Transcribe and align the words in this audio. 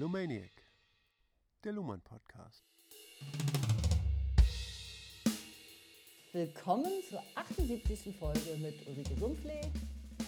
Lumaniac, 0.00 0.50
der 1.62 1.72
Luhmann 1.72 2.00
Podcast. 2.00 2.64
Willkommen 6.32 6.90
zur 7.06 7.22
78. 7.34 8.16
Folge 8.16 8.56
mit 8.62 8.88
Ulrike 8.88 9.14
Sumpflee. 9.20 9.60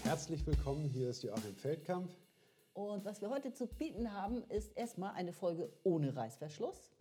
Herzlich 0.02 0.46
willkommen, 0.46 0.90
hier 0.90 1.08
ist 1.08 1.22
Joachim 1.22 1.56
Feldkamp. 1.56 2.10
Und 2.74 3.02
was 3.06 3.22
wir 3.22 3.30
heute 3.30 3.54
zu 3.54 3.66
bieten 3.66 4.12
haben, 4.12 4.44
ist 4.50 4.76
erstmal 4.76 5.14
eine 5.14 5.32
Folge 5.32 5.72
ohne 5.84 6.14
Reißverschluss. 6.14 6.92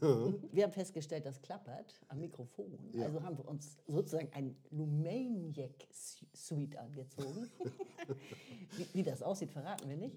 Wir 0.52 0.62
haben 0.62 0.72
festgestellt, 0.72 1.26
das 1.26 1.42
klappert 1.42 2.00
am 2.08 2.20
Mikrofon. 2.20 2.78
Ja. 2.92 3.06
Also 3.06 3.20
haben 3.22 3.36
wir 3.36 3.46
uns 3.46 3.76
sozusagen 3.86 4.32
ein 4.32 4.56
Lumaniac-Suite 4.70 6.78
angezogen. 6.78 7.50
wie, 8.76 8.86
wie 8.92 9.02
das 9.02 9.22
aussieht, 9.22 9.50
verraten 9.50 9.88
wir 9.88 9.96
nicht. 9.96 10.16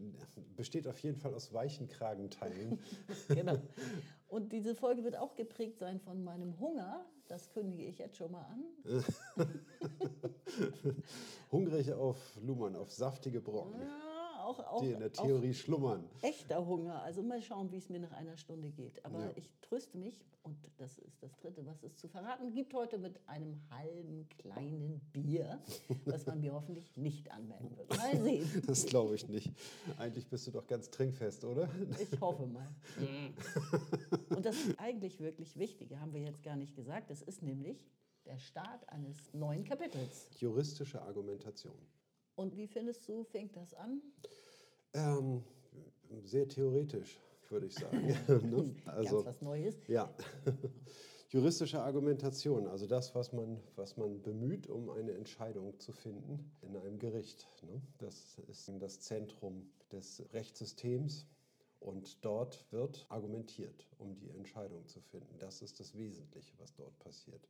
Besteht 0.55 0.88
auf 0.88 1.00
jeden 1.00 1.18
Fall 1.18 1.34
aus 1.34 1.54
weichen 1.54 1.88
Kragenteilen. 1.88 2.80
Genau. 3.27 3.58
Und 4.27 4.52
diese 4.52 4.76
Folge 4.76 5.04
wird 5.04 5.16
auch 5.18 5.36
geprägt 5.36 5.80
sein 5.80 6.00
von 6.00 6.23
meinem 6.23 6.60
Hunger. 6.60 7.05
Das 7.27 7.49
kündige 7.49 7.84
ich 7.85 7.98
jetzt 7.98 8.18
schon 8.18 8.32
mal 8.32 8.46
an. 8.46 9.04
Hungrig 11.52 11.91
auf 11.93 12.18
Luhmann, 12.41 12.76
auf 12.76 12.91
saftige 12.91 13.40
Brocken, 13.41 13.80
Ja, 13.82 14.05
auch, 14.46 14.60
auch, 14.60 14.82
die 14.82 14.91
in 14.91 14.99
der 14.99 15.10
auch 15.18 15.26
Theorie 15.26 15.54
schlummern. 15.54 16.04
echter 16.21 16.65
Hunger. 16.65 17.01
Also 17.01 17.21
mal 17.24 17.41
schauen, 17.41 17.71
wie 17.71 17.77
es 17.77 17.90
mir 17.90 17.99
nach 17.99 18.12
einer 18.12 18.38
Stunde 18.38 18.70
geht. 18.71 19.04
Aber 19.05 19.20
Ja. 19.26 19.32
ich 19.35 19.49
tröste 19.62 19.98
mich, 19.98 20.24
und 20.43 20.57
das 20.77 20.99
ist 20.99 21.24
das 21.24 21.35
Dritte, 21.37 21.65
was 21.65 21.82
es 21.82 21.96
zu 21.98 22.07
verraten 22.07 22.52
gibt 22.52 22.74
heute 22.76 22.99
mit 22.99 23.20
einem 23.27 23.60
halben 23.71 24.27
kleinen 24.37 25.02
Bier, 25.12 25.60
was 26.05 26.26
man 26.27 26.40
mir 26.40 26.54
hoffentlich 26.54 26.96
nicht 26.96 27.32
anmerken 27.32 27.76
wird. 27.76 27.90
Mal 27.98 28.21
sehen. 28.21 28.63
Das 28.68 28.85
glaube 28.85 29.15
ich 29.15 29.27
nicht. 29.27 29.52
Eigentlich 29.98 30.27
bist 30.27 30.46
du 30.48 30.52
doch 30.52 30.68
ganz 30.68 30.90
trinkfest, 30.91 31.43
oder? 31.46 31.68
Ich 31.99 32.20
hoffe 32.21 32.46
mal. 32.46 32.68
Und 34.30 34.46
das 34.46 34.55
eigentlich 34.77 35.20
wirklich 35.20 35.57
Wichtige 35.57 35.99
haben 35.99 36.13
wir 36.13 36.21
jetzt 36.21 36.43
gar 36.43 36.55
nicht 36.55 36.76
gesagt. 36.76 37.09
Das 37.09 37.21
ist 37.24 37.41
nämlich 37.41 37.84
der 38.26 38.37
Start 38.37 38.87
eines 38.90 39.34
neuen 39.34 39.63
Kapitels. 39.63 40.27
Juristische 40.40 41.02
Argumentation. 41.02 41.76
Und 42.36 42.58
wie 42.58 42.68
findest 42.68 43.08
du, 43.08 43.24
fängt 43.24 43.55
das 43.55 43.74
an? 43.74 44.02
Ähm, 44.94 45.44
sehr 46.24 46.48
theoretisch, 46.48 47.20
würde 47.50 47.68
ich 47.68 47.74
sagen. 47.76 48.08
ne? 48.27 48.76
Ganz 48.86 49.12
was 49.12 49.42
Neues. 49.42 49.76
Ja. 49.88 50.14
Juristische 51.30 51.82
Argumentation, 51.82 52.68
also 52.68 52.86
das, 52.86 53.14
was 53.16 53.34
man, 53.34 53.60
was 53.76 53.98
man 53.98 54.22
bemüht, 54.22 54.68
um 54.70 54.90
eine 54.90 55.12
Entscheidung 55.14 55.77
zu 55.80 55.92
finden 55.92 56.52
in 56.62 56.77
einem 56.77 57.00
Gericht. 57.00 57.48
Ne? 57.64 57.82
Das 57.98 58.38
ist 58.48 58.72
das 58.80 59.02
Zentrum 59.02 59.70
des 59.92 60.24
Rechtssystems 60.34 61.26
und 61.80 62.24
dort 62.24 62.72
wird 62.72 63.05
argumentiert, 63.10 63.88
um 63.98 64.16
die 64.16 64.30
Entscheidung 64.30 64.88
zu 64.88 65.02
finden. 65.02 65.38
Das 65.40 65.62
ist 65.62 65.80
das 65.80 65.97
Wesentliche, 65.97 66.53
was 66.58 66.74
dort 66.75 66.97
passiert. 67.00 67.50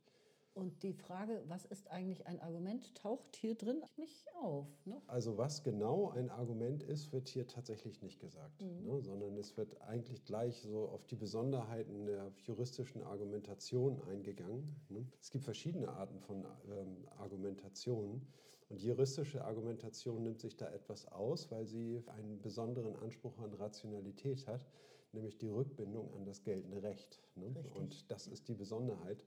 Und 0.56 0.82
die 0.82 0.94
Frage, 0.94 1.42
was 1.48 1.66
ist 1.66 1.90
eigentlich 1.90 2.26
ein 2.26 2.40
Argument, 2.40 2.94
taucht 2.94 3.36
hier 3.36 3.54
drin 3.54 3.82
nicht 3.98 4.26
auf. 4.40 4.66
Ne? 4.86 5.02
Also 5.06 5.36
was 5.36 5.62
genau 5.62 6.08
ein 6.08 6.30
Argument 6.30 6.82
ist, 6.82 7.12
wird 7.12 7.28
hier 7.28 7.46
tatsächlich 7.46 8.00
nicht 8.00 8.20
gesagt, 8.20 8.58
ne? 8.62 9.02
sondern 9.02 9.36
es 9.36 9.54
wird 9.58 9.78
eigentlich 9.82 10.24
gleich 10.24 10.62
so 10.62 10.88
auf 10.88 11.04
die 11.04 11.14
Besonderheiten 11.14 12.06
der 12.06 12.32
juristischen 12.46 13.02
Argumentation 13.02 14.00
eingegangen. 14.08 14.74
Ne? 14.88 15.06
Es 15.20 15.30
gibt 15.30 15.44
verschiedene 15.44 15.90
Arten 15.90 16.20
von 16.20 16.46
ähm, 16.70 17.06
Argumentationen 17.18 18.26
und 18.70 18.80
die 18.80 18.86
juristische 18.86 19.44
Argumentation 19.44 20.22
nimmt 20.22 20.40
sich 20.40 20.56
da 20.56 20.70
etwas 20.70 21.06
aus, 21.12 21.50
weil 21.50 21.66
sie 21.66 22.02
einen 22.06 22.40
besonderen 22.40 22.96
Anspruch 22.96 23.36
an 23.40 23.52
Rationalität 23.52 24.46
hat, 24.46 24.66
nämlich 25.12 25.36
die 25.36 25.48
Rückbindung 25.48 26.14
an 26.14 26.24
das 26.24 26.42
geltende 26.42 26.82
Recht. 26.82 27.20
Ne? 27.34 27.54
Und 27.74 28.10
das 28.10 28.26
ist 28.26 28.48
die 28.48 28.54
Besonderheit, 28.54 29.22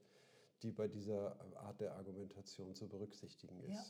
die 0.63 0.71
bei 0.71 0.87
dieser 0.87 1.39
Art 1.57 1.81
der 1.81 1.95
Argumentation 1.95 2.75
zu 2.75 2.87
berücksichtigen 2.87 3.59
ist. 3.61 3.69
Ja, 3.73 3.85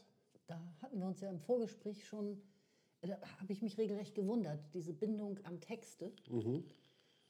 da 0.48 0.74
hatten 0.82 1.00
wir 1.00 1.08
uns 1.08 1.22
ja 1.22 1.30
im 1.30 1.40
Vorgespräch 1.40 2.06
schon, 2.08 2.42
äh, 3.02 3.08
da 3.08 3.18
habe 3.40 3.52
ich 3.54 3.62
mich 3.62 3.78
regelrecht 3.78 4.16
gewundert, 4.16 4.60
diese 4.74 4.94
Bindung 4.94 5.40
an 5.46 5.60
Texte. 5.62 6.12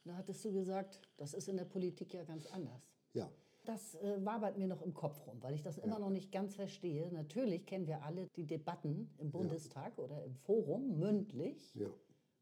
Da 0.04 0.16
hattest 0.16 0.44
du 0.44 0.52
gesagt, 0.52 1.02
das 1.16 1.34
ist 1.34 1.48
in 1.48 1.56
der 1.56 1.64
Politik 1.66 2.14
ja 2.14 2.24
ganz 2.24 2.46
anders. 2.46 2.82
Ja. 3.12 3.30
Das 3.66 3.94
äh, 3.96 4.24
wabert 4.24 4.56
mir 4.56 4.66
noch 4.66 4.80
im 4.80 4.94
Kopf 4.94 5.26
rum, 5.26 5.42
weil 5.42 5.54
ich 5.54 5.62
das 5.62 5.76
immer 5.76 5.98
noch 5.98 6.08
nicht 6.08 6.32
ganz 6.32 6.54
verstehe. 6.54 7.12
Natürlich 7.12 7.66
kennen 7.66 7.86
wir 7.86 8.02
alle 8.02 8.26
die 8.36 8.46
Debatten 8.46 9.10
im 9.18 9.30
Bundestag 9.30 9.98
oder 9.98 10.24
im 10.24 10.34
Forum 10.34 10.98
mündlich, 10.98 11.74
Ja. 11.74 11.88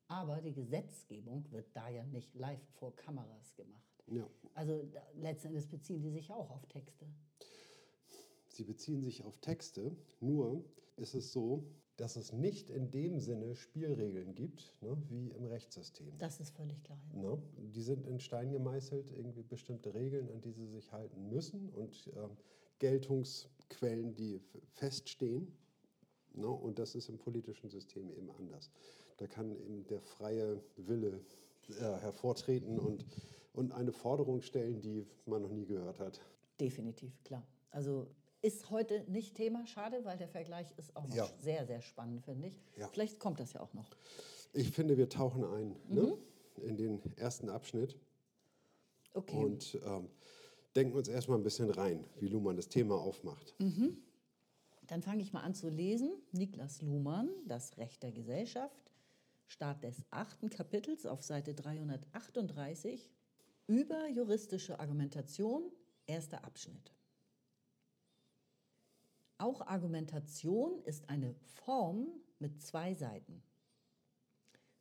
aber 0.07 0.41
die 0.41 0.53
Gesetzgebung 0.53 1.51
wird 1.51 1.75
da 1.75 1.89
ja 1.89 2.05
nicht 2.05 2.35
live 2.37 2.63
vor 2.79 2.95
Kameras 2.95 3.57
gemacht. 3.57 3.88
Ja. 4.11 4.29
Also 4.55 4.83
da, 4.85 5.01
letzten 5.15 5.49
Endes 5.49 5.67
beziehen 5.67 6.01
die 6.01 6.11
sich 6.11 6.31
auch 6.31 6.51
auf 6.51 6.67
Texte. 6.67 7.07
Sie 8.49 8.65
beziehen 8.65 9.03
sich 9.03 9.25
auf 9.25 9.39
Texte, 9.39 9.97
nur 10.21 10.65
ist 10.97 11.15
es 11.15 11.33
so, 11.33 11.65
dass 11.97 12.17
es 12.17 12.33
nicht 12.33 12.71
in 12.71 12.91
dem 12.91 13.19
Sinne 13.19 13.57
Spielregeln 13.57 14.35
gibt, 14.35 14.73
ne, 14.81 14.97
wie 15.09 15.31
im 15.31 15.47
Rechtssystem. 15.47 16.17
Das 16.19 16.39
ist 16.41 16.51
völlig 16.51 16.83
klar. 16.85 17.01
ja. 17.15 17.23
Ne? 17.23 17.43
Die 17.75 17.83
sind 17.83 18.07
in 18.07 18.21
Stein 18.21 18.51
gemeißelt, 18.51 19.11
irgendwie 19.11 19.43
bestimmte 19.43 19.95
Regeln, 19.95 20.31
an 20.31 20.41
die 20.41 20.53
sie 20.53 20.67
sich 20.67 20.91
halten 20.93 21.29
müssen 21.29 21.69
und 21.71 22.11
ähm, 22.17 22.37
Geltungsquellen, 22.79 24.15
die 24.15 24.41
feststehen. 24.75 25.53
Ne? 26.35 26.49
Und 26.49 26.79
das 26.79 26.95
ist 26.95 27.09
im 27.09 27.19
politischen 27.19 27.69
System 27.69 28.11
eben 28.11 28.31
anders. 28.31 28.71
Da 29.17 29.27
kann 29.27 29.51
eben 29.51 29.85
der 29.89 30.01
freie 30.01 30.63
Wille 30.77 31.21
äh, 31.69 31.83
hervortreten 31.83 32.79
und, 32.79 33.05
und 33.59 33.73
eine 33.73 33.93
Forderung 33.93 34.41
stellen, 34.41 34.81
die 34.81 35.05
man 35.27 35.43
noch 35.43 35.51
nie 35.51 35.67
gehört 35.67 35.99
hat. 35.99 36.21
Definitiv, 36.61 37.13
klar. 37.25 37.45
Also 37.71 38.07
ist 38.41 38.71
heute 38.71 39.05
nicht 39.11 39.35
Thema, 39.35 39.67
schade, 39.67 40.05
weil 40.05 40.17
der 40.17 40.29
Vergleich 40.29 40.73
ist 40.79 40.95
auch 40.97 41.07
noch 41.09 41.15
Ja. 41.17 41.29
sehr, 41.41 41.67
sehr 41.67 41.83
spannend, 41.83 42.23
finde 42.25 42.49
ich. 42.49 42.63
Ja. 42.77 42.87
Vielleicht 42.89 43.19
kommt 43.19 43.41
das 43.41 43.53
ja 43.53 43.61
auch 43.61 43.75
noch. 43.75 43.91
Ich 44.53 44.71
finde, 44.71 44.97
wir 44.97 45.09
tauchen 45.09 45.45
ein 45.45 45.77
ne? 45.89 46.17
in 46.63 46.77
den 46.77 47.01
ersten 47.17 47.49
Abschnitt 47.51 47.99
Okay. 49.13 49.37
und 49.45 49.79
ähm, 49.85 50.09
denken 50.77 50.97
uns 50.97 51.09
erstmal 51.09 51.37
ein 51.39 51.43
bisschen 51.43 51.71
rein, 51.71 52.05
wie 52.21 52.29
Luhmann 52.29 52.57
das 52.57 52.69
Thema 52.69 52.95
aufmacht. 52.95 53.57
Dann 54.87 55.03
fange 55.03 55.23
ich 55.23 55.33
mal 55.33 55.41
an 55.41 55.55
zu 55.55 55.69
lesen. 55.69 56.13
Niklas 56.31 56.81
Luhmann, 56.83 57.29
Das 57.47 57.77
Recht 57.77 58.03
der 58.05 58.13
Gesellschaft, 58.13 58.93
Start 59.49 59.83
des 59.83 60.05
achten 60.11 60.49
Kapitels 60.49 61.07
auf 61.07 61.23
Seite 61.23 61.55
338 61.55 63.11
über 63.69 64.09
juristische 64.09 64.81
Argumentation, 64.81 65.71
erster 66.07 66.45
Abschnitt. 66.45 66.93
Auch 69.37 69.61
Argumentation 69.61 70.83
ist 70.83 71.09
eine 71.09 71.35
Form 71.65 72.09
mit 72.41 72.61
zwei 72.61 72.95
Seiten. 72.95 73.43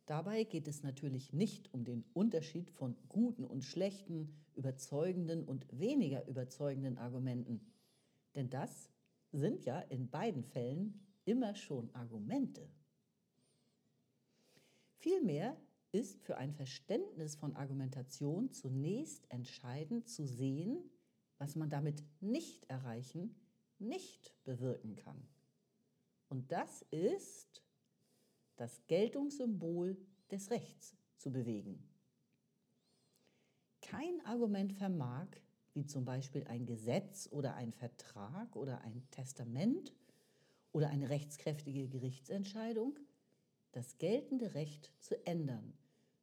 Dabei 0.07 0.45
geht 0.45 0.69
es 0.69 0.83
natürlich 0.83 1.33
nicht 1.33 1.71
um 1.73 1.83
den 1.83 2.05
Unterschied 2.13 2.71
von 2.71 2.95
guten 3.09 3.43
und 3.43 3.63
schlechten, 3.63 4.33
überzeugenden 4.55 5.43
und 5.43 5.67
weniger 5.77 6.25
überzeugenden 6.27 6.97
Argumenten. 6.97 7.59
Denn 8.35 8.49
das 8.49 8.89
sind 9.33 9.65
ja 9.65 9.79
in 9.81 10.09
beiden 10.09 10.43
Fällen 10.43 11.05
immer 11.25 11.55
schon 11.55 11.93
Argumente. 11.93 12.69
Vielmehr 14.95 15.57
ist 15.91 16.21
für 16.21 16.37
ein 16.37 16.53
Verständnis 16.53 17.35
von 17.35 17.55
Argumentation 17.55 18.51
zunächst 18.51 19.29
entscheidend 19.31 20.07
zu 20.07 20.25
sehen, 20.25 20.89
was 21.37 21.55
man 21.55 21.69
damit 21.69 22.03
nicht 22.19 22.65
erreichen, 22.69 23.35
nicht 23.79 24.33
bewirken 24.43 24.95
kann. 24.95 25.27
Und 26.29 26.51
das 26.51 26.81
ist 26.91 27.63
das 28.57 28.85
Geltungssymbol 28.87 29.97
des 30.31 30.49
Rechts 30.51 30.95
zu 31.17 31.31
bewegen. 31.31 31.87
Kein 33.81 34.25
Argument 34.25 34.73
vermag, 34.73 35.27
wie 35.73 35.85
zum 35.85 36.03
Beispiel 36.03 36.43
ein 36.45 36.65
Gesetz 36.65 37.29
oder 37.31 37.55
ein 37.55 37.71
Vertrag 37.71 38.55
oder 38.55 38.81
ein 38.81 39.07
Testament 39.11 39.93
oder 40.71 40.89
eine 40.89 41.09
rechtskräftige 41.09 41.87
Gerichtsentscheidung, 41.87 42.99
das 43.71 43.97
geltende 43.97 44.53
Recht 44.53 44.91
zu 44.99 45.25
ändern, 45.25 45.73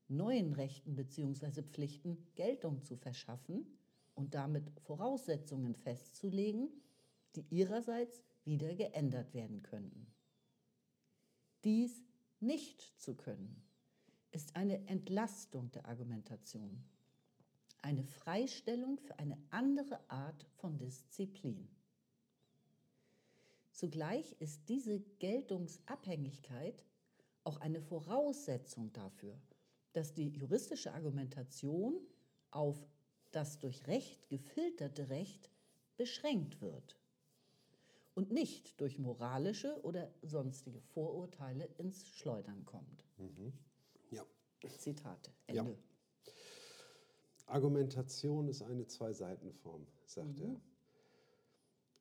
neuen 0.09 0.53
Rechten 0.53 0.97
bzw. 0.97 1.63
Pflichten 1.63 2.27
Geltung 2.35 2.83
zu 2.83 2.97
verschaffen 2.97 3.67
und 4.15 4.35
damit 4.35 4.71
Voraussetzungen 4.81 5.75
festzulegen, 5.75 6.69
die 7.37 7.45
ihrerseits 7.51 8.23
wieder 8.45 8.75
geändert 8.75 9.35
werden 9.35 9.63
könnten. 9.63 10.07
Dies 11.65 12.03
nicht 12.41 12.81
zu 13.01 13.15
können, 13.15 13.63
ist 14.31 14.57
eine 14.57 14.87
Entlastung 14.89 15.71
der 15.73 15.87
Argumentation, 15.87 16.85
eine 17.83 18.05
Freistellung 18.05 18.99
für 18.99 19.19
eine 19.19 19.39
andere 19.51 19.99
Art 20.11 20.47
von 20.57 20.77
Disziplin. 20.77 21.69
Zugleich 23.71 24.37
ist 24.41 24.69
diese 24.69 25.01
Geltungsabhängigkeit 25.19 26.85
auch 27.45 27.59
eine 27.59 27.81
Voraussetzung 27.81 28.93
dafür, 28.93 29.39
dass 29.93 30.13
die 30.13 30.29
juristische 30.31 30.93
Argumentation 30.93 32.01
auf 32.51 32.77
das 33.31 33.59
durch 33.59 33.87
Recht 33.87 34.29
gefilterte 34.29 35.09
Recht 35.09 35.51
beschränkt 35.97 36.61
wird 36.61 36.99
und 38.15 38.33
nicht 38.33 38.81
durch 38.81 38.99
moralische 38.99 39.81
oder 39.83 40.13
sonstige 40.23 40.81
Vorurteile 40.81 41.69
ins 41.79 42.09
Schleudern 42.09 42.65
kommt. 42.65 43.05
Ja. 44.11 44.25
Zitate. 44.79 45.33
Ja. 45.51 45.63
Ende. 45.63 45.79
Argumentation 47.47 48.49
ist 48.49 48.63
eine 48.63 48.87
Zwei-Seiten-Form, 48.87 49.87
sagt 50.07 50.41
er. 50.41 50.61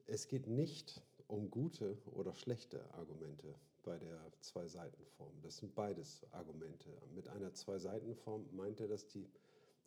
Es 0.05 0.27
geht 0.27 0.47
nicht 0.47 1.01
um 1.27 1.49
gute 1.49 1.97
oder 2.11 2.33
schlechte 2.33 2.93
Argumente 2.93 3.55
bei 3.83 3.97
der 3.97 4.19
Zwei-Seiten-Form. 4.39 5.33
Das 5.41 5.57
sind 5.57 5.75
beides 5.75 6.25
Argumente. 6.31 6.89
Mit 7.13 7.27
einer 7.27 7.53
Zwei-Seiten-Form 7.53 8.47
meint 8.55 8.79
er, 8.79 8.87
dass 8.87 9.07
die 9.07 9.29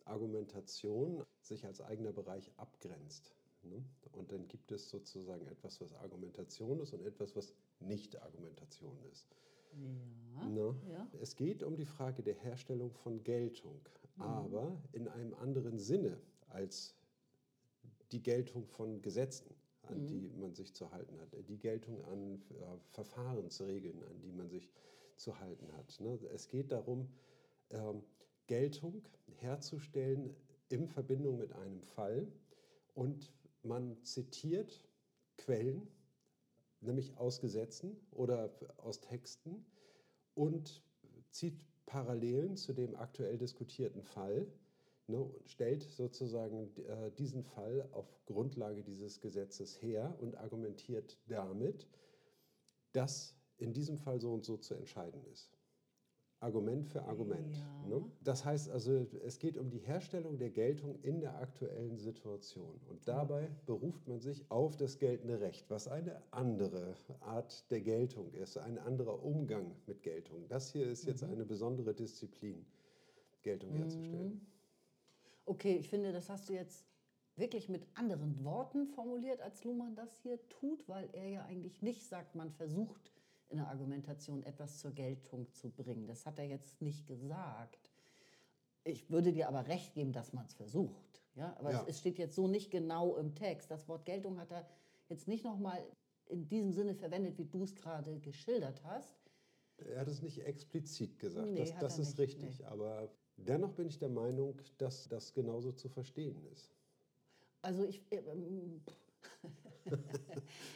Argumentation 0.05 1.25
sich 1.41 1.65
als 1.65 1.81
eigener 1.81 2.13
Bereich 2.13 2.51
abgrenzt. 2.57 3.33
Ne? 3.63 3.83
Und 4.13 4.31
dann 4.31 4.47
gibt 4.47 4.71
es 4.71 4.89
sozusagen 4.89 5.45
etwas, 5.47 5.81
was 5.81 5.93
Argumentation 5.95 6.79
ist 6.79 6.93
und 6.93 7.05
etwas, 7.05 7.35
was 7.35 7.53
nicht 7.79 8.21
Argumentation 8.21 8.97
ist. 9.11 9.27
Ja. 9.73 10.47
Ne? 10.47 10.75
Ja. 10.89 11.07
Es 11.21 11.35
geht 11.35 11.63
um 11.63 11.75
die 11.75 11.85
Frage 11.85 12.23
der 12.23 12.35
Herstellung 12.35 12.91
von 12.91 13.23
Geltung, 13.23 13.81
aber 14.17 14.81
in 14.93 15.07
einem 15.07 15.33
anderen 15.35 15.77
Sinne 15.77 16.17
als 16.49 16.95
die 18.11 18.23
Geltung 18.23 18.65
von 18.65 19.01
Gesetzen, 19.01 19.53
an 19.89 20.05
die 20.05 20.29
man 20.39 20.53
sich 20.53 20.73
zu 20.73 20.91
halten 20.91 21.19
hat, 21.19 21.29
die 21.47 21.57
Geltung 21.57 22.03
an 22.05 22.41
äh, 22.49 22.77
Verfahrensregeln, 22.91 24.03
an 24.03 24.21
die 24.21 24.31
man 24.31 24.49
sich 24.49 24.71
zu 25.15 25.39
halten 25.39 25.71
hat. 25.73 25.99
Ne? 25.99 26.19
Es 26.33 26.47
geht 26.47 26.71
darum, 26.71 27.09
ähm, 27.69 28.03
Geltung 28.47 29.03
herzustellen 29.39 30.35
in 30.69 30.87
Verbindung 30.87 31.37
mit 31.37 31.53
einem 31.53 31.81
Fall 31.81 32.27
und 32.93 33.31
man 33.63 34.01
zitiert 34.03 34.87
Quellen, 35.37 35.87
nämlich 36.81 37.17
aus 37.17 37.39
Gesetzen 37.39 37.97
oder 38.11 38.51
aus 38.77 39.01
Texten 39.01 39.65
und 40.33 40.83
zieht 41.31 41.59
Parallelen 41.85 42.57
zu 42.57 42.73
dem 42.73 42.95
aktuell 42.95 43.37
diskutierten 43.37 44.03
Fall 44.03 44.47
ne, 45.07 45.29
stellt 45.45 45.83
sozusagen 45.83 46.75
äh, 46.85 47.11
diesen 47.11 47.43
Fall 47.43 47.87
auf 47.91 48.07
Grundlage 48.25 48.83
dieses 48.83 49.21
Gesetzes 49.21 49.81
her 49.81 50.15
und 50.19 50.35
argumentiert 50.37 51.17
damit, 51.27 51.87
dass 52.91 53.35
in 53.57 53.73
diesem 53.73 53.97
Fall 53.97 54.19
so 54.19 54.33
und 54.33 54.45
so 54.45 54.57
zu 54.57 54.75
entscheiden 54.75 55.23
ist. 55.25 55.57
Argument 56.39 56.85
für 56.85 57.01
Argument. 57.03 57.57
Ja. 57.57 57.87
Ne? 57.87 58.11
Das 58.23 58.45
heißt 58.45 58.69
also, 58.69 59.07
es 59.25 59.39
geht 59.39 59.57
um 59.57 59.71
die 59.71 59.79
Herstellung 59.79 60.37
der 60.37 60.51
Geltung 60.51 60.99
in 61.01 61.19
der 61.19 61.35
aktuellen 61.39 61.97
Situation. 61.97 62.79
Und 62.87 63.07
dabei 63.07 63.49
beruft 63.65 64.07
man 64.07 64.19
sich 64.19 64.45
auf 64.51 64.77
das 64.77 64.99
geltende 64.99 65.39
Recht, 65.41 65.67
was 65.69 65.87
eine 65.87 66.21
andere 66.29 66.95
Art 67.21 67.69
der 67.71 67.81
Geltung 67.81 68.31
ist, 68.33 68.57
ein 68.57 68.77
anderer 68.77 69.23
Umgang 69.23 69.71
mit 69.87 70.03
Geltung. 70.03 70.47
Das 70.47 70.71
hier 70.71 70.85
ist 70.85 71.05
jetzt 71.07 71.23
eine 71.23 71.43
besondere 71.43 71.95
Disziplin, 71.95 72.65
Geltung 73.41 73.71
herzustellen. 73.71 74.45
Okay, 75.47 75.77
ich 75.77 75.89
finde, 75.89 76.11
das 76.11 76.29
hast 76.29 76.49
du 76.49 76.53
jetzt 76.53 76.85
wirklich 77.37 77.69
mit 77.69 77.87
anderen 77.95 78.43
Worten 78.43 78.87
formuliert, 78.87 79.41
als 79.41 79.63
Luhmann 79.63 79.95
das 79.95 80.17
hier 80.17 80.39
tut, 80.49 80.87
weil 80.89 81.09
er 81.13 81.27
ja 81.29 81.45
eigentlich 81.45 81.81
nicht 81.81 82.05
sagt, 82.05 82.35
man 82.35 82.51
versucht 82.51 83.11
in 83.49 83.57
der 83.57 83.67
Argumentation 83.67 84.43
etwas 84.43 84.79
zur 84.79 84.91
Geltung 84.91 85.49
zu 85.53 85.69
bringen. 85.69 86.05
Das 86.05 86.25
hat 86.25 86.37
er 86.37 86.45
jetzt 86.45 86.81
nicht 86.81 87.07
gesagt. 87.07 87.89
Ich 88.83 89.09
würde 89.09 89.31
dir 89.31 89.47
aber 89.47 89.67
recht 89.67 89.93
geben, 89.93 90.11
dass 90.11 90.33
man 90.33 90.45
es 90.45 90.53
versucht. 90.53 91.21
Ja? 91.35 91.55
Aber 91.57 91.71
Ja. 91.71 91.81
Es, 91.83 91.89
es 91.95 91.99
steht 91.99 92.17
jetzt 92.17 92.35
so 92.35 92.47
nicht 92.47 92.71
genau 92.71 93.15
im 93.15 93.33
Text. 93.35 93.71
Das 93.71 93.87
Wort 93.87 94.05
Geltung 94.05 94.39
hat 94.39 94.51
er 94.51 94.67
jetzt 95.07 95.27
nicht 95.27 95.45
nochmal 95.45 95.81
in 96.27 96.49
diesem 96.49 96.73
Sinne 96.73 96.93
verwendet, 96.93 97.37
wie 97.37 97.45
du 97.45 97.63
es 97.63 97.73
gerade 97.75 98.19
geschildert 98.19 98.83
hast. 98.83 99.15
Er 99.77 100.01
hat 100.01 100.07
es 100.07 100.21
nicht 100.21 100.39
explizit 100.43 101.19
gesagt, 101.19 101.47
Nee, 101.51 101.59
das, 101.59 101.77
das 101.77 101.99
ist 101.99 102.17
nicht, 102.17 102.35
richtig. 102.35 102.59
nee. 102.59 102.65
Aber 102.65 103.09
dennoch 103.37 103.73
bin 103.73 103.87
ich 103.87 103.99
der 103.99 104.09
Meinung, 104.09 104.59
dass 104.77 105.07
das 105.07 105.33
genauso 105.33 105.71
zu 105.71 105.89
verstehen 105.89 106.41
ist. 106.51 106.71
Also 107.61 107.83
ich, 107.83 108.01
ähm, 108.11 108.81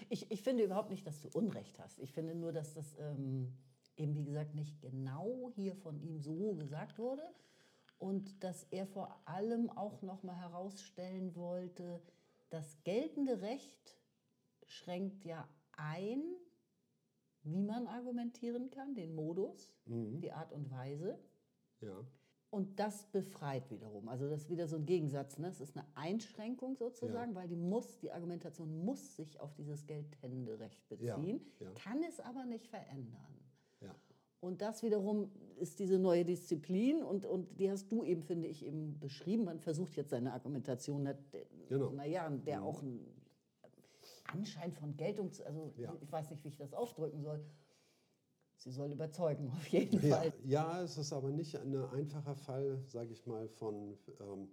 ich, 0.10 0.32
ich 0.32 0.42
finde 0.42 0.64
überhaupt 0.64 0.90
nicht, 0.90 1.06
dass 1.06 1.22
du 1.22 1.30
Unrecht 1.34 1.80
hast. 1.80 2.00
Ich 2.00 2.12
finde 2.12 2.36
nur, 2.36 2.52
dass 2.52 2.74
das 2.74 2.96
ähm, 3.00 3.54
eben, 3.98 4.16
wie 4.16 4.24
gesagt, 4.24 4.56
nicht 4.56 4.80
genau 4.82 5.52
hier 5.56 5.76
von 5.76 6.00
ihm 6.00 6.20
so 6.20 6.56
gesagt 6.56 6.98
wurde 6.98 7.24
und 8.00 8.44
dass 8.44 8.66
er 8.72 8.88
vor 8.88 9.22
allem 9.26 9.70
auch 9.70 10.02
noch 10.02 10.24
mal 10.24 10.36
herausstellen 10.36 11.36
wollte, 11.36 12.02
das 12.50 12.84
geltende 12.84 13.42
Recht 13.42 13.98
schränkt 14.66 15.24
ja 15.24 15.48
ein, 15.74 16.24
wie 17.44 17.62
man 17.62 17.88
argumentieren 17.88 18.70
kann, 18.70 18.96
den 18.96 19.16
Modus, 19.16 19.74
die 19.86 20.32
Art 20.32 20.52
und 20.52 20.70
Weise. 20.72 21.20
Ja. 21.80 22.06
Und 22.52 22.80
das 22.82 23.06
befreit 23.06 23.72
wiederum. 23.72 24.10
Also 24.10 24.30
das 24.30 24.42
ist 24.42 24.50
wieder 24.50 24.68
so 24.68 24.76
ein 24.76 24.86
Gegensatz. 24.86 25.38
Ne? 25.38 25.48
Es 25.48 25.62
ist 25.62 25.76
eine 25.78 25.86
Einschränkung 25.96 26.76
sozusagen, 26.76 27.34
weil 27.34 27.48
die 27.48 27.56
muss, 27.56 27.98
die 28.00 28.12
Argumentation 28.12 28.84
muss 28.84 29.16
sich 29.16 29.40
auf 29.40 29.54
dieses 29.54 29.88
geltende 29.88 30.60
Recht 30.60 30.84
Ja, 31.00 31.16
beziehen, 31.16 31.40
ja. 31.62 31.72
kann 31.76 32.04
es 32.04 32.20
aber 32.20 32.44
nicht 32.46 32.68
verändern. 32.68 33.40
Ja. 33.80 33.96
Und 34.42 34.62
das 34.62 34.84
wiederum 34.84 35.32
ist 35.60 35.80
diese 35.80 35.98
neue 35.98 36.26
Disziplin 36.26 37.04
und, 37.04 37.26
und 37.26 37.58
die 37.58 37.72
hast 37.72 37.90
du 37.90 38.04
eben, 38.04 38.22
finde 38.24 38.48
ich, 38.50 38.66
eben 38.66 39.00
beschrieben. 39.00 39.46
Man 39.46 39.60
versucht 39.62 39.96
jetzt 39.96 40.10
seine 40.10 40.34
Argumentation, 40.34 41.08
Genau. 41.70 41.92
naja, 41.92 42.30
der 42.30 42.64
auch 42.64 42.82
einen 42.82 43.06
Anschein 44.28 44.74
von 44.74 44.98
Geltung, 44.98 45.32
zu- 45.32 45.46
also 45.46 45.72
Ja. 45.78 45.96
ich 46.02 46.12
weiß 46.12 46.30
nicht, 46.32 46.44
wie 46.44 46.50
ich 46.50 46.58
das 46.58 46.74
ausdrücken 46.74 47.22
soll. 47.22 47.44
Sie 48.62 48.70
soll 48.72 48.92
überzeugen, 48.92 49.50
auf 49.56 49.68
jeden 49.68 50.00
Ja, 50.08 50.18
Fall. 50.18 50.34
ja, 50.44 50.82
es 50.84 50.98
ist 50.98 51.14
aber 51.14 51.32
nicht 51.32 51.56
ein 51.58 51.76
einfacher 51.76 52.36
Fall, 52.36 52.80
sage 52.88 53.12
ich 53.12 53.26
mal, 53.26 53.48
von. 53.48 53.98
Ähm, 54.20 54.50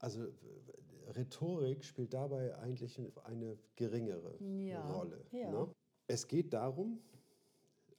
also 0.00 0.26
Rhetorik 1.16 1.82
spielt 1.84 2.12
dabei 2.14 2.56
eigentlich 2.58 3.00
eine 3.24 3.58
geringere 3.74 4.36
Ja, 4.40 4.92
Rolle. 4.92 5.24
ja. 5.32 5.50
Ne? 5.50 5.74
Es 6.06 6.28
geht 6.28 6.52
darum, 6.52 7.00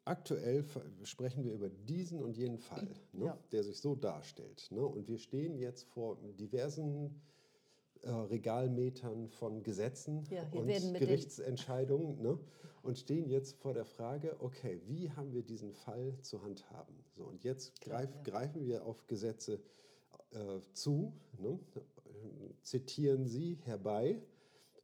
aktuell 0.05 0.63
sprechen 1.03 1.43
wir 1.43 1.53
über 1.53 1.69
diesen 1.69 2.21
und 2.21 2.37
jenen 2.37 2.59
Fall, 2.59 2.87
ne, 3.11 3.25
Ja. 3.25 3.37
der 3.51 3.63
sich 3.63 3.81
so 3.81 3.95
darstellt. 3.95 4.67
Ne? 4.71 4.79
Und 4.85 5.07
wir 5.09 5.17
stehen 5.17 5.57
jetzt 5.57 5.83
vor 5.89 6.17
diversen 6.39 7.19
äh, 8.03 8.11
Regalmetern 8.11 9.27
von 9.27 9.61
Gesetzen 9.63 10.23
Ja, 10.29 10.43
und 10.53 10.67
Gerichtsentscheidungen 10.97 12.21
ne? 12.21 12.39
Und 12.83 12.97
stehen 12.97 13.29
jetzt 13.29 13.55
vor 13.57 13.73
der 13.73 13.85
Frage, 13.85 14.35
okay, 14.39 14.81
wie 14.87 15.11
haben 15.11 15.33
wir 15.33 15.43
diesen 15.43 15.73
Fall 15.73 16.17
zu 16.21 16.41
handhaben? 16.41 16.95
So, 17.11 17.25
und 17.25 17.43
jetzt 17.43 17.79
greif, 17.81 18.13
ja. 18.15 18.21
greifen 18.23 18.65
wir 18.65 18.85
auf 18.85 19.05
Gesetze 19.07 19.59
äh, 20.31 20.59
zu, 20.73 21.13
ne? 21.37 21.59
zitieren 22.63 23.25
sie 23.25 23.57
herbei 23.63 24.21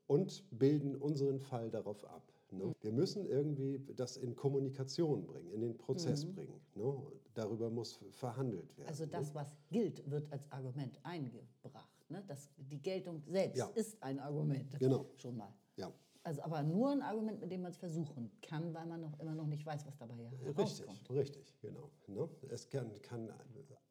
und 0.07 0.43
bilden 0.51 0.95
unseren 0.95 1.39
Fall 1.39 1.69
darauf 1.69 2.03
ab. 2.05 2.31
Ne? 2.51 2.65
Mhm. 2.65 2.75
Wir 2.81 2.91
müssen 2.91 3.25
irgendwie 3.25 3.81
das 3.95 4.17
in 4.17 4.35
Kommunikation 4.35 5.25
bringen, 5.25 5.51
in 5.51 5.61
den 5.61 5.77
Prozess 5.77 6.25
bringen. 6.25 6.59
Ne? 6.75 6.95
Darüber 7.33 7.69
muss 7.69 7.99
verhandelt 8.11 8.69
werden. 8.77 8.83
Mhm. 8.83 8.89
Also 8.89 9.03
ne? 9.05 9.11
das, 9.11 9.35
was 9.35 9.55
gilt, 9.69 10.09
wird 10.09 10.31
als 10.31 10.49
Argument 10.51 10.99
eingebracht. 11.03 12.09
Ne? 12.09 12.23
Das, 12.27 12.49
die 12.57 12.81
Geltung 12.81 13.21
selbst 13.25 13.57
Ja. 13.57 13.67
ist 13.75 14.01
ein 14.01 14.19
Argument. 14.19 14.79
Genau. 14.79 15.05
Schon 15.17 15.37
mal. 15.37 15.53
Ja, 15.77 15.91
Also 16.25 16.41
aber 16.41 16.63
nur 16.63 16.89
ein 16.89 17.03
Argument, 17.03 17.39
mit 17.39 17.51
dem 17.51 17.61
man 17.61 17.69
es 17.69 17.77
versuchen 17.77 18.31
kann, 18.41 18.73
weil 18.73 18.87
man 18.87 18.99
noch 18.99 19.19
immer 19.19 19.35
noch 19.35 19.45
nicht 19.45 19.63
weiß, 19.63 19.85
was 19.85 19.95
dabei 19.95 20.15
richtig, 20.15 20.57
herauskommt. 20.57 21.09
richtig, 21.11 21.53
genau. 21.61 21.91
Ne? 22.07 22.27
Es 22.49 22.67
kann, 22.67 22.99
kann 23.03 23.31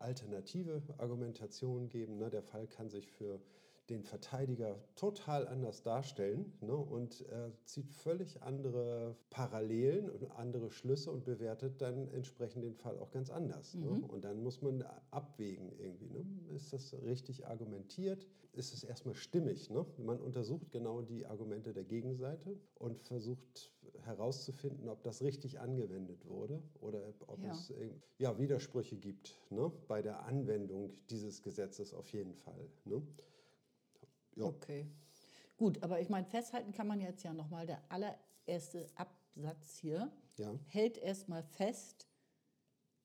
alternative 0.01 0.83
Argumentationen 0.99 1.89
geben. 1.89 2.17
Ne? 2.17 2.31
Der 2.31 2.43
Fall 2.43 2.67
kann 2.67 2.91
sich 2.91 3.09
für 3.09 3.41
den 3.91 4.03
Verteidiger 4.03 4.79
total 4.97 5.47
anders 5.47 5.83
darstellen 5.83 6.53
ne? 6.61 6.75
und 6.75 7.21
er 7.29 7.53
zieht 7.65 7.91
völlig 7.91 8.43
andere 8.43 9.17
Parallelen 9.31 10.09
und 10.09 10.31
andere 10.33 10.71
Schlüsse 10.71 11.11
und 11.11 11.25
bewertet 11.25 11.83
dann 11.83 12.09
entsprechend 12.09 12.65
den 12.65 12.75
Fall 12.75 12.99
auch 12.99 13.11
ganz 13.11 13.31
anders. 13.31 13.75
Ne? 13.75 14.03
Und 14.09 14.25
dann 14.25 14.43
muss 14.43 14.63
man 14.63 14.83
abwägen 15.11 15.73
irgendwie. 15.79 16.09
Ne? 16.09 16.25
Ist 16.55 16.73
das 16.73 16.95
richtig 17.03 17.47
argumentiert? 17.47 18.27
Ist 18.53 18.73
es 18.73 18.85
erstmal 18.85 19.15
stimmig? 19.15 19.69
Ne? 19.69 19.85
Man 19.99 20.21
untersucht 20.21 20.71
genau 20.71 21.03
die 21.03 21.27
Argumente 21.27 21.73
der 21.73 21.85
Gegenseite 21.85 22.59
und 22.77 23.03
versucht 23.03 23.73
herauszufinden, 24.05 24.89
ob 24.89 25.03
das 25.03 25.23
richtig 25.23 25.61
angewendet 25.61 26.27
wurde 26.27 26.63
oder 26.81 27.13
ob 27.27 27.43
Ja. 27.43 27.53
es 27.53 27.73
ja, 28.19 28.39
Widersprüche 28.39 28.97
gibt 28.97 29.35
ne? 29.51 29.71
bei 29.89 30.01
der 30.03 30.25
Anwendung 30.25 30.93
dieses 31.11 31.43
Gesetzes 31.43 31.93
auf 31.93 32.09
jeden 32.13 32.35
Fall. 32.35 32.71
Ne? 32.85 33.03
Ja. 34.37 34.45
Okay. 34.45 34.87
Gut, 35.57 35.83
aber 35.83 36.01
ich 36.01 36.09
meine, 36.09 36.27
festhalten 36.27 36.73
kann 36.73 36.87
man 36.89 37.01
jetzt 37.01 37.23
ja 37.23 37.33
nochmal, 37.33 37.67
der 37.67 37.81
allererste 37.89 38.87
Absatz 38.97 39.77
hier 39.79 40.11
Ja. 40.37 40.53
hält 40.67 40.99
erstmal 40.99 41.43
fest, 41.43 42.09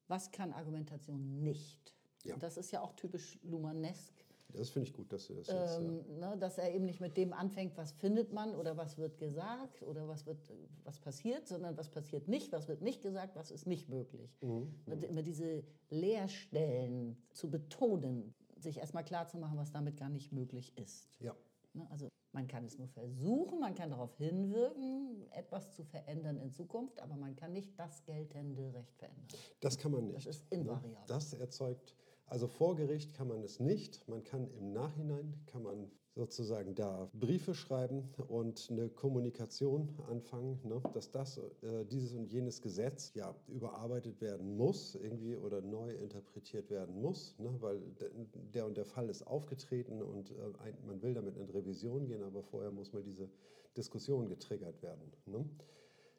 was 0.08 0.32
kann 0.32 0.52
Argumentation 0.54 1.44
nicht? 1.44 1.96
Ja. 2.24 2.34
Und 2.34 2.44
das 2.44 2.58
ist 2.58 2.72
ja 2.72 2.82
auch 2.82 2.94
typisch 2.94 3.40
Luhmannesk, 3.44 4.14
Das 4.52 4.72
finde 4.72 4.88
ich 4.90 4.96
gut, 4.96 5.14
dass 5.14 5.28
du 5.28 5.36
das 5.36 5.48
jetzt. 5.48 5.78
ähm, 5.80 6.20
ne, 6.20 6.36
dass 6.40 6.58
er 6.58 6.74
eben 6.74 6.86
nicht 6.86 7.00
mit 7.00 7.16
dem 7.16 7.34
anfängt, 7.34 7.78
was 7.78 7.92
findet 7.92 8.34
man 8.34 8.56
oder 8.56 8.76
was 8.76 8.98
wird 8.98 9.20
gesagt 9.20 9.84
oder 9.84 10.08
was, 10.08 10.26
wird, 10.26 10.40
was 10.84 11.00
passiert, 11.00 11.48
sondern 11.48 11.78
was 11.78 11.90
passiert 11.90 12.28
nicht, 12.28 12.52
was 12.52 12.68
wird 12.68 12.82
nicht 12.82 13.04
gesagt, 13.04 13.36
was 13.36 13.52
ist 13.52 13.68
nicht 13.68 13.88
möglich. 13.90 14.42
Mhm. 14.42 14.74
Immer 14.88 15.22
diese 15.22 15.64
Leerstellen 15.92 17.16
zu 17.32 17.52
betonen, 17.52 18.34
sich 18.64 18.78
erstmal 18.78 19.04
klarzumachen, 19.04 19.58
was 19.58 19.72
damit 19.72 19.98
gar 19.98 20.10
nicht 20.10 20.32
möglich 20.32 20.78
ist. 20.78 21.08
ja. 21.20 21.36
Ne, 21.74 21.88
Also 21.92 22.10
man 22.32 22.48
kann 22.48 22.64
es 22.66 22.78
nur 22.78 22.88
versuchen, 22.88 23.60
man 23.60 23.74
kann 23.76 23.90
darauf 23.90 24.16
hinwirken, 24.18 25.32
etwas 25.32 25.72
zu 25.72 25.84
verändern 25.84 26.38
in 26.38 26.52
Zukunft, 26.52 27.00
aber 27.00 27.16
man 27.16 27.36
kann 27.36 27.54
nicht 27.54 27.78
das 27.80 28.04
geltende 28.06 28.74
Recht 28.74 28.96
verändern. 28.98 29.28
Das 29.62 29.78
kann 29.78 29.92
man 29.92 30.06
nicht. 30.06 30.18
Das 30.18 30.38
ist 30.38 30.52
invariabel. 30.52 31.06
Das 31.08 31.34
erzeugt, 31.34 31.96
also 32.30 32.48
vor 32.48 32.76
Gericht 32.76 33.14
kann 33.14 33.28
man 33.28 33.42
es 33.44 33.60
nicht. 33.60 34.08
Man 34.08 34.24
kann 34.24 34.48
im 34.60 34.72
Nachhinein, 34.74 35.34
kann 35.48 35.64
man 35.64 35.92
sozusagen 36.16 36.76
da 36.76 37.10
Briefe 37.14 37.54
schreiben 37.54 38.10
und 38.28 38.68
eine 38.72 38.90
Kommunikation 38.90 39.88
anfangen, 40.10 40.60
ne, 40.64 40.82
dass 40.94 41.12
das, 41.12 41.38
äh, 41.38 41.86
dieses 41.86 42.14
und 42.14 42.30
jenes 42.32 42.62
Gesetz 42.62 43.14
ja 43.14 43.34
überarbeitet 43.48 44.20
werden 44.20 44.58
muss 44.58 44.96
irgendwie 44.96 45.38
oder 45.38 45.62
neu 45.62 45.94
interpretiert 45.94 46.70
werden 46.72 47.00
muss, 47.02 47.38
ne, 47.40 47.50
weil 47.62 47.80
de- 48.02 48.12
der 48.54 48.66
und 48.66 48.76
der 48.76 48.86
Fall 48.86 49.08
ist 49.10 49.26
aufgetreten 49.28 50.02
und 50.02 50.32
äh, 50.32 50.34
ein, 50.64 50.74
man 50.86 51.02
will 51.02 51.14
damit 51.14 51.38
in 51.38 51.48
Revision 51.50 52.06
gehen, 52.06 52.24
aber 52.24 52.44
vorher 52.44 52.72
muss 52.72 52.92
mal 52.92 53.04
diese 53.04 53.30
Diskussion 53.78 54.28
getriggert 54.28 54.82
werden. 54.82 55.14
Ne. 55.26 55.46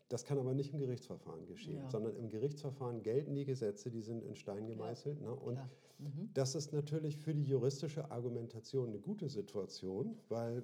Das 0.08 0.24
kann 0.24 0.38
aber 0.38 0.54
nicht 0.54 0.72
im 0.72 0.78
Gerichtsverfahren 0.80 1.46
geschehen, 1.46 1.82
Ja. 1.82 1.90
sondern 1.90 2.16
im 2.16 2.30
Gerichtsverfahren 2.30 3.02
gelten 3.02 3.34
die 3.34 3.44
Gesetze, 3.44 3.90
die 3.90 4.00
sind 4.02 4.24
in 4.24 4.34
Stein 4.34 4.66
gemeißelt. 4.66 5.20
Ne? 5.20 5.32
Und 5.34 5.54
klar. 5.56 5.68
Mhm. 6.00 6.30
das 6.34 6.54
ist 6.54 6.72
natürlich 6.72 7.16
für 7.18 7.34
die 7.34 7.44
juristische 7.44 8.10
Argumentation 8.10 8.88
eine 8.88 8.98
gute 8.98 9.28
Situation, 9.28 10.16
weil 10.28 10.62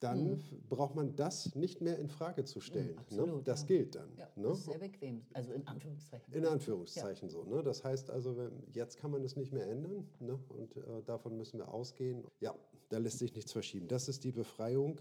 dann 0.00 0.34
f- 0.34 0.54
braucht 0.68 0.94
man 0.94 1.16
das 1.16 1.54
nicht 1.56 1.80
mehr 1.80 1.98
in 1.98 2.08
Frage 2.08 2.44
zu 2.44 2.60
stellen. 2.60 2.86
ne? 2.88 2.92
Mhm. 2.92 2.98
absolut, 2.98 3.48
Das 3.48 3.62
ja. 3.62 3.66
gilt 3.66 3.94
dann. 3.96 4.14
Ja, 4.16 4.28
ne? 4.36 4.48
das 4.48 4.58
ist 4.58 4.64
sehr 4.66 4.78
bequem, 4.78 5.22
also 5.32 5.52
in 5.52 5.66
Anführungszeichen. 5.66 6.32
In 6.34 6.46
Anführungszeichen 6.46 7.28
so. 7.28 7.42
Ne? 7.44 7.62
Das 7.64 7.82
heißt 7.82 8.10
also, 8.10 8.36
wenn, 8.36 8.52
jetzt 8.72 8.96
kann 8.98 9.10
man 9.10 9.24
es 9.24 9.34
nicht 9.36 9.52
mehr 9.52 9.66
ändern 9.68 10.06
ne? 10.20 10.38
und 10.50 10.76
äh, 10.76 11.02
davon 11.04 11.36
müssen 11.36 11.58
wir 11.58 11.68
ausgehen. 11.74 12.22
Ja, 12.40 12.54
da 12.90 12.98
lässt 12.98 13.18
sich 13.18 13.34
nichts 13.34 13.50
verschieben. 13.52 13.88
Das 13.88 14.08
ist 14.08 14.22
die 14.22 14.32
Befreiung 14.32 15.00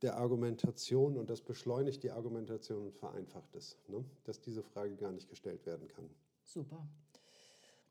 der 0.00 0.16
Argumentation 0.16 1.18
und 1.18 1.28
das 1.28 1.42
beschleunigt 1.42 2.02
die 2.02 2.10
Argumentation 2.10 2.86
und 2.86 2.94
vereinfacht 2.94 3.54
es, 3.54 3.76
ne? 3.88 4.02
dass 4.24 4.40
diese 4.40 4.62
Frage 4.62 4.96
gar 4.96 5.12
nicht 5.12 5.28
gestellt 5.28 5.66
werden 5.66 5.86
kann. 5.88 6.08
Super. 6.44 6.88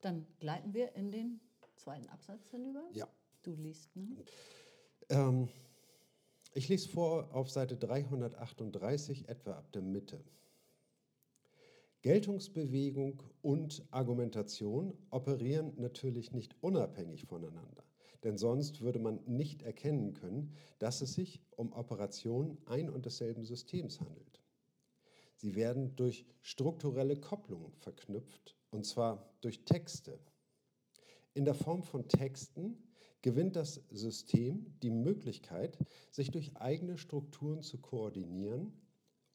Dann 0.02 0.26
gleiten 0.40 0.74
wir 0.74 0.96
in 0.96 1.12
den 1.12 1.40
zweiten 1.76 2.08
Absatz 2.10 2.50
hinüber. 2.50 2.84
Ja. 2.94 3.08
Du 3.42 3.54
liest, 3.54 3.96
ne? 3.96 4.18
Ähm, 5.10 5.50
ich 6.54 6.68
lese 6.68 6.90
vor 6.90 7.34
auf 7.34 7.50
Seite 7.50 7.78
338, 7.78 9.30
etwa 9.30 9.52
ab 9.52 9.72
der 9.72 9.82
Mitte. 9.82 10.24
Geltungsbewegung 12.02 13.22
und 13.42 13.86
Argumentation 13.92 14.98
operieren 15.10 15.74
natürlich 15.78 16.32
nicht 16.32 16.56
unabhängig 16.62 17.26
voneinander, 17.26 17.84
denn 18.24 18.38
sonst 18.38 18.80
würde 18.80 19.00
man 19.00 19.20
nicht 19.26 19.64
erkennen 19.64 20.14
können, 20.14 20.54
dass 20.80 21.02
es 21.02 21.14
sich 21.14 21.42
um 21.58 21.74
Operationen 21.74 22.58
ein 22.66 22.90
und 22.90 23.06
desselben 23.06 23.44
Systems 23.44 24.00
handelt. 24.00 24.42
Sie 25.36 25.56
werden 25.56 25.96
durch 25.98 26.26
strukturelle 26.42 27.18
Kopplungen 27.18 27.74
verknüpft, 27.74 28.56
und 28.72 28.86
zwar 28.86 29.34
durch 29.42 29.66
Texte. 29.66 30.20
In 31.34 31.46
der 31.46 31.56
Form 31.56 31.84
von 31.84 32.08
Texten 32.08 32.78
gewinnt 33.22 33.56
das 33.56 33.82
System 33.90 34.74
die 34.82 34.92
Möglichkeit, 34.92 35.78
sich 36.12 36.32
durch 36.32 36.56
eigene 36.58 36.98
Strukturen 36.98 37.62
zu 37.62 37.80
koordinieren, 37.80 38.74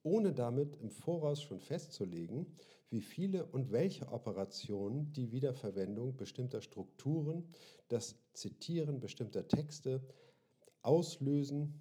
ohne 0.02 0.32
damit 0.32 0.76
im 0.76 0.90
Voraus 0.90 1.42
schon 1.42 1.60
festzulegen, 1.60 2.46
wie 2.90 3.00
viele 3.00 3.46
und 3.46 3.72
welche 3.72 4.12
Operationen 4.12 5.12
die 5.12 5.32
Wiederverwendung 5.32 6.16
bestimmter 6.16 6.60
Strukturen, 6.60 7.48
das 7.88 8.16
Zitieren 8.34 9.00
bestimmter 9.00 9.48
Texte 9.48 10.06
auslösen 10.82 11.80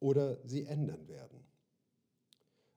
oder 0.00 0.38
sie 0.46 0.64
ändern 0.64 1.08
werden. 1.08 1.44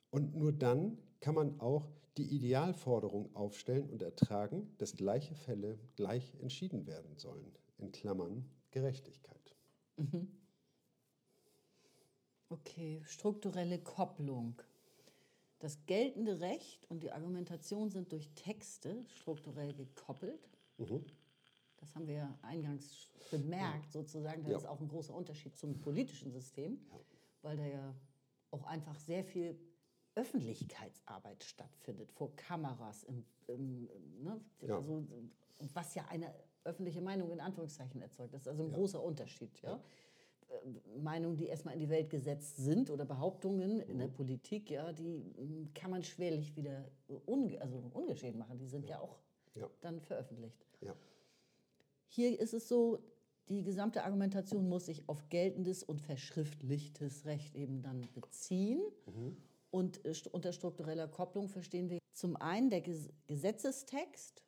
Und 0.09 0.35
nur 0.35 0.53
dann 0.53 0.97
kann 1.19 1.35
man 1.35 1.59
auch 1.59 1.89
die 2.17 2.35
Idealforderung 2.35 3.35
aufstellen 3.35 3.89
und 3.89 4.01
ertragen, 4.01 4.73
dass 4.77 4.95
gleiche 4.95 5.35
Fälle 5.35 5.77
gleich 5.95 6.33
entschieden 6.41 6.87
werden 6.87 7.17
sollen. 7.17 7.51
In 7.77 7.91
Klammern 7.91 8.49
Gerechtigkeit. 8.71 9.55
Okay, 12.49 13.01
strukturelle 13.05 13.79
Kopplung. 13.79 14.61
Das 15.59 15.85
geltende 15.85 16.39
Recht 16.39 16.85
und 16.89 17.01
die 17.01 17.11
Argumentation 17.11 17.89
sind 17.89 18.11
durch 18.11 18.29
Texte 18.35 19.05
strukturell 19.07 19.73
gekoppelt. 19.73 20.49
Mhm. 20.77 21.03
Das 21.77 21.93
haben 21.95 22.07
wir 22.07 22.15
ja 22.15 22.39
eingangs 22.41 23.09
bemerkt, 23.31 23.91
sozusagen. 23.91 24.43
Das 24.43 24.51
Ja. 24.51 24.57
ist 24.57 24.65
auch 24.65 24.79
ein 24.79 24.87
großer 24.87 25.13
Unterschied 25.13 25.55
zum 25.57 25.79
politischen 25.79 26.31
System, 26.31 26.79
weil 27.41 27.57
da 27.57 27.65
ja 27.65 27.95
auch 28.51 28.63
einfach 28.65 28.99
sehr 28.99 29.23
viel 29.23 29.59
Öffentlichkeitsarbeit 30.17 31.43
stattfindet, 31.43 32.11
vor 32.11 32.35
Kameras, 32.35 33.03
im, 33.03 33.23
im, 33.47 33.87
ne? 34.23 34.41
Ja. 34.61 34.77
also, 34.77 35.05
was 35.73 35.93
ja 35.95 36.05
eine 36.09 36.33
öffentliche 36.63 37.01
Meinung 37.01 37.31
in 37.31 37.39
Anführungszeichen 37.39 38.01
erzeugt. 38.01 38.33
Das 38.33 38.41
ist 38.41 38.47
also 38.47 38.63
ein 38.63 38.71
großer 38.71 39.01
Unterschied. 39.01 39.61
Ja? 39.61 39.79
Äh, 40.49 40.99
Meinungen, 40.99 41.37
die 41.37 41.45
erstmal 41.45 41.75
in 41.75 41.79
die 41.79 41.89
Welt 41.89 42.09
gesetzt 42.09 42.57
sind 42.57 42.89
oder 42.89 43.05
Behauptungen 43.05 43.79
in 43.79 43.99
der 43.99 44.07
Politik, 44.07 44.69
ja, 44.69 44.91
die 44.91 45.19
mm, 45.19 45.73
kann 45.73 45.91
man 45.91 46.03
schwerlich 46.03 46.55
wieder 46.55 46.89
unge 47.25 47.61
also 47.61 47.81
ungeschehen 47.93 48.37
machen. 48.37 48.57
Die 48.57 48.67
sind 48.67 48.89
ja, 48.89 48.99
auch 48.99 49.19
Ja. 49.55 49.69
dann 49.81 50.01
veröffentlicht. 50.01 50.65
Ja. 50.81 50.93
Hier 52.07 52.39
ist 52.39 52.53
es 52.53 52.67
so, 52.67 52.99
die 53.49 53.63
gesamte 53.63 54.03
Argumentation 54.03 54.67
muss 54.67 54.87
sich 54.87 55.07
auf 55.07 55.29
geltendes 55.29 55.83
und 55.83 56.01
verschriftlichtes 56.01 57.25
Recht 57.25 57.55
eben 57.55 57.81
dann 57.81 58.01
beziehen. 58.13 58.81
Und 59.77 60.03
äh, 60.05 60.13
unter 60.31 60.53
struktureller 60.53 61.07
Kopplung 61.07 61.49
verstehen 61.49 61.91
wir. 61.91 61.99
Zum 62.11 62.35
einen, 62.35 62.71
der 62.71 62.81
Ges 62.81 63.13
Gesetzestext 63.27 64.43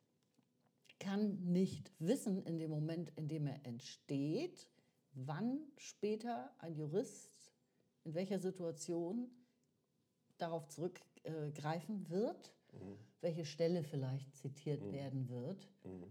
kann 0.98 1.38
nicht 1.44 1.92
wissen 2.00 2.42
in 2.46 2.58
dem 2.58 2.68
Moment, 2.72 3.12
in 3.14 3.28
dem 3.28 3.46
er 3.46 3.64
entsteht, 3.64 4.68
wann 5.12 5.60
später 5.76 6.50
ein 6.58 6.74
Jurist 6.74 7.52
in 8.02 8.14
welcher 8.14 8.40
Situation 8.40 9.30
darauf 10.36 10.66
zurückgreifen 10.66 12.10
wird, 12.10 12.52
welche 13.20 13.44
Stelle 13.44 13.84
vielleicht 13.84 14.34
zitiert 14.34 14.82
werden 14.90 15.28
wird, 15.28 15.68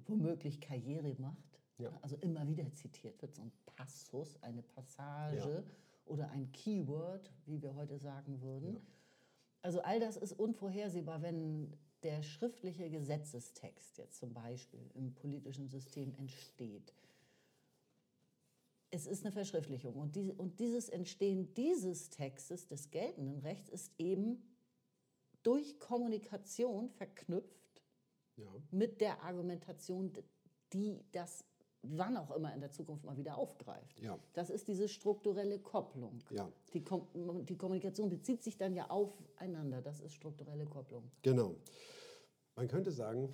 womöglich 0.07 0.61
Karriere 0.61 1.13
macht, 1.19 1.59
Ja. 1.77 1.91
also 2.01 2.15
immer 2.21 2.47
wieder 2.47 2.71
zitiert 2.73 3.21
wird, 3.21 3.35
so 3.35 3.41
ein 3.41 3.51
Passus, 3.65 4.41
eine 4.43 4.63
Passage 4.63 5.65
oder 6.05 6.29
ein 6.29 6.49
Keyword, 6.53 7.33
wie 7.45 7.61
wir 7.61 7.75
heute 7.75 7.97
sagen 7.99 8.41
würden. 8.41 8.79
Also 9.61 9.81
all 9.81 9.99
das 9.99 10.17
ist 10.17 10.33
unvorhersehbar, 10.33 11.21
wenn 11.21 11.77
der 12.03 12.23
schriftliche 12.23 12.89
Gesetzestext 12.89 13.97
jetzt 13.97 14.17
zum 14.19 14.33
Beispiel 14.33 14.89
im 14.93 15.13
politischen 15.13 15.67
System 15.67 16.13
entsteht. 16.15 16.93
Es 18.91 19.05
ist 19.05 19.23
eine 19.23 19.31
Verschriftlichung 19.31 19.95
und, 19.95 20.15
diese, 20.15 20.33
und 20.33 20.59
dieses 20.59 20.89
Entstehen 20.89 21.53
dieses 21.53 22.09
Textes, 22.09 22.67
des 22.67 22.89
geltenden 22.89 23.39
Rechts, 23.39 23.69
ist 23.69 23.91
eben 23.99 24.41
durch 25.43 25.77
Kommunikation 25.79 26.89
verknüpft 26.89 27.83
Ja. 28.37 28.47
mit 28.71 29.01
der 29.01 29.21
Argumentation, 29.21 30.11
die 30.73 31.03
das 31.11 31.43
wann 31.81 32.17
auch 32.17 32.31
immer 32.35 32.53
in 32.53 32.59
der 32.59 32.71
Zukunft 32.71 33.05
mal 33.05 33.17
wieder 33.17 33.37
aufgreift. 33.37 33.99
Ja. 34.01 34.17
Das 34.33 34.49
ist 34.49 34.67
diese 34.67 34.87
strukturelle 34.87 35.59
Kopplung. 35.59 36.19
Ja. 36.29 36.51
Die, 36.73 36.83
Kom 36.83 37.07
die 37.45 37.57
Kommunikation 37.57 38.09
bezieht 38.09 38.43
sich 38.43 38.57
dann 38.57 38.73
ja 38.73 38.89
aufeinander. 38.89 39.81
Das 39.81 39.99
ist 40.01 40.13
strukturelle 40.13 40.65
Kopplung. 40.65 41.03
Genau. 41.21 41.55
Man 42.55 42.67
könnte 42.67 42.91
sagen, 42.91 43.33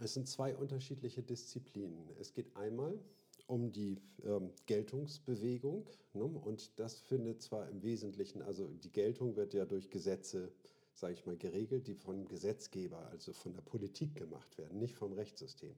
es 0.00 0.14
sind 0.14 0.28
zwei 0.28 0.56
unterschiedliche 0.56 1.22
Disziplinen. 1.22 2.10
Es 2.18 2.32
geht 2.32 2.56
einmal 2.56 2.98
um 3.46 3.72
die 3.72 4.00
ähm, 4.24 4.52
Geltungsbewegung 4.66 5.88
ne? 6.14 6.24
und 6.24 6.78
das 6.78 7.00
findet 7.00 7.42
zwar 7.42 7.68
im 7.68 7.82
Wesentlichen, 7.82 8.42
also 8.42 8.68
die 8.68 8.92
Geltung 8.92 9.36
wird 9.36 9.54
ja 9.54 9.64
durch 9.64 9.90
Gesetze, 9.90 10.52
sage 10.94 11.14
ich 11.14 11.26
mal, 11.26 11.36
geregelt, 11.36 11.88
die 11.88 11.94
vom 11.94 12.28
Gesetzgeber, 12.28 13.08
also 13.10 13.32
von 13.32 13.52
der 13.52 13.62
Politik 13.62 14.14
gemacht 14.14 14.56
werden, 14.56 14.78
nicht 14.78 14.94
vom 14.94 15.12
Rechtssystem. 15.12 15.74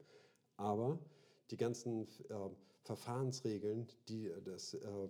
Aber 0.56 0.98
die 1.50 1.56
ganzen 1.56 2.08
äh, 2.28 2.48
Verfahrensregeln, 2.82 3.88
die 4.08 4.30
das 4.44 4.74
äh, 4.74 5.08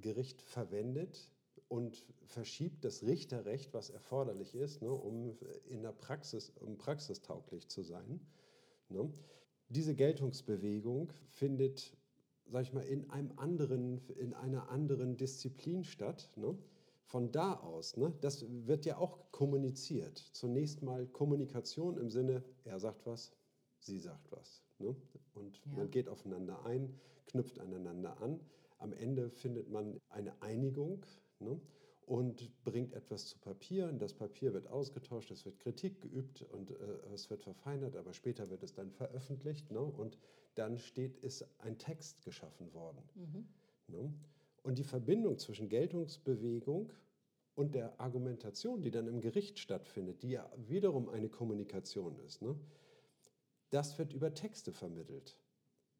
Gericht 0.00 0.42
verwendet, 0.42 1.30
und 1.68 2.06
verschiebt 2.24 2.84
das 2.84 3.02
Richterrecht, 3.02 3.74
was 3.74 3.90
erforderlich 3.90 4.54
ist, 4.54 4.82
ne, 4.82 4.90
um 4.90 5.38
in 5.66 5.82
der 5.82 5.92
Praxis, 5.92 6.50
um 6.60 6.78
praxistauglich 6.78 7.68
zu 7.68 7.82
sein. 7.82 8.20
Ne. 8.88 9.12
Diese 9.68 9.94
Geltungsbewegung 9.94 11.12
findet, 11.28 11.94
sag 12.46 12.62
ich 12.62 12.72
mal, 12.72 12.84
in 12.84 13.10
einem 13.10 13.38
anderen, 13.38 14.00
in 14.16 14.32
einer 14.32 14.70
anderen 14.70 15.18
Disziplin 15.18 15.84
statt. 15.84 16.30
Ne. 16.36 16.56
Von 17.04 17.32
da 17.32 17.54
aus, 17.54 17.96
ne, 17.96 18.14
das 18.22 18.46
wird 18.66 18.86
ja 18.86 18.96
auch 18.96 19.30
kommuniziert. 19.30 20.18
Zunächst 20.32 20.82
mal 20.82 21.06
Kommunikation 21.06 21.98
im 21.98 22.10
Sinne, 22.10 22.42
er 22.64 22.80
sagt 22.80 23.06
was, 23.06 23.32
sie 23.80 23.98
sagt 23.98 24.32
was. 24.32 24.62
Ne? 24.78 24.94
Und 25.34 25.60
Ja. 25.66 25.76
man 25.76 25.90
geht 25.90 26.08
aufeinander 26.08 26.64
ein, 26.64 26.94
knüpft 27.26 27.58
aneinander 27.58 28.20
an. 28.20 28.40
Am 28.78 28.92
Ende 28.92 29.30
findet 29.30 29.70
man 29.70 29.98
eine 30.08 30.40
Einigung 30.40 31.04
ne? 31.40 31.60
und 32.06 32.50
bringt 32.64 32.92
etwas 32.94 33.26
zu 33.26 33.38
Papier. 33.38 33.88
Und 33.88 33.98
das 34.00 34.14
Papier 34.14 34.52
wird 34.54 34.68
ausgetauscht, 34.68 35.30
es 35.30 35.44
wird 35.44 35.58
Kritik 35.58 36.00
geübt 36.00 36.42
und 36.42 36.70
äh, 36.70 36.74
es 37.12 37.28
wird 37.30 37.42
verfeinert, 37.42 37.96
aber 37.96 38.12
später 38.12 38.50
wird 38.50 38.62
es 38.62 38.72
dann 38.74 38.90
veröffentlicht. 38.90 39.70
Ne? 39.70 39.80
Und 39.80 40.18
dann 40.54 40.78
steht, 40.78 41.16
ist 41.18 41.44
ein 41.58 41.78
Text 41.78 42.22
geschaffen 42.22 42.72
worden. 42.72 43.02
Ne? 43.88 44.12
Und 44.62 44.78
die 44.78 44.84
Verbindung 44.84 45.38
zwischen 45.38 45.68
Geltungsbewegung 45.68 46.92
und 47.54 47.74
der 47.74 48.00
Argumentation, 48.00 48.82
die 48.82 48.90
dann 48.90 49.08
im 49.08 49.20
Gericht 49.20 49.58
stattfindet, 49.58 50.22
die 50.22 50.30
ja 50.30 50.50
wiederum 50.56 51.08
eine 51.08 51.28
Kommunikation 51.28 52.18
ist, 52.20 52.42
ne? 52.42 52.54
Das 53.70 53.98
wird 53.98 54.12
über 54.12 54.34
Texte 54.34 54.72
vermittelt. 54.72 55.38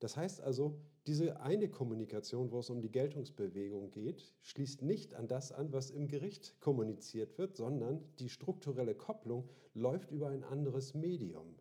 Das 0.00 0.16
heißt 0.16 0.40
also, 0.40 0.80
diese 1.06 1.40
eine 1.40 1.68
Kommunikation, 1.68 2.52
wo 2.52 2.60
es 2.60 2.70
um 2.70 2.80
die 2.80 2.90
Geltungsbewegung 2.90 3.90
geht, 3.90 4.32
schließt 4.42 4.82
nicht 4.82 5.14
an 5.14 5.26
das 5.26 5.50
an, 5.52 5.72
was 5.72 5.90
im 5.90 6.06
Gericht 6.06 6.60
kommuniziert 6.60 7.36
wird, 7.38 7.56
sondern 7.56 8.04
die 8.18 8.28
strukturelle 8.28 8.94
Kopplung 8.94 9.48
läuft 9.74 10.10
über 10.10 10.28
ein 10.28 10.44
anderes 10.44 10.94
Medium. 10.94 11.56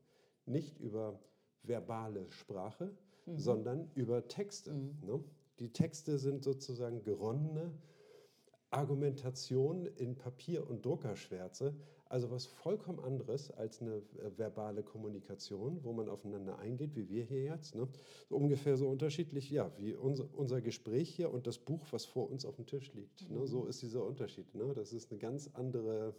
Nicht 0.45 0.79
über 0.79 1.19
verbale 1.63 2.29
Sprache, 2.29 2.95
sondern 3.35 3.89
über 3.95 4.27
Texte. 4.27 4.73
Ne? 4.73 5.23
Die 5.59 5.73
Texte 5.73 6.19
sind 6.19 6.43
sozusagen 6.43 7.03
geronnene 7.03 7.73
Argumentation 8.69 9.85
in 9.85 10.15
Papier- 10.15 10.69
und 10.69 10.85
Druckerschwärze, 10.85 11.75
also 12.09 12.31
was 12.31 12.45
vollkommen 12.45 12.99
anderes 12.99 13.51
als 13.51 13.81
eine 13.81 13.95
äh, 13.95 14.37
verbale 14.37 14.83
Kommunikation, 14.83 15.83
wo 15.83 15.93
man 15.93 16.09
aufeinander 16.09 16.59
eingeht, 16.59 16.95
wie 16.95 17.09
wir 17.09 17.23
hier 17.23 17.43
jetzt. 17.43 17.75
Ne? 17.75 17.87
So 18.29 18.35
ungefähr 18.35 18.77
so 18.77 18.87
unterschiedlich, 18.87 19.49
ja, 19.49 19.71
wie 19.77 19.93
unser, 19.93 20.27
unser 20.33 20.61
Gespräch 20.61 21.09
hier 21.13 21.33
und 21.33 21.47
das 21.47 21.57
Buch, 21.57 21.85
was 21.91 22.05
vor 22.05 22.29
uns 22.29 22.45
auf 22.45 22.55
dem 22.55 22.65
Tisch 22.65 22.93
liegt. 22.93 23.29
Ne? 23.29 23.47
So 23.47 23.65
ist 23.65 23.81
dieser 23.81 24.05
Unterschied. 24.05 24.53
Ne? 24.55 24.73
Das 24.73 24.93
ist 24.93 25.11
eine 25.11 25.19
ganz 25.19 25.49
andere 25.53 26.13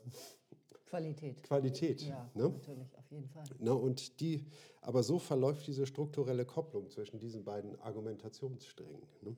Qualität. 0.89 1.43
Qualität. 1.43 2.03
Ja, 2.03 2.31
Ne? 2.35 2.49
natürlich, 2.49 2.97
auf 2.97 3.11
jeden 3.11 3.29
Fall. 3.29 3.45
Ne, 3.59 3.75
und 3.75 4.21
die, 4.21 4.47
aber 4.81 5.03
so 5.03 5.19
verläuft 5.19 5.67
diese 5.67 5.87
strukturelle 5.87 6.47
Kopplung 6.47 6.89
zwischen 6.89 7.19
diesen 7.19 7.45
beiden 7.45 7.79
Argumentationssträngen. 7.81 9.03
Ne? 9.23 9.37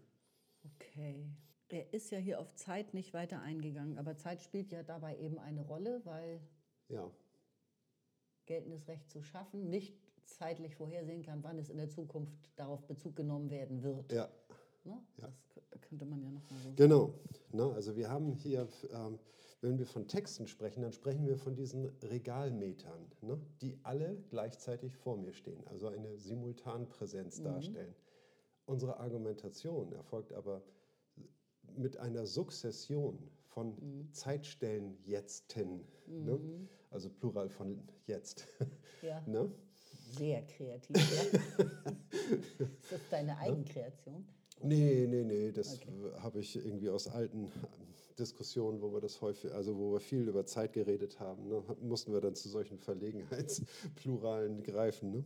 Okay. 0.76 1.26
Er 1.70 1.92
ist 1.94 2.10
ja 2.10 2.18
hier 2.18 2.40
auf 2.40 2.52
Zeit 2.54 2.94
nicht 2.94 3.14
weiter 3.14 3.40
eingegangen, 3.42 3.96
aber 3.98 4.16
Zeit 4.16 4.42
spielt 4.42 4.72
ja 4.72 4.82
dabei 4.82 5.16
eben 5.18 5.38
eine 5.38 5.62
Rolle, 5.62 6.00
weil 6.04 6.40
Ja, 6.88 7.08
geltendes 8.46 8.88
Recht 8.88 9.08
zu 9.08 9.22
schaffen 9.22 9.70
nicht 9.70 9.94
zeitlich 10.24 10.74
vorhersehen 10.76 11.22
kann, 11.22 11.42
wann 11.44 11.58
es 11.58 11.70
in 11.70 11.76
der 11.76 11.88
Zukunft 11.88 12.34
darauf 12.56 12.84
Bezug 12.86 13.14
genommen 13.16 13.50
werden 13.50 13.82
wird. 13.82 14.12
ja, 14.12 14.28
Ne? 14.84 14.98
Das 15.18 15.46
k- 15.48 15.60
könnte 15.80 16.06
man 16.06 16.22
ja 16.22 16.30
nochmal 16.30 16.58
so 16.60 16.72
genau. 16.74 17.14
Ne, 17.52 17.64
also 17.74 17.96
wir 17.96 18.08
haben 18.10 18.32
hier, 18.32 18.66
ähm, 18.92 19.18
wenn 19.60 19.78
wir 19.78 19.86
von 19.86 20.08
Texten 20.08 20.46
sprechen, 20.46 20.82
dann 20.82 20.92
sprechen 20.92 21.26
wir 21.26 21.36
von 21.36 21.54
diesen 21.54 21.86
Regalmetern, 22.02 23.12
ne, 23.20 23.38
die 23.60 23.78
alle 23.82 24.16
gleichzeitig 24.30 24.96
vor 24.96 25.16
mir 25.18 25.32
stehen, 25.34 25.64
also 25.68 25.88
eine 25.88 26.16
Simultanpräsenz 26.16 27.42
darstellen. 27.42 27.94
Unsere 28.64 28.98
Argumentation 28.98 29.92
erfolgt 29.92 30.32
aber 30.32 30.62
mit 31.80 31.96
einer 31.96 32.26
Sukzession 32.26 33.18
von 33.46 34.08
Zeitstellen 34.12 34.96
jetzten, 35.04 35.80
ne? 36.06 36.38
also 36.90 37.08
Plural 37.08 37.48
von 37.48 37.82
jetzt. 38.06 38.46
Ja. 39.02 39.22
ne? 39.26 39.50
Sehr 40.18 40.42
kreativ, 40.42 40.94
ja. 40.94 41.64
ist 42.60 42.92
das 42.92 43.00
deine 43.10 43.38
Eigenkreation? 43.38 44.26
Nee, 44.62 45.06
nee, 45.08 45.24
nee, 45.24 45.52
das 45.52 45.80
habe 46.18 46.40
ich 46.40 46.54
irgendwie 46.54 46.90
aus 46.90 47.08
alten 47.08 47.50
Diskussionen, 48.18 48.82
wo 48.82 48.92
wir 48.92 49.00
das 49.00 49.22
häufig, 49.22 49.52
also 49.52 49.78
wo 49.78 49.92
wir 49.94 50.00
viel 50.00 50.28
über 50.28 50.44
Zeit 50.44 50.74
geredet 50.74 51.18
haben, 51.18 51.48
ne, 51.48 51.62
mussten 51.80 52.12
wir 52.12 52.20
dann 52.20 52.34
zu 52.34 52.50
solchen 52.50 52.78
Verlegenheitspluralen 52.78 54.62
greifen. 54.64 55.12
Ne? 55.12 55.24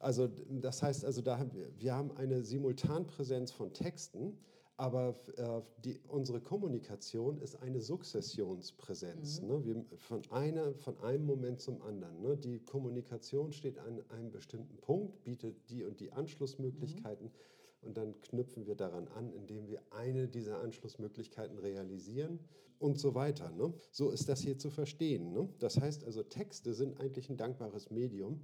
Also 0.00 0.28
das 0.50 0.82
heißt, 0.82 1.04
also 1.04 1.22
da 1.22 1.38
haben 1.38 1.52
wir, 1.54 1.68
wir 1.78 1.94
haben 1.94 2.10
eine 2.16 2.42
Simultanpräsenz 2.42 3.52
von 3.52 3.72
Texten, 3.72 4.36
aber 4.78 5.16
äh, 5.36 5.60
die, 5.84 6.00
unsere 6.06 6.40
Kommunikation 6.40 7.38
ist 7.38 7.60
eine 7.60 7.80
Sukzessionspräsenz. 7.80 9.42
Ne? 9.42 9.64
Wir, 9.64 9.84
von, 9.96 10.22
einer, 10.30 10.72
von 10.74 10.96
einem 11.00 11.26
Moment 11.26 11.60
zum 11.60 11.82
anderen. 11.82 12.20
Ne? 12.20 12.36
Die 12.36 12.60
Kommunikation 12.60 13.52
steht 13.52 13.76
an 13.80 14.00
einem 14.10 14.30
bestimmten 14.30 14.76
Punkt, 14.76 15.24
bietet 15.24 15.68
die 15.68 15.82
und 15.82 15.98
die 15.98 16.12
Anschlussmöglichkeiten. 16.12 17.32
Und 17.82 17.96
dann 17.96 18.20
knüpfen 18.20 18.66
wir 18.66 18.76
daran 18.76 19.08
an, 19.08 19.32
indem 19.32 19.66
wir 19.66 19.82
eine 19.90 20.28
dieser 20.28 20.60
Anschlussmöglichkeiten 20.60 21.58
realisieren 21.58 22.38
und 22.78 23.00
so 23.00 23.16
weiter. 23.16 23.50
Ne? 23.50 23.74
So 23.90 24.10
ist 24.10 24.28
das 24.28 24.42
hier 24.42 24.58
zu 24.58 24.70
verstehen. 24.70 25.32
Ne? 25.32 25.48
Das 25.58 25.80
heißt 25.80 26.04
also, 26.04 26.22
Texte 26.22 26.72
sind 26.72 27.00
eigentlich 27.00 27.28
ein 27.28 27.36
dankbares 27.36 27.90
Medium, 27.90 28.42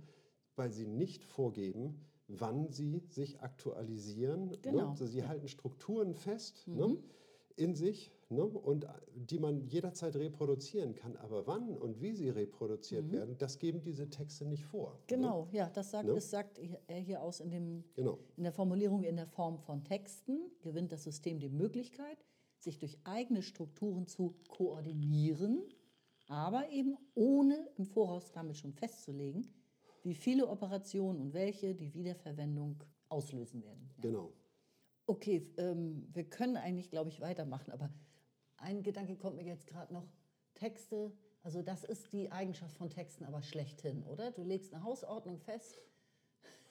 weil 0.57 0.73
sie 0.73 0.87
nicht 0.87 1.25
vorgeben, 1.25 2.01
wann 2.29 2.69
sie 2.71 3.03
sich 3.09 3.41
aktualisieren. 3.41 4.57
Genau, 4.63 4.91
Ne? 4.95 5.07
Sie 5.07 5.27
halten 5.27 5.49
Strukturen 5.49 6.15
fest 6.15 6.67
ne? 6.67 6.97
in 7.57 7.75
sich 7.75 8.11
ne? 8.31 8.45
und 8.45 8.87
die 9.15 9.39
man 9.39 9.67
jederzeit 9.69 10.17
reproduzieren 10.17 10.95
kann. 10.95 11.17
Aber 11.17 11.47
wann 11.47 11.77
und 11.77 12.01
wie 12.01 12.13
sie 12.13 12.31
reproduziert 12.31 13.11
werden, 13.13 13.37
das 13.39 13.59
geben 13.59 13.83
diese 13.83 14.09
Texte 14.09 14.45
nicht 14.47 14.65
vor. 14.65 14.93
Ne? 14.93 14.99
Genau, 15.07 15.49
ja, 15.53 15.69
das 15.71 15.91
sagt, 15.91 16.07
Ne? 16.09 16.15
das 16.15 16.31
sagt 16.31 16.59
er 16.87 16.99
hier 16.99 17.23
aus 17.23 17.41
in, 17.41 17.51
dem, 17.51 17.85
Genau. 17.95 18.19
in 18.37 18.43
der 18.45 18.53
Formulierung 18.53 19.03
in 19.05 19.17
der 19.17 19.27
Form 19.29 19.59
von 19.59 19.85
Texten, 19.85 20.51
gewinnt 20.63 20.93
das 20.93 21.05
System 21.05 21.39
die 21.39 21.51
Möglichkeit, 21.51 22.25
sich 22.59 22.79
durch 22.79 22.97
eigene 23.05 23.43
Strukturen 23.43 24.07
zu 24.07 24.35
koordinieren, 24.49 25.63
aber 26.29 26.71
eben 26.71 26.97
ohne 27.15 27.69
im 27.77 27.85
Voraus 27.85 28.33
damit 28.33 28.57
schon 28.57 28.73
festzulegen, 28.73 29.47
wie 30.05 30.15
viele 30.15 30.47
Operationen 30.47 31.21
und 31.21 31.33
welche 31.35 31.75
die 31.75 31.93
Wiederverwendung 31.95 32.83
auslösen 33.09 33.63
werden. 33.65 33.91
Ja. 33.97 34.03
Genau. 34.03 34.33
Okay, 35.07 35.53
ähm, 35.59 36.09
wir 36.13 36.25
können 36.25 36.57
eigentlich, 36.57 36.91
glaube 36.91 37.11
ich, 37.11 37.21
weitermachen, 37.21 37.73
aber 37.73 37.91
ein 38.57 38.83
Gedanke 38.83 39.17
kommt 39.17 39.37
mir 39.37 39.45
jetzt 39.45 39.67
gerade 39.67 39.93
noch. 39.93 40.07
Texte, 40.55 41.13
also 41.43 41.63
das 41.63 41.83
ist 41.83 42.13
die 42.13 42.31
Eigenschaft 42.31 42.77
von 42.77 42.89
Texten 42.89 43.25
aber 43.25 43.43
schlechthin, 43.43 44.05
oder? 44.05 44.31
Du 44.31 44.45
legst 44.45 44.73
eine 44.73 44.85
Hausordnung 44.85 45.41
fest, 45.41 45.83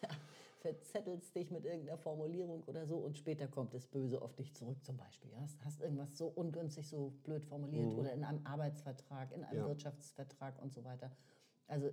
verzettelst 0.62 1.36
dich 1.36 1.52
mit 1.52 1.65
irgendeiner 1.65 1.98
Formulierung 1.98 2.63
oder 2.63 2.86
so 2.86 2.96
und 2.98 3.17
später 3.17 3.50
kommt 3.50 3.74
das 3.74 3.86
Böse 3.88 4.22
auf 4.22 4.36
dich 4.36 4.54
zurück 4.54 4.82
zum 4.86 4.96
Beispiel. 4.96 5.30
Hast, 5.41 5.63
hast 5.65 5.82
irgendwas 5.82 6.17
so 6.17 6.28
ungünstig, 6.28 6.88
so 6.88 7.12
blöd 7.24 7.43
formuliert 7.46 7.93
oder 7.93 8.13
in 8.13 8.24
einem 8.24 8.46
Arbeitsvertrag, 8.46 9.34
in 9.34 9.43
einem 9.43 9.60
Ja. 9.60 9.67
Wirtschaftsvertrag 9.67 10.62
und 10.62 10.74
so 10.74 10.86
weiter. 10.86 11.12
Also 11.67 11.91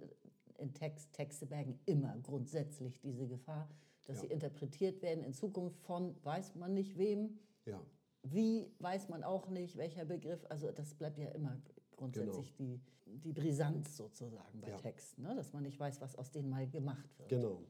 in 0.60 0.72
Text, 0.74 1.12
Texte 1.12 1.46
bergen 1.46 1.78
immer 1.86 2.16
grundsätzlich 2.22 3.00
diese 3.00 3.26
Gefahr, 3.26 3.68
dass 4.04 4.16
Ja. 4.16 4.22
sie 4.22 4.26
interpretiert 4.28 5.02
werden 5.02 5.24
in 5.24 5.32
Zukunft 5.32 5.80
von 5.80 6.14
weiß 6.24 6.54
man 6.56 6.74
nicht 6.74 6.96
wem, 6.98 7.38
Ja. 7.66 7.80
wie 8.22 8.70
weiß 8.78 9.08
man 9.08 9.24
auch 9.24 9.48
nicht, 9.48 9.76
welcher 9.76 10.04
Begriff. 10.04 10.44
Also 10.48 10.70
das 10.72 10.94
bleibt 10.94 11.18
ja 11.18 11.28
immer 11.30 11.60
grundsätzlich 11.96 12.54
die, 12.54 12.80
die 13.06 13.32
Brisanz 13.32 13.96
sozusagen 13.96 14.60
bei 14.60 14.68
Ja. 14.70 14.76
Texten, 14.78 15.22
ne? 15.22 15.34
dass 15.34 15.52
man 15.52 15.62
nicht 15.62 15.78
weiß, 15.78 16.00
was 16.00 16.16
aus 16.16 16.30
denen 16.30 16.48
mal 16.50 16.68
gemacht 16.68 17.18
wird. 17.18 17.28
Genau. 17.28 17.62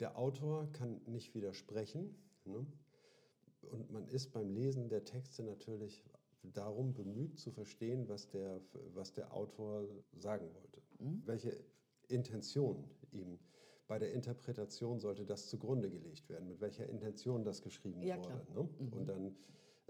Der 0.00 0.16
Autor 0.18 0.70
kann 0.72 1.00
nicht 1.06 1.34
widersprechen. 1.34 2.14
Ne? 2.44 2.66
Und 3.70 3.90
man 3.90 4.06
ist 4.08 4.32
beim 4.32 4.50
Lesen 4.50 4.88
der 4.88 5.04
Texte 5.04 5.42
natürlich 5.42 6.04
darum 6.42 6.94
bemüht 6.94 7.38
zu 7.38 7.50
verstehen, 7.50 8.08
was 8.08 8.28
der, 8.28 8.60
was 8.94 9.12
der 9.12 9.32
Autor 9.32 9.88
sagen 10.16 10.48
wollte. 10.54 10.80
Welche 11.26 11.58
Intention 12.08 12.84
ihm 13.12 13.38
bei 13.88 13.98
der 14.00 14.12
Interpretation 14.12 14.98
sollte 14.98 15.24
das 15.24 15.48
zugrunde 15.48 15.88
gelegt 15.90 16.28
werden, 16.28 16.48
mit 16.48 16.60
welcher 16.60 16.88
Intention 16.88 17.44
das 17.44 17.62
geschrieben 17.62 18.02
Ja, 18.02 18.18
wurde. 18.18 18.44
Ne? 18.52 18.68
Und 18.90 19.06
dann, 19.08 19.36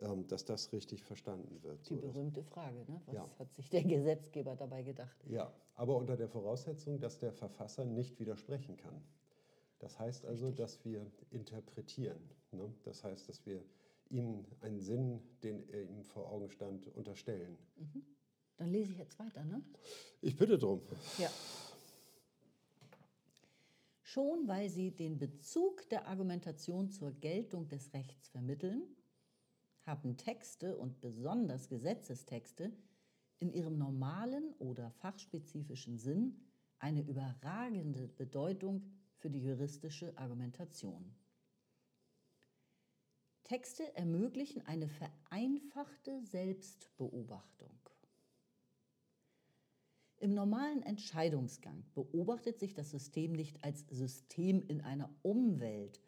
ähm, 0.00 0.26
dass 0.28 0.44
das 0.44 0.70
richtig 0.72 1.02
verstanden 1.02 1.62
wird. 1.62 1.88
Die 1.88 1.94
So, 1.94 2.00
das- 2.02 2.12
berühmte 2.12 2.42
Frage, 2.42 2.84
ne? 2.90 3.00
was 3.06 3.14
Ja. 3.14 3.30
hat 3.38 3.54
sich 3.54 3.70
der 3.70 3.82
Gesetzgeber 3.84 4.54
dabei 4.54 4.82
gedacht? 4.82 5.16
Ja, 5.26 5.50
aber 5.74 5.96
unter 5.96 6.14
der 6.16 6.28
Voraussetzung, 6.28 7.00
dass 7.00 7.18
der 7.18 7.32
Verfasser 7.32 7.86
nicht 7.86 8.18
widersprechen 8.18 8.76
kann. 8.76 9.02
Das 9.78 9.98
heißt 9.98 10.26
also, 10.26 10.50
dass 10.50 10.84
wir 10.84 11.10
interpretieren. 11.30 12.20
Ne? 12.52 12.70
Das 12.82 13.02
heißt, 13.02 13.28
dass 13.30 13.46
wir 13.46 13.62
ihm 14.10 14.44
einen 14.60 14.80
Sinn, 14.80 15.22
den 15.42 15.66
er 15.70 15.82
ihm 15.84 16.04
vor 16.04 16.30
Augen 16.30 16.50
stand, 16.50 16.86
unterstellen. 16.94 17.56
Dann 18.58 18.70
lese 18.70 18.92
ich 18.92 18.98
jetzt 18.98 19.18
weiter, 19.18 19.44
ne? 19.44 19.62
Ich 20.20 20.36
bitte 20.36 20.56
drum. 20.58 20.80
Ja. 21.18 21.30
Schon 24.16 24.48
weil 24.48 24.70
sie 24.70 24.92
den 24.92 25.18
Bezug 25.18 25.90
der 25.90 26.08
Argumentation 26.08 26.88
zur 26.88 27.12
Geltung 27.12 27.68
des 27.68 27.92
Rechts 27.92 28.30
vermitteln, 28.30 28.82
haben 29.82 30.16
Texte 30.16 30.78
und 30.78 31.02
besonders 31.02 31.68
Gesetzestexte 31.68 32.72
in 33.40 33.52
ihrem 33.52 33.76
normalen 33.76 34.54
oder 34.54 34.90
fachspezifischen 34.90 35.98
Sinn 35.98 36.40
eine 36.78 37.02
überragende 37.02 38.08
Bedeutung 38.08 38.86
für 39.18 39.28
die 39.28 39.42
juristische 39.42 40.16
Argumentation. 40.16 41.14
Texte 43.44 43.94
ermöglichen 43.98 44.62
eine 44.66 44.88
vereinfachte 44.88 46.22
Selbstbeobachtung. 46.22 47.78
Im 50.18 50.32
normalen 50.32 50.82
Entscheidungsgang 50.82 51.84
beobachtet 51.94 52.58
sich 52.58 52.72
das 52.72 52.90
System 52.90 53.32
nicht 53.32 53.62
als 53.62 53.84
System 53.90 54.62
in 54.66 54.80
einer 54.80 55.10
Umwelt, 55.22 56.00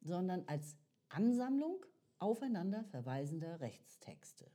sondern 0.00 0.42
als 0.46 0.76
Ansammlung 1.08 1.84
aufeinander 2.18 2.84
verweisender 2.84 3.60
Rechtstexte. 3.60 4.50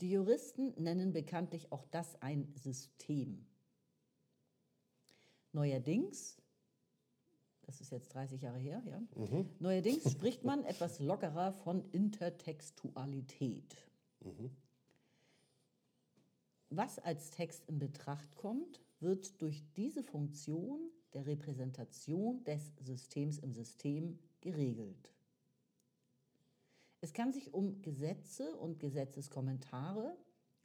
Die 0.00 0.10
Juristen 0.10 0.74
nennen 0.82 1.12
bekanntlich 1.12 1.70
auch 1.70 1.84
das 1.92 2.20
ein 2.20 2.52
System. 2.56 3.46
Neuerdings, 5.52 6.42
das 7.62 7.80
ist 7.80 7.92
jetzt 7.92 8.12
30 8.12 8.42
Jahre 8.42 8.58
her, 8.58 8.82
ja, 8.84 9.00
neuerdings 9.60 10.10
spricht 10.10 10.42
man 10.42 10.64
etwas 10.64 10.98
lockerer 10.98 11.52
von 11.52 11.88
Intertextualität. 11.92 13.76
Was 16.74 16.98
als 16.98 17.30
Text 17.30 17.68
in 17.68 17.78
Betracht 17.78 18.34
kommt, 18.34 18.80
wird 18.98 19.42
durch 19.42 19.62
diese 19.76 20.02
Funktion 20.02 20.80
der 21.12 21.26
Repräsentation 21.26 22.42
des 22.44 22.72
Systems 22.80 23.38
im 23.40 23.52
System 23.52 24.18
geregelt. 24.40 25.12
Es 27.02 27.12
kann 27.12 27.30
sich 27.30 27.52
um 27.52 27.82
Gesetze 27.82 28.56
und 28.56 28.80
Gesetzeskommentare, 28.80 30.16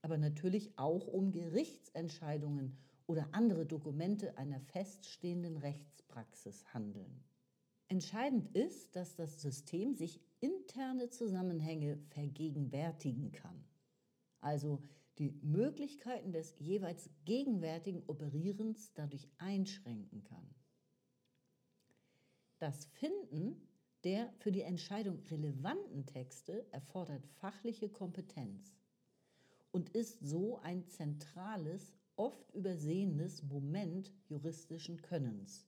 aber 0.02 0.18
natürlich 0.18 0.80
auch 0.80 1.08
um 1.08 1.34
Gerichtsentscheidungen 1.34 2.78
oder 3.06 3.28
andere 3.34 3.66
Dokumente 3.66 4.38
einer 4.38 4.62
feststehenden 4.62 5.58
Rechtspraxis 5.58 6.74
handeln. 6.74 7.22
Entscheidend 7.90 8.56
ist, 8.56 8.96
dass 8.96 9.18
das 9.18 9.42
System 9.42 9.94
sich 9.94 10.22
interne 10.40 11.10
Zusammenhänge 11.10 11.98
vergegenwärtigen 12.12 13.34
kann, 13.34 13.66
also 14.40 14.82
die 15.20 15.32
Möglichkeiten 15.42 16.32
des 16.32 16.54
jeweils 16.60 17.10
gegenwärtigen 17.26 18.04
Operierens 18.08 18.94
dadurch 18.94 19.28
einschränken 19.38 20.24
kann. 20.24 20.56
Das 22.60 22.86
Finden 22.86 23.68
der 24.04 24.32
für 24.40 24.52
die 24.52 24.62
Entscheidung 24.62 25.20
relevanten 25.30 26.06
Texte 26.06 26.66
erfordert 26.72 27.26
fachliche 27.40 27.90
Kompetenz 27.90 28.76
und 29.72 29.90
ist 29.90 30.20
so 30.22 30.60
ein 30.60 30.88
zentrales, 30.88 31.94
oft 32.16 32.52
übersehenes 32.54 33.44
Moment 33.44 34.12
juristischen 34.28 35.02
Könnens. 35.02 35.68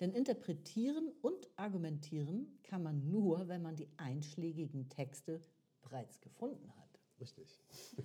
Denn 0.00 0.12
interpretieren 0.12 1.10
und 1.22 1.48
argumentieren 1.56 2.58
kann 2.62 2.82
man 2.82 3.08
nur, 3.08 3.48
wenn 3.48 3.62
man 3.62 3.76
die 3.76 3.88
einschlägigen 3.96 4.88
Texte 4.88 5.42
bereits 5.80 6.20
gefunden 6.20 6.70
hat. 6.76 6.85
Richtig. 7.20 7.58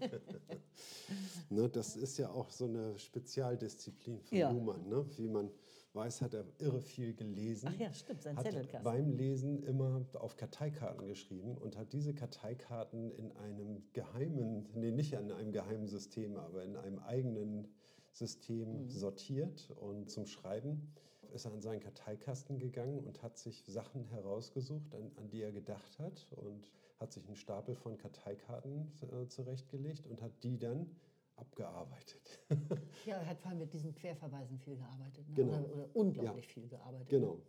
ne, 1.50 1.70
das 1.70 1.96
ist 1.96 2.18
ja 2.18 2.30
auch 2.30 2.50
so 2.50 2.66
eine 2.66 2.98
Spezialdisziplin 2.98 4.22
von 4.22 4.38
Ja. 4.38 4.52
Luhmann. 4.52 4.88
Ne? 4.88 5.06
Wie 5.18 5.28
man 5.28 5.52
weiß, 5.94 6.22
hat 6.22 6.34
er 6.34 6.46
irre 6.60 6.80
viel 6.82 7.14
gelesen. 7.14 7.70
Ach 7.74 7.80
ja, 7.80 7.94
stimmt, 7.94 8.22
sein 8.22 8.38
hat 8.38 8.46
Zettelkasten. 8.46 8.84
beim 8.84 9.12
Lesen 9.12 9.64
immer 9.64 10.06
auf 10.14 10.38
Karteikarten 10.38 11.08
geschrieben 11.08 11.58
und 11.58 11.78
hat 11.78 11.92
diese 11.92 12.14
Karteikarten 12.14 13.12
in 13.12 13.32
einem 13.34 13.84
geheimen, 13.92 14.70
nee, 14.74 14.92
nicht 14.92 15.12
in 15.14 15.32
einem 15.32 15.52
geheimen 15.52 15.88
System, 15.88 16.38
aber 16.38 16.64
in 16.64 16.78
einem 16.78 17.00
eigenen 17.00 17.68
System 18.14 18.84
Mhm. 18.86 18.90
sortiert 18.90 19.70
und 19.76 20.10
zum 20.10 20.26
Schreiben 20.28 20.94
ist 21.34 21.46
er 21.46 21.54
an 21.54 21.62
seinen 21.62 21.80
Karteikasten 21.80 22.58
gegangen 22.60 23.00
und 23.00 23.22
hat 23.24 23.38
sich 23.38 23.64
Sachen 23.66 24.06
herausgesucht, 24.06 24.94
an, 24.96 25.12
an 25.16 25.30
die 25.30 25.42
er 25.42 25.52
gedacht 25.54 25.98
hat 26.00 26.28
und 26.32 26.70
hat 27.02 27.12
sich 27.12 27.26
einen 27.28 27.36
Stapel 27.36 27.76
von 27.76 27.98
Karteikarten 27.98 28.92
äh, 29.02 29.28
zurechtgelegt 29.28 30.06
und 30.08 30.22
hat 30.22 30.32
die 30.44 30.58
dann 30.58 30.90
abgearbeitet. 31.36 32.40
Ja, 33.06 33.16
er 33.18 33.26
hat 33.28 33.40
vor 33.40 33.50
allem 33.50 33.60
mit 33.60 33.74
diesen 33.74 33.96
Querverweisen 33.96 34.60
viel 34.60 34.76
gearbeitet. 34.78 35.28
Ne? 35.28 35.36
Genau. 35.36 35.58
Oder, 35.58 35.74
oder 35.74 35.90
unglaublich 35.96 36.46
Ja. 36.46 36.52
viel 36.54 36.68
gearbeitet. 36.68 37.10
Genau. 37.10 37.42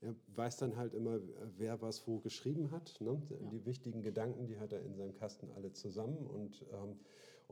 Er 0.00 0.14
weiß 0.28 0.56
dann 0.58 0.76
halt 0.76 0.94
immer, 0.94 1.20
wer 1.56 1.80
was 1.82 2.06
wo 2.06 2.18
geschrieben 2.20 2.70
hat. 2.70 3.00
Ne? 3.00 3.20
Die 3.50 3.64
wichtigen 3.66 4.02
Gedanken, 4.02 4.46
die 4.46 4.58
hat 4.58 4.72
er 4.72 4.80
in 4.82 4.94
seinem 4.94 5.14
Kasten 5.14 5.50
alle 5.52 5.72
zusammen 5.72 6.26
und, 6.26 6.64
ähm, 6.72 6.98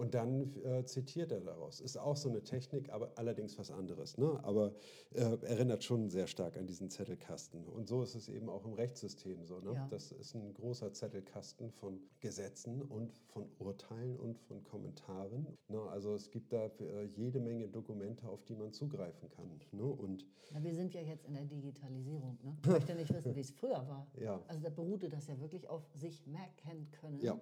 und 0.00 0.14
dann 0.14 0.56
äh, 0.64 0.82
zitiert 0.86 1.30
er 1.30 1.40
daraus. 1.40 1.78
Ist 1.82 1.98
auch 1.98 2.16
so 2.16 2.30
eine 2.30 2.42
Technik, 2.42 2.90
aber 2.90 3.12
allerdings 3.16 3.58
was 3.58 3.70
anderes. 3.70 4.16
Ne? 4.16 4.40
Aber 4.42 4.72
äh, 5.12 5.20
erinnert 5.42 5.84
schon 5.84 6.08
sehr 6.08 6.26
stark 6.26 6.56
an 6.56 6.66
diesen 6.66 6.88
Zettelkasten. 6.88 7.66
Und 7.66 7.86
so 7.86 8.02
ist 8.02 8.14
es 8.14 8.30
eben 8.30 8.48
auch 8.48 8.64
im 8.64 8.72
Rechtssystem 8.72 9.44
so. 9.44 9.60
Ne? 9.60 9.74
Ja. 9.74 9.86
Das 9.90 10.10
ist 10.12 10.34
ein 10.34 10.54
großer 10.54 10.94
Zettelkasten 10.94 11.70
von 11.70 12.00
Gesetzen 12.20 12.80
und 12.80 13.12
von 13.26 13.44
Urteilen 13.58 14.16
und 14.16 14.38
von 14.38 14.64
Kommentaren. 14.64 15.46
Ne? 15.68 15.82
Also 15.90 16.14
es 16.14 16.30
gibt 16.30 16.54
da 16.54 16.70
äh, 16.78 17.04
jede 17.04 17.38
Menge 17.38 17.68
Dokumente, 17.68 18.26
auf 18.26 18.42
die 18.44 18.54
man 18.54 18.72
zugreifen 18.72 19.28
kann. 19.28 19.60
Ne? 19.72 19.84
Und 19.84 20.24
Na, 20.54 20.62
wir 20.62 20.74
sind 20.74 20.94
ja 20.94 21.02
jetzt 21.02 21.26
in 21.26 21.34
der 21.34 21.44
Digitalisierung. 21.44 22.38
Ne? 22.42 22.56
Ich 22.64 22.70
möchte 22.70 22.94
nicht 22.94 23.12
wissen, 23.12 23.36
wie 23.36 23.40
es 23.40 23.50
früher 23.50 23.86
war. 23.86 24.06
Ja. 24.18 24.40
Also 24.48 24.62
da 24.62 24.70
beruhte 24.70 25.10
das 25.10 25.26
ja 25.26 25.38
wirklich 25.40 25.68
auf 25.68 25.82
sich 25.94 26.26
merken 26.26 26.90
können, 26.90 27.20
Ja. 27.20 27.38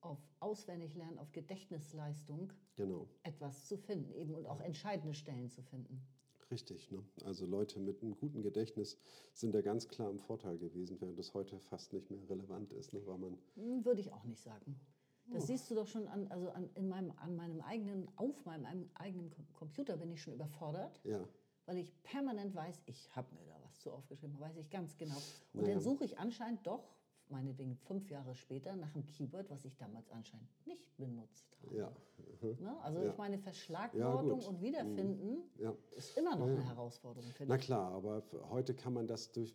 Auf 0.00 0.18
Auswendiglernen, 0.40 1.18
auf 1.18 1.32
Gedächtnisleistung, 1.32 2.52
genau. 2.76 3.08
etwas 3.22 3.66
zu 3.66 3.76
finden 3.76 4.12
eben 4.12 4.34
und 4.34 4.46
auch 4.46 4.60
entscheidende 4.60 5.14
Stellen 5.14 5.50
zu 5.50 5.62
finden. 5.62 6.02
Richtig, 6.50 6.90
ne? 6.90 7.04
Also 7.24 7.46
Leute 7.46 7.78
mit 7.78 8.02
einem 8.02 8.16
guten 8.16 8.42
Gedächtnis 8.42 8.98
sind 9.32 9.54
da 9.54 9.60
ganz 9.60 9.86
klar 9.88 10.10
im 10.10 10.18
Vorteil 10.18 10.58
gewesen, 10.58 11.00
während 11.00 11.18
das 11.18 11.32
heute 11.32 11.60
fast 11.60 11.92
nicht 11.92 12.10
mehr 12.10 12.28
relevant 12.28 12.72
ist, 12.72 12.92
ne? 12.92 13.06
weil 13.06 13.18
man 13.18 13.38
Hm, 13.54 13.84
Würde 13.84 14.00
ich 14.00 14.12
auch 14.12 14.24
nicht 14.24 14.42
sagen. 14.42 14.80
Oh. 15.28 15.34
Das 15.34 15.46
siehst 15.46 15.70
du 15.70 15.76
doch 15.76 15.86
schon 15.86 16.08
an, 16.08 16.26
also 16.28 16.50
an, 16.50 16.68
in 16.74 16.88
meinem, 16.88 17.12
an 17.18 17.36
meinem 17.36 17.60
eigenen, 17.60 18.08
auf 18.16 18.44
meinem 18.46 18.66
einem 18.66 18.90
eigenen 18.94 19.30
Computer 19.52 19.96
bin 19.96 20.10
ich 20.10 20.20
schon 20.22 20.34
überfordert, 20.34 21.00
ja, 21.04 21.24
weil 21.66 21.78
ich 21.78 22.02
permanent 22.02 22.52
weiß, 22.52 22.82
ich 22.86 23.14
habe 23.14 23.32
mir 23.32 23.44
da 23.44 23.56
was 23.62 23.78
zu 23.78 23.92
aufgeschrieben, 23.92 24.40
weiß 24.40 24.56
ich 24.56 24.70
ganz 24.70 24.96
genau. 24.96 25.14
Und 25.52 25.60
Naja. 25.62 25.74
dann 25.74 25.80
suche 25.80 26.04
ich 26.04 26.18
anscheinend 26.18 26.66
doch, 26.66 26.88
meinetwegen 27.30 27.76
fünf 27.76 28.10
Jahre 28.10 28.34
später, 28.34 28.74
nach 28.76 28.94
einem 28.94 29.06
Keyword, 29.06 29.50
was 29.50 29.64
ich 29.64 29.76
damals 29.76 30.10
anscheinend 30.10 30.48
nicht 30.66 30.96
benutzt 30.96 31.56
habe. 31.62 31.76
ja, 31.76 31.92
Ne? 32.42 32.76
Also 32.82 33.00
Ja. 33.00 33.10
ich 33.10 33.16
meine, 33.18 33.38
Verschlagwortung 33.38 34.40
gut. 34.40 34.48
und 34.48 34.60
Wiederfinden 34.62 35.42
ja. 35.58 35.74
ist 35.96 36.16
immer 36.16 36.36
noch 36.36 36.46
eine 36.46 36.64
Herausforderung, 36.64 37.30
Na 37.46 37.56
klar, 37.58 37.92
aber 37.92 38.22
heute 38.50 38.74
kann 38.74 38.92
man 38.92 39.06
das 39.06 39.32
durch, 39.32 39.54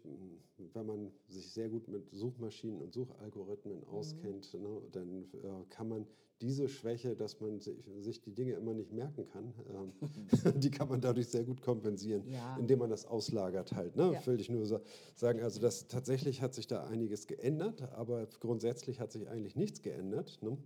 wenn 0.74 0.86
man 0.86 1.12
sich 1.28 1.52
sehr 1.52 1.70
gut 1.70 1.88
mit 1.88 2.10
Suchmaschinen 2.12 2.82
und 2.82 2.94
Suchalgorithmen 2.94 3.84
auskennt, 3.88 4.54
ne, 4.54 4.82
dann 4.92 5.26
äh, 5.34 5.64
kann 5.70 5.90
man 5.90 6.08
diese 6.42 6.68
Schwäche, 6.68 7.16
dass 7.16 7.40
man 7.40 7.60
sich, 7.60 8.22
die 8.22 8.34
Dinge 8.34 8.54
immer 8.54 8.74
nicht 8.74 8.92
merken 8.92 9.26
kann, 9.26 9.54
ähm, 9.70 9.94
die 10.60 10.72
kann 10.72 10.90
man 10.90 11.02
dadurch 11.02 11.28
sehr 11.28 11.44
gut 11.44 11.62
kompensieren, 11.62 12.28
Ja. 12.28 12.58
indem 12.58 12.80
man 12.80 12.90
das 12.90 13.06
auslagert 13.06 13.74
halt. 13.74 13.96
Ne? 13.96 14.14
Ja. 14.14 14.26
Will 14.26 14.40
ich 14.40 14.50
nur 14.50 14.66
so 14.66 14.82
sagen, 15.16 15.42
also 15.42 15.60
das 15.62 15.88
tatsächlich 15.88 16.42
hat 16.42 16.54
sich 16.54 16.68
da 16.68 16.84
einiges 16.86 17.28
geändert, 17.28 17.82
aber 17.94 18.28
grundsätzlich 18.40 19.00
hat 19.00 19.12
sich 19.12 19.28
eigentlich 19.30 19.56
nichts 19.56 19.82
geändert. 19.82 20.40
Ne? 20.42 20.58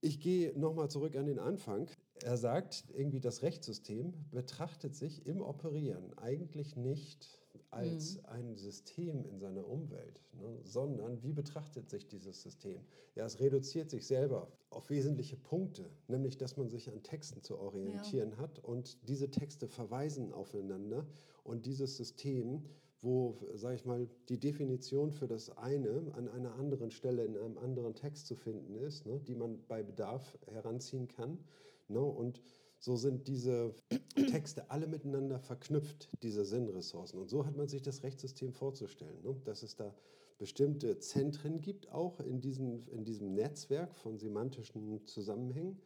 Ich 0.00 0.20
gehe 0.20 0.56
nochmal 0.58 0.88
zurück 0.88 1.16
an 1.16 1.26
den 1.26 1.40
Anfang. 1.40 1.88
Er 2.22 2.36
sagt, 2.36 2.84
irgendwie 2.94 3.20
das 3.20 3.42
Rechtssystem 3.42 4.12
betrachtet 4.30 4.94
sich 4.94 5.26
im 5.26 5.40
Operieren 5.40 6.16
eigentlich 6.18 6.76
nicht 6.76 7.28
als 7.70 8.24
ein 8.24 8.56
System 8.56 9.24
in 9.24 9.38
seiner 9.38 9.66
Umwelt, 9.66 10.20
ne, 10.32 10.58
sondern 10.64 11.22
wie 11.22 11.32
betrachtet 11.32 11.90
sich 11.90 12.08
dieses 12.08 12.42
System? 12.42 12.80
Ja, 13.14 13.26
es 13.26 13.40
reduziert 13.40 13.90
sich 13.90 14.06
selber 14.06 14.50
auf 14.70 14.88
wesentliche 14.90 15.36
Punkte, 15.36 15.90
nämlich 16.06 16.38
dass 16.38 16.56
man 16.56 16.68
sich 16.68 16.90
an 16.90 17.02
Texten 17.02 17.42
zu 17.42 17.58
orientieren 17.58 18.36
hat 18.38 18.58
und 18.64 19.08
diese 19.08 19.30
Texte 19.30 19.68
verweisen 19.68 20.32
aufeinander 20.32 21.06
und 21.44 21.66
dieses 21.66 21.96
System 21.96 22.64
wo, 23.00 23.38
sage 23.54 23.76
ich 23.76 23.84
mal, 23.84 24.08
die 24.28 24.40
Definition 24.40 25.12
für 25.12 25.28
das 25.28 25.56
eine 25.56 26.12
an 26.14 26.28
einer 26.28 26.54
anderen 26.54 26.90
Stelle 26.90 27.24
in 27.24 27.36
einem 27.36 27.58
anderen 27.58 27.94
Text 27.94 28.26
zu 28.26 28.34
finden 28.34 28.74
ist, 28.76 29.06
ne, 29.06 29.20
die 29.20 29.34
man 29.34 29.64
bei 29.68 29.82
Bedarf 29.82 30.36
heranziehen 30.46 31.06
kann. 31.06 31.38
Ne, 31.86 32.00
und 32.00 32.42
so 32.78 32.96
sind 32.96 33.26
diese 33.28 33.74
Texte 34.30 34.70
alle 34.70 34.86
miteinander 34.86 35.38
verknüpft, 35.38 36.08
diese 36.22 36.44
Sinnressourcen. 36.44 37.20
Und 37.20 37.28
so 37.28 37.44
hat 37.46 37.56
man 37.56 37.68
sich 37.68 37.82
das 37.82 38.02
Rechtssystem 38.02 38.52
vorzustellen, 38.52 39.20
ne? 39.22 39.34
dass 39.44 39.62
es 39.62 39.76
da 39.76 39.94
bestimmte 40.38 40.98
Zentren 41.00 41.60
gibt, 41.60 41.90
auch 41.90 42.20
in, 42.20 42.40
diesen, 42.40 42.86
in 42.88 43.04
diesem 43.04 43.34
Netzwerk 43.34 43.94
von 43.96 44.18
semantischen 44.18 45.04
Zusammenhängen, 45.06 45.80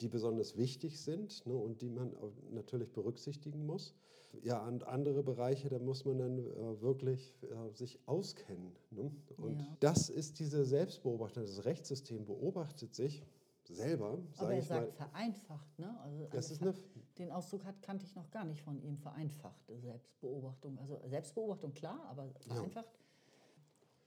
die 0.00 0.08
besonders 0.08 0.56
wichtig 0.56 1.00
sind 1.00 1.46
ne? 1.46 1.54
und 1.54 1.80
die 1.80 1.88
man 1.88 2.12
natürlich 2.50 2.92
berücksichtigen 2.92 3.64
muss. 3.64 3.94
Ja, 4.42 4.66
und 4.66 4.86
andere 4.86 5.22
Bereiche, 5.22 5.68
da 5.68 5.78
muss 5.78 6.04
man 6.04 6.18
dann 6.18 6.38
äh, 6.38 6.82
wirklich 6.82 7.34
äh, 7.42 7.72
sich 7.72 8.00
auskennen. 8.06 8.72
Ne? 8.90 9.10
Und 9.36 9.60
Ja. 9.60 9.76
das 9.80 10.10
ist 10.10 10.40
diese 10.40 10.64
Selbstbeobachtung. 10.64 11.44
Das 11.44 11.64
Rechtssystem 11.64 12.24
beobachtet 12.26 12.94
sich 12.94 13.22
selber, 13.68 14.10
Aber 14.10 14.22
sage 14.32 14.52
er 14.54 14.58
ich 14.60 14.68
mal. 14.68 14.80
sagt 14.86 14.94
vereinfacht, 14.94 15.78
ne? 15.78 16.00
Also 16.02 16.26
Das 16.30 16.46
eine 16.46 16.54
ist 16.54 16.62
eine, 16.62 16.74
Den 17.18 17.30
Ausdruck 17.32 17.64
hat, 17.64 17.80
kannte 17.82 18.04
ich 18.04 18.14
noch 18.14 18.30
gar 18.30 18.44
nicht 18.44 18.62
von 18.62 18.80
ihm, 18.82 18.96
vereinfachte 18.98 19.78
Selbstbeobachtung. 19.78 20.78
Also 20.78 21.00
Selbstbeobachtung 21.06 21.72
klar, 21.74 22.00
aber 22.08 22.28
vereinfacht. 22.40 22.88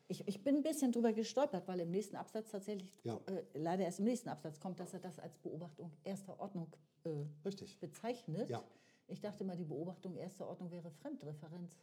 Ich, 0.09 0.25
ich 0.27 0.41
bin 0.41 0.57
ein 0.57 0.63
bisschen 0.63 0.91
drüber 0.93 1.11
gestolpert, 1.11 1.67
weil 1.67 1.81
im 1.81 1.91
nächsten 1.91 2.15
Absatz 2.15 2.49
tatsächlich, 2.51 2.93
Ja. 3.03 3.19
äh, 3.25 3.43
leider 3.59 3.83
erst 3.83 3.99
im 3.99 4.05
nächsten 4.05 4.29
Absatz 4.29 4.59
kommt, 4.59 4.79
dass 4.79 4.93
er 4.93 4.99
das 4.99 5.19
als 5.19 5.37
Beobachtung 5.39 5.91
erster 6.03 6.39
Ordnung 6.39 6.67
äh, 7.03 7.09
richtig. 7.43 7.77
bezeichnet. 7.79 8.49
Ja. 8.49 8.63
Ich 9.09 9.19
dachte 9.21 9.43
mal, 9.43 9.57
die 9.57 9.65
Beobachtung 9.65 10.15
erster 10.15 10.47
Ordnung 10.47 10.71
wäre 10.71 10.91
Fremdreferenz. 10.91 11.77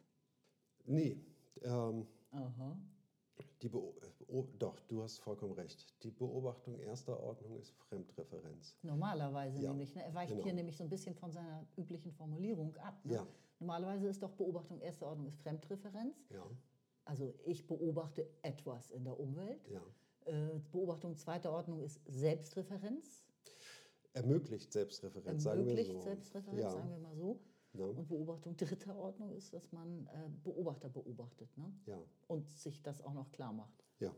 Nee, 0.87 1.19
ähm, 1.63 2.07
Aha. 2.31 2.77
Die 3.63 3.71
oh, 4.29 4.47
doch, 4.59 4.79
du 4.81 5.03
hast 5.03 5.19
vollkommen 5.19 5.53
recht. 5.55 5.87
Die 6.03 6.11
Beobachtung 6.11 6.79
erster 6.79 7.19
Ordnung 7.19 7.57
ist 7.57 7.73
Fremdreferenz. 7.89 8.77
Normalerweise 8.83 9.63
Ja, 9.63 9.71
nämlich. 9.71 9.95
Ne? 9.95 10.05
Er 10.05 10.15
weicht 10.15 10.33
genau. 10.33 10.45
hier 10.45 10.53
nämlich 10.53 10.77
so 10.77 10.85
ein 10.85 10.91
bisschen 10.91 11.15
von 11.15 11.33
seiner 11.33 11.67
üblichen 11.77 12.13
Formulierung 12.13 12.77
ab. 12.77 13.05
Ne? 13.05 13.15
Ja. 13.15 13.27
Normalerweise 13.61 14.09
ist 14.09 14.23
doch 14.23 14.33
Beobachtung 14.33 14.81
erster 14.81 15.07
Ordnung 15.07 15.27
ist 15.29 15.39
Fremdreferenz. 15.41 16.29
Ja, 16.31 16.45
Also 17.05 17.35
ich 17.45 17.67
beobachte 17.67 18.29
etwas 18.43 18.91
in 18.91 19.05
der 19.05 19.19
Umwelt. 19.19 19.67
ja. 19.69 19.81
Äh, 20.27 20.59
Beobachtung 20.73 21.17
zweiter 21.17 21.53
Ordnung 21.53 21.81
ist 21.81 22.01
Selbstreferenz. 22.07 23.25
Ermöglicht 24.15 24.73
Selbstreferenz, 24.73 25.43
sagen 25.43 25.67
wir 25.67 25.73
Ermöglicht 25.73 25.93
so. 25.93 26.01
Selbstreferenz, 26.01 26.61
ja, 26.63 26.71
sagen 26.71 26.91
wir 26.91 26.99
mal 26.99 27.15
so. 27.15 27.41
Ja, 27.75 27.85
Und 27.85 28.09
Beobachtung 28.09 28.57
dritter 28.57 28.97
Ordnung 28.97 29.33
ist, 29.33 29.53
dass 29.53 29.71
man 29.73 30.07
äh, 30.07 30.29
Beobachter 30.43 30.89
beobachtet 30.89 31.57
ne? 31.57 31.73
ja, 31.87 31.99
und 32.29 32.49
sich 32.51 32.83
das 32.83 33.03
auch 33.03 33.13
noch 33.15 33.31
klar 33.33 33.53
macht. 33.53 33.85
ja. 34.01 34.15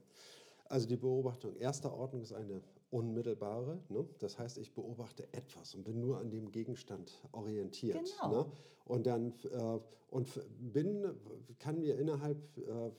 Also 0.69 0.89
die 0.89 0.97
Beobachtung 0.97 1.55
erster 1.55 1.93
Ordnung 1.95 2.23
ist 2.23 2.33
eine 2.33 2.61
unmittelbare. 2.91 3.79
Ne? 3.89 4.05
Das 4.19 4.37
heißt, 4.37 4.59
ich 4.59 4.75
beobachte 4.75 5.33
etwas 5.33 5.77
und 5.77 5.85
bin 5.85 6.01
nur 6.01 6.19
an 6.19 6.29
dem 6.29 6.51
Gegenstand 6.51 7.13
orientiert. 7.31 8.01
Genau. 8.21 8.43
Ne? 8.43 8.51
Und 8.85 9.07
dann 9.07 9.33
äh, 9.53 9.79
und 10.11 10.29
bin, 10.73 11.07
kann 11.61 11.79
mir 11.79 11.97
innerhalb 11.99 12.59
äh, 12.59 12.91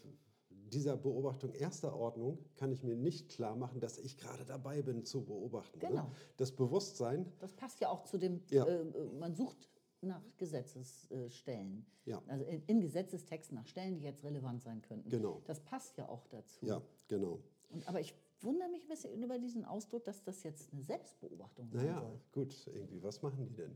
dieser 0.50 0.96
Beobachtung 0.96 1.54
erster 1.54 1.93
Ordnung 1.93 2.38
kann 2.56 2.72
ich 2.72 2.84
mir 2.84 2.96
nicht 2.96 3.28
klar 3.28 3.58
machen, 3.58 3.82
dass 3.82 3.98
ich 3.98 4.17
gerade 4.17 4.46
dabei 4.46 4.82
bin 4.82 5.04
zu 5.04 5.26
beobachten. 5.26 5.78
Ne? 5.80 5.89
Genau. 5.89 6.12
Das 6.38 6.54
Bewusstsein, 6.54 7.30
Das 7.39 7.54
passt 7.54 7.82
ja 7.82 7.89
auch 7.89 8.04
zu 8.04 8.17
dem, 8.17 8.41
Ja. 8.50 8.65
äh, 8.65 8.82
äh, 8.82 9.10
man 9.20 9.36
sucht 9.36 9.70
nach 10.02 10.22
Gesetzesstellen. 10.38 11.86
Ja. 12.06 12.22
Also 12.28 12.46
in, 12.46 12.62
in 12.68 12.82
Gesetzestexten 12.82 13.56
nach 13.58 13.68
Stellen, 13.68 13.96
die 13.98 14.04
jetzt 14.04 14.24
relevant 14.24 14.62
sein 14.62 14.82
könnten. 14.82 15.10
Genau. 15.10 15.42
Das 15.46 15.60
passt 15.62 15.98
ja 15.98 16.08
auch 16.08 16.26
dazu. 16.28 16.66
ja, 16.66 16.82
genau. 17.08 17.40
Und, 17.70 17.88
aber 17.88 18.00
ich 18.00 18.14
wundere 18.42 18.70
mich 18.70 18.84
ein 18.84 18.88
bisschen 18.90 19.22
über 19.22 19.40
diesen 19.40 19.66
Ausdruck, 19.66 20.04
dass 20.06 20.24
das 20.24 20.44
jetzt 20.44 20.72
eine 20.72 20.84
Selbstbeobachtung 20.84 21.70
sein 21.70 21.86
Naja, 21.86 22.00
soll. 22.02 22.20
gut, 22.32 22.56
irgendwie, 22.68 23.02
was 23.04 23.22
machen 23.22 23.46
die 23.46 23.56
denn? 23.56 23.76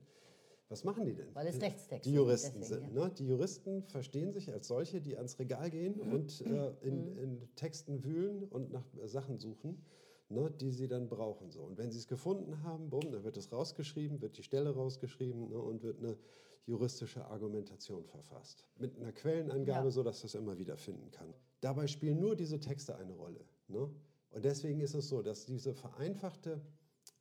Was 0.69 0.85
machen 0.85 1.03
die 1.05 1.13
denn? 1.13 1.33
Weil 1.35 1.47
es 1.47 1.59
Rechtstexte 1.61 2.09
Die 2.09 2.15
Juristen 2.15 2.59
deswegen, 2.61 2.85
sind. 2.85 2.93
Ne? 2.93 3.11
Die 3.17 3.27
Juristen 3.27 3.83
verstehen 3.83 4.31
sich 4.31 4.53
als 4.53 4.67
solche, 4.69 5.01
die 5.01 5.17
ans 5.17 5.37
Regal 5.39 5.69
gehen 5.69 5.95
Mhm. 5.97 6.13
und 6.13 6.41
äh, 6.41 6.71
in, 6.81 7.17
in 7.17 7.55
Texten 7.55 8.03
wühlen 8.05 8.45
und 8.45 8.71
nach 8.71 8.85
äh, 8.95 9.07
Sachen 9.07 9.37
suchen, 9.37 9.83
ne, 10.31 10.49
die 10.51 10.71
sie 10.71 10.87
dann 10.87 11.07
brauchen. 11.07 11.51
So. 11.51 11.61
Und 11.63 11.77
wenn 11.77 11.91
sie 11.91 11.99
es 11.99 12.07
gefunden 12.07 12.63
haben, 12.63 12.89
bumm, 12.89 13.11
dann 13.11 13.23
wird 13.23 13.37
es 13.37 13.51
rausgeschrieben, 13.51 14.21
wird 14.21 14.37
die 14.37 14.43
Stelle 14.43 14.71
rausgeschrieben 14.71 15.49
ne, 15.49 15.57
und 15.59 15.83
wird 15.83 15.99
eine 15.99 16.17
juristische 16.65 17.25
Argumentation 17.25 18.05
verfasst. 18.05 18.65
Mit 18.77 18.95
einer 18.97 19.11
Quellenangabe, 19.11 19.87
Ja. 19.87 19.91
sodass 19.91 20.21
das 20.21 20.35
immer 20.35 20.57
wieder 20.57 20.77
finden 20.77 21.09
kann. 21.11 21.33
Dabei 21.59 21.87
spielen 21.87 22.19
nur 22.19 22.35
diese 22.35 22.59
Texte 22.59 22.95
eine 22.95 23.13
Rolle. 23.13 23.43
Ne? 23.67 23.89
Und 24.29 24.45
deswegen 24.45 24.79
ist 24.79 24.93
es 24.93 25.09
so, 25.09 25.21
dass 25.21 25.45
diese 25.45 25.73
vereinfachte 25.73 26.61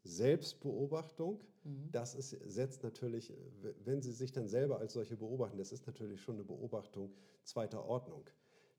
Selbstbeobachtung, 0.04 1.42
Mhm. 1.64 1.90
das 1.92 2.14
ist, 2.14 2.30
setzt 2.30 2.82
natürlich, 2.82 3.32
wenn 3.84 4.00
Sie 4.02 4.12
sich 4.12 4.32
dann 4.32 4.48
selber 4.48 4.78
als 4.78 4.92
solche 4.94 5.16
beobachten, 5.16 5.58
das 5.58 5.72
ist 5.72 5.86
natürlich 5.86 6.20
schon 6.20 6.36
eine 6.36 6.44
Beobachtung 6.44 7.12
zweiter 7.44 7.84
Ordnung. 7.84 8.24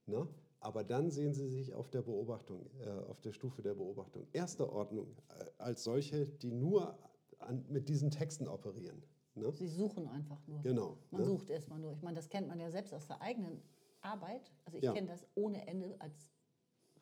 Ne? 0.07 0.27
Aber 0.61 0.83
dann 0.83 1.09
sehen 1.09 1.33
Sie 1.33 1.47
sich 1.47 1.73
auf 1.73 1.89
der 1.89 2.03
Beobachtung, 2.03 2.69
äh, 2.85 2.89
auf 3.09 3.19
der 3.19 3.33
Stufe 3.33 3.63
der 3.63 3.73
Beobachtung 3.73 4.27
erster 4.31 4.71
Ordnung 4.71 5.07
äh, 5.29 5.45
als 5.57 5.83
solche, 5.83 6.27
die 6.27 6.51
nur 6.51 6.97
an, 7.39 7.65
mit 7.67 7.89
diesen 7.89 8.11
Texten 8.11 8.47
operieren. 8.47 9.03
Ne? 9.33 9.51
Sie 9.51 9.67
suchen 9.67 10.07
einfach 10.07 10.45
nur. 10.47 10.61
Genau. 10.61 10.97
Man 11.09 11.21
ne? 11.21 11.27
sucht 11.27 11.49
erstmal 11.49 11.79
nur. 11.79 11.93
Ich 11.93 12.03
meine, 12.03 12.15
das 12.15 12.29
kennt 12.29 12.47
man 12.47 12.59
ja 12.59 12.69
selbst 12.69 12.93
aus 12.93 13.07
der 13.07 13.21
eigenen 13.21 13.59
Arbeit. 14.01 14.51
Also 14.63 14.77
ich 14.77 14.83
Ja. 14.83 14.93
kenne 14.93 15.07
das 15.07 15.25
ohne 15.33 15.67
Ende 15.67 15.95
als 15.99 16.31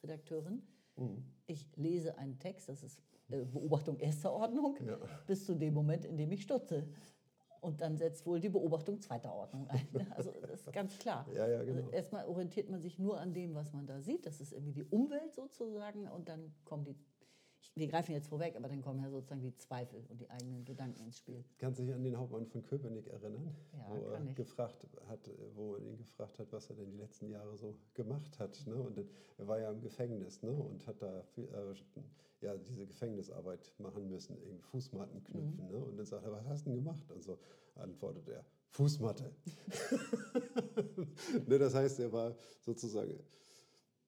Redakteurin. 0.02 0.62
Mhm. 0.96 1.26
Ich 1.46 1.68
lese 1.76 2.18
einen 2.18 2.40
Text, 2.40 2.70
das 2.70 2.82
ist 2.82 3.02
äh, 3.30 3.44
Beobachtung 3.44 3.98
erster 3.98 4.32
Ordnung, 4.32 4.78
Ja. 4.86 4.98
bis 5.28 5.46
zu 5.46 5.54
dem 5.56 5.74
Moment, 5.74 6.06
in 6.06 6.16
dem 6.16 6.32
ich 6.32 6.44
stutze. 6.44 6.88
Und 7.62 7.82
dann 7.82 7.98
setzt 7.98 8.26
wohl 8.26 8.40
die 8.40 8.50
Beobachtung 8.50 9.02
zweiter 9.02 9.34
Ordnung 9.34 9.68
ein. 9.70 9.88
Also 10.16 10.32
das 10.42 10.62
ist 10.62 10.74
ganz 10.74 10.98
klar. 10.98 11.26
Ja, 11.34 11.48
ja, 11.48 11.64
genau. 11.64 11.78
also 11.78 11.90
erstmal 11.92 12.26
orientiert 12.26 12.70
man 12.70 12.82
sich 12.82 13.00
nur 13.00 13.20
an 13.20 13.34
dem, 13.34 13.54
was 13.56 13.74
man 13.74 13.86
da 13.86 14.02
sieht. 14.02 14.26
Das 14.26 14.40
ist 14.42 14.54
irgendwie 14.54 14.74
die 14.74 14.86
Umwelt 14.86 15.34
sozusagen. 15.34 16.08
Und 16.08 16.30
dann 16.30 16.54
kommen 16.66 16.86
die, 16.86 16.96
ich, 17.62 17.76
wir 17.76 17.88
greifen 17.88 18.14
jetzt 18.14 18.28
vorweg, 18.28 18.56
aber 18.56 18.68
dann 18.68 18.82
kommen 18.82 19.02
ja 19.02 19.10
sozusagen 19.10 19.42
die 19.42 19.56
Zweifel 19.56 20.06
und 20.10 20.20
die 20.20 20.30
eigenen 20.30 20.66
Gedanken 20.66 21.04
ins 21.04 21.18
Spiel. 21.18 21.44
Kannst 21.58 21.80
du 21.80 21.84
dich 21.84 21.94
an 21.94 22.04
den 22.04 22.18
Hauptmann 22.18 22.46
von 22.46 22.64
Köpenick 22.64 23.08
erinnern? 23.08 23.56
Ja, 23.74 23.90
wo, 23.90 24.10
er 24.10 24.34
gefragt 24.34 24.86
hat, 25.08 25.30
wo 25.56 25.72
man 25.74 25.84
ihn 25.84 25.98
gefragt 25.98 26.40
hat, 26.40 26.52
was 26.52 26.70
er 26.70 26.76
denn 26.76 26.92
die 26.92 26.98
letzten 26.98 27.30
Jahre 27.30 27.56
so 27.58 27.76
gemacht 27.94 28.40
hat. 28.40 28.66
Ne? 28.66 28.76
Und 28.76 28.98
dann, 28.98 29.10
er 29.38 29.48
war 29.48 29.60
ja 29.60 29.72
im 29.72 29.82
Gefängnis 29.82 30.42
ne? 30.42 30.52
und 30.52 30.86
hat 30.88 31.02
da 31.02 31.24
viel, 31.24 31.46
äh, 31.46 31.76
ja, 32.46 32.56
diese 32.58 32.86
Gefängnisarbeit 32.88 33.74
machen 33.80 34.10
müssen, 34.10 34.38
irgendwie 34.38 34.62
Fußmatten 34.62 35.24
knüpfen. 35.24 35.66
Mhm. 35.66 35.72
Ne? 35.72 35.78
Und 35.78 35.98
dann 35.98 36.06
sagt 36.06 36.26
er, 36.26 36.32
was 36.32 36.46
hast 36.48 36.66
du 36.66 36.70
denn 36.70 36.80
gemacht? 36.80 37.12
Und 37.12 37.24
so 37.24 37.38
antwortet 37.76 38.28
er, 38.30 38.46
Fußmatte. 38.70 39.34
ne, 41.48 41.58
das 41.58 41.74
heißt, 41.74 42.00
er 42.00 42.12
war 42.12 42.36
sozusagen, 42.62 43.20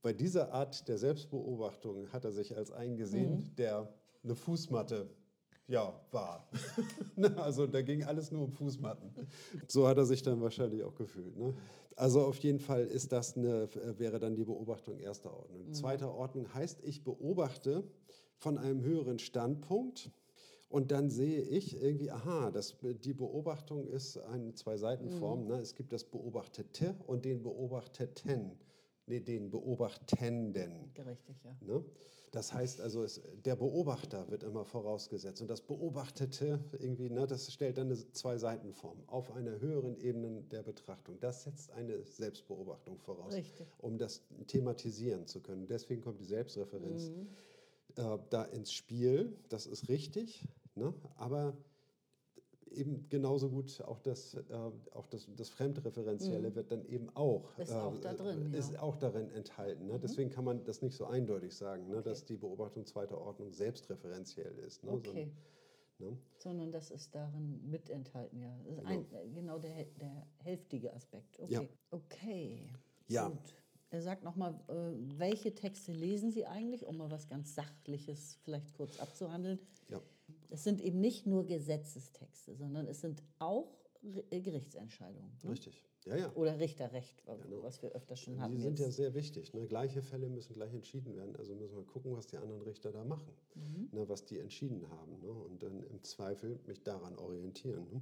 bei 0.01 0.13
dieser 0.13 0.51
Art 0.51 0.87
der 0.87 0.97
Selbstbeobachtung 0.97 2.11
hat 2.11 2.25
er 2.25 2.31
sich 2.31 2.55
als 2.55 2.71
eingesehen, 2.71 3.35
Mhm. 3.35 3.55
der 3.55 3.93
eine 4.23 4.35
Fußmatte 4.35 5.09
ja, 5.67 5.93
war. 6.11 6.49
Ne, 7.15 7.37
also 7.37 7.67
da 7.67 7.81
ging 7.81 8.03
alles 8.03 8.31
nur 8.31 8.43
um 8.43 8.51
Fußmatten. 8.51 9.11
So 9.67 9.87
hat 9.87 9.97
er 9.97 10.05
sich 10.05 10.21
dann 10.21 10.41
wahrscheinlich 10.41 10.83
auch 10.83 10.95
gefühlt. 10.95 11.37
Ne? 11.37 11.53
Also 11.95 12.21
auf 12.21 12.37
jeden 12.39 12.59
Fall 12.59 12.85
ist 12.85 13.11
das 13.11 13.37
eine, 13.37 13.63
äh, 13.63 13.97
wäre 13.99 14.19
dann 14.19 14.35
die 14.35 14.43
Beobachtung 14.43 14.97
erster 14.99 15.31
Ordnung. 15.33 15.71
Zweiter 15.73 16.13
Ordnung 16.13 16.53
heißt, 16.53 16.83
ich 16.83 17.03
beobachte 17.03 17.83
von 18.37 18.57
einem 18.57 18.81
höheren 18.81 19.19
Standpunkt 19.19 20.11
und 20.69 20.91
dann 20.91 21.09
sehe 21.09 21.41
ich 21.41 21.81
irgendwie, 21.81 22.11
aha, 22.11 22.49
das, 22.49 22.75
die 22.81 23.13
Beobachtung 23.13 23.87
ist 23.87 24.17
eine 24.17 24.53
Zwei-Seiten-Form. 24.53 25.45
Ne? 25.47 25.55
Es 25.59 25.75
gibt 25.75 25.93
das 25.93 26.03
Beobachtete 26.05 26.95
und 27.07 27.23
den 27.25 27.43
Beobachteten. 27.43 28.57
Nee, 29.11 29.19
den 29.19 29.51
Beobachtenden. 29.51 30.89
Richtig, 31.05 31.35
ja. 31.43 31.53
Ne? 31.59 31.83
Das 32.31 32.53
heißt 32.53 32.79
also, 32.79 33.03
es, 33.03 33.19
der 33.43 33.57
Beobachter 33.57 34.29
wird 34.31 34.43
immer 34.43 34.63
vorausgesetzt 34.63 35.41
und 35.41 35.49
das 35.49 35.59
Beobachtete 35.59 36.63
irgendwie, 36.79 37.09
ne, 37.09 37.27
das 37.27 37.51
stellt 37.51 37.77
dann 37.77 37.87
eine 37.87 37.97
Zwei-Seiten-Form 38.13 39.03
auf 39.07 39.29
einer 39.33 39.59
höheren 39.59 39.97
Ebene 39.97 40.43
der 40.43 40.63
Betrachtung. 40.63 41.19
Das 41.19 41.43
setzt 41.43 41.71
eine 41.71 42.01
Selbstbeobachtung 42.05 42.97
voraus, 42.99 43.33
Richtig. 43.33 43.67
um 43.79 43.97
das 43.97 44.21
thematisieren 44.47 45.27
zu 45.27 45.41
können. 45.41 45.67
Deswegen 45.67 45.99
kommt 46.01 46.21
die 46.21 46.25
Selbstreferenz 46.25 47.09
Mhm. 47.09 47.27
äh, 47.97 48.17
da 48.29 48.45
ins 48.45 48.71
Spiel. 48.71 49.35
Das 49.49 49.65
ist 49.65 49.89
richtig, 49.89 50.47
ne? 50.75 50.93
aber 51.17 51.57
eben 52.71 53.07
genauso 53.09 53.49
gut 53.49 53.81
auch 53.81 53.99
das, 53.99 54.33
äh, 54.33 54.43
auch 54.93 55.07
das, 55.07 55.27
das 55.35 55.49
Fremdreferenzielle 55.49 56.55
wird 56.55 56.71
dann 56.71 56.85
eben 56.85 57.09
auch, 57.15 57.49
Mhm. 57.57 57.59
äh, 57.59 57.63
Ist 57.63 57.73
auch 57.73 57.97
da 57.97 58.13
drin, 58.13 58.41
ja. 58.41 58.47
Mhm. 58.47 58.53
ist 58.53 58.79
auch 58.79 58.95
darin 58.95 59.29
enthalten. 59.31 59.87
Ne? 59.87 59.99
Deswegen 59.99 60.29
kann 60.29 60.45
man 60.45 60.63
das 60.63 60.81
nicht 60.81 60.95
so 60.95 61.05
eindeutig 61.05 61.55
sagen, 61.55 61.87
ne? 61.89 62.01
dass 62.01 62.25
die 62.25 62.37
Beobachtung 62.37 62.85
zweiter 62.85 63.19
Ordnung 63.19 63.51
selbstreferenziell 63.51 64.57
ist. 64.59 64.83
Ne? 64.83 64.91
Okay. 64.91 65.31
So, 65.99 66.05
ne? 66.11 66.17
Sondern 66.39 66.71
das 66.71 66.91
ist 66.91 67.13
darin 67.13 67.61
mit 67.69 67.89
enthalten, 67.89 68.39
ja. 68.39 68.57
Das 68.65 68.77
ist 68.77 68.85
ein, 68.85 69.05
äh, 69.13 69.29
genau 69.29 69.59
der, 69.59 69.85
der 69.99 70.27
hälftige 70.37 70.93
Aspekt. 70.93 71.39
Okay. 71.39 71.53
Ja. 71.53 71.61
Okay. 71.91 72.69
Ja. 73.07 73.27
Gut. 73.29 73.55
Er 73.89 74.01
sagt 74.01 74.23
nochmal, 74.23 74.53
äh, 74.69 74.73
welche 75.19 75.53
Texte 75.53 75.91
lesen 75.91 76.31
Sie 76.31 76.45
eigentlich, 76.45 76.85
um 76.85 76.95
mal 76.97 77.11
was 77.11 77.27
ganz 77.27 77.55
Sachliches 77.55 78.39
vielleicht 78.43 78.73
kurz 78.73 78.97
abzuhandeln. 79.01 79.59
Ja. 79.89 79.99
Es 80.51 80.63
sind 80.63 80.81
eben 80.81 80.99
nicht 80.99 81.25
nur 81.25 81.45
Gesetzestexte, 81.45 82.55
sondern 82.55 82.87
es 82.87 83.01
sind 83.01 83.23
auch 83.39 83.73
äh, 84.29 84.41
Gerichtsentscheidungen. 84.41 85.31
Ne? 85.43 85.51
Richtig. 85.51 85.81
Ja, 86.05 86.15
ja. 86.17 86.33
Oder 86.33 86.59
Richterrecht, 86.59 87.23
Genau. 87.25 87.61
was 87.61 87.81
wir 87.83 87.91
öfter 87.91 88.15
schon 88.15 88.39
hatten. 88.41 88.51
Die 88.53 88.59
sind 88.61 88.79
ja 88.79 88.85
jetzt. 88.87 88.95
sehr 88.95 89.13
wichtig. 89.13 89.53
Ne? 89.53 89.67
Gleiche 89.67 90.01
Fälle 90.01 90.27
müssen 90.29 90.53
gleich 90.55 90.73
entschieden 90.73 91.15
werden. 91.15 91.35
Also 91.35 91.53
müssen 91.55 91.75
wir 91.77 91.83
gucken, 91.85 92.15
was 92.17 92.25
die 92.27 92.37
anderen 92.37 92.63
Richter 92.63 92.91
da 92.91 93.03
machen, 93.05 93.31
Mhm. 93.53 93.89
ne? 93.91 94.09
was 94.09 94.25
die 94.25 94.39
entschieden 94.39 94.89
haben. 94.89 95.19
Ne? 95.21 95.29
Und 95.31 95.61
dann 95.61 95.83
im 95.83 96.01
Zweifel 96.03 96.59
mich 96.65 96.81
daran 96.83 97.15
orientieren. 97.17 97.87
Ne? 97.91 98.01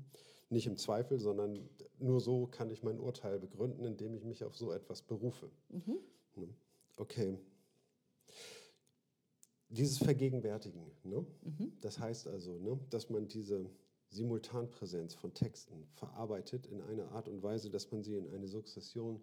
Nicht 0.50 0.66
im 0.66 0.78
Zweifel, 0.78 1.20
sondern 1.20 1.60
nur 2.00 2.22
so 2.22 2.48
kann 2.48 2.70
ich 2.72 2.84
mein 2.84 3.00
Urteil 3.00 3.38
begründen, 3.38 3.84
indem 3.86 4.14
ich 4.16 4.24
mich 4.24 4.44
auf 4.46 4.56
so 4.56 4.72
etwas 4.72 5.02
berufe. 5.02 5.52
Mhm. 5.68 6.00
Ne? 6.38 6.48
Okay. 6.96 7.38
Dieses 9.70 10.00
Vergegenwärtigen, 10.00 10.82
ne? 11.04 11.26
Mhm. 11.44 11.74
das 11.82 12.00
heißt 12.00 12.28
also, 12.28 12.58
ne, 12.58 12.80
dass 12.90 13.10
man 13.10 13.28
diese 13.28 13.70
Simultanpräsenz 14.10 15.14
von 15.14 15.34
Texten 15.34 15.88
verarbeitet 15.94 16.66
in 16.66 16.82
einer 16.82 17.12
Art 17.12 17.28
und 17.28 17.44
Weise, 17.44 17.70
dass 17.70 17.92
man 17.92 18.04
sie 18.04 18.16
in 18.16 18.28
eine 18.28 18.48
Sukzession 18.48 19.22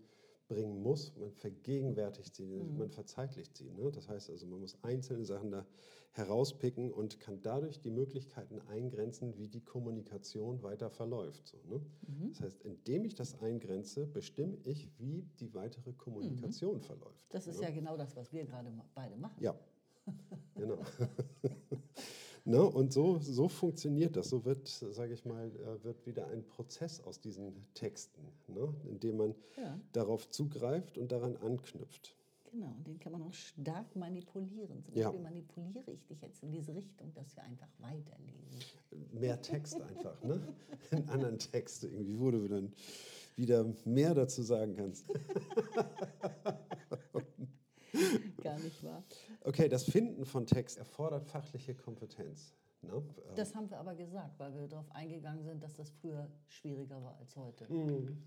bringen 0.48 0.80
muss. 0.80 1.12
Man 1.16 1.32
vergegenwärtigt 1.32 2.34
sie, 2.36 2.46
Mhm. 2.62 2.78
man 2.78 2.90
verzeitlicht 2.90 3.56
sie. 3.56 3.72
Ne? 3.72 3.90
Das 3.90 4.08
heißt 4.08 4.30
also, 4.30 4.46
man 4.46 4.60
muss 4.60 4.78
einzelne 4.82 5.24
Sachen 5.24 5.50
da 5.50 5.66
herauspicken 6.12 6.92
und 6.92 7.18
kann 7.18 7.42
dadurch 7.42 7.80
die 7.80 7.90
Möglichkeiten 7.90 8.60
eingrenzen, 8.68 9.36
wie 9.36 9.48
die 9.48 9.60
Kommunikation 9.60 10.62
weiter 10.62 10.88
verläuft. 10.88 11.48
So, 11.48 11.58
ne? 11.68 11.80
Mhm. 12.06 12.28
Das 12.30 12.40
heißt, 12.42 12.62
indem 12.62 13.04
ich 13.04 13.16
das 13.16 13.40
eingrenze, 13.40 14.06
bestimme 14.06 14.56
ich, 14.62 14.88
wie 14.98 15.28
die 15.40 15.52
weitere 15.52 15.92
Kommunikation 15.92 16.80
verläuft. 16.80 17.24
Mhm. 17.24 17.32
Das 17.32 17.46
ist 17.48 17.58
ne? 17.60 17.66
ja 17.66 17.70
genau 17.72 17.96
das, 17.96 18.14
was 18.14 18.32
wir 18.32 18.44
gerade 18.44 18.72
beide 18.94 19.16
machen. 19.16 19.42
Ja, 19.42 19.58
genau. 20.54 20.78
ne? 22.44 22.62
Und 22.62 22.92
so, 22.92 23.18
so 23.18 23.48
funktioniert 23.48 24.16
das. 24.16 24.28
So 24.30 24.44
wird, 24.44 24.66
sage 24.68 25.14
ich 25.14 25.24
mal, 25.24 25.46
äh, 25.56 25.84
wird 25.84 26.06
wieder 26.06 26.28
ein 26.28 26.46
Prozess 26.46 27.00
aus 27.00 27.20
diesen 27.20 27.52
Texten, 27.74 28.22
ne? 28.48 28.72
indem 28.88 29.16
man 29.18 29.34
Ja. 29.56 29.78
darauf 29.92 30.28
zugreift 30.30 30.98
und 30.98 31.12
daran 31.12 31.36
anknüpft. 31.36 32.14
Genau, 32.52 32.68
und 32.78 32.86
den 32.86 32.98
kann 32.98 33.12
man 33.12 33.22
auch 33.22 33.32
stark 33.32 33.94
manipulieren. 33.96 34.82
Zum 34.84 34.94
Ja. 34.94 35.10
Beispiel 35.10 35.22
manipuliere 35.22 35.90
ich 35.90 36.06
dich 36.06 36.22
jetzt 36.22 36.42
in 36.42 36.52
diese 36.52 36.74
Richtung, 36.74 37.12
dass 37.14 37.34
wir 37.36 37.42
einfach 37.42 37.68
weiterlesen. 37.78 38.60
Mehr 39.12 39.42
Text 39.42 39.80
einfach, 39.80 40.22
ne? 40.22 40.40
In 40.92 41.08
anderen 41.08 41.38
Texten 41.38 41.92
irgendwie, 41.92 42.18
wo 42.18 42.30
du 42.30 42.48
dann 42.48 42.72
wieder 43.34 43.66
mehr 43.84 44.14
dazu 44.14 44.42
sagen 44.42 44.74
kannst. 44.76 45.04
Gar 48.56 48.64
nicht 48.64 48.84
wahr? 48.84 49.04
Okay, 49.42 49.68
das 49.68 49.84
Finden 49.84 50.24
von 50.24 50.46
Text 50.46 50.78
erfordert 50.78 51.26
fachliche 51.26 51.74
Kompetenz. 51.74 52.54
Ne? 52.82 53.02
Das 53.34 53.54
haben 53.54 53.68
wir 53.68 53.78
aber 53.78 53.94
gesagt, 53.94 54.38
weil 54.38 54.54
wir 54.54 54.66
darauf 54.66 54.90
eingegangen 54.92 55.44
sind, 55.44 55.62
dass 55.62 55.74
das 55.74 55.90
früher 55.90 56.30
schwieriger 56.46 57.02
war 57.02 57.16
als 57.18 57.36
heute. 57.36 57.70
Mhm. 57.72 58.22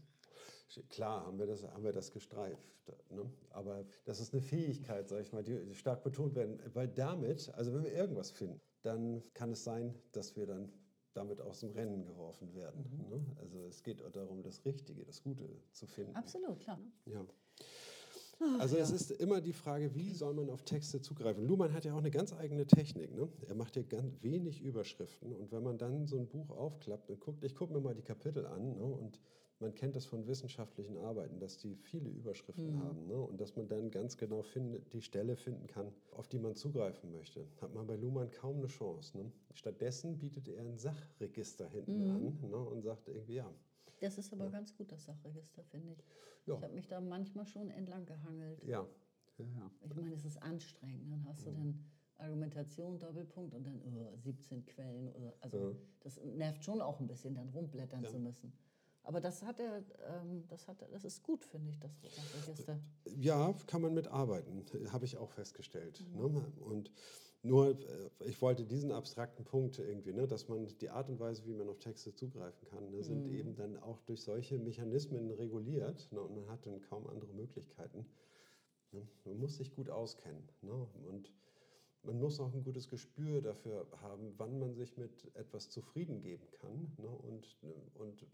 Klar 0.90 1.26
haben 1.26 1.40
wir 1.40 1.48
das, 1.48 1.64
haben 1.64 1.84
wir 1.84 1.94
das 1.94 2.12
gestreift. 2.12 2.70
Ne? 3.10 3.28
Aber 3.50 3.86
das 4.06 4.20
ist 4.20 4.34
eine 4.34 4.42
Fähigkeit, 4.42 5.10
sag 5.10 5.22
ich 5.22 5.34
mal, 5.34 5.44
die 5.44 5.74
stark 5.74 6.04
betont 6.04 6.36
werden. 6.36 6.60
Weil 6.74 6.88
damit, 6.88 7.50
also 7.56 7.74
wenn 7.74 7.84
wir 7.84 7.94
irgendwas 7.94 8.30
finden, 8.30 8.62
dann 8.84 9.24
kann 9.34 9.52
es 9.52 9.64
sein, 9.64 9.96
dass 10.12 10.36
wir 10.36 10.46
dann 10.46 10.72
damit 11.14 11.42
aus 11.42 11.62
dem 11.62 11.72
Rennen 11.72 12.06
geworfen 12.06 12.54
werden. 12.54 12.86
Ne? 13.10 13.26
Also 13.42 13.66
es 13.66 13.84
geht 13.84 14.04
darum, 14.16 14.44
das 14.44 14.64
Richtige, 14.64 15.04
das 15.04 15.24
Gute 15.24 15.50
zu 15.72 15.88
finden. 15.88 16.16
Absolut, 16.16 16.60
klar. 16.60 16.80
Ja. 17.06 17.26
Also 18.60 18.78
es 18.78 18.92
ist 18.92 19.12
immer 19.12 19.42
die 19.42 19.54
Frage, 19.54 19.94
wie 19.96 20.12
soll 20.14 20.34
man 20.34 20.50
auf 20.50 20.64
Texte 20.64 21.02
zugreifen? 21.02 21.46
Luhmann 21.46 21.74
hat 21.74 21.84
ja 21.84 21.94
auch 21.94 22.00
eine 22.00 22.12
ganz 22.12 22.34
eigene 22.34 22.66
Technik. 22.66 23.14
Ne? 23.14 23.28
Er 23.48 23.56
macht 23.56 23.76
ja 23.76 23.84
ganz 23.84 24.22
wenig 24.22 24.62
Überschriften 24.62 25.34
und 25.34 25.52
wenn 25.52 25.64
man 25.64 25.78
dann 25.78 26.08
so 26.08 26.18
ein 26.18 26.28
Buch 26.28 26.50
aufklappt 26.52 27.10
und 27.10 27.20
guckt, 27.20 27.44
ich 27.44 27.56
gucke 27.56 27.74
mir 27.74 27.82
mal 27.82 27.96
die 27.96 28.02
Kapitel 28.02 28.46
an 28.46 28.78
ne? 28.78 28.84
und 28.84 29.20
man 29.60 29.76
kennt 29.76 29.96
das 29.96 30.06
von 30.06 30.26
wissenschaftlichen 30.26 30.98
Arbeiten, 30.98 31.40
dass 31.40 31.58
die 31.58 31.76
viele 31.76 32.10
Überschriften 32.10 32.82
haben 32.82 33.08
ne? 33.08 33.20
und 33.20 33.42
dass 33.42 33.58
man 33.58 33.68
dann 33.68 33.92
ganz 33.92 34.16
genau 34.16 34.42
findet, 34.42 34.94
die 34.94 35.02
Stelle 35.02 35.36
finden 35.36 35.68
kann, 35.68 35.92
auf 36.12 36.30
die 36.30 36.40
man 36.40 36.56
zugreifen 36.56 37.12
möchte. 37.12 37.46
Hat 37.62 37.74
man 37.74 37.86
bei 37.86 37.98
Luhmann 37.98 38.32
kaum 38.32 38.58
eine 38.58 38.68
Chance. 38.68 39.18
Ne? 39.18 39.32
Stattdessen 39.54 40.18
bietet 40.18 40.48
er 40.48 40.62
ein 40.62 40.78
Sachregister 40.78 41.68
hinten 41.68 42.10
an 42.10 42.50
ne? 42.50 42.58
und 42.58 42.84
sagt 42.84 43.10
irgendwie, 43.10 43.36
ja, 43.36 43.54
Das 44.00 44.18
ist 44.18 44.32
aber 44.34 44.50
ganz 44.50 44.76
gut, 44.76 44.92
das 44.92 45.06
Sachregister, 45.06 45.64
finde 45.64 45.94
ich. 45.94 46.04
Ja. 46.46 46.56
Ich 46.56 46.64
habe 46.64 46.74
mich 46.74 46.88
da 46.88 47.02
manchmal 47.02 47.46
schon 47.46 47.70
entlang 47.70 48.06
gehangelt. 48.06 48.64
ja, 48.64 48.86
ja, 49.38 49.46
ja. 49.46 49.72
Ich 49.82 49.96
meine, 49.96 50.14
es 50.14 50.26
ist 50.26 50.42
anstrengend. 50.42 51.08
ne? 51.08 51.12
Dann 51.12 51.26
hast 51.28 51.46
du 51.46 51.52
dann 51.52 51.84
Argumentation, 52.18 53.00
Doppelpunkt 53.00 53.54
und 53.56 53.66
dann 53.66 53.82
oh, 53.82 54.16
17 54.18 54.66
Quellen. 54.66 55.10
Oder, 55.14 55.34
also 55.42 55.76
das 56.02 56.20
nervt 56.24 56.64
schon 56.64 56.82
auch 56.82 57.00
ein 57.00 57.08
bisschen, 57.08 57.36
dann 57.36 57.50
rumblättern 57.50 58.06
zu 58.06 58.20
müssen. 58.20 58.54
Aber 59.04 59.22
das 59.22 59.42
hat 59.44 59.60
er, 59.60 59.84
ähm, 60.08 60.46
das 60.48 60.68
hat 60.68 60.82
er, 60.82 60.90
das 60.90 61.06
ist 61.06 61.24
gut, 61.24 61.46
finde 61.46 61.72
ich, 61.72 61.80
das 61.80 61.92
Sachregister. 62.02 62.80
Ja, 63.06 63.54
kann 63.66 63.82
man 63.82 63.94
mitarbeiten, 63.94 64.66
habe 64.92 65.06
ich 65.06 65.18
auch 65.18 65.32
festgestellt. 65.32 66.06
Ne? 66.14 66.26
Und 66.60 66.92
nur, 67.42 67.70
äh, 67.70 68.10
ich 68.26 68.42
wollte 68.42 68.66
diesen 68.66 68.92
abstrakten 68.92 69.46
Punkt 69.46 69.80
irgendwie, 69.80 70.14
ne, 70.14 70.28
dass 70.28 70.48
man 70.48 70.68
die 70.80 70.90
Art 70.90 71.10
und 71.10 71.20
Weise, 71.20 71.46
wie 71.46 71.54
man 71.54 71.70
auf 71.70 71.80
Texte 71.80 72.14
zugreifen 72.14 72.68
kann, 72.68 72.90
ne, 72.90 73.04
sind 73.04 73.28
eben 73.28 73.56
dann 73.56 73.78
auch 73.78 74.02
durch 74.02 74.22
solche 74.22 74.60
Mechanismen 74.60 75.32
reguliert 75.32 76.12
ne, 76.12 76.22
und 76.22 76.36
man 76.36 76.50
hat 76.50 76.66
dann 76.66 76.82
kaum 76.82 77.08
andere 77.08 77.34
Möglichkeiten. 77.34 78.06
Ne? 78.92 79.08
Man 79.26 79.40
muss 79.40 79.58
sich 79.58 79.74
gut 79.76 79.90
auskennen 79.90 80.50
ne? 80.62 80.88
und 81.08 81.32
man 82.04 82.18
muss 82.18 82.40
auch 82.40 82.54
ein 82.54 82.64
gutes 82.64 82.88
Gespür 82.88 83.42
dafür 83.42 83.86
haben, 84.02 84.34
wann 84.38 84.58
man 84.58 84.74
sich 84.74 84.98
mit 84.98 85.34
etwas 85.36 85.70
zufrieden 85.70 86.22
geben 86.22 86.48
kann 86.60 86.92
ne? 86.98 87.10
und, 87.10 87.58
und 87.96 88.26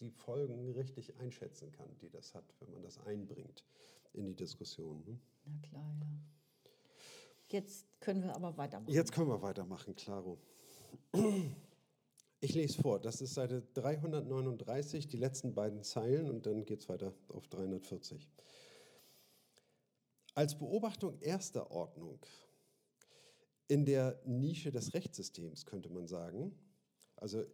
die 0.00 0.10
Folgen 0.10 0.72
richtig 0.72 1.18
einschätzen 1.20 1.70
kann, 1.72 1.88
die 2.00 2.10
das 2.10 2.34
hat, 2.34 2.44
wenn 2.60 2.72
man 2.72 2.82
das 2.82 2.98
einbringt 2.98 3.64
in 4.12 4.26
die 4.26 4.34
Diskussion. 4.34 5.04
Ne? 5.04 5.18
Na 5.44 5.68
klar, 5.68 5.96
ja. 6.00 6.41
Jetzt 7.52 7.86
können 8.00 8.22
wir 8.22 8.34
aber 8.34 8.56
weitermachen. 8.56 8.92
Jetzt 8.92 9.12
können 9.12 9.28
wir 9.28 9.42
weitermachen, 9.42 9.94
Claro. 9.94 10.38
Ich 12.40 12.54
lese 12.54 12.82
vor, 12.82 12.98
das 12.98 13.20
ist 13.20 13.34
Seite 13.34 13.62
339, 13.74 15.06
die 15.06 15.16
letzten 15.16 15.54
beiden 15.54 15.84
Zeilen 15.84 16.28
und 16.28 16.44
dann 16.44 16.64
geht 16.64 16.80
es 16.80 16.88
weiter 16.88 17.14
auf 17.28 17.46
340. 17.46 18.28
Als 20.34 20.58
Beobachtung 20.58 21.20
erster 21.20 21.70
Ordnung 21.70 22.18
in 23.68 23.84
der 23.84 24.20
Nische 24.24 24.72
des 24.72 24.92
Rechtssystems 24.92 25.66
könnte 25.66 25.88
man 25.88 26.08
sagen, 26.08 26.58
also 27.14 27.44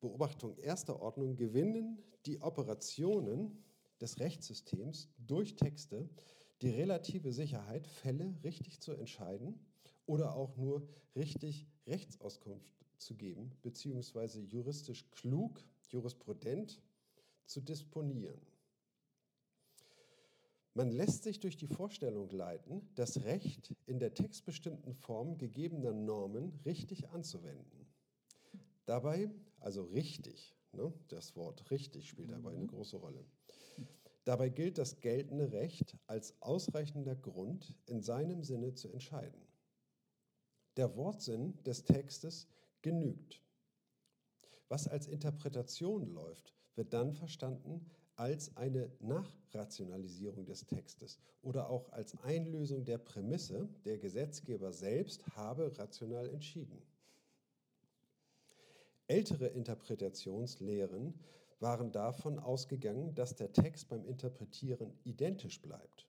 Beobachtung 0.00 0.56
erster 0.56 1.00
Ordnung 1.00 1.36
gewinnen 1.36 2.02
die 2.26 2.40
Operationen 2.42 3.64
des 4.00 4.18
Rechtssystems 4.18 5.08
durch 5.18 5.54
Texte 5.54 6.08
die 6.62 6.70
relative 6.70 7.32
Sicherheit, 7.32 7.86
Fälle 7.86 8.34
richtig 8.44 8.80
zu 8.80 8.92
entscheiden 8.92 9.58
oder 10.06 10.34
auch 10.34 10.56
nur 10.56 10.88
richtig 11.14 11.66
Rechtsauskunft 11.86 12.74
zu 12.98 13.14
geben, 13.14 13.52
beziehungsweise 13.62 14.40
juristisch 14.40 15.08
klug, 15.10 15.64
jurisprudent 15.88 16.80
zu 17.46 17.60
disponieren. 17.60 18.40
Man 20.74 20.90
lässt 20.92 21.24
sich 21.24 21.40
durch 21.40 21.56
die 21.56 21.66
Vorstellung 21.66 22.30
leiten, 22.30 22.88
das 22.94 23.24
Recht 23.24 23.74
in 23.86 23.98
der 23.98 24.14
textbestimmten 24.14 24.94
Form 24.94 25.36
gegebener 25.36 25.92
Normen 25.92 26.52
richtig 26.64 27.08
anzuwenden. 27.08 27.86
Dabei, 28.86 29.28
also 29.58 29.82
richtig, 29.84 30.54
ne, 30.72 30.92
das 31.08 31.34
Wort 31.34 31.70
richtig 31.70 32.08
spielt 32.08 32.30
dabei 32.30 32.52
eine 32.52 32.66
große 32.66 32.96
Rolle. 32.96 33.24
Dabei 34.28 34.50
gilt 34.50 34.76
das 34.76 35.00
geltende 35.00 35.52
Recht 35.52 35.96
als 36.06 36.34
ausreichender 36.42 37.16
Grund 37.16 37.74
in 37.86 38.02
seinem 38.02 38.44
Sinne 38.44 38.74
zu 38.74 38.90
entscheiden. 38.90 39.40
Der 40.76 40.94
Wortsinn 40.96 41.56
des 41.64 41.84
Textes 41.84 42.46
genügt. 42.82 43.40
Was 44.68 44.86
als 44.86 45.06
Interpretation 45.06 46.12
läuft, 46.12 46.52
wird 46.74 46.92
dann 46.92 47.14
verstanden 47.14 47.90
als 48.16 48.54
eine 48.54 48.92
Nachrationalisierung 49.00 50.44
des 50.44 50.66
Textes 50.66 51.18
oder 51.40 51.70
auch 51.70 51.90
als 51.92 52.14
Einlösung 52.22 52.84
der 52.84 52.98
Prämisse, 52.98 53.70
der 53.86 53.96
Gesetzgeber 53.96 54.74
selbst 54.74 55.26
habe 55.36 55.78
rational 55.78 56.28
entschieden. 56.28 56.82
Ältere 59.06 59.46
Interpretationslehren 59.46 61.14
waren 61.60 61.92
davon 61.92 62.38
ausgegangen, 62.38 63.14
dass 63.14 63.36
der 63.36 63.52
Text 63.52 63.88
beim 63.88 64.04
Interpretieren 64.04 64.92
identisch 65.04 65.60
bleibt. 65.60 66.06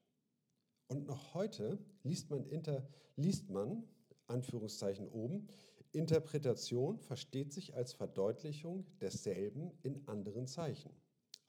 Und 0.88 1.06
noch 1.08 1.34
heute 1.34 1.80
liest 2.04 2.30
man, 2.30 2.46
inter, 2.46 2.88
liest 3.16 3.50
man 3.50 3.84
Anführungszeichen 4.28 5.08
oben, 5.08 5.48
Interpretation 5.92 7.00
versteht 7.00 7.52
sich 7.52 7.76
als 7.76 7.94
Verdeutlichung 7.94 8.86
desselben 9.02 9.72
in 9.82 10.08
anderen 10.08 10.48
Zeichen. 10.48 10.92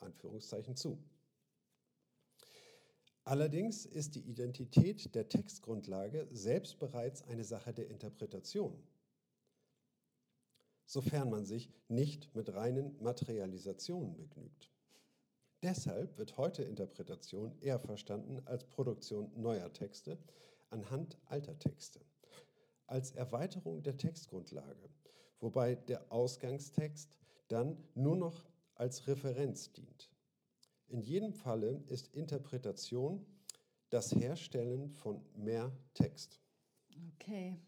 Anführungszeichen 0.00 0.76
zu. 0.76 0.98
Allerdings 3.24 3.84
ist 3.84 4.14
die 4.14 4.28
Identität 4.28 5.14
der 5.14 5.28
Textgrundlage 5.28 6.26
selbst 6.30 6.78
bereits 6.78 7.22
eine 7.22 7.44
Sache 7.44 7.74
der 7.74 7.88
Interpretation. 7.88 8.82
Sofern 10.90 11.30
man 11.30 11.46
sich 11.46 11.70
nicht 11.86 12.34
mit 12.34 12.52
reinen 12.52 13.00
Materialisationen 13.00 14.16
begnügt. 14.16 14.72
Deshalb 15.62 16.18
wird 16.18 16.36
heute 16.36 16.64
Interpretation 16.64 17.54
eher 17.60 17.78
verstanden 17.78 18.42
als 18.44 18.64
Produktion 18.64 19.30
neuer 19.36 19.72
Texte 19.72 20.18
anhand 20.70 21.16
alter 21.26 21.56
Texte, 21.60 22.00
als 22.88 23.12
Erweiterung 23.12 23.84
der 23.84 23.98
Textgrundlage, 23.98 24.90
wobei 25.38 25.76
der 25.76 26.10
Ausgangstext 26.10 27.16
dann 27.46 27.76
nur 27.94 28.16
noch 28.16 28.44
als 28.74 29.06
Referenz 29.06 29.72
dient. 29.72 30.10
In 30.88 31.02
jedem 31.02 31.34
Falle 31.34 31.84
ist 31.86 32.08
Interpretation 32.16 33.24
das 33.90 34.12
Herstellen 34.12 34.90
von 34.90 35.24
mehr 35.36 35.70
Text. 35.94 36.40
Okay. 37.14 37.60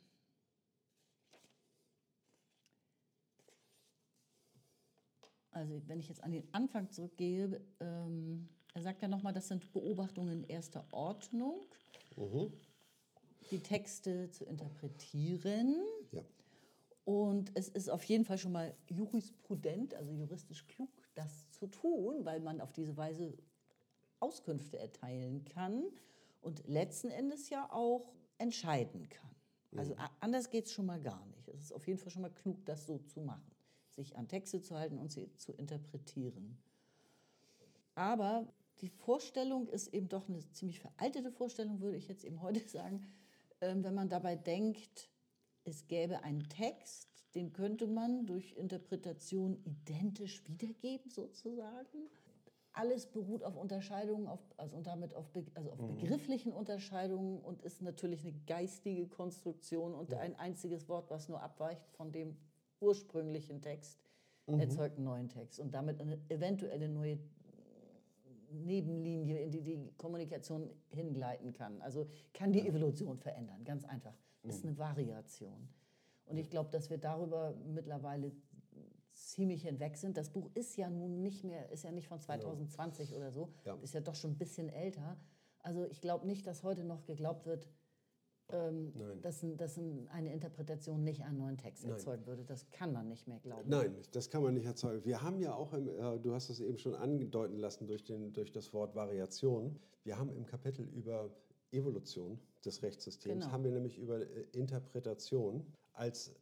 Also 5.52 5.82
wenn 5.86 6.00
ich 6.00 6.08
jetzt 6.08 6.22
an 6.24 6.32
den 6.32 6.52
Anfang 6.52 6.90
zurückgehe, 6.90 7.60
ähm, 7.80 8.48
er 8.74 8.82
sagt 8.82 9.02
ja 9.02 9.08
nochmal, 9.08 9.32
das 9.34 9.48
sind 9.48 9.70
Beobachtungen 9.72 10.44
erster 10.44 10.86
Ordnung, 10.92 11.60
die 13.50 13.60
Texte 13.62 14.30
zu 14.30 14.44
interpretieren. 14.46 15.76
Ja. 16.10 16.22
Und 17.04 17.50
es 17.54 17.68
ist 17.68 17.88
auf 17.90 18.04
jeden 18.04 18.24
Fall 18.24 18.38
schon 18.38 18.52
mal 18.52 18.74
jurisprudent, 18.86 19.94
also 19.94 20.12
juristisch 20.12 20.66
klug, 20.68 20.88
das 21.14 21.50
zu 21.50 21.66
tun, 21.66 22.24
weil 22.24 22.40
man 22.40 22.60
auf 22.60 22.72
diese 22.72 22.96
Weise 22.96 23.36
Auskünfte 24.20 24.78
erteilen 24.78 25.44
kann 25.44 25.84
und 26.40 26.66
letzten 26.68 27.10
Endes 27.10 27.50
ja 27.50 27.70
auch 27.72 28.12
entscheiden 28.38 29.08
kann. 29.08 29.30
Also 29.76 29.94
a- 29.96 30.10
anders 30.20 30.48
geht 30.50 30.66
es 30.66 30.72
schon 30.72 30.86
mal 30.86 31.00
gar 31.00 31.24
nicht. 31.26 31.48
Es 31.48 31.60
ist 31.60 31.72
auf 31.72 31.86
jeden 31.86 31.98
Fall 31.98 32.10
schon 32.10 32.22
mal 32.22 32.30
klug, 32.30 32.64
das 32.66 32.86
so 32.86 32.98
zu 32.98 33.20
machen, 33.20 33.51
sich 33.94 34.16
an 34.16 34.28
Texte 34.28 34.60
zu 34.60 34.78
halten 34.78 34.98
und 34.98 35.12
sie 35.12 35.34
zu 35.36 35.52
interpretieren. 35.52 36.58
Aber 37.94 38.46
die 38.80 38.88
Vorstellung 38.88 39.68
ist 39.68 39.88
eben 39.88 40.08
doch 40.08 40.28
eine 40.28 40.40
ziemlich 40.52 40.80
veraltete 40.80 41.30
Vorstellung, 41.30 41.80
würde 41.80 41.96
ich 41.96 42.08
jetzt 42.08 42.24
eben 42.24 42.42
heute 42.42 42.60
sagen, 42.68 43.06
ähm, 43.60 43.84
wenn 43.84 43.94
man 43.94 44.08
dabei 44.08 44.36
denkt, 44.36 45.10
es 45.64 45.86
gäbe 45.86 46.24
einen 46.24 46.48
Text, 46.48 47.08
den 47.34 47.52
könnte 47.52 47.86
man 47.86 48.26
durch 48.26 48.52
Interpretation 48.56 49.58
identisch 49.64 50.42
wiedergeben, 50.48 51.10
sozusagen. 51.10 52.10
Alles 52.74 53.06
beruht 53.06 53.44
auf 53.44 53.56
Unterscheidungen, 53.56 54.26
auf, 54.26 54.40
also 54.56 54.76
und 54.76 54.86
damit 54.86 55.14
auf, 55.14 55.30
be, 55.30 55.44
also 55.54 55.70
auf 55.70 55.78
begrifflichen 55.78 56.52
Unterscheidungen 56.52 57.40
und 57.40 57.62
ist 57.62 57.82
natürlich 57.82 58.22
eine 58.24 58.32
geistige 58.46 59.06
Konstruktion 59.06 59.94
und 59.94 60.12
ein 60.14 60.36
einziges 60.36 60.88
Wort, 60.88 61.10
was 61.10 61.28
nur 61.28 61.42
abweicht 61.42 61.86
von 61.92 62.12
dem 62.12 62.36
ursprünglichen 62.82 63.62
Text, 63.62 63.98
erzeugt 64.46 64.96
einen 64.96 65.04
neuen 65.06 65.28
Text 65.28 65.60
und 65.60 65.72
damit 65.72 66.00
eine 66.00 66.18
eventuelle 66.28 66.88
neue 66.88 67.18
Nebenlinie, 68.50 69.38
in 69.40 69.50
die 69.50 69.62
die 69.62 69.92
Kommunikation 69.96 70.68
hingleiten 70.90 71.52
kann. 71.52 71.80
Also 71.80 72.06
kann 72.34 72.52
die 72.52 72.66
Evolution 72.66 73.18
verändern, 73.18 73.64
ganz 73.64 73.84
einfach. 73.84 74.14
Ist 74.42 74.64
eine 74.64 74.76
Variation. 74.76 75.68
Und 76.26 76.36
ich 76.36 76.50
glaube, 76.50 76.70
dass 76.70 76.90
wir 76.90 76.98
darüber 76.98 77.54
mittlerweile 77.72 78.32
ziemlich 79.14 79.62
hinweg 79.62 79.96
sind. 79.96 80.16
Das 80.16 80.30
Buch 80.30 80.50
ist 80.54 80.76
ja 80.76 80.90
nun 80.90 81.22
nicht 81.22 81.44
mehr, 81.44 81.70
ist 81.70 81.84
ja 81.84 81.92
nicht 81.92 82.08
von 82.08 82.20
2020 82.20 83.14
oder 83.14 83.30
so, 83.30 83.50
Ja. 83.64 83.76
ist 83.82 83.94
ja 83.94 84.00
doch 84.00 84.14
schon 84.16 84.32
ein 84.32 84.38
bisschen 84.38 84.68
älter. 84.68 85.16
Also 85.60 85.84
ich 85.86 86.00
glaube 86.00 86.26
nicht, 86.26 86.46
dass 86.46 86.62
heute 86.62 86.84
noch 86.84 87.04
geglaubt 87.04 87.46
wird, 87.46 87.68
ähm, 88.50 88.92
Nein. 88.94 89.20
dass, 89.22 89.44
dass 89.56 89.76
ein, 89.78 90.08
eine 90.08 90.32
Interpretation 90.32 91.02
nicht 91.02 91.22
einen 91.24 91.38
neuen 91.38 91.56
Text 91.58 91.84
erzeugen 91.84 92.26
würde. 92.26 92.44
Das 92.44 92.68
kann 92.70 92.92
man 92.92 93.08
nicht 93.08 93.26
mehr 93.26 93.38
glauben. 93.40 93.68
Nein, 93.68 93.94
das 94.12 94.28
kann 94.30 94.42
man 94.42 94.54
nicht 94.54 94.66
erzeugen. 94.66 95.04
Wir 95.04 95.22
haben 95.22 95.38
ja 95.40 95.54
auch, 95.54 95.72
im, 95.72 95.88
äh, 95.88 96.18
du 96.18 96.34
hast 96.34 96.50
es 96.50 96.60
eben 96.60 96.78
schon 96.78 96.94
andeuten 96.94 97.56
lassen 97.56 97.86
durch, 97.86 98.04
den, 98.04 98.32
durch 98.32 98.52
das 98.52 98.72
Wort 98.72 98.94
Variation, 98.94 99.78
wir 100.04 100.18
haben 100.18 100.30
im 100.30 100.44
Kapitel 100.46 100.86
über 100.88 101.30
Evolution 101.70 102.38
des 102.64 102.82
Rechtssystems, 102.82 103.44
Genau. 103.44 103.52
haben 103.52 103.64
wir 103.64 103.70
nämlich 103.72 103.98
über 103.98 104.20
äh, 104.20 104.44
Interpretation 104.52 105.64
als 105.92 106.34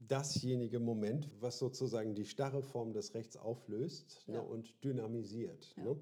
dasjenige 0.00 0.80
Moment, 0.80 1.30
was 1.40 1.58
sozusagen 1.58 2.14
die 2.14 2.24
starre 2.24 2.62
Form 2.62 2.92
des 2.92 3.14
Rechts 3.14 3.36
auflöst 3.36 4.24
Ja. 4.26 4.34
ne, 4.34 4.42
und 4.42 4.82
dynamisiert. 4.84 5.74
Ja. 5.76 5.84
Ne? 5.84 5.96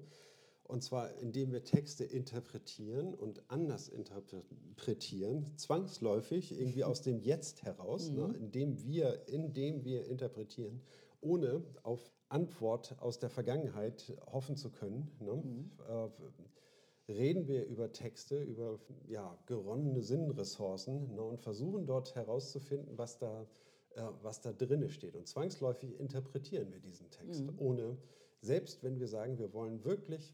Und 0.71 0.83
zwar, 0.83 1.13
indem 1.17 1.51
wir 1.51 1.65
Texte 1.65 2.05
interpretieren 2.05 3.13
und 3.13 3.43
anders 3.49 3.89
interpretieren, 3.89 5.45
zwangsläufig 5.57 6.57
irgendwie 6.57 6.85
aus 6.85 7.01
dem 7.01 7.19
Jetzt 7.19 7.63
heraus, 7.63 8.09
ne, 8.09 8.33
indem, 8.39 8.81
wir, 8.81 9.27
indem 9.27 9.83
wir 9.83 10.05
interpretieren, 10.05 10.81
ohne 11.19 11.61
auf 11.83 11.99
Antwort 12.29 12.95
aus 13.01 13.19
der 13.19 13.29
Vergangenheit 13.29 14.13
hoffen 14.31 14.55
zu 14.55 14.71
können. 14.71 15.11
Ne? 15.19 15.43
Äh, 15.89 17.11
reden 17.11 17.49
wir 17.49 17.65
über 17.65 17.91
Texte, 17.91 18.41
über 18.41 18.79
ja, 19.09 19.37
geronnene 19.47 20.01
Sinnressourcen 20.01 21.13
ne, 21.15 21.21
und 21.21 21.41
versuchen 21.41 21.85
dort 21.85 22.15
herauszufinden, 22.15 22.97
was 22.97 23.17
da, 23.17 23.45
äh, 23.95 24.03
was 24.21 24.39
da 24.39 24.53
drinne 24.53 24.87
steht. 24.87 25.17
Und 25.17 25.27
zwangsläufig 25.27 25.99
interpretieren 25.99 26.71
wir 26.71 26.79
diesen 26.79 27.11
Text, 27.11 27.43
ohne, 27.57 27.97
selbst 28.41 28.83
wenn 28.83 28.99
wir 28.99 29.07
sagen, 29.07 29.37
wir 29.37 29.53
wollen 29.53 29.83
wirklich 29.85 30.33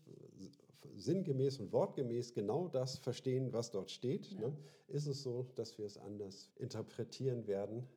sinngemäß 0.95 1.59
und 1.59 1.71
wortgemäß 1.71 2.33
genau 2.33 2.67
das 2.67 2.97
verstehen, 2.97 3.53
was 3.53 3.71
dort 3.71 3.91
steht, 3.91 4.31
ne, 4.39 4.55
ist 4.87 5.07
es 5.07 5.21
so, 5.21 5.47
dass 5.55 5.77
wir 5.77 5.85
es 5.85 5.97
anders 5.97 6.51
interpretieren 6.55 7.47
werden. 7.47 7.87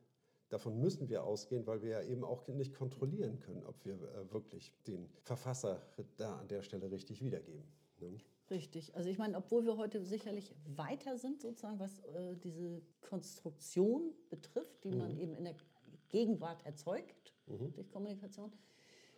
Davon 0.49 0.81
müssen 0.81 1.09
wir 1.09 1.23
ausgehen, 1.23 1.67
weil 1.67 1.81
wir 1.83 1.91
ja 1.91 2.03
eben 2.03 2.25
auch 2.25 2.47
nicht 2.49 2.75
kontrollieren 2.75 3.39
können, 3.39 3.65
ob 3.65 3.85
wir 3.85 3.95
äh, 3.95 4.33
wirklich 4.33 4.73
den 4.87 5.09
Verfasser 5.23 5.81
da 6.17 6.39
an 6.39 6.49
der 6.49 6.63
Stelle 6.63 6.91
richtig 6.91 7.23
wiedergeben. 7.23 7.63
Ne? 8.01 8.19
Richtig. 8.51 8.97
Also 8.97 9.09
ich 9.09 9.19
meine, 9.19 9.37
obwohl 9.37 9.65
wir 9.65 9.77
heute 9.77 10.05
sicherlich 10.05 10.53
weiter 10.65 11.17
sind, 11.17 11.41
sozusagen, 11.41 11.79
was 11.79 12.01
äh, 12.01 12.37
diese 12.37 12.83
Konstruktion 13.01 14.13
betrifft, 14.29 14.83
die 14.83 14.91
man 14.91 15.17
eben 15.17 15.37
in 15.37 15.45
der 15.45 15.55
Gegenwart 16.09 16.67
erzeugt 16.67 17.33
durch 17.47 17.89
Kommunikation, 17.93 18.53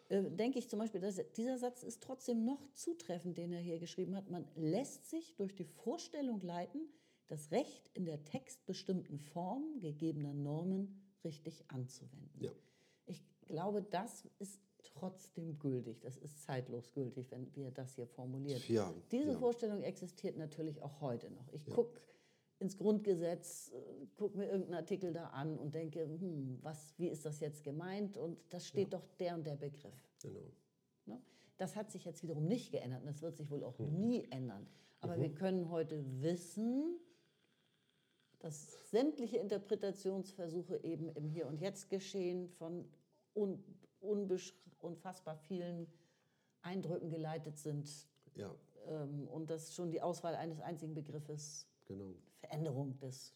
äh, 0.08 0.22
denke 0.30 0.58
ich 0.58 0.68
zum 0.68 0.78
Beispiel, 0.78 1.00
dass 1.00 1.20
dieser 1.36 1.58
Satz 1.58 1.82
ist 1.82 2.02
trotzdem 2.02 2.44
noch 2.44 2.60
zutreffend, 2.74 3.38
den 3.38 3.52
er 3.52 3.60
hier 3.60 3.78
geschrieben 3.78 4.16
hat. 4.16 4.30
Man 4.30 4.46
lässt 4.56 5.08
sich 5.08 5.34
durch 5.36 5.54
die 5.54 5.64
Vorstellung 5.64 6.40
leiten, 6.40 6.88
das 7.28 7.50
Recht 7.50 7.90
in 7.94 8.04
der 8.04 8.24
textbestimmten 8.24 9.18
Form 9.18 9.80
gegebener 9.80 10.34
Normen 10.34 11.00
richtig 11.24 11.64
anzuwenden. 11.68 12.40
Ja. 12.40 12.50
Ich 13.06 13.22
glaube, 13.46 13.82
das 13.82 14.28
ist 14.38 14.60
trotzdem 14.82 15.58
gültig. 15.58 16.00
Das 16.00 16.16
ist 16.16 16.42
zeitlos 16.42 16.92
gültig, 16.92 17.30
wenn 17.30 17.54
wir 17.54 17.70
das 17.70 17.94
hier 17.94 18.06
formulieren. 18.06 18.60
Ja, 18.68 18.92
Diese 19.10 19.32
ja. 19.32 19.38
Vorstellung 19.38 19.82
existiert 19.82 20.36
natürlich 20.36 20.82
auch 20.82 21.00
heute 21.00 21.30
noch. 21.30 21.52
Ich 21.52 21.64
gucke 21.66 22.00
ins 22.62 22.76
Grundgesetz, 22.78 23.70
äh, 23.74 24.06
gucke 24.16 24.38
mir 24.38 24.46
irgendeinen 24.46 24.74
Artikel 24.76 25.12
da 25.12 25.26
an 25.28 25.58
und 25.58 25.74
denke, 25.74 26.04
hm, 26.04 26.58
was, 26.62 26.94
wie 26.98 27.08
ist 27.08 27.26
das 27.26 27.40
jetzt 27.40 27.62
gemeint? 27.64 28.16
Und 28.16 28.38
das 28.50 28.66
steht 28.66 28.92
doch 28.94 29.06
der 29.18 29.34
und 29.34 29.44
der 29.46 29.56
Begriff. 29.56 30.16
Genau. 30.22 30.40
Ne? 31.06 31.20
Das 31.58 31.76
hat 31.76 31.90
sich 31.90 32.04
jetzt 32.04 32.22
wiederum 32.22 32.46
nicht 32.46 32.70
geändert 32.72 33.00
und 33.00 33.06
das 33.06 33.20
wird 33.20 33.36
sich 33.36 33.50
wohl 33.50 33.62
auch 33.64 33.78
Mhm. 33.78 34.00
nie 34.00 34.28
ändern. 34.30 34.66
Aber 35.00 35.18
wir 35.20 35.34
können 35.34 35.68
heute 35.70 36.04
wissen, 36.22 36.96
dass 38.38 38.72
sämtliche 38.90 39.38
Interpretationsversuche 39.38 40.82
eben 40.84 41.08
im 41.10 41.28
Hier 41.28 41.46
und 41.48 41.60
Jetzt 41.60 41.90
geschehen, 41.90 42.48
von 42.48 42.88
un 43.34 43.62
unfassbar 44.80 45.36
vielen 45.36 45.86
Eindrücken 46.62 47.08
geleitet 47.10 47.56
sind 47.58 47.88
Ja, 48.34 48.52
ähm, 48.88 49.28
und 49.28 49.50
dass 49.50 49.74
schon 49.74 49.90
die 49.90 50.00
Auswahl 50.02 50.34
eines 50.34 50.60
einzigen 50.60 50.94
Begriffes 50.94 51.68
genau. 51.92 52.14
Veränderung 52.40 52.98
des 52.98 53.34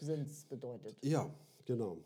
Sinns 0.00 0.44
bedeutet. 0.44 0.96
Ja, 1.04 1.32
genau. 1.64 1.98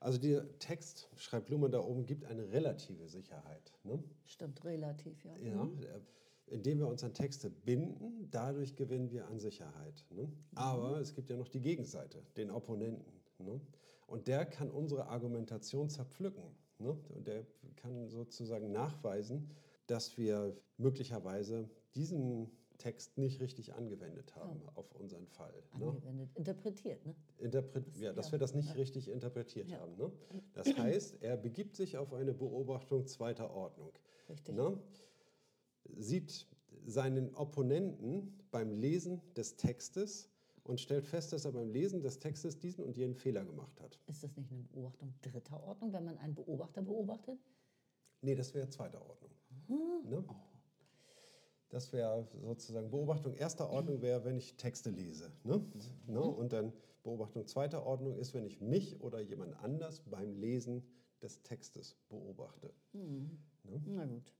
Also 0.00 0.18
der 0.18 0.58
Text, 0.58 1.08
schreibt 1.16 1.48
Luhmann 1.48 1.72
da 1.72 1.80
oben, 1.80 2.06
gibt 2.06 2.24
eine 2.24 2.48
relative 2.50 3.08
Sicherheit. 3.08 3.72
Ne? 3.84 4.02
Stimmt, 4.24 4.64
relativ, 4.64 5.24
ja. 5.24 5.36
Ja, 5.36 5.64
äh, 5.64 6.00
indem 6.46 6.78
wir 6.78 6.88
uns 6.88 7.02
an 7.04 7.14
Texte 7.14 7.50
binden, 7.50 8.28
dadurch 8.30 8.76
gewinnen 8.76 9.10
wir 9.10 9.26
an 9.26 9.38
Sicherheit. 9.38 10.04
Ne? 10.10 10.30
Aber 10.54 11.00
es 11.00 11.14
gibt 11.14 11.30
ja 11.30 11.36
noch 11.36 11.48
die 11.48 11.60
Gegenseite, 11.60 12.22
den 12.36 12.50
Opponenten. 12.50 13.12
Ne? 13.38 13.60
Und 14.06 14.26
der 14.28 14.46
kann 14.46 14.70
unsere 14.70 15.08
Argumentation 15.08 15.90
zerpflücken. 15.90 16.44
Ne? 16.78 16.96
Und 17.08 17.26
der 17.26 17.44
kann 17.76 18.08
sozusagen 18.08 18.72
nachweisen, 18.72 19.50
dass 19.86 20.16
wir 20.16 20.56
möglicherweise 20.76 21.68
diesen 21.94 22.50
Text 22.78 23.18
nicht 23.18 23.40
richtig 23.40 23.74
angewendet 23.74 24.34
haben 24.36 24.62
auf 24.74 24.94
unseren 24.94 25.26
Fall. 25.26 25.52
Ne? 25.78 25.86
Angewendet, 25.86 26.30
interpretiert, 26.36 27.04
ne? 27.04 27.14
Interpret 27.38 27.84
ja, 27.96 28.12
dass 28.12 28.26
ja, 28.26 28.32
wir 28.32 28.38
das 28.38 28.54
nicht 28.54 28.74
richtig 28.76 29.08
interpretiert 29.08 29.68
Ja. 29.68 29.80
haben. 29.80 29.96
Ne? 29.96 30.12
Das 30.54 30.66
heißt, 30.78 31.22
er 31.22 31.36
begibt 31.36 31.76
sich 31.76 31.96
auf 31.96 32.12
eine 32.12 32.32
Beobachtung 32.32 33.06
zweiter 33.06 33.50
Ordnung. 33.50 33.92
Richtig. 34.28 34.54
Ne? 34.54 34.78
Sieht 35.96 36.46
seinen 36.86 37.34
Opponenten 37.34 38.32
beim 38.50 38.70
Lesen 38.72 39.20
des 39.34 39.56
Textes 39.56 40.30
und 40.62 40.80
stellt 40.80 41.06
fest, 41.06 41.32
dass 41.32 41.44
er 41.44 41.52
beim 41.52 41.70
Lesen 41.70 42.02
des 42.02 42.18
Textes 42.18 42.58
diesen 42.58 42.84
und 42.84 42.96
jenen 42.96 43.14
Fehler 43.14 43.44
gemacht 43.44 43.80
hat. 43.80 43.98
Ist 44.06 44.22
das 44.22 44.36
nicht 44.36 44.50
eine 44.50 44.62
Beobachtung 44.64 45.14
dritter 45.22 45.62
Ordnung, 45.62 45.92
wenn 45.92 46.04
man 46.04 46.18
einen 46.18 46.34
Beobachter 46.34 46.82
beobachtet? 46.82 47.38
Nee, 48.20 48.34
das 48.34 48.54
wäre 48.54 48.68
zweiter 48.68 49.00
Ordnung. 49.04 49.30
Ne? 49.68 50.24
Das 51.70 51.92
wäre 51.92 52.26
sozusagen 52.42 52.90
Beobachtung 52.90 53.34
erster 53.34 53.68
Ordnung 53.68 54.00
wäre, 54.00 54.24
wenn 54.24 54.36
ich 54.36 54.56
Texte 54.56 54.90
lese. 54.90 55.30
Ne? 55.44 55.62
Ne? 56.06 56.20
Und 56.20 56.52
dann 56.52 56.72
Beobachtung 57.02 57.46
zweiter 57.46 57.84
Ordnung 57.84 58.16
ist, 58.16 58.32
wenn 58.34 58.44
ich 58.44 58.60
mich 58.60 59.00
oder 59.00 59.20
jemand 59.20 59.54
anders 59.62 60.00
beim 60.00 60.34
Lesen 60.36 60.82
des 61.22 61.42
Textes 61.42 61.96
beobachte. 62.08 62.72
Na 62.92 64.06
gut. 64.06 64.32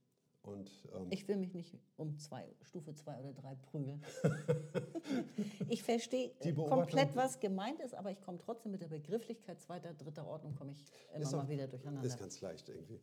Und 0.43 0.71
ähm, 0.95 1.09
Ich 1.11 1.27
will 1.29 1.37
mich 1.37 1.53
nicht 1.53 1.77
um 1.97 2.17
zwei, 2.19 2.49
Stufe 2.63 2.95
2 2.95 3.21
oder 3.21 3.33
3 3.35 3.55
prügeln. 3.57 4.03
ich 5.69 5.83
verstehe 5.83 6.31
komplett, 6.55 7.15
was 7.17 7.41
gemeint 7.41 7.81
ist, 7.81 7.95
aber 7.95 8.11
ich 8.11 8.21
komme 8.23 8.39
trotzdem 8.39 8.73
mit 8.73 8.81
der 8.81 8.89
Begrifflichkeit 8.89 9.61
zweiter, 9.61 9.93
dritter 9.95 10.27
Ordnung, 10.27 10.55
komme 10.55 10.73
ich 10.73 10.85
immer 11.13 11.23
Ist 11.23 11.33
mal 11.33 11.45
auch- 11.45 11.49
wieder 11.49 11.67
durcheinander. 11.67 12.07
Ist 12.07 12.19
ganz 12.19 12.41
leicht 12.41 12.69
irgendwie. 12.69 13.01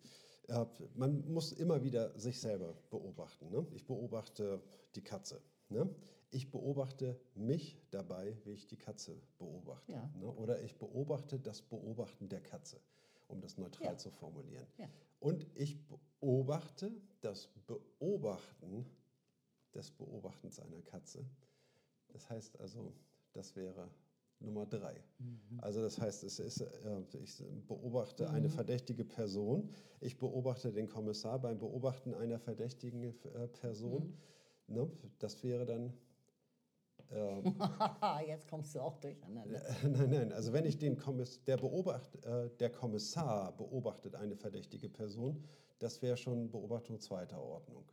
Man 0.96 1.32
muss 1.32 1.52
immer 1.54 1.84
wieder 1.84 2.18
sich 2.18 2.40
selber 2.40 2.76
beobachten. 2.90 3.50
Ne? 3.50 3.66
Ich 3.74 3.86
beobachte 3.86 4.62
die 4.96 5.04
Katze. 5.04 5.42
Ne? 5.70 5.90
Ich 6.32 6.52
beobachte 6.52 7.20
mich 7.36 7.80
dabei, 7.92 8.38
wie 8.44 8.52
ich 8.52 8.68
die 8.68 8.78
Katze 8.78 9.20
beobachte. 9.38 9.92
Ja. 9.94 10.10
Ne? 10.20 10.28
Oder 10.28 10.62
ich 10.62 10.78
beobachte 10.78 11.40
das 11.40 11.62
Beobachten 11.62 12.30
der 12.30 12.42
Katze, 12.42 12.80
um 13.28 13.42
das 13.42 13.58
neutral 13.58 13.94
Ja. 13.94 13.98
zu 13.98 14.12
formulieren. 14.12 14.68
Ja. 14.78 14.88
Und 15.20 15.48
ich 15.56 15.78
beobachte 15.88 16.92
das 17.22 17.48
Beobachten 17.66 18.86
des 19.74 19.92
Beobachtens 19.92 20.60
einer 20.60 20.82
Katze. 20.82 21.26
Das 22.10 22.30
heißt 22.30 22.60
also, 22.60 22.94
das 23.34 23.56
wäre 23.56 23.90
Nummer 24.40 24.66
drei. 24.66 24.96
Also 25.60 25.82
das 25.82 26.00
heißt, 26.00 26.24
es 26.24 26.40
ist, 26.40 26.62
äh, 26.62 27.02
ich 27.24 27.44
beobachte 27.68 28.30
eine 28.30 28.50
verdächtige 28.50 29.06
Person, 29.06 29.70
ich 30.02 30.18
beobachte 30.18 30.72
den 30.72 30.88
Kommissar 30.88 31.40
beim 31.40 31.58
Beobachten 31.58 32.14
einer 32.14 32.40
verdächtigen 32.40 33.04
äh, 33.04 33.48
Person. 33.48 34.18
Ne? 34.68 34.90
Das 35.20 35.44
wäre 35.44 35.66
dann 35.66 35.94
ähm, 37.12 37.56
jetzt 38.28 38.48
kommst 38.48 38.76
du 38.76 38.80
auch 38.80 38.98
durcheinander. 38.98 39.62
nein, 39.84 40.10
nein. 40.10 40.32
Also 40.34 40.54
wenn 40.54 40.66
ich 40.66 40.78
den 40.78 40.98
Kommiss 40.98 41.44
der, 41.44 41.58
Beobacht, 41.58 42.16
äh, 42.26 42.50
der 42.60 42.72
Kommissar 42.72 43.56
beobachtet 43.56 44.16
eine 44.16 44.36
verdächtige 44.36 44.90
Person, 44.90 45.44
das 45.80 46.02
wäre 46.02 46.18
schon 46.18 46.50
Beobachtung 46.50 47.00
zweiter 47.00 47.42
Ordnung. 47.42 47.86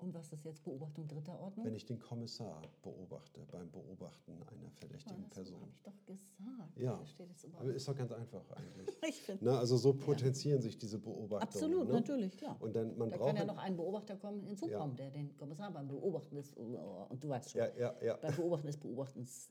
Und 0.00 0.14
was 0.14 0.32
ist 0.32 0.44
jetzt 0.44 0.62
Beobachtung 0.62 1.08
dritter 1.08 1.38
Ordnung? 1.40 1.66
Wenn 1.66 1.74
ich 1.74 1.84
den 1.84 1.98
Kommissar 1.98 2.62
beobachte 2.82 3.40
beim 3.50 3.68
Beobachten 3.70 4.32
einer 4.32 4.70
verdächtigen 4.70 5.24
das 5.28 5.34
Person. 5.34 5.60
habe 5.60 5.70
ich 5.72 5.82
doch 5.82 6.06
gesagt. 6.06 6.76
Ja, 6.78 7.00
das 7.28 7.54
aber 7.58 7.74
ist 7.74 7.88
doch 7.88 7.96
ganz 7.96 8.12
einfach 8.12 8.44
eigentlich. 8.52 8.94
Ich 9.08 9.22
find, 9.22 9.42
Na, 9.42 9.58
also 9.58 9.76
so 9.76 9.92
potenzieren 9.94 10.60
sich 10.62 10.78
diese 10.78 10.98
Beobachtungen. 10.98 11.42
absolut, 11.42 11.88
ne? 11.88 11.94
natürlich, 11.94 12.36
klar. 12.36 12.56
Und 12.60 12.76
dann 12.76 12.96
man 12.96 13.10
da 13.10 13.16
braucht 13.16 13.28
kann 13.28 13.36
ja 13.36 13.40
halt- 13.40 13.48
noch 13.48 13.58
ein 13.58 13.76
Beobachter 13.76 14.16
kommen, 14.16 14.42
hinzukommen, 14.44 14.94
der 14.96 15.10
den 15.10 15.36
Kommissar 15.36 15.72
beim 15.72 15.88
Beobachten 15.88 16.36
des, 16.36 16.56
oh, 16.56 17.06
und 17.08 17.22
du 17.24 17.28
weißt 17.28 17.50
schon, 17.50 17.60
Ja, 17.60 17.68
ja, 17.76 17.94
ja. 18.02 18.16
beim 18.18 18.36
Beobachten 18.36 18.66
des 18.68 18.76
Beobachtens, 18.76 19.50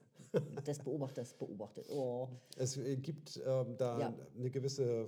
des 0.65 0.79
Beobachters 0.79 1.33
beobachtet. 1.33 1.87
Oh. 1.89 2.27
Es 2.57 2.77
äh, 2.77 2.97
gibt 2.97 3.41
ähm, 3.45 3.75
da 3.77 3.99
Ja. 3.99 4.13
eine 4.37 4.49
gewisse, 4.49 4.83
äh, 5.03 5.07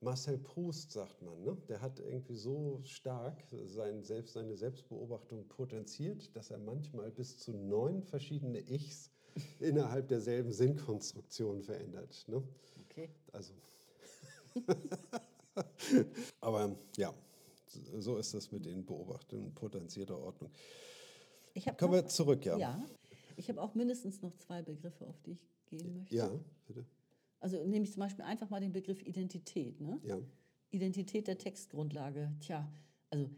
Marcel 0.00 0.36
Proust 0.38 0.92
sagt 0.92 1.22
man, 1.22 1.40
ne? 1.42 1.56
der 1.68 1.80
hat 1.80 1.98
irgendwie 2.00 2.34
so 2.34 2.80
stark 2.82 3.42
sein 3.66 4.02
Selbst, 4.02 4.34
seine 4.34 4.56
Selbstbeobachtung 4.68 5.48
potenziert, 5.48 6.36
dass 6.36 6.50
er 6.50 6.58
manchmal 6.58 7.10
bis 7.10 7.38
zu 7.38 7.52
neun 7.52 8.02
verschiedene 8.02 8.60
Ichs 8.60 9.10
innerhalb 9.60 10.08
derselben 10.08 10.52
Sinnkonstruktion 10.52 11.62
verändert. 11.62 12.24
Ne? 12.28 12.42
Okay. 12.84 13.08
Also. 13.32 13.54
Aber 16.40 16.76
ja, 16.98 17.14
so 17.98 18.18
ist 18.18 18.34
das 18.34 18.52
mit 18.52 18.66
den 18.66 18.84
Beobachtungen 18.84 19.54
potenzierter 19.54 20.18
Ordnung. 20.18 20.50
Kommen 21.78 21.94
wir 21.94 22.06
zurück, 22.06 22.44
ja. 22.44 22.58
Ja, 22.58 22.86
ich 23.36 23.48
habe 23.48 23.62
auch 23.62 23.74
mindestens 23.74 24.20
noch 24.20 24.36
zwei 24.36 24.62
Begriffe, 24.62 25.06
auf 25.06 25.20
die 25.22 25.32
ich 25.32 25.48
gehen 25.66 25.94
möchte. 25.94 26.14
Ja, 26.14 26.30
bitte. 26.66 26.84
Also 27.40 27.64
nehme 27.64 27.84
ich 27.84 27.92
zum 27.92 28.00
Beispiel 28.00 28.24
einfach 28.24 28.50
mal 28.50 28.60
den 28.60 28.72
Begriff 28.72 29.00
Identität. 29.02 29.80
Ne? 29.80 29.98
Ja. 30.04 30.18
Identität 30.70 31.26
der 31.26 31.38
Textgrundlage. 31.38 32.32
Tja, 32.40 32.70
also 33.10 33.30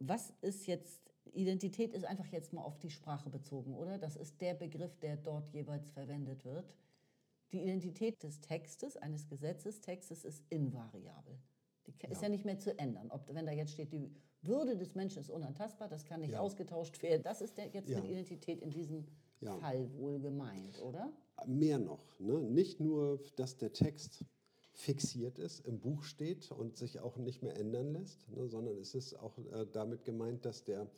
was 0.00 0.32
ist 0.40 0.66
jetzt, 0.66 1.12
Identität 1.32 1.92
ist 1.92 2.04
einfach 2.04 2.26
jetzt 2.26 2.52
mal 2.52 2.62
auf 2.62 2.78
die 2.78 2.90
Sprache 2.90 3.30
bezogen, 3.30 3.74
oder? 3.74 3.98
Das 3.98 4.16
ist 4.16 4.40
der 4.40 4.54
Begriff, 4.54 4.98
der 4.98 5.16
dort 5.16 5.48
jeweils 5.52 5.90
verwendet 5.90 6.44
wird. 6.44 6.74
Die 7.52 7.62
Identität 7.62 8.22
des 8.22 8.40
Textes, 8.40 8.96
eines 8.96 9.28
Gesetzestextes, 9.28 10.24
ist 10.24 10.44
invariabel. 10.50 11.38
Die 11.86 11.92
ist 12.08 12.22
Ja. 12.22 12.22
ja 12.22 12.28
nicht 12.30 12.44
mehr 12.44 12.58
zu 12.58 12.76
ändern. 12.78 13.10
Ob, 13.10 13.32
wenn 13.34 13.46
da 13.46 13.52
jetzt 13.52 13.72
steht, 13.72 13.92
die 13.92 14.10
Würde 14.42 14.76
des 14.76 14.94
Menschen 14.94 15.20
ist 15.20 15.28
unantastbar, 15.30 15.88
das 15.88 16.04
kann 16.04 16.20
nicht 16.20 16.32
Ja. 16.32 16.40
ausgetauscht 16.40 17.02
werden. 17.02 17.22
Das 17.22 17.40
ist 17.42 17.58
der, 17.58 17.68
jetzt 17.68 17.88
Ja. 17.90 18.00
mit 18.00 18.10
Identität 18.10 18.60
in 18.62 18.70
diesem. 18.70 19.06
Fall 19.60 19.90
wohl 19.94 20.20
gemeint, 20.20 20.80
oder? 20.82 21.10
Mehr 21.46 21.78
noch. 21.78 22.18
Ne? 22.20 22.40
Nicht 22.40 22.78
nur, 22.78 23.22
dass 23.36 23.56
der 23.56 23.72
Text 23.72 24.24
fixiert 24.80 25.38
ist, 25.38 25.60
im 25.66 25.78
Buch 25.78 26.02
steht 26.02 26.50
und 26.50 26.76
sich 26.76 27.00
auch 27.00 27.16
nicht 27.16 27.42
mehr 27.42 27.56
ändern 27.56 27.92
lässt, 27.92 28.28
ne? 28.30 28.48
sondern 28.48 28.78
es 28.78 28.94
ist 28.94 29.14
auch 29.14 29.36
äh, 29.52 29.66
damit 29.70 30.04
gemeint, 30.04 30.44
dass, 30.44 30.64
der, 30.64 30.88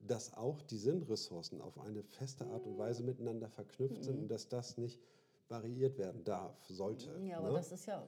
dass 0.00 0.34
auch 0.34 0.60
die 0.62 0.76
Sinnressourcen 0.76 1.60
auf 1.60 1.78
eine 1.78 2.02
feste 2.02 2.46
Art 2.46 2.66
und 2.66 2.78
Weise 2.78 3.04
miteinander 3.04 3.48
verknüpft 3.48 4.04
sind 4.04 4.18
und 4.18 4.28
dass 4.28 4.48
das 4.48 4.76
nicht 4.76 5.00
variiert 5.48 5.98
werden 5.98 6.24
darf, 6.24 6.64
sollte. 6.68 7.10
Ja, 7.22 7.38
aber 7.38 7.50
ne? 7.50 7.54
das 7.54 7.72
ist 7.72 7.86
ja 7.86 8.06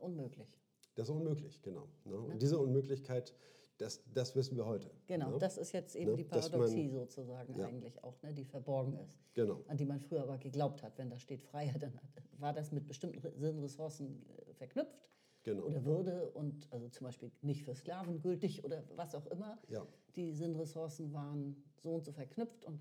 unmöglich. 0.00 0.48
Das 0.96 1.08
ist 1.08 1.14
unmöglich, 1.14 1.62
genau. 1.62 1.88
Ne? 2.04 2.18
Und 2.18 2.42
diese 2.42 2.58
Unmöglichkeit, 2.58 3.34
das, 3.80 4.02
das 4.12 4.34
wissen 4.36 4.56
wir 4.56 4.66
heute. 4.66 4.90
Genau, 5.06 5.30
ne? 5.30 5.38
das 5.38 5.56
ist 5.56 5.72
jetzt 5.72 5.96
eben 5.96 6.10
Ne, 6.10 6.16
die 6.18 6.24
Paradoxie 6.24 6.84
man- 6.88 6.92
sozusagen 6.92 7.58
Ja. 7.58 7.66
eigentlich 7.66 8.02
auch, 8.04 8.20
ne, 8.22 8.32
die 8.34 8.44
verborgen 8.44 8.94
ist. 8.98 9.18
Genau. 9.34 9.62
An 9.68 9.76
die 9.76 9.84
man 9.86 10.00
früher 10.00 10.22
aber 10.22 10.38
geglaubt 10.38 10.82
hat. 10.82 10.98
Wenn 10.98 11.08
da 11.10 11.18
steht 11.18 11.42
Freiheit, 11.42 11.82
dann 11.82 11.98
war 12.38 12.52
das 12.52 12.72
mit 12.72 12.86
bestimmten 12.86 13.18
Re- 13.20 13.32
Sinnressourcen 13.36 14.26
äh, 14.48 14.54
verknüpft. 14.54 15.08
Genau. 15.42 15.62
Oder 15.64 15.84
Würde 15.84 16.30
und 16.32 16.70
also 16.70 16.88
zum 16.90 17.06
Beispiel 17.06 17.30
nicht 17.40 17.64
für 17.64 17.74
Sklaven 17.74 18.20
gültig 18.20 18.62
oder 18.64 18.84
was 18.96 19.14
auch 19.14 19.26
immer. 19.28 19.58
Ja. 19.68 19.86
Die 20.14 20.32
Sinnressourcen 20.34 21.12
waren 21.14 21.56
so 21.82 21.94
und 21.94 22.04
so 22.04 22.12
verknüpft 22.12 22.66
und 22.66 22.78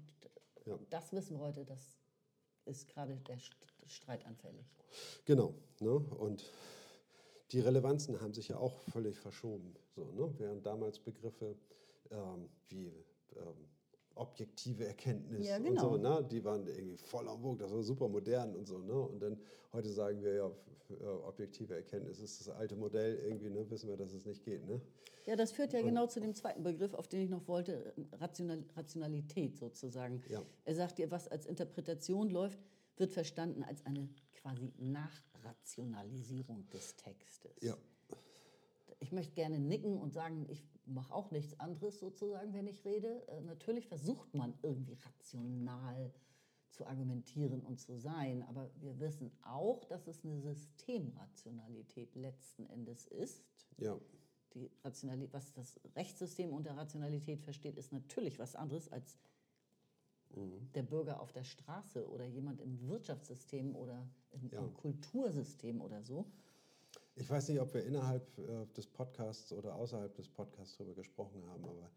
Ja. 0.66 0.78
das 0.90 1.14
wissen 1.14 1.38
wir 1.38 1.40
heute, 1.46 1.64
das 1.64 1.98
ist 2.66 2.88
gerade 2.90 3.16
der 3.16 3.38
St- 3.38 3.56
Streit 3.86 4.26
anfällig. 4.26 4.66
Genau. 5.26 5.54
Ne? 5.80 5.92
Und 5.92 6.44
die 7.52 7.62
Relevanzen 7.62 8.20
haben 8.22 8.34
sich 8.34 8.50
ja 8.50 8.58
auch 8.58 8.78
völlig 8.92 9.18
verschoben. 9.20 9.74
So, 10.00 10.12
ne? 10.12 10.34
Während 10.38 10.66
damals 10.66 11.00
Begriffe 11.00 11.56
ähm, 12.12 12.50
wie 12.70 12.88
ähm, 13.36 13.70
objektive 14.16 14.86
Erkenntnis 14.86 15.48
Ja, 15.48 15.58
und 15.58 15.64
genau. 15.64 15.82
so, 15.82 15.98
ne? 15.98 16.28
die 16.30 16.44
waren 16.44 16.68
irgendwie 16.68 16.98
voll 16.98 17.28
am 17.28 17.42
Vogue, 17.42 17.58
das 17.58 17.72
war 17.72 17.82
super 17.84 18.08
modern 18.10 18.56
und 18.56 18.68
so. 18.68 18.78
Ne? 18.80 18.94
Und 18.94 19.20
dann 19.22 19.40
heute 19.72 19.90
sagen 19.90 20.22
wir 20.22 20.34
ja, 20.34 20.52
äh, 20.90 21.04
objektive 21.04 21.76
Erkenntnis 21.76 22.20
ist 22.20 22.42
das 22.42 22.50
alte 22.50 22.76
Modell, 22.76 23.16
irgendwie 23.20 23.50
ne? 23.50 23.70
wissen 23.70 23.88
wir, 23.90 23.96
dass 23.98 24.12
es 24.14 24.26
nicht 24.26 24.44
geht. 24.44 24.66
Ne? 24.66 24.82
Ja, 25.26 25.36
das 25.36 25.52
führt 25.52 25.74
ja 25.74 25.82
genau 25.82 26.08
zu 26.08 26.20
dem 26.20 26.34
zweiten 26.34 26.64
Begriff, 26.64 26.94
auf 26.94 27.08
den 27.08 27.22
ich 27.22 27.30
noch 27.30 27.48
wollte, 27.48 27.94
Rational, 28.14 28.64
Rationalität 28.76 29.58
sozusagen. 29.58 30.22
Ja. 30.28 30.42
Er 30.66 30.76
sagt 30.76 30.98
dir, 30.98 31.12
was 31.12 31.28
als 31.28 31.46
Interpretation 31.46 32.30
läuft, 32.30 32.60
wird 32.98 33.12
verstanden 33.14 33.64
als 33.64 33.86
eine 33.86 34.10
quasi 34.34 34.74
Nachrationalisierung 34.78 36.68
des 36.72 36.96
Textes. 36.96 37.56
Ja. 37.62 37.78
Ich 39.00 39.12
möchte 39.12 39.34
gerne 39.34 39.60
nicken 39.60 39.98
und 39.98 40.12
sagen, 40.12 40.46
ich 40.50 40.64
mache 40.86 41.14
auch 41.14 41.32
nichts 41.32 41.60
anderes 41.60 42.00
sozusagen, 42.00 42.54
wenn 42.54 42.68
ich 42.68 42.84
rede. 42.86 43.26
Äh, 43.30 43.42
natürlich 43.42 43.88
versucht 43.88 44.34
man 44.34 44.54
irgendwie 44.62 44.94
rational 44.94 46.14
zu 46.72 46.86
argumentieren 46.86 47.62
und 47.62 47.80
zu 47.80 47.98
sein, 47.98 48.44
aber 48.44 48.70
wir 48.76 49.00
wissen 49.00 49.32
auch, 49.42 49.84
dass 49.86 50.08
es 50.08 50.24
eine 50.24 50.40
Systemrationalität 50.40 52.16
letzten 52.16 52.66
Endes 52.68 53.08
ist 53.08 53.44
Ja. 53.78 53.98
die 54.54 54.70
Rationalität, 54.84 55.34
was 55.34 55.54
das 55.54 55.80
Rechtssystem 55.96 56.52
unter 56.54 56.76
Rationalität 56.78 57.42
versteht, 57.42 57.78
ist 57.78 57.92
natürlich 57.92 58.38
was 58.40 58.56
anderes 58.56 58.92
als 58.92 59.18
der 60.76 60.84
Bürger 60.84 61.20
auf 61.22 61.32
der 61.32 61.44
Straße 61.44 62.08
oder 62.08 62.26
jemand 62.26 62.62
im 62.62 62.80
Wirtschaftssystem 62.88 63.76
oder 63.76 64.08
im, 64.32 64.50
Ja. 64.52 64.60
im 64.64 64.74
Kultursystem 64.76 65.82
oder 65.82 66.04
so. 66.04 66.32
Ich 67.20 67.30
weiß 67.30 67.50
nicht, 67.50 67.60
ob 67.60 67.74
wir 67.74 67.84
innerhalb 67.84 68.26
äh, 68.38 68.66
des 68.78 68.88
Podcasts 68.88 69.52
oder 69.52 69.76
außerhalb 69.76 70.16
des 70.16 70.30
Podcasts 70.30 70.78
darüber 70.78 70.96
gesprochen 70.96 71.46
haben, 71.48 71.66
aber 71.66 71.92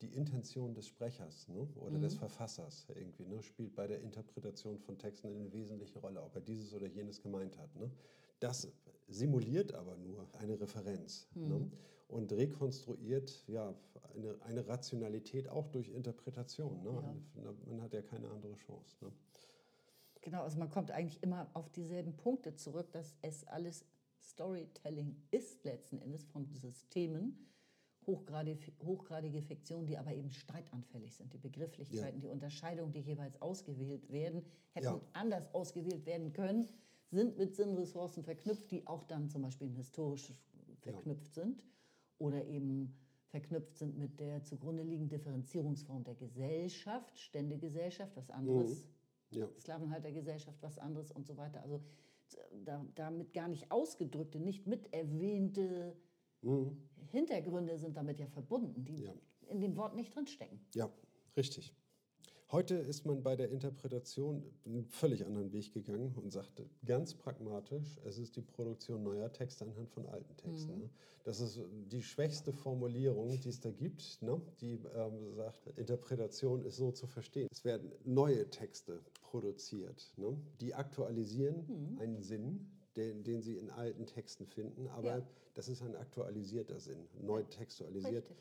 die 0.00 0.14
Intention 0.14 0.72
des 0.72 0.86
Sprechers 0.86 1.48
ne, 1.48 1.66
oder 1.74 1.98
des 1.98 2.14
Verfassers 2.14 2.86
irgendwie 2.94 3.26
ne, 3.26 3.42
spielt 3.42 3.74
bei 3.74 3.88
der 3.88 4.00
Interpretation 4.00 4.78
von 4.78 4.96
Texten 4.96 5.34
eine 5.34 5.52
wesentliche 5.52 5.98
Rolle, 5.98 6.22
ob 6.22 6.36
er 6.36 6.40
dieses 6.40 6.72
oder 6.72 6.86
jenes 6.86 7.20
gemeint 7.20 7.58
hat. 7.58 7.74
Ne. 7.74 7.90
Das 8.38 8.68
simuliert 9.08 9.74
aber 9.74 9.96
nur 9.96 10.28
eine 10.34 10.60
Referenz 10.60 11.26
ne, 11.34 11.68
und 12.06 12.32
rekonstruiert 12.32 13.48
ja, 13.48 13.74
eine, 14.14 14.40
eine 14.42 14.68
Rationalität 14.68 15.48
auch 15.48 15.66
durch 15.68 15.88
Interpretation. 15.88 16.84
Ne. 16.84 17.52
Man 17.66 17.82
hat 17.82 17.94
ja 17.94 18.02
keine 18.02 18.30
andere 18.30 18.54
Chance. 18.54 18.96
Ne. 19.00 19.10
Genau, 20.20 20.42
also 20.42 20.56
man 20.56 20.68
kommt 20.68 20.92
eigentlich 20.92 21.20
immer 21.22 21.50
auf 21.54 21.68
dieselben 21.70 22.16
Punkte 22.16 22.54
zurück, 22.54 22.92
dass 22.92 23.16
es 23.22 23.44
alles 23.48 23.84
Storytelling 24.20 25.16
ist 25.30 25.64
letzten 25.64 25.98
Endes 25.98 26.24
von 26.24 26.46
Systemen, 26.46 27.46
hochgradige, 28.06 28.72
hochgradige 28.84 29.42
Fiktionen, 29.42 29.86
die 29.86 29.98
aber 29.98 30.14
eben 30.14 30.30
streitanfällig 30.30 31.14
sind. 31.14 31.32
Die 31.32 31.38
Begrifflichkeiten, 31.38 32.20
die 32.20 32.28
Unterscheidungen, 32.28 32.92
die 32.92 33.00
jeweils 33.00 33.40
ausgewählt 33.42 34.10
werden, 34.10 34.44
hätten 34.72 34.86
Ja. 34.86 35.00
anders 35.12 35.52
ausgewählt 35.54 36.06
werden 36.06 36.32
können, 36.32 36.68
sind 37.10 37.38
mit 37.38 37.54
Sinnressourcen 37.54 38.22
verknüpft, 38.22 38.70
die 38.70 38.86
auch 38.86 39.04
dann 39.04 39.28
zum 39.28 39.42
Beispiel 39.42 39.68
historisch 39.70 40.32
verknüpft 40.80 41.34
sind 41.34 41.62
oder 42.18 42.44
eben 42.46 42.94
verknüpft 43.28 43.76
sind 43.76 43.98
mit 43.98 44.20
der 44.20 44.42
zugrunde 44.42 44.82
liegenden 44.82 45.10
Differenzierungsform 45.10 46.04
der 46.04 46.14
Gesellschaft, 46.14 47.18
Ständegesellschaft, 47.18 48.16
was 48.16 48.30
anderes, 48.30 48.88
Ja. 49.30 49.46
Sklavenhaltergesellschaft, 49.60 50.62
was 50.62 50.78
anderes 50.78 51.10
und 51.12 51.26
so 51.26 51.36
weiter. 51.36 51.62
Also 51.62 51.82
da, 52.64 52.84
damit 52.94 53.32
gar 53.32 53.48
nicht 53.48 53.70
ausgedrückte, 53.70 54.38
nicht 54.40 54.66
mit 54.66 54.92
erwähnte 54.92 55.96
Hintergründe 57.10 57.78
sind 57.78 57.96
damit 57.96 58.20
ja 58.20 58.26
verbunden, 58.26 58.84
die 58.84 59.04
Ja. 59.04 59.14
in 59.48 59.60
dem 59.60 59.76
Wort 59.76 59.94
nicht 59.96 60.14
drinstecken. 60.14 60.60
Ja, 60.74 60.88
richtig. 61.36 61.74
Heute 62.50 62.76
ist 62.76 63.04
man 63.04 63.22
bei 63.22 63.36
der 63.36 63.50
Interpretation 63.50 64.42
einen 64.64 64.82
völlig 64.86 65.26
anderen 65.26 65.52
Weg 65.52 65.74
gegangen 65.74 66.14
und 66.16 66.30
sagte 66.30 66.64
ganz 66.86 67.12
pragmatisch, 67.14 68.00
es 68.06 68.16
ist 68.16 68.36
die 68.36 68.40
Produktion 68.40 69.02
neuer 69.02 69.30
Texte 69.30 69.66
anhand 69.66 69.90
von 69.90 70.06
alten 70.06 70.34
Texten. 70.38 70.78
Ne? 70.78 70.90
Das 71.24 71.40
ist 71.40 71.60
die 71.92 72.02
schwächste 72.02 72.54
Formulierung, 72.54 73.38
die 73.38 73.50
es 73.50 73.60
da 73.60 73.70
gibt, 73.70 74.22
ne? 74.22 74.40
die 74.62 74.80
ähm, 74.94 75.34
sagt, 75.34 75.66
Interpretation 75.76 76.64
ist 76.64 76.76
so 76.76 76.90
zu 76.90 77.06
verstehen. 77.06 77.48
Es 77.52 77.66
werden 77.66 77.92
neue 78.04 78.48
Texte 78.48 79.02
produziert, 79.20 80.10
ne? 80.16 80.34
die 80.62 80.72
aktualisieren 80.74 81.98
einen 82.00 82.22
Sinn, 82.22 82.70
den, 82.96 83.24
den 83.24 83.42
sie 83.42 83.58
in 83.58 83.68
alten 83.68 84.06
Texten 84.06 84.46
finden, 84.46 84.88
aber 84.88 85.18
Ja. 85.18 85.28
das 85.52 85.68
ist 85.68 85.82
ein 85.82 85.94
aktualisierter 85.96 86.80
Sinn, 86.80 87.06
neu 87.20 87.42
textualisiert 87.42 88.30
Richtig. 88.30 88.36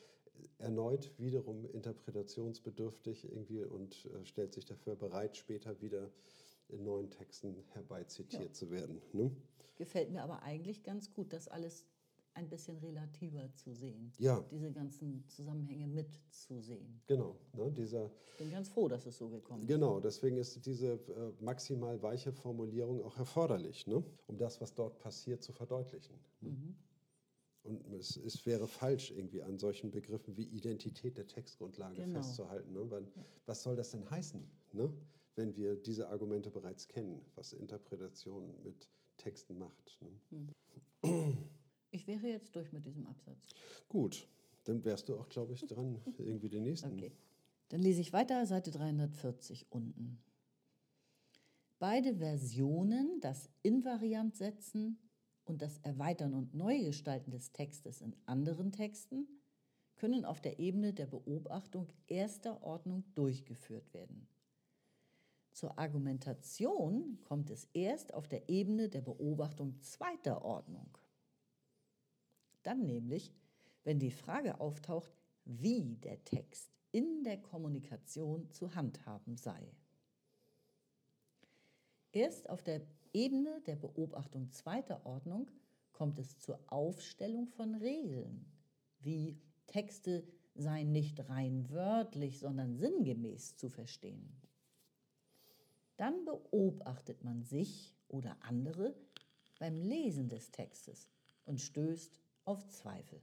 Erneut 0.60 1.12
wiederum 1.18 1.66
interpretationsbedürftig 1.72 3.26
irgendwie 3.26 3.64
und 3.64 4.06
äh, 4.06 4.26
stellt 4.26 4.54
sich 4.54 4.66
dafür 4.66 4.96
bereit, 4.96 5.38
später 5.38 5.80
wieder 5.82 6.10
in 6.70 6.84
neuen 6.84 7.10
Texten 7.10 7.56
herbeizitiert 7.74 8.44
Ja. 8.50 8.54
zu 8.54 8.70
werden. 8.72 9.02
Ne? 9.14 9.32
Gefällt 9.78 10.12
mir 10.12 10.24
aber 10.24 10.44
eigentlich 10.44 10.84
ganz 10.84 11.14
gut, 11.14 11.32
das 11.34 11.48
alles 11.48 11.86
ein 12.34 12.50
bisschen 12.50 12.78
relativer 12.78 13.52
zu 13.56 13.74
sehen. 13.74 14.12
Ja. 14.20 14.46
Diese 14.52 14.72
ganzen 14.72 15.28
Zusammenhänge 15.28 15.88
mitzusehen. 15.88 17.02
Genau, 17.08 17.36
ne? 17.54 17.72
dieser, 17.72 18.12
Ich 18.34 18.38
bin 18.38 18.52
ganz 18.52 18.70
froh, 18.70 18.88
dass 18.88 19.06
es 19.08 19.18
so 19.18 19.30
gekommen 19.30 19.62
ist. 19.64 19.68
genau, 19.68 20.00
deswegen 20.00 20.38
ist 20.38 20.64
diese 20.66 20.94
äh, 20.94 21.32
maximal 21.44 22.00
weiche 22.04 22.32
Formulierung 22.32 23.04
auch 23.04 23.18
erforderlich, 23.18 23.88
ne? 23.88 24.04
um 24.28 24.38
das, 24.38 24.62
was 24.62 24.76
dort 24.76 25.00
passiert, 25.00 25.42
zu 25.42 25.52
verdeutlichen. 25.52 26.16
ne? 26.42 26.50
Mhm. 26.52 26.76
Und 27.68 27.94
es, 27.94 28.16
es 28.18 28.46
wäre 28.46 28.68
falsch, 28.68 29.12
irgendwie 29.12 29.42
an 29.42 29.58
solchen 29.60 29.92
Begriffen 29.92 30.36
wie 30.38 30.44
Identität 30.46 31.18
der 31.18 31.28
Textgrundlage 31.28 31.96
Genau. 31.96 32.22
festzuhalten. 32.22 32.74
Ne? 32.74 32.90
Weil, 32.90 33.06
was 33.46 33.62
soll 33.64 33.76
das 33.76 33.92
denn 33.92 34.10
heißen, 34.10 34.42
ne? 34.74 34.92
wenn 35.36 35.56
wir 35.56 35.76
diese 35.76 36.10
Argumente 36.10 36.50
bereits 36.50 36.88
kennen, 36.88 37.22
was 37.36 37.54
Interpretation 37.54 38.54
mit 38.64 38.88
Texten 39.18 39.58
macht? 39.58 40.00
Ne? 40.02 41.38
Ich 41.92 42.08
wäre 42.08 42.28
jetzt 42.28 42.56
durch 42.56 42.72
mit 42.72 42.86
diesem 42.86 43.06
Absatz. 43.08 43.48
Gut, 43.88 44.28
dann 44.66 44.84
wärst 44.84 45.10
du 45.10 45.18
auch, 45.18 45.30
glaube 45.30 45.54
ich, 45.54 45.66
dran, 45.66 46.02
irgendwie 46.18 46.50
den 46.50 46.64
nächsten. 46.64 46.94
Okay. 46.94 47.12
Dann 47.70 47.82
lese 47.82 48.02
ich 48.02 48.14
weiter, 48.14 48.46
Seite 48.46 48.72
340 48.72 49.68
unten. 49.72 50.20
Beide 51.80 52.16
Versionen, 52.16 53.20
das 53.22 53.50
Invariantsetzen 53.62 54.98
und 55.48 55.62
das 55.62 55.78
Erweitern 55.80 56.34
und 56.34 56.54
Neugestalten 56.54 57.32
des 57.32 57.52
Textes 57.52 58.02
in 58.02 58.16
anderen 58.26 58.72
Texten, 58.72 59.28
können 59.96 60.26
auf 60.26 60.42
der 60.42 60.60
Ebene 60.60 60.94
der 60.94 61.08
Beobachtung 61.08 61.88
erster 62.08 62.64
Ordnung 62.64 63.04
durchgeführt 63.16 63.94
werden. 63.94 64.28
Zur 65.52 65.80
Argumentation 65.80 67.18
kommt 67.24 67.50
es 67.50 67.68
erst 67.74 68.14
auf 68.14 68.28
der 68.28 68.48
Ebene 68.48 68.90
der 68.90 69.02
Beobachtung 69.02 69.82
zweiter 69.82 70.46
Ordnung. 70.46 70.96
Dann 72.62 72.86
nämlich, 72.86 73.34
wenn 73.84 73.98
die 73.98 74.12
Frage 74.12 74.60
auftaucht, 74.60 75.12
wie 75.46 75.96
der 75.96 76.24
Text 76.26 76.70
in 76.92 77.24
der 77.24 77.42
Kommunikation 77.42 78.52
zu 78.52 78.76
handhaben 78.76 79.36
sei. 79.36 79.72
Erst 82.12 82.50
auf 82.50 82.62
der 82.62 82.82
Ebene 83.14 83.62
der 83.66 83.76
Beobachtung 83.76 84.52
zweiter 84.52 85.06
Ordnung 85.06 85.50
kommt 85.92 86.20
es 86.20 86.38
zur 86.40 86.60
Aufstellung 86.68 87.48
von 87.48 87.76
Regeln, 87.76 88.46
wie 89.00 89.40
Texte 89.68 90.24
seien 90.56 90.92
nicht 90.92 91.30
rein 91.30 91.70
wörtlich, 91.70 92.40
sondern 92.40 92.76
sinngemäß 92.76 93.58
zu 93.58 93.70
verstehen. 93.70 94.42
Dann 95.98 96.26
beobachtet 96.26 97.24
man 97.24 97.44
sich 97.44 97.96
oder 98.08 98.38
andere 98.42 98.96
beim 99.60 99.76
Lesen 99.76 100.30
des 100.30 100.52
Textes 100.52 101.10
und 101.46 101.60
stößt 101.60 102.20
auf 102.46 102.68
Zweifel. 102.68 103.22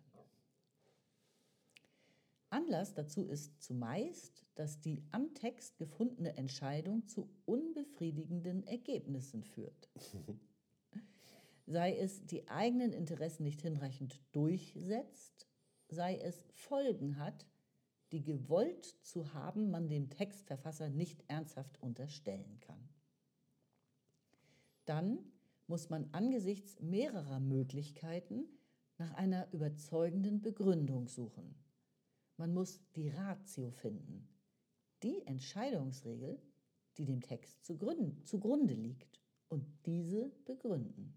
Anlass 2.55 2.95
dazu 2.95 3.27
ist 3.27 3.61
zumeist, 3.61 4.47
dass 4.55 4.81
die 4.81 5.03
am 5.11 5.35
Text 5.35 5.77
gefundene 5.77 6.37
Entscheidung 6.37 7.05
zu 7.09 7.29
unbefriedigenden 7.47 8.65
Ergebnissen 8.65 9.43
führt. 9.43 9.91
Sei 11.67 11.97
es 11.97 12.25
die 12.27 12.47
eigenen 12.47 12.93
Interessen 12.93 13.43
nicht 13.43 13.61
hinreichend 13.63 14.21
durchsetzt, 14.31 15.49
sei 15.89 16.17
es 16.19 16.47
Folgen 16.53 17.19
hat, 17.19 17.45
die 18.13 18.23
gewollt 18.23 18.85
zu 19.03 19.35
haben 19.35 19.73
man 19.73 19.89
dem 19.89 20.09
Textverfasser 20.09 20.91
nicht 20.91 21.25
ernsthaft 21.27 21.83
unterstellen 21.83 22.61
kann. 22.61 22.89
Dann 24.85 25.19
muss 25.67 25.91
man 25.91 26.09
angesichts 26.13 26.79
mehrerer 26.79 27.41
Möglichkeiten 27.41 28.45
nach 28.97 29.13
einer 29.15 29.53
überzeugenden 29.53 30.41
Begründung 30.41 31.09
suchen. 31.09 31.64
Man 32.37 32.53
muss 32.53 32.81
die 32.97 33.09
Ratio 33.09 33.71
finden, 33.71 34.29
die 35.03 35.25
Entscheidungsregel, 35.27 36.41
die 36.99 37.05
dem 37.05 37.21
Text 37.21 37.65
zugrunde, 37.65 38.75
liegt, 38.75 39.21
und 39.49 39.65
diese 39.87 40.33
begründen. 40.45 41.15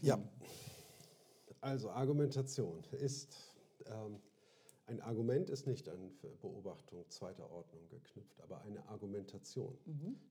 Ja, 0.00 0.18
also 1.60 1.90
Argumentation 1.90 2.82
ist, 2.90 3.36
ähm, 3.86 4.20
ein 4.86 5.00
Argument 5.00 5.48
ist 5.48 5.66
nicht 5.66 5.88
an 5.88 6.10
Beobachtung 6.40 7.08
zweiter 7.08 7.48
Ordnung 7.50 7.88
geknüpft, 7.88 8.40
aber 8.40 8.62
eine 8.62 8.84
Argumentation. 8.88 9.78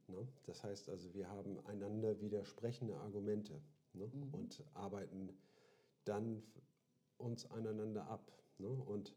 Ne? 0.08 0.28
Das 0.44 0.62
heißt 0.62 0.90
also, 0.90 1.14
wir 1.14 1.30
haben 1.30 1.58
einander 1.66 2.20
widersprechende 2.20 2.98
Argumente 2.98 3.62
ne? 3.94 4.12
und 4.34 4.62
arbeiten 4.74 5.30
dann 6.04 6.44
uns 7.18 7.50
aneinander 7.50 8.08
ab. 8.08 8.30
Ne? 8.58 8.68
Und 8.68 9.16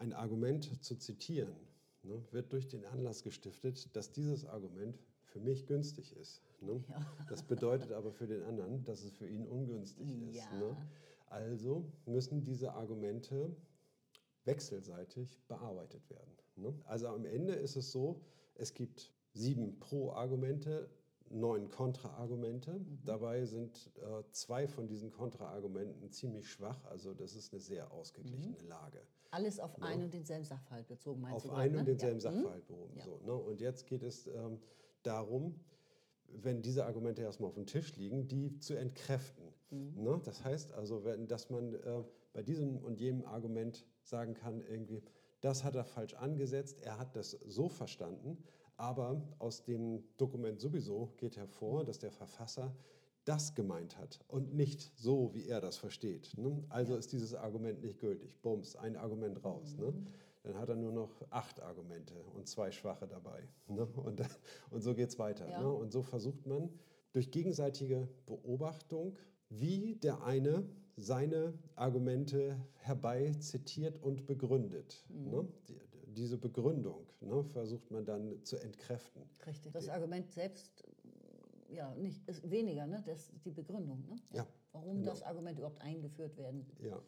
ein 0.00 0.12
Argument 0.12 0.82
zu 0.82 0.96
zitieren, 0.96 1.54
ne, 2.02 2.20
wird 2.32 2.52
durch 2.52 2.66
den 2.66 2.84
Anlass 2.86 3.22
gestiftet, 3.22 3.94
dass 3.94 4.12
dieses 4.12 4.46
Argument 4.46 4.98
für 5.26 5.40
mich 5.40 5.66
günstig 5.66 6.16
ist. 6.16 6.42
Ne? 6.60 6.82
Ja. 6.88 7.06
Das 7.28 7.42
bedeutet 7.42 7.92
aber 7.92 8.10
für 8.10 8.26
den 8.26 8.42
anderen, 8.42 8.82
dass 8.84 9.04
es 9.04 9.12
für 9.12 9.28
ihn 9.28 9.46
ungünstig 9.46 10.08
ist. 10.28 10.36
Ja. 10.36 10.58
Ne? 10.58 10.76
Also 11.26 11.84
müssen 12.06 12.42
diese 12.42 12.72
Argumente 12.72 13.54
wechselseitig 14.44 15.38
bearbeitet 15.46 16.08
werden. 16.10 16.32
Ne? 16.56 16.74
Also 16.84 17.08
am 17.08 17.24
Ende 17.24 17.52
ist 17.52 17.76
es 17.76 17.92
so, 17.92 18.20
es 18.54 18.74
gibt 18.74 19.12
sieben 19.32 19.78
Pro-Argumente, 19.78 20.90
neun 21.30 21.70
Kontra-Argumente. 21.70 22.80
Dabei 23.04 23.44
sind 23.44 23.90
äh, 23.96 24.22
zwei 24.32 24.66
von 24.68 24.86
diesen 24.86 25.10
Kontra-Argumenten 25.10 26.10
ziemlich 26.10 26.50
schwach. 26.50 26.84
Also 26.86 27.14
das 27.14 27.34
ist 27.34 27.52
eine 27.52 27.60
sehr 27.60 27.90
ausgeglichene 27.92 28.58
Lage. 28.68 29.00
Alles 29.30 29.60
auf 29.60 29.80
einen 29.80 30.04
und 30.04 30.14
denselben 30.14 30.44
Sachverhalt 30.44 30.88
bezogen, 30.88 31.20
meinst 31.20 31.36
Auf 31.36 31.42
du? 31.42 31.48
gerade, 31.50 31.62
einen 31.62 31.72
ne? 31.74 31.78
und 31.80 31.86
denselben 31.86 32.18
Ja. 32.20 32.32
Sachverhalt 32.32 32.66
behoben. 32.66 32.96
Ja. 32.96 33.04
So, 33.04 33.20
ne? 33.24 33.34
Und 33.34 33.60
jetzt 33.60 33.86
geht 33.86 34.02
es 34.02 34.26
ähm, 34.26 34.58
darum, 35.04 35.54
wenn 36.26 36.62
diese 36.62 36.84
Argumente 36.84 37.22
erstmal 37.22 37.48
auf 37.48 37.54
dem 37.54 37.66
Tisch 37.66 37.96
liegen, 37.96 38.26
die 38.26 38.58
zu 38.58 38.74
entkräften. 38.74 39.44
Mhm. 39.70 40.02
Ne? 40.02 40.20
Das 40.24 40.44
heißt 40.44 40.72
also, 40.72 41.04
wenn, 41.04 41.28
dass 41.28 41.48
man 41.48 41.74
äh, 41.74 42.02
bei 42.32 42.42
diesem 42.42 42.78
und 42.78 43.00
jenem 43.00 43.24
Argument 43.24 43.86
sagen 44.02 44.34
kann, 44.34 44.60
irgendwie, 44.60 45.02
das 45.40 45.64
hat 45.64 45.74
er 45.76 45.84
falsch 45.84 46.14
angesetzt, 46.14 46.80
er 46.80 46.98
hat 46.98 47.14
das 47.16 47.30
so 47.30 47.68
verstanden, 47.68 48.42
aber 48.80 49.20
aus 49.38 49.62
dem 49.62 50.02
Dokument 50.16 50.60
sowieso 50.60 51.12
geht 51.18 51.36
hervor, 51.36 51.84
dass 51.84 51.98
der 51.98 52.10
Verfasser 52.10 52.74
das 53.24 53.54
gemeint 53.54 53.98
hat 53.98 54.20
und 54.28 54.54
nicht 54.54 54.90
so, 54.96 55.34
wie 55.34 55.46
er 55.46 55.60
das 55.60 55.76
versteht. 55.76 56.32
Ne? 56.38 56.64
Also 56.70 56.96
ist 56.96 57.12
dieses 57.12 57.34
Argument 57.34 57.82
nicht 57.82 58.00
gültig. 58.00 58.40
Bums, 58.40 58.76
ein 58.76 58.96
Argument 58.96 59.44
raus. 59.44 59.76
Ne? 59.76 59.92
dann 60.42 60.56
hat 60.56 60.68
er 60.70 60.76
nur 60.76 60.92
noch 60.92 61.10
acht 61.30 61.60
Argumente 61.60 62.14
und 62.34 62.48
zwei 62.48 62.70
schwache 62.70 63.06
dabei. 63.06 63.46
Ne? 63.68 63.86
Und, 63.96 64.22
und 64.70 64.80
so 64.80 64.94
geht 64.94 65.10
es 65.10 65.18
weiter. 65.18 65.48
Ja. 65.48 65.60
Ne? 65.60 65.70
Und 65.70 65.92
so 65.92 66.02
versucht 66.02 66.46
man 66.46 66.70
durch 67.12 67.30
gegenseitige 67.30 68.08
Beobachtung, 68.26 69.16
wie 69.50 69.96
der 69.96 70.22
eine 70.22 70.64
seine 70.96 71.54
Argumente 71.76 72.56
herbei 72.76 73.34
zitiert 73.38 74.02
und 74.02 74.26
begründet. 74.26 75.04
Mhm. 75.08 75.30
Ne? 75.30 75.48
Die, 75.68 75.78
diese 76.14 76.38
Begründung 76.38 77.06
ne, 77.20 77.44
versucht 77.44 77.90
man 77.90 78.04
dann 78.04 78.44
zu 78.44 78.56
entkräften. 78.56 79.22
Richtig. 79.46 79.72
Das 79.72 79.88
Argument 79.88 80.30
selbst 80.30 80.84
ja, 81.70 81.94
nicht, 81.94 82.26
ist 82.28 82.48
weniger, 82.50 82.86
ne? 82.86 83.02
das 83.06 83.30
ist 83.30 83.44
die 83.44 83.50
Begründung. 83.50 84.04
Ne? 84.08 84.16
Ja, 84.32 84.46
Warum 84.72 84.98
genau. 84.98 85.10
das 85.10 85.22
Argument 85.22 85.58
überhaupt 85.58 85.80
eingeführt 85.80 86.36
werden 86.36 86.66
Ja, 86.80 87.00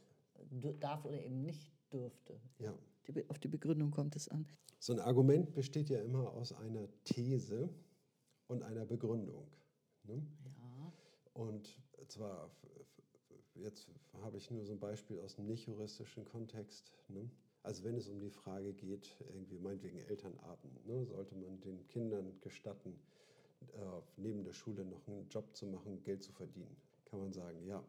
darf 0.81 1.05
oder 1.05 1.23
eben 1.23 1.43
nicht 1.43 1.73
dürfte. 1.93 2.41
ja. 2.59 2.75
Die, 3.09 3.29
auf 3.29 3.39
die 3.41 3.49
Begründung 3.49 3.91
kommt 3.91 4.15
es 4.15 4.29
an. 4.29 4.47
So 4.79 4.93
ein 4.93 5.01
Argument 5.01 5.53
besteht 5.55 5.91
ja 5.91 6.01
immer 6.01 6.33
aus 6.33 6.53
einer 6.53 6.89
These 7.03 7.69
und 8.47 8.63
einer 8.63 8.85
Begründung. 8.85 9.49
Ne? 10.05 10.25
Ja. 10.45 10.93
Und 11.35 11.81
zwar, 12.07 12.49
jetzt 13.55 13.89
habe 14.23 14.37
ich 14.37 14.51
nur 14.53 14.65
so 14.65 14.73
ein 14.73 14.79
Beispiel 14.79 15.19
aus 15.19 15.35
dem 15.35 15.47
nicht-juristischen 15.47 16.25
Kontext. 16.25 16.93
Ne? 17.09 17.29
Also 17.63 17.85
wenn 17.85 17.97
es 17.97 18.09
um 18.09 18.19
die 18.19 18.31
Frage 18.31 18.73
geht, 18.73 19.15
irgendwie 19.29 19.59
meinetwegen 19.59 19.99
Elternabend, 20.01 20.87
ne? 20.87 21.05
sollte 21.05 21.35
man 21.37 21.61
den 21.61 21.87
Kindern 21.89 22.41
gestatten, 22.41 22.99
äh, 23.75 24.01
neben 24.17 24.43
der 24.43 24.53
Schule 24.53 24.85
noch 24.85 25.07
einen 25.07 25.29
Job 25.29 25.55
zu 25.55 25.67
machen, 25.67 26.03
Geld 26.03 26.23
zu 26.25 26.33
verdienen. 26.33 26.77
Kann 27.05 27.21
man 27.21 27.33
sagen, 27.33 27.65
ja, 27.67 27.83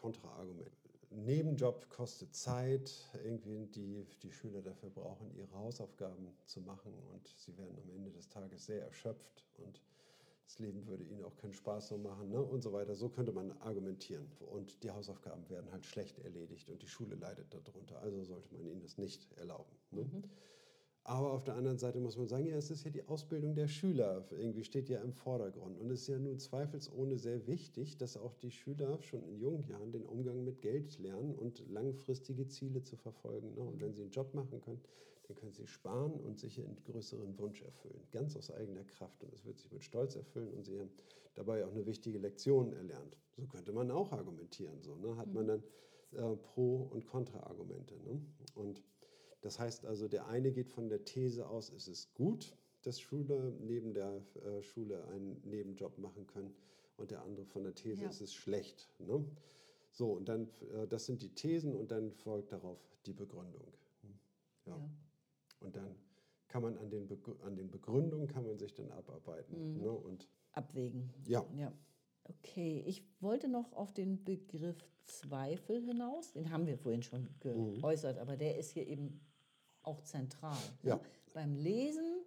Kontraargument. 0.00 0.72
Nebenjob 1.10 1.88
kostet 1.90 2.34
Zeit, 2.34 2.92
irgendwie 3.24 3.66
die, 3.66 4.06
die 4.22 4.32
Schüler 4.32 4.62
dafür 4.62 4.90
brauchen, 4.90 5.34
ihre 5.34 5.52
Hausaufgaben 5.52 6.28
zu 6.46 6.60
machen 6.60 6.92
und 7.12 7.26
sie 7.36 7.56
werden 7.58 7.76
am 7.82 7.90
Ende 7.90 8.10
des 8.12 8.28
Tages 8.28 8.66
sehr 8.66 8.84
erschöpft 8.84 9.44
und 9.58 9.80
das 10.50 10.58
Leben 10.58 10.84
würde 10.88 11.04
ihnen 11.04 11.22
auch 11.22 11.36
keinen 11.36 11.52
Spaß 11.52 11.88
so 11.88 11.98
machen 11.98 12.30
ne? 12.30 12.42
und 12.42 12.62
so 12.62 12.72
weiter. 12.72 12.96
So 12.96 13.08
könnte 13.08 13.30
man 13.30 13.52
argumentieren. 13.60 14.26
Und 14.40 14.82
die 14.82 14.90
Hausaufgaben 14.90 15.48
werden 15.48 15.70
halt 15.70 15.86
schlecht 15.86 16.18
erledigt 16.18 16.70
und 16.70 16.82
die 16.82 16.88
Schule 16.88 17.14
leidet 17.14 17.54
darunter. 17.54 18.00
Also 18.02 18.24
sollte 18.24 18.52
man 18.52 18.66
ihnen 18.66 18.80
das 18.80 18.98
nicht 18.98 19.32
erlauben. 19.38 19.70
Ne? 19.92 20.04
Aber 21.04 21.32
auf 21.32 21.44
der 21.44 21.54
anderen 21.54 21.78
Seite 21.78 22.00
muss 22.00 22.16
man 22.16 22.26
sagen, 22.26 22.46
ja, 22.46 22.56
es 22.56 22.70
ist 22.70 22.84
ja 22.84 22.90
die 22.90 23.06
Ausbildung 23.06 23.54
der 23.54 23.68
Schüler, 23.68 24.24
irgendwie 24.32 24.64
steht 24.64 24.88
ja 24.88 25.00
im 25.00 25.12
Vordergrund. 25.12 25.78
Und 25.78 25.90
es 25.90 26.02
ist 26.02 26.08
ja 26.08 26.18
nun 26.18 26.38
zweifelsohne 26.38 27.18
sehr 27.18 27.46
wichtig, 27.46 27.96
dass 27.96 28.16
auch 28.16 28.34
die 28.34 28.50
Schüler 28.50 29.00
schon 29.02 29.22
in 29.22 29.38
jungen 29.38 29.66
Jahren 29.68 29.92
den 29.92 30.04
Umgang 30.04 30.44
mit 30.44 30.62
Geld 30.62 30.98
lernen 30.98 31.34
und 31.34 31.68
langfristige 31.70 32.48
Ziele 32.48 32.82
zu 32.82 32.96
verfolgen. 32.96 33.54
Ne? 33.54 33.62
Und 33.62 33.80
wenn 33.80 33.94
sie 33.94 34.02
einen 34.02 34.10
Job 34.10 34.34
machen 34.34 34.60
können, 34.60 34.80
dann 35.30 35.36
können 35.36 35.52
sie 35.52 35.66
sparen 35.68 36.12
und 36.12 36.40
sich 36.40 36.58
ihren 36.58 36.74
größeren 36.84 37.38
Wunsch 37.38 37.62
erfüllen. 37.62 38.02
Ganz 38.10 38.36
aus 38.36 38.50
eigener 38.50 38.82
Kraft. 38.84 39.22
Und 39.22 39.32
es 39.32 39.44
wird 39.44 39.58
sich 39.58 39.70
mit 39.70 39.84
Stolz 39.84 40.16
erfüllen 40.16 40.52
und 40.52 40.64
sie 40.64 40.78
haben 40.80 40.90
dabei 41.34 41.64
auch 41.64 41.70
eine 41.70 41.86
wichtige 41.86 42.18
Lektion 42.18 42.72
erlernt. 42.72 43.16
So 43.36 43.46
könnte 43.46 43.72
man 43.72 43.92
auch 43.92 44.10
argumentieren. 44.10 44.82
So, 44.82 44.96
ne? 44.96 45.16
Hat 45.16 45.32
man 45.32 45.46
dann 45.46 45.62
äh, 46.12 46.36
Pro- 46.36 46.88
und 46.90 47.06
Kontraargumente. 47.06 47.94
Ne? 48.02 48.20
Und 48.54 48.82
das 49.40 49.60
heißt 49.60 49.86
also, 49.86 50.08
der 50.08 50.26
eine 50.26 50.50
geht 50.50 50.68
von 50.68 50.88
der 50.88 51.04
These 51.04 51.48
aus, 51.48 51.70
es 51.70 51.86
ist 51.86 52.12
gut, 52.14 52.56
dass 52.82 53.00
Schüler 53.00 53.52
neben 53.60 53.94
der 53.94 54.20
äh, 54.44 54.62
Schule 54.62 55.04
einen 55.06 55.40
Nebenjob 55.44 55.96
machen 55.98 56.26
können 56.26 56.52
und 56.96 57.12
der 57.12 57.22
andere 57.22 57.46
von 57.46 57.62
der 57.62 57.74
These, 57.74 58.02
Ja. 58.02 58.08
es 58.08 58.20
ist 58.20 58.34
schlecht. 58.34 58.90
Ne? 58.98 59.24
So, 59.92 60.12
und 60.12 60.28
dann, 60.28 60.48
äh, 60.74 60.88
das 60.88 61.06
sind 61.06 61.22
die 61.22 61.32
Thesen 61.34 61.76
und 61.76 61.92
dann 61.92 62.10
folgt 62.10 62.50
darauf 62.50 62.80
die 63.06 63.12
Begründung. 63.12 63.72
Ja. 64.66 64.74
Ja. 64.76 64.90
Und 65.60 65.76
dann 65.76 65.94
kann 66.48 66.62
man 66.62 66.76
an 66.78 66.90
den, 66.90 67.06
Begrü- 67.08 67.40
an 67.42 67.56
den 67.56 67.70
Begründungen 67.70 68.26
kann 68.26 68.44
man 68.46 68.58
sich 68.58 68.74
dann 68.74 68.90
abarbeiten. 68.90 69.74
Mhm. 69.76 69.80
Ne? 69.82 69.90
Und 69.90 70.28
Abwägen. 70.52 71.12
ja, 71.26 71.44
Ja. 71.56 71.72
Okay, 72.24 72.82
ich 72.86 73.02
wollte 73.20 73.48
noch 73.48 73.72
auf 73.72 73.92
den 73.92 74.22
Begriff 74.24 74.76
Zweifel 75.04 75.80
hinaus. 75.82 76.32
Den 76.32 76.50
haben 76.50 76.66
wir 76.66 76.78
vorhin 76.78 77.02
schon 77.02 77.28
geäußert, 77.40 78.18
aber 78.18 78.36
der 78.36 78.56
ist 78.56 78.70
hier 78.70 78.86
eben 78.86 79.20
auch 79.82 80.00
zentral. 80.02 80.56
ne? 80.82 80.90
Ja. 80.90 81.00
Beim 81.32 81.54
Lesen 81.56 82.22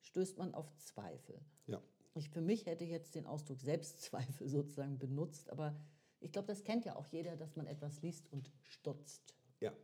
stößt 0.00 0.38
man 0.38 0.54
auf 0.54 0.74
Zweifel. 0.76 1.38
ja, 1.66 1.82
Ich 2.14 2.30
für 2.30 2.40
mich 2.40 2.64
hätte 2.66 2.84
jetzt 2.84 3.14
den 3.14 3.26
Ausdruck 3.26 3.60
Selbstzweifel 3.60 4.48
sozusagen 4.48 4.98
benutzt, 4.98 5.50
aber 5.50 5.74
ich 6.20 6.32
glaube, 6.32 6.46
das 6.48 6.64
kennt 6.64 6.86
ja 6.86 6.96
auch 6.96 7.06
jeder, 7.08 7.36
dass 7.36 7.56
man 7.56 7.66
etwas 7.66 8.00
liest 8.00 8.32
und 8.32 8.50
stutzt. 8.62 9.34
ja, 9.60 9.70
Ne? 9.70 9.76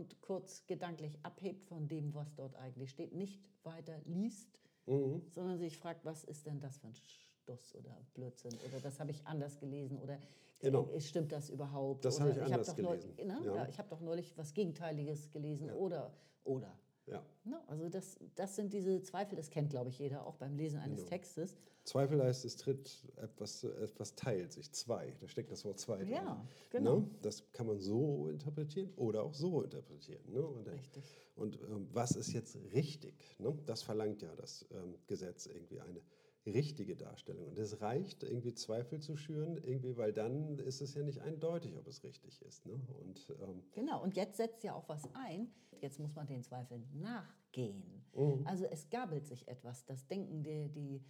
Und 0.00 0.18
kurz 0.22 0.64
gedanklich 0.66 1.18
abhebt 1.22 1.62
von 1.66 1.86
dem, 1.86 2.14
was 2.14 2.34
dort 2.34 2.56
eigentlich 2.56 2.90
steht, 2.90 3.12
nicht 3.14 3.38
weiter 3.64 4.00
liest, 4.06 4.58
Mhm. 4.86 5.20
sondern 5.28 5.58
sich 5.58 5.76
fragt, 5.76 6.06
was 6.06 6.24
ist 6.24 6.46
denn 6.46 6.58
das 6.58 6.78
für 6.78 6.86
ein 6.86 6.94
Stuss 6.94 7.74
oder 7.74 7.94
Blödsinn 8.14 8.54
oder 8.66 8.80
das 8.80 8.98
habe 8.98 9.10
ich 9.10 9.26
anders 9.26 9.58
gelesen 9.58 9.98
oder 9.98 10.18
Genau. 10.60 10.88
stimmt 10.98 11.32
das 11.32 11.50
überhaupt? 11.50 12.02
Das 12.06 12.16
oder 12.16 12.30
habe 12.30 12.32
ich 12.32 12.38
hab 12.46 12.52
anders 12.52 12.76
neu- 12.78 12.96
gelesen. 12.96 13.26
Ne? 13.26 13.40
Ja. 13.44 13.54
Ja. 13.56 13.68
ich 13.68 13.78
habe 13.78 13.90
doch 13.90 14.00
neulich 14.00 14.36
was 14.38 14.54
Gegenteiliges 14.54 15.30
gelesen 15.30 15.70
oder 15.70 16.10
oder. 16.44 16.74
Ja. 17.10 17.22
Ne? 17.44 17.60
Also 17.68 17.88
das, 17.88 18.18
das 18.36 18.56
sind 18.56 18.72
diese 18.72 19.02
Zweifel, 19.02 19.36
das 19.36 19.50
kennt 19.50 19.70
glaube 19.70 19.88
ich 19.90 19.98
jeder, 19.98 20.26
auch 20.26 20.36
beim 20.36 20.56
Lesen 20.56 20.78
eines 20.80 20.98
Genau. 21.00 21.08
Textes. 21.10 21.56
Zweifel 21.84 22.22
heißt, 22.22 22.44
es 22.44 22.56
tritt 22.56 22.90
etwas, 23.16 23.64
etwas 23.64 24.14
teilt 24.14 24.52
sich, 24.52 24.70
zwei. 24.72 25.14
Da 25.20 25.26
steckt 25.28 25.50
das 25.50 25.64
Wort 25.64 25.78
zwei 25.78 25.98
drin. 25.98 26.10
Ja, 26.10 26.46
genau. 26.70 27.00
Ne? 27.00 27.10
Das 27.22 27.50
kann 27.52 27.66
man 27.66 27.78
so 27.80 28.28
interpretieren 28.28 28.90
oder 28.96 29.22
auch 29.22 29.34
so 29.34 29.62
interpretieren. 29.62 30.22
Ne? 30.30 30.40
Und, 30.46 30.66
dann- 30.66 30.74
Richtig. 30.74 31.02
und 31.36 31.58
ähm, 31.62 31.88
was 31.92 32.12
ist 32.12 32.32
jetzt 32.32 32.56
richtig? 32.74 33.14
Ne? 33.38 33.56
Das 33.66 33.82
verlangt 33.82 34.22
ja 34.22 34.34
das 34.36 34.66
ähm, 34.72 34.94
Gesetz 35.06 35.46
irgendwie 35.46 35.80
eine 35.80 36.00
richtige 36.46 36.96
Darstellung. 36.96 37.48
Und 37.48 37.58
es 37.58 37.80
reicht, 37.80 38.22
irgendwie 38.22 38.54
Zweifel 38.54 39.00
zu 39.00 39.16
schüren, 39.16 39.58
irgendwie, 39.58 39.96
weil 39.96 40.12
dann 40.12 40.58
ist 40.58 40.80
es 40.80 40.94
ja 40.94 41.02
nicht 41.02 41.20
eindeutig, 41.20 41.76
ob 41.76 41.86
es 41.86 42.02
richtig 42.02 42.40
ist. 42.42 42.66
Ne? 42.66 42.80
Und 43.00 43.34
ähm, 43.42 43.62
Genau, 43.72 44.02
und 44.02 44.16
jetzt 44.16 44.36
setzt 44.36 44.64
ja 44.64 44.74
auch 44.74 44.88
was 44.88 45.08
ein. 45.14 45.52
Jetzt 45.80 45.98
muss 45.98 46.14
man 46.14 46.26
den 46.26 46.42
Zweifeln 46.42 46.86
nachgehen. 46.92 48.04
Mhm. 48.14 48.46
Also 48.46 48.64
es 48.66 48.88
gabelt 48.90 49.26
sich 49.26 49.48
etwas. 49.48 49.84
Das 49.86 50.06
Denken, 50.08 50.42
die, 50.42 50.68
die, 50.68 51.04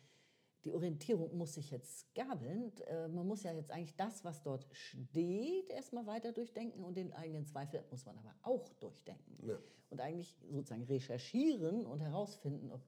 die 0.64 0.72
Orientierung 0.72 1.36
muss 1.36 1.54
sich 1.54 1.70
jetzt 1.70 2.14
gabeln. 2.14 2.72
Äh, 2.86 3.08
Man 3.08 3.26
muss 3.26 3.42
ja 3.42 3.52
jetzt 3.52 3.70
eigentlich 3.70 3.96
das, 3.96 4.24
was 4.24 4.42
dort 4.42 4.66
steht, 4.72 5.70
erstmal 5.70 6.06
weiter 6.06 6.32
durchdenken 6.32 6.84
und 6.84 6.96
den 6.96 7.12
eigenen 7.12 7.46
Zweifel 7.46 7.84
muss 7.90 8.04
man 8.04 8.18
aber 8.18 8.34
auch 8.42 8.68
durchdenken. 8.74 9.38
Ja. 9.46 9.58
Und 9.90 10.00
eigentlich 10.00 10.36
sozusagen 10.50 10.84
recherchieren 10.84 11.84
und 11.86 12.00
herausfinden, 12.00 12.70
ob 12.70 12.82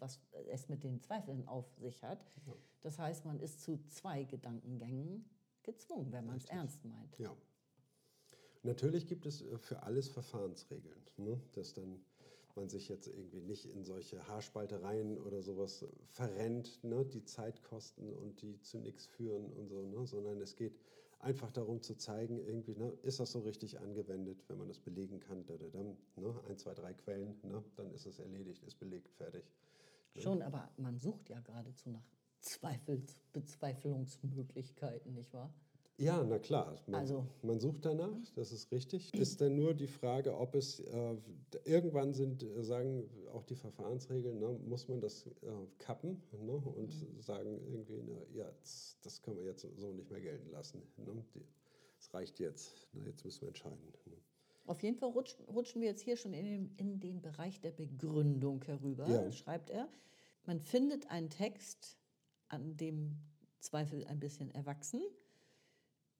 was 0.00 0.20
es 0.48 0.68
mit 0.68 0.84
den 0.84 1.00
Zweifeln 1.00 1.46
auf 1.46 1.66
sich 1.78 2.02
hat. 2.02 2.24
Das 2.82 2.98
heißt, 2.98 3.24
man 3.24 3.40
ist 3.40 3.62
zu 3.62 3.78
zwei 3.88 4.24
Gedankengängen 4.24 5.24
gezwungen, 5.62 6.12
wenn 6.12 6.26
man 6.26 6.36
es 6.36 6.46
ernst 6.46 6.84
meint. 6.84 7.18
Ja. 7.18 7.36
Natürlich 8.62 9.06
gibt 9.06 9.26
es 9.26 9.42
äh, 9.42 9.58
für 9.58 9.82
alles 9.82 10.08
Verfahrensregeln, 10.08 11.00
ne? 11.16 11.40
dass 11.52 11.74
dann 11.74 12.00
man 12.56 12.68
sich 12.70 12.88
jetzt 12.88 13.06
irgendwie 13.06 13.40
nicht 13.40 13.66
in 13.66 13.84
solche 13.84 14.26
Haarspaltereien 14.26 15.18
oder 15.18 15.42
sowas 15.42 15.82
äh, 15.82 15.88
verrennt, 16.08 16.82
ne? 16.82 17.04
die 17.04 17.24
Zeit 17.24 17.62
kosten 17.62 18.12
und 18.12 18.40
die 18.42 18.60
zu 18.62 18.78
nichts 18.78 19.06
führen 19.06 19.52
und 19.52 19.68
so, 19.68 19.86
ne? 19.86 20.06
sondern 20.06 20.40
es 20.40 20.56
geht 20.56 20.80
einfach 21.18 21.50
darum 21.50 21.82
zu 21.82 21.96
zeigen, 21.96 22.38
irgendwie, 22.38 22.74
ne? 22.74 22.92
ist 23.02 23.20
das 23.20 23.32
so 23.32 23.40
richtig 23.40 23.78
angewendet, 23.78 24.42
wenn 24.48 24.58
man 24.58 24.68
das 24.68 24.78
belegen 24.78 25.20
kann, 25.20 25.44
da, 25.46 25.56
da, 25.56 25.68
da, 25.68 25.82
ne? 26.16 26.40
ein, 26.48 26.56
zwei, 26.58 26.74
drei 26.74 26.94
Quellen, 26.94 27.38
ne? 27.42 27.62
dann 27.76 27.90
ist 27.92 28.06
es 28.06 28.18
erledigt, 28.18 28.62
ist 28.64 28.78
belegt, 28.78 29.08
fertig. 29.10 29.44
Schon, 30.22 30.42
aber 30.42 30.70
man 30.76 30.98
sucht 30.98 31.28
ja 31.28 31.40
geradezu 31.40 31.90
nach 31.90 32.04
Zweifels 32.40 33.16
Bezweiflungsmöglichkeiten, 33.32 35.14
nicht 35.14 35.32
wahr? 35.32 35.52
Ja, 35.98 36.22
na 36.22 36.38
klar. 36.38 36.76
Man, 36.86 37.00
Also- 37.00 37.26
man 37.42 37.58
sucht 37.58 37.84
danach, 37.86 38.18
das 38.34 38.52
ist 38.52 38.70
richtig. 38.70 39.14
Ist 39.14 39.40
dann 39.40 39.56
nur 39.56 39.72
die 39.72 39.86
Frage, 39.86 40.36
ob 40.36 40.54
es 40.54 40.80
äh, 40.80 41.16
irgendwann 41.64 42.12
sind, 42.12 42.42
äh, 42.42 42.62
sagen 42.62 43.08
auch 43.32 43.44
die 43.44 43.54
Verfahrensregeln, 43.54 44.38
ne, 44.38 44.58
muss 44.66 44.88
man 44.88 45.00
das 45.00 45.26
äh, 45.26 45.30
kappen 45.78 46.22
ne, 46.32 46.52
und 46.52 46.92
sagen 47.20 47.58
irgendwie, 47.66 48.02
ne, 48.02 48.26
ja, 48.34 48.52
das, 49.02 49.22
können 49.22 49.38
wir 49.38 49.44
jetzt 49.44 49.66
so 49.76 49.92
nicht 49.92 50.10
mehr 50.10 50.20
gelten 50.20 50.50
lassen. 50.50 50.82
Ne, 50.98 51.24
die, 51.34 51.46
reicht 52.12 52.38
jetzt. 52.40 52.88
Ne, 52.92 53.06
jetzt 53.06 53.24
müssen 53.24 53.42
wir 53.42 53.48
entscheiden. 53.48 53.92
Ne. 54.06 54.16
Auf 54.66 54.82
jeden 54.82 54.96
Fall 54.96 55.10
rutsch, 55.10 55.36
rutschen 55.48 55.80
wir 55.80 55.88
jetzt 55.88 56.02
hier 56.02 56.16
schon 56.16 56.32
in 56.32 56.44
den, 56.44 56.74
in 56.76 57.00
den 57.00 57.22
Bereich 57.22 57.60
der 57.60 57.70
Begründung 57.70 58.62
herüber, 58.64 59.08
Ja. 59.08 59.30
schreibt 59.32 59.70
er. 59.70 59.88
Man 60.44 60.60
findet 60.60 61.10
einen 61.10 61.30
Text, 61.30 61.98
an 62.48 62.76
dem 62.76 63.18
Zweifel 63.60 64.04
ein 64.06 64.20
bisschen 64.20 64.50
erwachsen, 64.50 65.02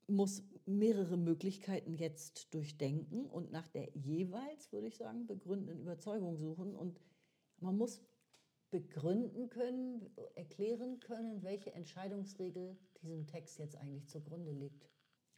muss 0.09 0.42
mehrere 0.66 1.16
Möglichkeiten 1.16 1.94
jetzt 1.94 2.55
durchdenken 2.55 3.26
und 3.26 3.51
nach 3.51 3.68
der 3.68 3.90
jeweils, 3.94 4.72
würde 4.72 4.86
ich 4.86 4.97
sagen, 4.97 5.26
begründenden 5.26 5.80
Überzeugung 5.80 6.36
suchen. 6.36 6.74
Und 6.76 7.01
man 7.59 7.76
muss 7.76 8.03
begründen 8.70 9.49
können, 9.49 10.11
erklären 10.34 11.01
können, 11.01 11.42
welche 11.42 11.72
Entscheidungsregel 11.72 12.76
diesem 13.03 13.26
Text 13.26 13.59
jetzt 13.59 13.76
eigentlich 13.76 14.09
zugrunde 14.09 14.53
liegt. 14.53 14.88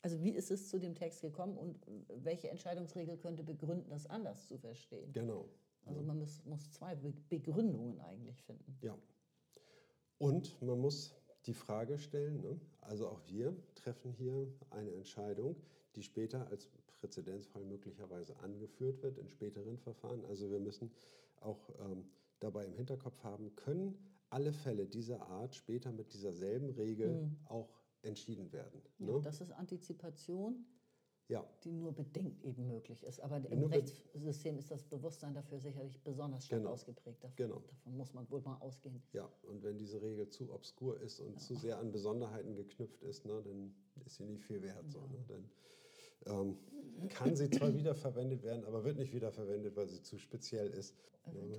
Also 0.02 0.22
wie 0.22 0.30
ist 0.30 0.50
es 0.50 0.68
zu 0.68 0.78
dem 0.78 0.94
Text 0.94 1.22
gekommen 1.22 1.56
und 1.56 1.80
welche 2.24 2.48
Entscheidungsregel 2.48 3.16
könnte 3.16 3.42
begründen, 3.42 3.90
das 3.90 4.06
anders 4.06 4.46
zu 4.46 4.56
verstehen? 4.58 5.12
Genau. 5.12 5.48
Also 5.86 6.02
man 6.02 6.18
muss, 6.18 6.44
muss 6.44 6.70
zwei 6.70 6.94
Be 6.94 7.12
Begründungen 7.28 8.00
eigentlich 8.00 8.42
finden. 8.42 8.78
Ja. 8.82 8.96
Und 10.18 10.60
man 10.62 10.80
muss 10.80 11.14
die 11.46 11.54
Frage 11.54 11.98
stellen, 11.98 12.40
ne? 12.40 12.60
also 12.80 13.08
auch 13.08 13.20
wir 13.26 13.56
treffen 13.74 14.12
hier 14.12 14.52
eine 14.70 14.92
Entscheidung, 14.92 15.56
die 15.96 16.02
später 16.02 16.46
als 16.48 16.68
Präzedenzfall 17.00 17.64
möglicherweise 17.64 18.36
angeführt 18.40 19.02
wird 19.02 19.18
in 19.18 19.28
späteren 19.28 19.78
Verfahren. 19.78 20.24
Also 20.26 20.50
wir 20.50 20.60
müssen 20.60 20.90
auch 21.40 21.70
ähm, 21.80 22.04
dabei 22.40 22.64
im 22.64 22.74
Hinterkopf 22.74 23.22
haben, 23.22 23.54
können 23.56 23.96
alle 24.30 24.52
Fälle 24.52 24.86
dieser 24.86 25.22
Art 25.28 25.54
später 25.54 25.92
mit 25.92 26.12
dieser 26.12 26.32
selben 26.32 26.70
Regel 26.70 27.22
mhm. 27.22 27.36
auch 27.46 27.77
entschieden 28.02 28.52
werden. 28.52 28.82
Ja, 28.98 29.06
ne? 29.06 29.20
Das 29.22 29.40
ist 29.40 29.52
Antizipation, 29.52 30.64
ja. 31.28 31.44
die 31.64 31.72
nur 31.72 31.92
bedingt 31.92 32.42
eben 32.42 32.66
möglich 32.68 33.04
ist. 33.04 33.20
Aber 33.20 33.36
im 33.50 33.60
nur 33.60 33.70
Rechtssystem 33.70 34.58
ist 34.58 34.70
das 34.70 34.84
Bewusstsein 34.84 35.34
dafür 35.34 35.58
sicherlich 35.58 36.00
besonders 36.02 36.46
stark 36.46 36.60
genau. 36.60 36.72
ausgeprägt. 36.72 37.22
Davon, 37.22 37.36
genau. 37.36 37.62
davon 37.66 37.96
muss 37.96 38.14
man 38.14 38.30
wohl 38.30 38.40
mal 38.42 38.56
ausgehen. 38.60 39.02
Ja, 39.12 39.28
und 39.42 39.62
wenn 39.62 39.78
diese 39.78 40.00
Regel 40.00 40.28
zu 40.28 40.52
obskur 40.52 41.00
ist 41.00 41.20
und 41.20 41.32
ja. 41.32 41.38
zu 41.38 41.54
sehr 41.54 41.78
an 41.78 41.92
Besonderheiten 41.92 42.54
geknüpft 42.54 43.02
ist, 43.02 43.24
ne, 43.26 43.42
dann 43.42 43.74
ist 44.04 44.16
sie 44.16 44.24
nicht 44.24 44.42
viel 44.42 44.62
wert. 44.62 44.84
Ja. 44.84 44.90
So, 44.90 45.00
ne? 45.00 45.24
Dann 45.28 45.50
ähm, 46.26 46.56
kann 47.10 47.36
sie 47.36 47.50
zwar 47.50 47.74
wiederverwendet 47.74 48.42
werden, 48.42 48.64
aber 48.64 48.84
wird 48.84 48.96
nicht 48.96 49.12
wiederverwendet, 49.12 49.76
weil 49.76 49.88
sie 49.88 50.02
zu 50.02 50.18
speziell 50.18 50.68
ist. 50.70 50.94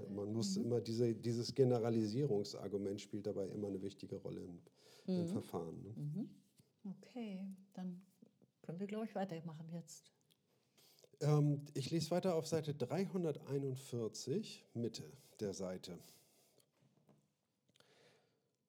Man 0.10 0.34
muss 0.34 0.58
mhm. 0.58 0.66
immer 0.66 0.82
diese, 0.82 1.14
dieses 1.14 1.54
Generalisierungsargument 1.54 3.00
spielt 3.00 3.28
dabei 3.28 3.48
immer 3.48 3.68
eine 3.68 3.82
wichtige 3.82 4.16
Rolle 4.18 4.42
im, 4.42 4.60
mhm. 5.14 5.22
im 5.22 5.28
Verfahren. 5.28 5.82
Ne? 5.82 5.94
Mhm. 5.96 6.30
Okay, 6.98 7.46
dann 7.74 8.02
können 8.62 8.80
wir, 8.80 8.88
glaube 8.88 9.06
ich, 9.06 9.16
weitermachen 9.16 9.70
jetzt. 9.72 10.12
Ähm, 11.22 11.66
ich 11.74 11.92
lese 11.92 12.12
weiter 12.12 12.36
auf 12.36 12.48
Seite 12.48 12.74
341, 12.74 14.66
Mitte 14.74 15.12
der 15.40 15.54
Seite. 15.54 15.98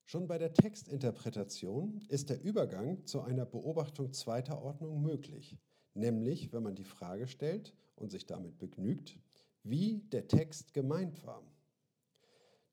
Schon 0.05 0.27
bei 0.27 0.39
der 0.39 0.53
Textinterpretation 0.53 2.01
ist 2.09 2.31
der 2.31 2.43
Übergang 2.43 3.07
zu 3.07 3.21
einer 3.21 3.47
Beobachtung 3.47 4.13
zweiter 4.13 4.61
Ordnung 4.61 5.03
möglich 5.03 5.57
nämlich 5.95 6.53
wenn 6.53 6.63
man 6.63 6.75
die 6.75 6.85
Frage 6.85 7.27
stellt 7.27 7.75
und 7.97 8.11
sich 8.11 8.27
damit 8.27 8.59
begnügt, 8.59 9.19
wie 9.63 9.99
der 10.13 10.27
Text 10.29 10.73
gemeint 10.73 11.25
war. 11.27 11.43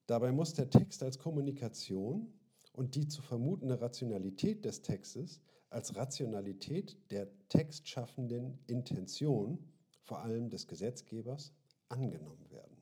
Dabei 0.06 0.32
muss 0.32 0.54
der 0.54 0.70
Text 0.70 1.04
als 1.04 1.20
Kommunikation 1.20 2.34
und 2.78 2.94
die 2.94 3.08
zu 3.08 3.24
vermutende 3.24 3.82
Rationalität 3.82 4.64
des 4.64 4.84
Textes 4.84 5.42
als 5.72 5.96
Rationalität 5.96 6.96
der 7.10 7.28
textschaffenden 7.50 8.60
Intention, 8.68 9.58
vor 10.04 10.20
allem 10.20 10.50
des 10.52 10.68
Gesetzgebers, 10.68 11.54
angenommen 11.90 12.50
werden. 12.52 12.78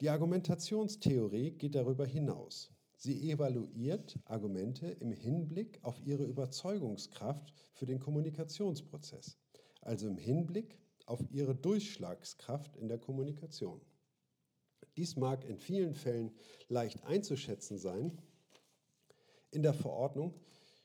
Die 0.00 0.08
Argumentationstheorie 0.08 1.50
geht 1.50 1.74
darüber 1.74 2.06
hinaus. 2.06 2.70
Sie 2.96 3.30
evaluiert 3.30 4.18
Argumente 4.24 4.88
im 4.88 5.12
Hinblick 5.12 5.78
auf 5.82 6.00
ihre 6.02 6.24
Überzeugungskraft 6.24 7.52
für 7.74 7.84
den 7.84 7.98
Kommunikationsprozess, 7.98 9.36
also 9.82 10.08
im 10.08 10.16
Hinblick 10.16 10.78
auf 11.04 11.20
ihre 11.30 11.54
Durchschlagskraft 11.54 12.74
in 12.76 12.88
der 12.88 12.98
Kommunikation. 12.98 13.82
Dies 14.96 15.14
mag 15.16 15.44
in 15.44 15.58
vielen 15.58 15.94
Fällen 15.94 16.32
leicht 16.68 17.04
einzuschätzen 17.04 17.76
sein. 17.76 18.18
In 19.50 19.62
der 19.62 19.74
Verordnung 19.74 20.34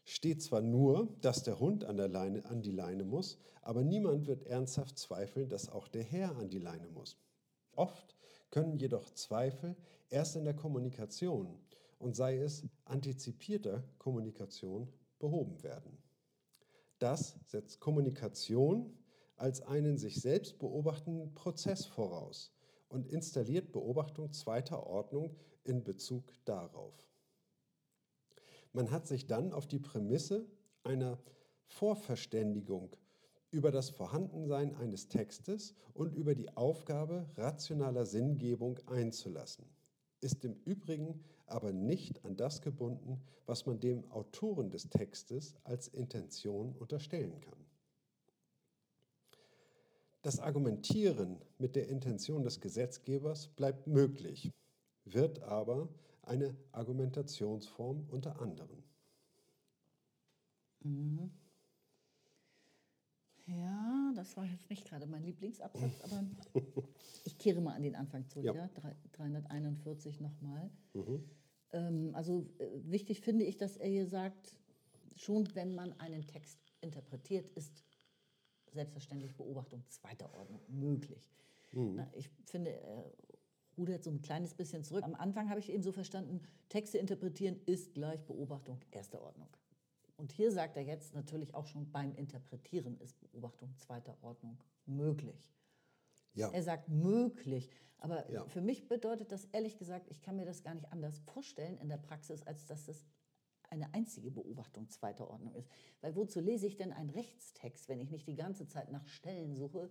steht 0.06 0.42
zwar 0.42 0.62
nur, 0.62 1.08
dass 1.22 1.44
der 1.44 1.60
Hund 1.60 1.84
an, 1.86 1.98
der 1.98 2.08
Leine, 2.08 2.46
an 2.46 2.62
die 2.62 2.72
Leine 2.72 3.04
muss, 3.04 3.38
aber 3.62 3.84
niemand 3.84 4.28
wird 4.28 4.44
ernsthaft 4.44 4.98
zweifeln, 4.98 5.50
dass 5.50 5.70
auch 5.70 5.88
der 5.88 6.04
Herr 6.04 6.36
an 6.38 6.50
die 6.50 6.60
Leine 6.60 6.88
muss. 6.90 7.18
Oft 7.76 8.16
können 8.50 8.78
jedoch 8.78 9.12
Zweifel 9.14 9.76
erst 10.10 10.36
in 10.36 10.44
der 10.44 10.56
Kommunikation 10.56 11.58
und 12.00 12.16
sei 12.16 12.38
es 12.38 12.64
antizipierter 12.86 13.84
Kommunikation 13.98 14.92
behoben 15.20 15.62
werden. 15.64 15.98
Das 17.00 17.36
setzt 17.46 17.80
Kommunikation 17.80 18.98
als 19.38 19.62
einen 19.62 19.98
sich 19.98 20.22
selbst 20.22 20.60
beobachtenden 20.60 21.34
Prozess 21.34 21.86
voraus 21.86 22.52
und 22.90 23.08
installiert 23.08 23.72
Beobachtung 23.72 24.32
zweiter 24.34 24.86
Ordnung 24.86 25.36
in 25.64 25.84
Bezug 25.84 26.34
darauf. 26.46 27.11
Man 28.74 28.92
hat 28.92 29.08
sich 29.08 29.28
dann 29.28 29.52
auf 29.52 29.68
die 29.68 29.80
Prämisse 29.80 30.46
einer 30.84 31.20
Vorverständigung 31.66 32.96
über 33.52 33.72
das 33.72 33.90
Vorhandensein 33.90 34.76
eines 34.76 35.10
Textes 35.10 35.76
und 35.94 36.16
über 36.16 36.36
die 36.36 36.56
Aufgabe 36.56 37.30
rationaler 37.36 38.06
Sinngebung 38.06 38.80
einzulassen, 38.88 39.66
ist 40.22 40.46
im 40.46 40.56
Übrigen 40.64 41.22
aber 41.48 41.74
nicht 41.74 42.24
an 42.24 42.38
das 42.38 42.62
gebunden, 42.62 43.22
was 43.46 43.66
man 43.66 43.80
dem 43.80 44.10
Autoren 44.12 44.70
des 44.70 44.90
Textes 44.90 45.56
als 45.64 45.90
Intention 45.90 46.74
unterstellen 46.74 47.42
kann. 47.42 47.60
Das 50.22 50.40
Argumentieren 50.40 51.42
mit 51.58 51.76
der 51.76 51.90
Intention 51.90 52.44
des 52.44 52.62
Gesetzgebers 52.62 53.48
bleibt 53.50 53.88
möglich, 53.88 54.52
wird 55.04 55.42
aber 55.42 55.90
eine 56.24 56.56
Argumentationsform 56.72 58.08
unter 58.10 58.40
anderem. 58.42 58.84
Mhm. 60.82 61.32
Ja, 63.46 64.14
das 64.16 64.38
war 64.38 64.46
jetzt 64.46 64.70
nicht 64.70 64.86
gerade 64.86 65.06
mein 65.08 65.24
Lieblingsabsatz, 65.24 66.02
aber 66.04 66.24
ich 67.26 67.38
kehre 67.38 67.60
mal 67.60 67.74
an 67.74 67.84
den 67.84 67.96
Anfang 67.96 68.28
zurück, 68.28 68.46
ja. 68.46 68.54
ja 68.54 68.70
341 69.14 70.22
nochmal. 70.22 70.70
Mhm. 70.94 71.30
Ähm, 71.72 72.12
also 72.14 72.48
äh, 72.60 72.68
wichtig 72.84 73.22
finde 73.22 73.46
ich, 73.46 73.58
dass 73.58 73.78
er 73.78 73.90
hier 73.90 74.08
sagt, 74.08 74.56
schon 75.16 75.54
wenn 75.56 75.76
man 75.76 76.00
einen 76.00 76.26
Text 76.28 76.60
interpretiert, 76.82 77.50
ist 77.50 77.84
selbstverständlich 78.72 79.36
Beobachtung 79.36 79.84
zweiter 79.90 80.34
Ordnung 80.34 80.62
möglich. 80.70 81.30
Mhm. 81.74 81.96
Na, 81.96 82.12
ich 82.14 82.30
finde, 82.46 82.72
er 82.72 83.12
rudert 83.78 84.04
so 84.04 84.10
ein 84.10 84.22
kleines 84.22 84.54
bisschen 84.54 84.84
zurück. 84.84 85.04
Am 85.04 85.16
Anfang 85.16 85.50
habe 85.50 85.60
ich 85.60 85.72
eben 85.72 85.84
so 85.84 85.92
verstanden, 85.92 86.42
Texte 86.70 86.98
interpretieren 86.98 87.60
ist 87.66 87.94
gleich 87.94 88.24
Beobachtung 88.26 88.80
erster 88.92 89.22
Ordnung. 89.22 89.50
Und 90.18 90.32
hier 90.32 90.52
sagt 90.52 90.78
er 90.78 90.84
jetzt 90.84 91.16
natürlich 91.16 91.56
auch 91.56 91.66
schon 91.66 91.92
beim 91.92 92.16
Interpretieren 92.16 93.00
ist 93.00 93.20
Beobachtung 93.20 93.76
zweiter 93.78 94.16
Ordnung 94.22 94.58
möglich. 94.86 95.52
Ja. 96.34 96.50
Er 96.52 96.64
sagt 96.64 96.90
möglich. 96.90 97.70
Aber 97.98 98.30
ja. 98.32 98.46
für 98.46 98.62
mich 98.62 98.88
bedeutet 98.88 99.32
das 99.32 99.46
ehrlich 99.46 99.78
gesagt, 99.78 100.08
ich 100.10 100.22
kann 100.22 100.36
mir 100.36 100.46
das 100.46 100.64
gar 100.64 100.76
nicht 100.76 100.92
anders 100.92 101.20
vorstellen 101.20 101.78
in 101.78 101.90
der 101.90 101.98
Praxis, 101.98 102.44
als 102.44 102.66
dass 102.66 102.86
das 102.86 103.06
eine 103.70 103.94
einzige 103.94 104.32
Beobachtung 104.32 104.90
zweiter 104.90 105.30
Ordnung 105.30 105.56
ist. 105.56 105.70
Weil 106.02 106.16
wozu 106.16 106.40
lese 106.40 106.68
ich 106.68 106.78
denn 106.78 106.92
einen 106.92 107.10
Rechtstext, 107.10 107.90
wenn 107.90 108.00
ich 108.00 108.12
nicht 108.12 108.28
die 108.28 108.36
ganze 108.36 108.68
Zeit 108.68 108.92
nach 108.92 109.08
Stellen 109.08 109.56
suche, 109.56 109.90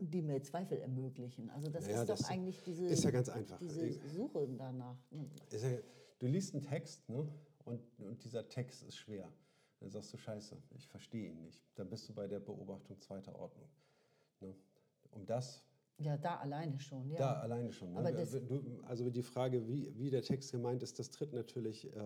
die 0.00 0.22
mir 0.22 0.42
Zweifel 0.42 0.78
ermöglichen? 0.78 1.50
Also 1.50 1.68
das 1.70 1.86
naja, 1.86 2.00
ist 2.00 2.08
das 2.08 2.20
doch 2.20 2.30
eigentlich 2.30 2.62
diese, 2.64 2.86
ist 2.86 3.04
ja 3.04 3.10
ganz 3.10 3.28
einfach. 3.28 3.58
diese 3.58 3.92
Suche 4.08 4.48
danach. 4.56 4.96
Ja, 5.10 5.78
du 6.18 6.26
liest 6.26 6.54
einen 6.54 6.62
Text 6.62 7.08
ne? 7.08 7.28
und, 7.64 7.80
und 7.98 8.24
dieser 8.24 8.48
Text 8.48 8.82
ist 8.82 8.96
schwer. 8.96 9.30
Dann 9.80 9.90
sagst 9.90 10.12
du, 10.12 10.18
scheiße, 10.18 10.56
ich 10.76 10.86
verstehe 10.88 11.30
ihn 11.30 11.40
nicht. 11.40 11.62
Dann 11.74 11.88
bist 11.88 12.08
du 12.08 12.12
bei 12.12 12.26
der 12.26 12.40
Beobachtung 12.40 13.00
zweiter 13.00 13.34
Ordnung. 13.34 13.68
Ne? 14.40 14.54
Um 15.10 15.24
das 15.24 15.64
ja, 15.98 16.16
da 16.16 16.36
alleine 16.36 16.78
schon. 16.80 17.10
Ja. 17.10 17.18
Da 17.18 17.32
alleine 17.40 17.72
schon. 17.72 17.92
Ne? 17.92 17.98
Aber 17.98 18.12
du, 18.12 18.80
also 18.86 19.10
die 19.10 19.22
Frage, 19.22 19.66
wie, 19.68 19.92
wie 19.98 20.10
der 20.10 20.22
Text 20.22 20.52
gemeint 20.52 20.82
ist, 20.82 20.98
das 20.98 21.10
tritt 21.10 21.32
natürlich 21.32 21.94
äh, 21.94 22.00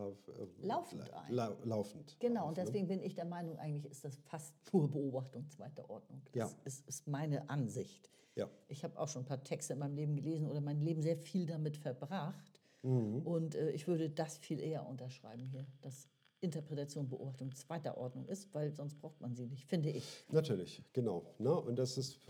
laufend 0.62 1.12
ein. 1.12 1.32
La 1.32 1.56
laufend. 1.64 2.16
Genau, 2.18 2.42
auf, 2.42 2.48
und 2.48 2.56
ne? 2.56 2.64
deswegen 2.64 2.86
ne? 2.86 2.96
bin 2.96 3.02
ich 3.02 3.14
der 3.14 3.24
Meinung, 3.24 3.58
eigentlich 3.58 3.90
ist 3.90 4.04
das 4.04 4.16
fast 4.16 4.54
nur 4.72 4.90
Beobachtung 4.90 5.48
zweiter 5.48 5.88
Ordnung. 5.88 6.22
Das 6.32 6.52
ja. 6.52 6.58
ist, 6.64 6.88
ist 6.88 7.06
meine 7.06 7.48
Ansicht. 7.48 8.10
Ja. 8.34 8.50
Ich 8.68 8.82
habe 8.82 8.98
auch 8.98 9.08
schon 9.08 9.22
ein 9.22 9.26
paar 9.26 9.44
Texte 9.44 9.74
in 9.74 9.78
meinem 9.78 9.94
Leben 9.94 10.16
gelesen 10.16 10.48
oder 10.48 10.60
mein 10.60 10.80
Leben 10.80 11.02
sehr 11.02 11.16
viel 11.16 11.46
damit 11.46 11.76
verbracht. 11.76 12.60
Mhm. 12.82 13.22
Und 13.22 13.54
äh, 13.54 13.70
ich 13.70 13.86
würde 13.86 14.10
das 14.10 14.38
viel 14.38 14.60
eher 14.60 14.86
unterschreiben 14.86 15.46
hier, 15.46 15.66
dass 15.82 16.08
Interpretation, 16.44 17.08
Beobachtung 17.08 17.54
zweiter 17.54 17.96
Ordnung 17.96 18.26
ist, 18.26 18.52
weil 18.54 18.72
sonst 18.72 19.00
braucht 19.00 19.20
man 19.20 19.34
sie 19.34 19.46
nicht, 19.46 19.66
finde 19.66 19.90
ich. 19.90 20.24
Natürlich, 20.30 20.82
genau. 20.92 21.24
Ne? 21.38 21.54
Und 21.54 21.78
das 21.78 21.98
ist, 21.98 22.20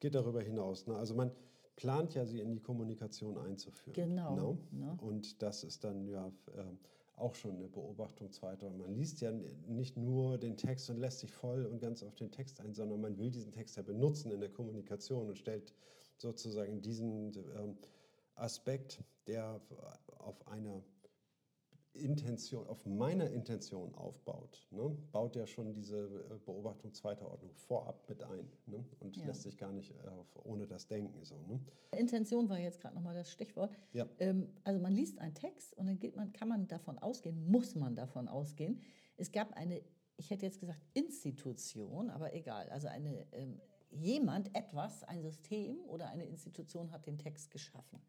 geht 0.00 0.14
darüber 0.14 0.42
hinaus. 0.42 0.86
Ne? 0.86 0.96
Also 0.96 1.14
man 1.14 1.32
plant 1.76 2.14
ja, 2.14 2.24
sie 2.24 2.40
in 2.40 2.52
die 2.52 2.60
Kommunikation 2.60 3.36
einzuführen. 3.38 3.94
Genau. 3.94 4.58
Ne? 4.70 4.96
Und 5.00 5.42
das 5.42 5.64
ist 5.64 5.84
dann 5.84 6.06
ja 6.06 6.28
äh, 6.28 6.62
auch 7.16 7.34
schon 7.34 7.56
eine 7.56 7.68
Beobachtung 7.68 8.30
zweiter 8.30 8.66
Ordnung. 8.66 8.86
Man 8.86 8.94
liest 8.94 9.20
ja 9.20 9.32
nicht 9.66 9.96
nur 9.96 10.38
den 10.38 10.56
Text 10.56 10.90
und 10.90 10.98
lässt 10.98 11.20
sich 11.20 11.32
voll 11.32 11.64
und 11.66 11.80
ganz 11.80 12.02
auf 12.02 12.14
den 12.14 12.30
Text 12.30 12.60
ein, 12.60 12.74
sondern 12.74 13.00
man 13.00 13.18
will 13.18 13.30
diesen 13.30 13.52
Text 13.52 13.76
ja 13.76 13.82
benutzen 13.82 14.30
in 14.30 14.40
der 14.40 14.50
Kommunikation 14.50 15.28
und 15.28 15.38
stellt 15.38 15.72
sozusagen 16.18 16.80
diesen 16.80 17.32
ähm, 17.56 17.76
Aspekt, 18.36 19.02
der 19.26 19.60
auf 20.18 20.46
einer 20.48 20.82
Intention, 21.94 22.66
auf 22.66 22.84
meiner 22.86 23.30
Intention 23.30 23.94
aufbaut, 23.94 24.66
ne, 24.70 24.96
baut 25.12 25.36
ja 25.36 25.46
schon 25.46 25.72
diese 25.72 26.06
äh, 26.30 26.38
Beobachtung 26.44 26.92
zweiter 26.92 27.30
Ordnung 27.30 27.54
vorab 27.54 28.08
mit 28.08 28.22
ein 28.22 28.50
ne, 28.66 28.84
und 29.00 29.16
Ja. 29.16 29.26
lässt 29.26 29.42
sich 29.42 29.56
gar 29.56 29.72
nicht 29.72 29.92
äh, 30.04 30.08
auf, 30.08 30.26
ohne 30.44 30.66
das 30.66 30.88
Denken 30.88 31.24
so. 31.24 31.36
Ne? 31.46 31.60
Intention 31.96 32.48
war 32.48 32.58
jetzt 32.58 32.80
gerade 32.80 32.94
nochmal 32.96 33.14
das 33.14 33.30
Stichwort. 33.30 33.76
Ja. 33.92 34.08
Ähm, 34.18 34.48
also 34.64 34.80
man 34.80 34.92
liest 34.92 35.18
einen 35.20 35.34
Text 35.34 35.74
und 35.78 35.86
dann 35.86 35.98
geht 36.00 36.16
man, 36.16 36.32
kann 36.32 36.48
man 36.48 36.66
davon 36.66 36.98
ausgehen, 36.98 37.46
muss 37.48 37.74
man 37.76 37.94
davon 37.94 38.26
ausgehen. 38.28 38.80
Es 39.16 39.30
gab 39.30 39.52
eine, 39.52 39.80
ich 40.16 40.30
hätte 40.30 40.46
jetzt 40.46 40.58
gesagt 40.58 40.80
Institution, 40.94 42.10
aber 42.10 42.34
egal, 42.34 42.68
also 42.70 42.88
eine 42.88 43.26
ähm, 43.32 43.60
jemand, 43.94 44.54
etwas, 44.54 45.04
ein 45.04 45.22
System 45.22 45.78
oder 45.86 46.08
eine 46.08 46.24
Institution 46.26 46.90
hat 46.90 47.06
den 47.06 47.18
Text 47.18 47.50
geschaffen. 47.50 48.00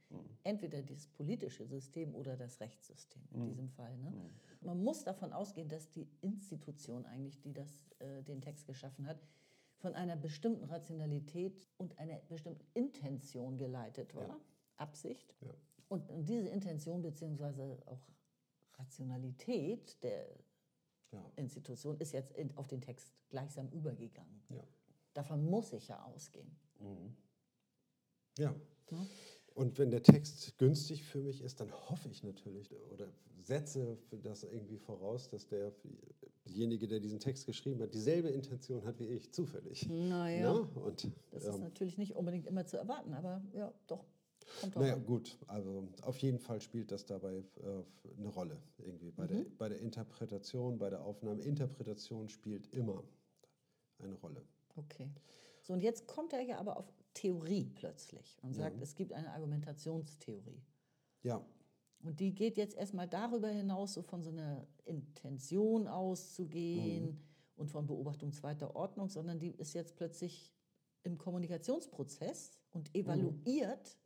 Entweder 0.43 0.81
das 0.81 1.07
politische 1.07 1.65
System 1.65 2.15
oder 2.15 2.35
das 2.35 2.59
Rechtssystem 2.59 3.21
in 3.31 3.45
diesem 3.45 3.69
Fall. 3.69 3.97
Ne? 3.97 4.13
Man 4.61 4.83
muss 4.83 5.03
davon 5.03 5.31
ausgehen, 5.33 5.69
dass 5.69 5.89
die 5.91 6.07
Institution 6.21 7.05
eigentlich, 7.05 7.39
die 7.41 7.53
das, 7.53 7.69
äh, 7.99 8.23
den 8.23 8.41
Text 8.41 8.65
geschaffen 8.65 9.05
hat, 9.07 9.21
von 9.77 9.93
einer 9.93 10.15
bestimmten 10.15 10.63
Rationalität 10.65 11.67
und 11.77 11.97
einer 11.99 12.17
bestimmten 12.29 12.65
Intention 12.73 13.57
geleitet 13.57 14.15
war, 14.15 14.27
Ja. 14.27 14.39
Absicht. 14.77 15.35
Ja. 15.41 15.53
Und, 15.87 16.09
und 16.09 16.25
diese 16.27 16.49
Intention 16.49 17.01
bzw. 17.01 17.77
auch 17.85 18.01
Rationalität 18.77 20.01
der 20.03 20.27
Ja. 21.11 21.23
Institution 21.35 21.97
ist 21.99 22.11
jetzt 22.13 22.31
in, 22.33 22.55
auf 22.57 22.67
den 22.67 22.81
Text 22.81 23.13
gleichsam 23.29 23.69
übergegangen. 23.69 24.41
Ja. 24.49 24.63
Davon 25.15 25.43
muss 25.49 25.73
ich 25.73 25.87
ja 25.87 26.03
ausgehen. 26.03 26.55
ja. 28.37 28.53
Ne? 28.91 29.07
Und 29.55 29.79
wenn 29.79 29.89
der 29.89 30.03
Text 30.03 30.57
günstig 30.57 31.03
für 31.05 31.21
mich 31.21 31.41
ist, 31.41 31.61
dann 31.61 31.71
hoffe 31.71 32.09
ich 32.09 32.21
natürlich 32.23 32.71
oder 32.91 33.07
setze 33.41 33.97
das 34.21 34.43
irgendwie 34.43 34.77
voraus, 34.77 35.29
dass 35.29 35.47
derjenige, 35.47 36.87
der 36.87 36.99
diesen 36.99 37.19
Text 37.21 37.45
geschrieben 37.45 37.81
hat, 37.81 37.93
dieselbe 37.93 38.27
Intention 38.29 38.83
hat 38.85 38.99
wie 38.99 39.07
ich, 39.07 39.31
zufällig. 39.31 39.87
Naja, 39.89 40.53
Ne? 40.53 40.59
Und 40.83 41.09
das 41.31 41.45
ist 41.45 41.55
ähm, 41.55 41.61
natürlich 41.61 41.97
nicht 41.97 42.15
unbedingt 42.15 42.47
immer 42.47 42.65
zu 42.65 42.77
erwarten, 42.77 43.13
aber 43.13 43.41
ja, 43.53 43.73
doch. 43.87 44.03
Kommt 44.59 44.75
drauf 44.75 44.83
Naja, 44.83 44.95
an. 44.95 45.05
gut, 45.05 45.37
also 45.47 45.87
auf 46.01 46.17
jeden 46.17 46.37
Fall 46.39 46.59
spielt 46.59 46.91
das 46.91 47.05
dabei 47.05 47.37
äh, 47.37 47.83
eine 48.17 48.27
Rolle 48.27 48.61
irgendwie 48.77 49.11
bei, 49.11 49.25
der, 49.25 49.37
Mhm. 49.37 49.57
bei 49.57 49.69
der 49.69 49.79
Interpretation, 49.79 50.77
bei 50.77 50.89
der 50.89 51.01
Aufnahme. 51.01 51.41
Interpretation 51.41 52.27
spielt 52.29 52.67
immer 52.73 53.03
eine 53.99 54.13
Rolle. 54.15 54.43
Okay. 54.75 55.09
So, 55.61 55.73
und 55.73 55.81
jetzt 55.81 56.07
kommt 56.07 56.33
er 56.33 56.41
ja 56.41 56.57
aber 56.59 56.77
auf 56.77 56.91
Theorie 57.13 57.69
plötzlich 57.73 58.37
und 58.41 58.53
sagt, 58.53 58.75
Ja. 58.77 58.83
es 58.83 58.95
gibt 58.95 59.13
eine 59.13 59.31
Argumentationstheorie. 59.31 60.61
Ja, 61.23 61.43
Und 62.03 62.19
die 62.19 62.35
geht 62.35 62.57
jetzt 62.57 62.75
erstmal 62.75 63.07
darüber 63.07 63.47
hinaus, 63.47 63.93
so 63.95 64.03
von 64.03 64.21
so 64.21 64.29
einer 64.29 64.67
Intention 64.83 65.87
auszugehen 65.87 67.05
Mhm. 67.13 67.17
und 67.55 67.71
von 67.71 67.87
Beobachtung 67.87 68.31
zweiter 68.31 68.75
Ordnung, 68.75 69.09
sondern 69.09 69.39
die 69.39 69.49
ist 69.51 69.73
jetzt 69.73 69.95
plötzlich 69.95 70.53
im 71.03 71.17
Kommunikationsprozess 71.17 72.59
und 72.71 72.89
Mhm. 72.93 72.99
evaluiert 73.01 73.97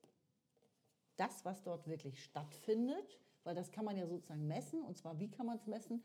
das, 1.17 1.43
was 1.43 1.61
dort 1.63 1.87
wirklich 1.87 2.23
stattfindet, 2.23 3.19
weil 3.43 3.55
das 3.55 3.71
kann 3.71 3.83
man 3.83 3.97
ja 3.97 4.07
sozusagen 4.07 4.47
messen. 4.47 4.81
Und 4.81 4.97
zwar, 4.97 5.19
wie 5.19 5.29
kann 5.29 5.45
man 5.45 5.57
es 5.57 5.67
messen? 5.67 6.01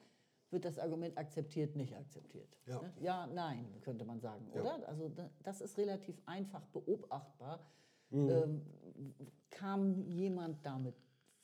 Wird 0.50 0.64
das 0.64 0.78
Argument 0.78 1.16
akzeptiert, 1.18 1.74
nicht 1.74 1.96
akzeptiert? 1.96 2.48
Ja. 2.66 2.80
Ne? 2.80 2.92
ja 3.00 3.26
nein, 3.26 3.66
könnte 3.80 4.04
man 4.04 4.20
sagen, 4.20 4.46
Ja. 4.54 4.60
oder? 4.60 4.88
Also 4.88 5.08
da- 5.08 5.30
das 5.42 5.60
ist 5.60 5.76
relativ 5.78 6.20
einfach 6.26 6.64
beobachtbar. 6.66 7.66
Mhm. 8.10 8.28
Ähm, 8.30 8.62
kam 9.50 10.02
jemand 10.08 10.64
damit 10.64 10.94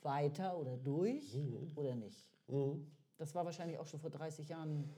weiter 0.03 0.59
oder 0.59 0.77
durch 0.77 1.35
Mhm. 1.37 1.73
oder 1.75 1.95
nicht? 1.97 2.29
Das 3.17 3.35
war 3.35 3.45
wahrscheinlich 3.45 3.79
auch 3.79 3.87
schon 3.87 4.01
vor 4.01 4.11
30 4.11 4.49
Jahren 4.49 4.91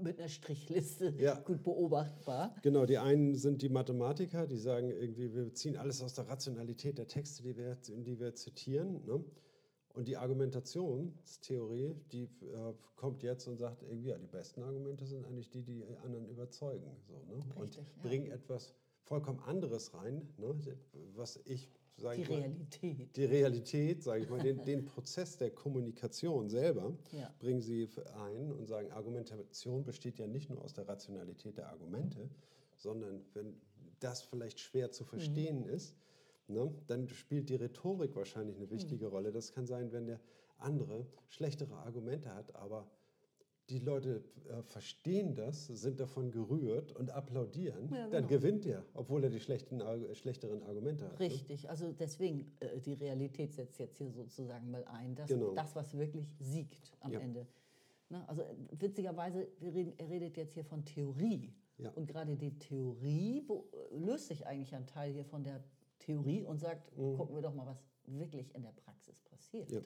mit 0.00 0.18
einer 0.18 0.28
Strichliste 0.28 1.14
Ja. 1.18 1.38
gut 1.40 1.62
beobachtbar. 1.62 2.54
genau. 2.62 2.84
Die 2.84 2.98
einen 2.98 3.34
sind 3.36 3.62
die 3.62 3.68
Mathematiker, 3.68 4.46
die 4.46 4.56
sagen 4.56 4.90
irgendwie, 4.90 5.32
wir 5.32 5.54
ziehen 5.54 5.76
alles 5.76 6.02
aus 6.02 6.14
der 6.14 6.28
Rationalität 6.28 6.98
der 6.98 7.06
Texte, 7.06 7.42
die 7.44 7.56
wir, 7.56 7.76
die 7.76 8.18
wir 8.18 8.34
zitieren. 8.34 9.04
Ne? 9.06 9.24
Und 9.94 10.08
die 10.08 10.16
Argumentationstheorie, 10.16 11.94
die 12.10 12.24
äh, 12.24 12.74
kommt 12.96 13.22
jetzt 13.22 13.46
und 13.46 13.56
sagt 13.58 13.82
irgendwie, 13.84 14.08
ja, 14.08 14.18
die 14.18 14.26
besten 14.26 14.62
Argumente 14.62 15.06
sind 15.06 15.24
eigentlich 15.24 15.50
die, 15.50 15.62
die 15.62 15.84
anderen 16.02 16.28
überzeugen. 16.28 16.90
So, 17.06 17.14
ne? 17.28 17.36
Richtig, 17.36 17.56
und 17.56 17.76
ja. 17.76 17.82
bringen 18.02 18.30
etwas 18.30 18.74
vollkommen 19.02 19.38
anderes 19.40 19.94
rein, 19.94 20.26
ne? 20.38 20.54
was 21.14 21.38
ich, 21.44 21.68
sage 21.96 22.16
Die 22.16 22.22
ich 22.22 22.28
mal, 22.28 22.38
Realität. 22.40 23.16
die 23.16 23.24
Realität, 23.24 24.02
sage 24.02 24.24
ich 24.24 24.30
mal, 24.30 24.40
den, 24.42 24.64
den 24.64 24.84
Prozess 24.84 25.36
der 25.36 25.50
Kommunikation 25.52 26.48
selber 26.48 26.92
Ja. 27.12 27.32
bringen 27.38 27.60
sie 27.60 27.88
ein 28.16 28.50
und 28.50 28.66
sagen, 28.66 28.90
Argumentation 28.90 29.84
besteht 29.84 30.18
ja 30.18 30.26
nicht 30.26 30.50
nur 30.50 30.60
aus 30.62 30.72
der 30.72 30.88
Rationalität 30.88 31.56
der 31.56 31.68
Argumente, 31.68 32.28
sondern 32.76 33.24
wenn 33.34 33.54
das 34.00 34.22
vielleicht 34.22 34.58
schwer 34.58 34.90
zu 34.90 35.04
verstehen 35.04 35.62
ist, 35.64 35.94
ne, 36.48 36.72
dann 36.86 37.08
spielt 37.08 37.48
die 37.48 37.54
Rhetorik 37.56 38.14
wahrscheinlich 38.16 38.56
eine 38.56 38.70
wichtige 38.70 39.06
Rolle. 39.06 39.32
Das 39.32 39.52
kann 39.52 39.66
sein, 39.66 39.92
wenn 39.92 40.06
der 40.06 40.20
andere 40.58 41.06
schlechtere 41.28 41.74
Argumente 41.76 42.32
hat, 42.34 42.54
aber 42.54 42.86
die 43.70 43.78
Leute 43.78 44.22
äh, 44.50 44.62
verstehen 44.62 45.34
das, 45.34 45.66
sind 45.66 45.98
davon 45.98 46.30
gerührt 46.30 46.92
und 46.92 47.10
applaudieren, 47.10 47.88
Ja, 47.90 48.02
dann 48.08 48.10
genau. 48.10 48.26
gewinnt 48.28 48.66
er, 48.66 48.84
obwohl 48.92 49.24
er 49.24 49.30
die 49.30 49.40
schlechten, 49.40 49.80
Argu- 49.80 50.14
schlechteren 50.14 50.62
Argumente 50.64 51.06
hat. 51.06 51.18
ne? 51.18 51.26
Richtig, 51.26 51.70
also 51.70 51.90
deswegen, 51.92 52.52
äh, 52.60 52.78
die 52.80 52.92
Realität 52.92 53.54
setzt 53.54 53.78
jetzt 53.78 53.96
hier 53.96 54.10
sozusagen 54.10 54.70
mal 54.70 54.84
ein, 54.84 55.14
dass 55.14 55.28
Genau. 55.30 55.54
das, 55.54 55.74
was 55.74 55.96
wirklich 55.96 56.28
siegt 56.38 56.92
am 57.00 57.12
Ja. 57.12 57.20
Ende. 57.20 57.46
Ne? 58.10 58.28
Also 58.28 58.42
äh, 58.42 58.54
witzigerweise, 58.72 59.48
reden, 59.62 59.94
er 59.96 60.10
redet 60.10 60.36
jetzt 60.36 60.52
hier 60.52 60.64
von 60.64 60.84
Theorie. 60.84 61.54
Ja. 61.78 61.90
Und 61.92 62.06
gerade 62.06 62.36
die 62.36 62.58
Theorie 62.58 63.48
löst 63.92 64.28
sich 64.28 64.46
eigentlich 64.46 64.74
ein 64.74 64.86
Teil 64.86 65.10
hier 65.14 65.24
von 65.24 65.42
der 65.42 65.64
Theorie 66.04 66.42
und 66.42 66.58
sagt, 66.58 66.94
gucken 66.94 67.34
wir 67.34 67.42
doch 67.42 67.54
mal, 67.54 67.66
was 67.66 67.82
wirklich 68.06 68.54
in 68.54 68.62
der 68.62 68.72
Praxis 68.72 69.18
passiert. 69.22 69.70
Mhm. 69.70 69.84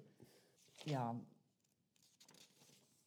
Ja. 0.84 0.92
ja, 0.92 1.20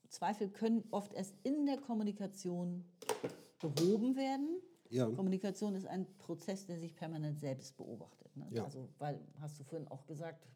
Zweifel 0.09 0.49
können 0.49 0.83
oft 0.91 1.13
erst 1.13 1.35
in 1.43 1.65
der 1.65 1.77
Kommunikation 1.77 2.83
behoben 3.59 4.15
werden. 4.15 4.61
Ja. 4.89 5.05
Kommunikation 5.09 5.73
ist 5.75 5.87
ein 5.87 6.05
Prozess, 6.17 6.65
der 6.65 6.77
sich 6.77 6.95
permanent 6.95 7.39
selbst 7.39 7.77
beobachtet. 7.77 8.35
Ne? 8.35 8.45
Ja. 8.51 8.65
Also, 8.65 8.89
weil, 8.99 9.19
hast 9.39 9.59
du 9.59 9.63
vorhin 9.63 9.87
auch 9.87 10.05
gesagt, 10.05 10.47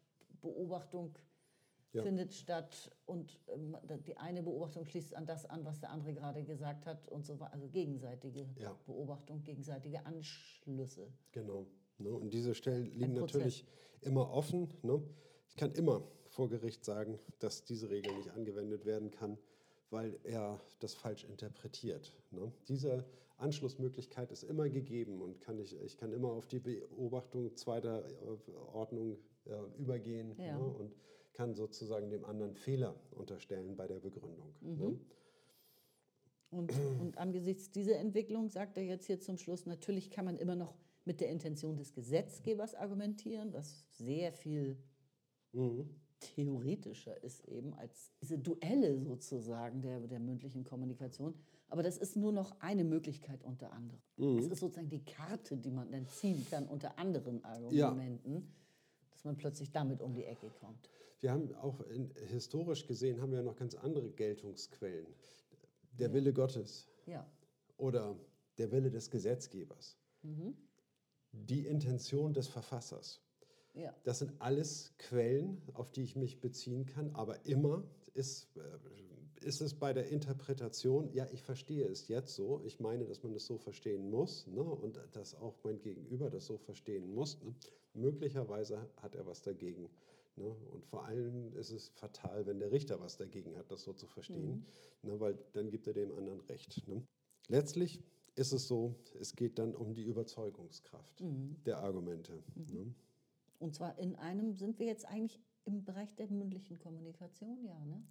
Beobachtung 0.42 1.14
Ja. 1.92 2.02
findet 2.02 2.34
statt 2.34 2.90
und 3.06 3.40
ähm, 3.48 3.74
die 4.06 4.18
eine 4.18 4.42
Beobachtung 4.42 4.84
schließt 4.84 5.14
an 5.14 5.24
das 5.24 5.46
an, 5.46 5.64
was 5.64 5.80
der 5.80 5.90
andere 5.90 6.12
gerade 6.12 6.44
gesagt 6.44 6.84
hat 6.84 7.08
und 7.08 7.24
so 7.24 7.40
weiter. 7.40 7.54
Also 7.54 7.68
gegenseitige 7.68 8.46
Ja. 8.58 8.76
Beobachtung, 8.84 9.42
gegenseitige 9.42 10.04
Anschlüsse. 10.04 11.10
Genau. 11.32 11.66
Ne? 11.98 12.10
Und 12.10 12.32
diese 12.32 12.54
Stellen 12.54 12.86
liegen 12.92 13.14
natürlich 13.14 13.64
immer 14.02 14.30
offen. 14.30 14.68
Ne? 14.82 15.02
Ich 15.48 15.56
kann 15.56 15.72
immer 15.72 16.02
vor 16.28 16.48
Gericht 16.48 16.84
sagen, 16.84 17.18
dass 17.38 17.64
diese 17.64 17.90
Regel 17.90 18.14
nicht 18.16 18.30
angewendet 18.30 18.84
werden 18.84 19.10
kann, 19.10 19.38
weil 19.90 20.18
er 20.24 20.60
das 20.80 20.94
falsch 20.94 21.24
interpretiert. 21.24 22.12
Ne? 22.30 22.52
Diese 22.68 23.04
Anschlussmöglichkeit 23.38 24.32
ist 24.32 24.44
immer 24.44 24.68
gegeben 24.68 25.20
und 25.22 25.40
kann 25.40 25.58
ich, 25.58 25.78
ich 25.82 25.96
kann 25.96 26.12
immer 26.12 26.28
auf 26.28 26.46
die 26.46 26.58
Beobachtung 26.58 27.54
zweiter 27.56 28.04
äh, 28.06 28.52
Ordnung 28.72 29.18
äh, 29.46 29.52
übergehen 29.78 30.34
Ja. 30.38 30.58
ne? 30.58 30.64
und 30.64 30.94
kann 31.34 31.54
sozusagen 31.54 32.08
dem 32.10 32.24
anderen 32.24 32.54
Fehler 32.54 32.94
unterstellen 33.10 33.76
bei 33.76 33.86
der 33.86 34.00
Begründung. 34.00 34.54
Ne? 34.62 34.98
Und, 36.50 36.72
und 37.00 37.18
angesichts 37.18 37.70
dieser 37.70 37.96
Entwicklung 37.98 38.48
sagt 38.48 38.78
er 38.78 38.84
jetzt 38.84 39.06
hier 39.06 39.20
zum 39.20 39.36
Schluss, 39.36 39.66
natürlich 39.66 40.10
kann 40.10 40.24
man 40.24 40.38
immer 40.38 40.54
noch 40.54 40.74
mit 41.06 41.20
der 41.20 41.30
Intention 41.30 41.76
des 41.76 41.92
Gesetzgebers 41.94 42.74
argumentieren, 42.74 43.52
was 43.52 43.86
sehr 43.96 44.32
viel 44.32 44.76
Mhm. 45.52 45.88
theoretischer 46.20 47.22
ist 47.22 47.44
eben 47.46 47.72
als 47.74 48.12
diese 48.20 48.38
Duelle 48.38 48.98
sozusagen 48.98 49.80
der, 49.80 50.00
der 50.00 50.18
mündlichen 50.20 50.64
Kommunikation. 50.64 51.34
Aber 51.68 51.82
das 51.82 51.96
ist 51.98 52.16
nur 52.16 52.32
noch 52.32 52.60
eine 52.60 52.84
Möglichkeit 52.84 53.42
unter 53.44 53.72
anderem. 53.72 54.00
Mhm. 54.16 54.38
Es 54.38 54.46
ist 54.48 54.60
sozusagen 54.60 54.88
die 54.88 55.04
Karte, 55.04 55.56
die 55.56 55.70
man 55.70 55.90
dann 55.90 56.06
ziehen 56.08 56.44
kann 56.50 56.66
unter 56.66 56.98
anderen 56.98 57.42
Argumenten, 57.44 58.52
dass 59.12 59.24
man 59.24 59.36
plötzlich 59.36 59.70
damit 59.72 60.02
um 60.02 60.14
die 60.14 60.24
Ecke 60.24 60.50
kommt. 60.60 60.90
Wir 61.20 61.32
haben 61.32 61.54
auch 61.54 61.80
in, 61.82 62.10
historisch 62.28 62.86
gesehen 62.86 63.20
haben 63.20 63.32
wir 63.32 63.42
noch 63.42 63.56
ganz 63.56 63.74
andere 63.74 64.10
Geltungsquellen. 64.10 65.14
Der 65.98 66.12
Wille 66.12 66.32
Gottes 66.34 66.86
Ja, 67.06 67.26
oder 67.78 68.16
der 68.58 68.70
Wille 68.72 68.90
des 68.90 69.10
Gesetzgebers, 69.10 69.96
die 71.32 71.66
Intention 71.66 72.32
des 72.32 72.48
Verfassers. 72.48 73.20
ja, 73.74 73.94
Das 74.04 74.18
sind 74.18 74.32
alles 74.40 74.94
Quellen, 74.98 75.62
auf 75.74 75.90
die 75.90 76.02
ich 76.02 76.16
mich 76.16 76.40
beziehen 76.40 76.86
kann, 76.86 77.10
aber 77.14 77.44
immer 77.46 77.84
ist, 78.14 78.56
äh, 78.56 79.44
ist 79.44 79.60
es 79.60 79.74
bei 79.74 79.92
der 79.92 80.08
Interpretation, 80.08 81.12
ja, 81.12 81.26
ich 81.30 81.42
verstehe 81.42 81.86
es 81.86 82.08
jetzt 82.08 82.34
so, 82.34 82.62
ich 82.64 82.80
meine, 82.80 83.04
dass 83.04 83.22
man 83.22 83.32
das 83.32 83.46
so 83.46 83.58
verstehen 83.58 84.10
muss 84.10 84.46
ne, 84.46 84.62
und 84.62 84.98
dass 85.12 85.34
auch 85.34 85.58
mein 85.62 85.80
Gegenüber 85.80 86.30
das 86.30 86.46
so 86.46 86.56
verstehen 86.56 87.14
muss. 87.14 87.42
Ne. 87.42 87.54
Möglicherweise 87.94 88.88
hat 88.96 89.14
er 89.14 89.26
was 89.26 89.42
dagegen, 89.42 89.90
Ne? 90.36 90.54
Und 90.70 90.84
vor 90.84 91.04
allem 91.06 91.54
ist 91.56 91.70
es 91.70 91.88
fatal, 91.88 92.46
wenn 92.46 92.58
der 92.58 92.70
Richter 92.70 93.00
was 93.00 93.16
dagegen 93.16 93.56
hat, 93.56 93.70
das 93.70 93.82
so 93.82 93.94
zu 93.94 94.06
verstehen, 94.06 94.66
ne? 95.02 95.18
weil 95.18 95.38
dann 95.54 95.70
gibt 95.70 95.86
er 95.86 95.94
dem 95.94 96.14
anderen 96.14 96.40
Recht. 96.40 96.86
Ne? 96.86 97.02
Letztlich 97.48 98.02
ist 98.36 98.52
es 98.52 98.68
so, 98.68 98.94
es 99.18 99.34
geht 99.34 99.58
dann 99.58 99.74
um 99.74 99.94
die 99.94 100.04
Überzeugungskraft 100.04 101.22
der 101.64 101.78
Argumente. 101.78 102.42
Ne? 102.54 102.94
Und 103.58 103.74
zwar 103.74 103.98
in 103.98 104.14
einem, 104.16 104.54
sind 104.54 104.78
wir 104.78 104.86
jetzt 104.86 105.06
eigentlich 105.06 105.40
im 105.64 105.84
Bereich 105.84 106.14
der 106.14 106.28
mündlichen 106.30 106.78
Kommunikation, 106.78 107.64
ja, 107.64 107.78
ne? 107.84 108.02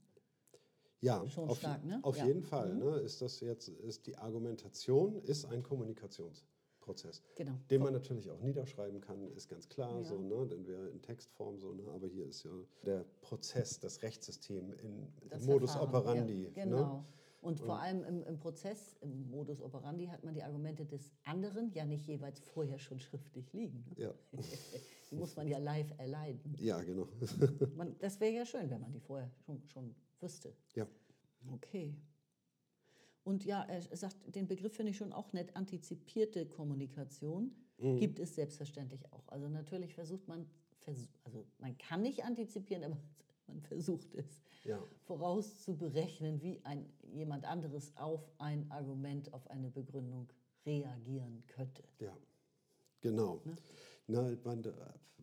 Ja, 1.02 1.28
Schon 1.30 1.50
auf, 1.50 1.60
stark, 1.60 1.86
ne? 1.86 2.00
auf 2.02 2.18
Ja. 2.18 2.26
jeden 2.26 2.42
Fall. 2.42 2.74
Ne? 2.76 2.98
Ist 2.98 3.22
das 3.22 3.40
jetzt, 3.40 3.68
ist 3.70 4.08
die 4.08 4.18
Argumentation 4.18 5.22
ist 5.22 5.46
ein 5.46 5.62
Kommunikationsprozess. 5.62 7.22
Genau. 7.36 7.52
Den 7.70 7.84
man 7.84 7.94
natürlich 7.94 8.30
auch 8.32 8.40
niederschreiben 8.42 9.02
kann, 9.02 9.28
ist 9.34 9.48
ganz 9.48 9.70
klar, 9.70 10.00
Ja. 10.00 10.04
so, 10.04 10.20
ne? 10.20 10.48
denn 10.48 10.66
wäre 10.66 10.90
in 10.90 11.02
Textform 11.04 11.60
so, 11.60 11.74
ne? 11.74 11.84
aber 11.94 12.08
hier 12.08 12.26
ist 12.26 12.44
ja 12.44 12.50
der 12.86 13.06
Prozess, 13.22 13.80
das 13.80 14.02
Rechtssystem 14.02 14.74
in 14.74 15.08
Das 15.30 15.44
Modus 15.46 15.74
Verfahren, 15.74 15.90
operandi. 15.96 16.52
Ja, 16.56 16.66
Ne? 16.66 17.06
Und 17.46 17.60
vor 17.60 17.80
allem 17.80 18.04
im, 18.04 18.24
im 18.24 18.40
Prozess, 18.40 18.96
im 19.02 19.30
Modus 19.30 19.62
operandi, 19.62 20.08
hat 20.08 20.24
man 20.24 20.34
die 20.34 20.42
Argumente 20.44 20.86
des 20.86 21.12
anderen 21.24 21.72
ja 21.74 21.86
nicht 21.86 22.08
jeweils 22.08 22.40
vorher 22.40 22.80
schon 22.80 23.00
schriftlich 23.00 23.54
liegen. 23.54 23.86
Ne? 23.90 24.04
Ja. 24.06 24.14
Die 25.12 25.16
muss 25.16 25.36
man 25.36 25.48
ja 25.48 25.60
live 25.60 25.94
erleiden. 26.00 26.56
ja, 26.60 26.82
genau. 26.82 27.08
Man, 27.76 27.96
das 28.00 28.20
wäre 28.20 28.34
ja 28.34 28.46
schön, 28.46 28.70
wenn 28.72 28.82
man 28.82 28.92
die 28.92 29.00
vorher 29.00 29.30
schon, 29.46 29.62
schon 29.68 29.96
wüsste. 30.20 30.52
ja. 30.74 30.88
Okay. 31.54 31.96
Und 33.24 33.46
ja, 33.46 33.64
er 33.64 33.82
sagt, 33.96 34.18
den 34.36 34.48
Begriff 34.48 34.74
finde 34.74 34.90
ich 34.92 34.98
schon 34.98 35.14
auch 35.14 35.32
nett. 35.32 35.56
Antizipierte 35.56 36.48
Kommunikation 36.48 37.52
Mhm. 37.78 37.98
gibt 38.00 38.20
es 38.20 38.36
selbstverständlich 38.36 39.12
auch. 39.12 39.28
Also 39.28 39.50
natürlich 39.50 39.94
versucht 39.94 40.28
man, 40.28 40.48
also 41.24 41.46
man 41.60 41.78
kann 41.78 42.02
nicht 42.02 42.24
antizipieren, 42.24 42.84
aber 42.86 42.98
man 43.48 43.62
versucht 43.62 44.14
es 44.16 44.26
Ja. 44.64 44.82
vorauszuberechnen, 45.04 46.42
wie 46.42 46.60
ein, 46.64 46.90
jemand 47.14 47.46
anderes 47.46 47.96
auf 47.98 48.32
ein 48.38 48.70
Argument, 48.72 49.34
auf 49.34 49.50
eine 49.50 49.70
Begründung 49.70 50.28
reagieren 50.66 51.44
könnte. 51.48 51.84
Ja, 52.00 52.16
genau. 53.02 53.42
Ne? 53.46 53.56
Na, 54.08 54.32
man 54.44 54.64
äh, 54.64 54.72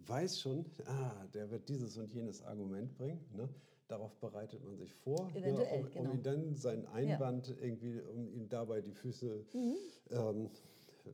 weiß 0.06 0.40
schon, 0.40 0.64
ah, 0.86 1.26
der 1.34 1.50
wird 1.50 1.68
dieses 1.68 1.96
und 1.98 2.12
jenes 2.12 2.42
Argument 2.42 2.96
bringen. 2.96 3.20
Ne? 3.34 3.48
Darauf 3.88 4.16
bereitet 4.20 4.64
man 4.64 4.76
sich 4.76 4.92
vor, 4.94 5.30
ne, 5.34 5.52
um, 5.52 5.90
genau. 5.90 6.10
um 6.10 6.12
ihm 6.12 6.22
dann 6.22 6.54
seinen 6.56 6.86
Einwand 6.86 7.54
irgendwie, 7.60 8.00
um 8.00 8.28
ihm 8.28 8.48
dabei 8.48 8.80
die 8.80 8.94
Füße 8.94 9.44
Mhm. 9.52 9.76
ähm, 10.10 10.50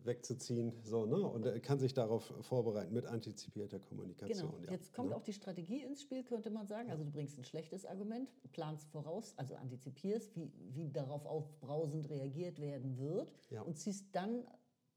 wegzuziehen. 0.04 0.72
So, 0.82 1.06
ne? 1.06 1.16
Und 1.16 1.46
er 1.46 1.60
kann 1.60 1.78
sich 1.78 1.94
darauf 1.94 2.24
vorbereiten 2.40 2.92
mit 2.92 3.06
antizipierter 3.06 3.78
Kommunikation. 3.78 4.50
Genau. 4.50 4.64
Ja, 4.64 4.72
Jetzt 4.72 4.92
kommt 4.92 5.10
ne? 5.10 5.16
auch 5.16 5.22
die 5.22 5.32
Strategie 5.32 5.82
ins 5.82 6.02
Spiel, 6.02 6.24
könnte 6.24 6.50
man 6.50 6.66
sagen. 6.66 6.90
Also 6.90 7.04
du 7.04 7.10
bringst 7.10 7.38
ein 7.38 7.44
schlechtes 7.44 7.84
Argument, 7.86 8.28
planst 8.52 8.90
voraus, 8.90 9.34
also 9.36 9.54
antizipierst, 9.54 10.36
wie, 10.36 10.52
wie 10.74 10.90
darauf 10.90 11.26
aufbrausend 11.26 12.08
reagiert 12.10 12.60
werden 12.60 12.98
wird 12.98 13.32
Ja. 13.50 13.62
und 13.62 13.76
ziehst 13.78 14.14
dann 14.14 14.46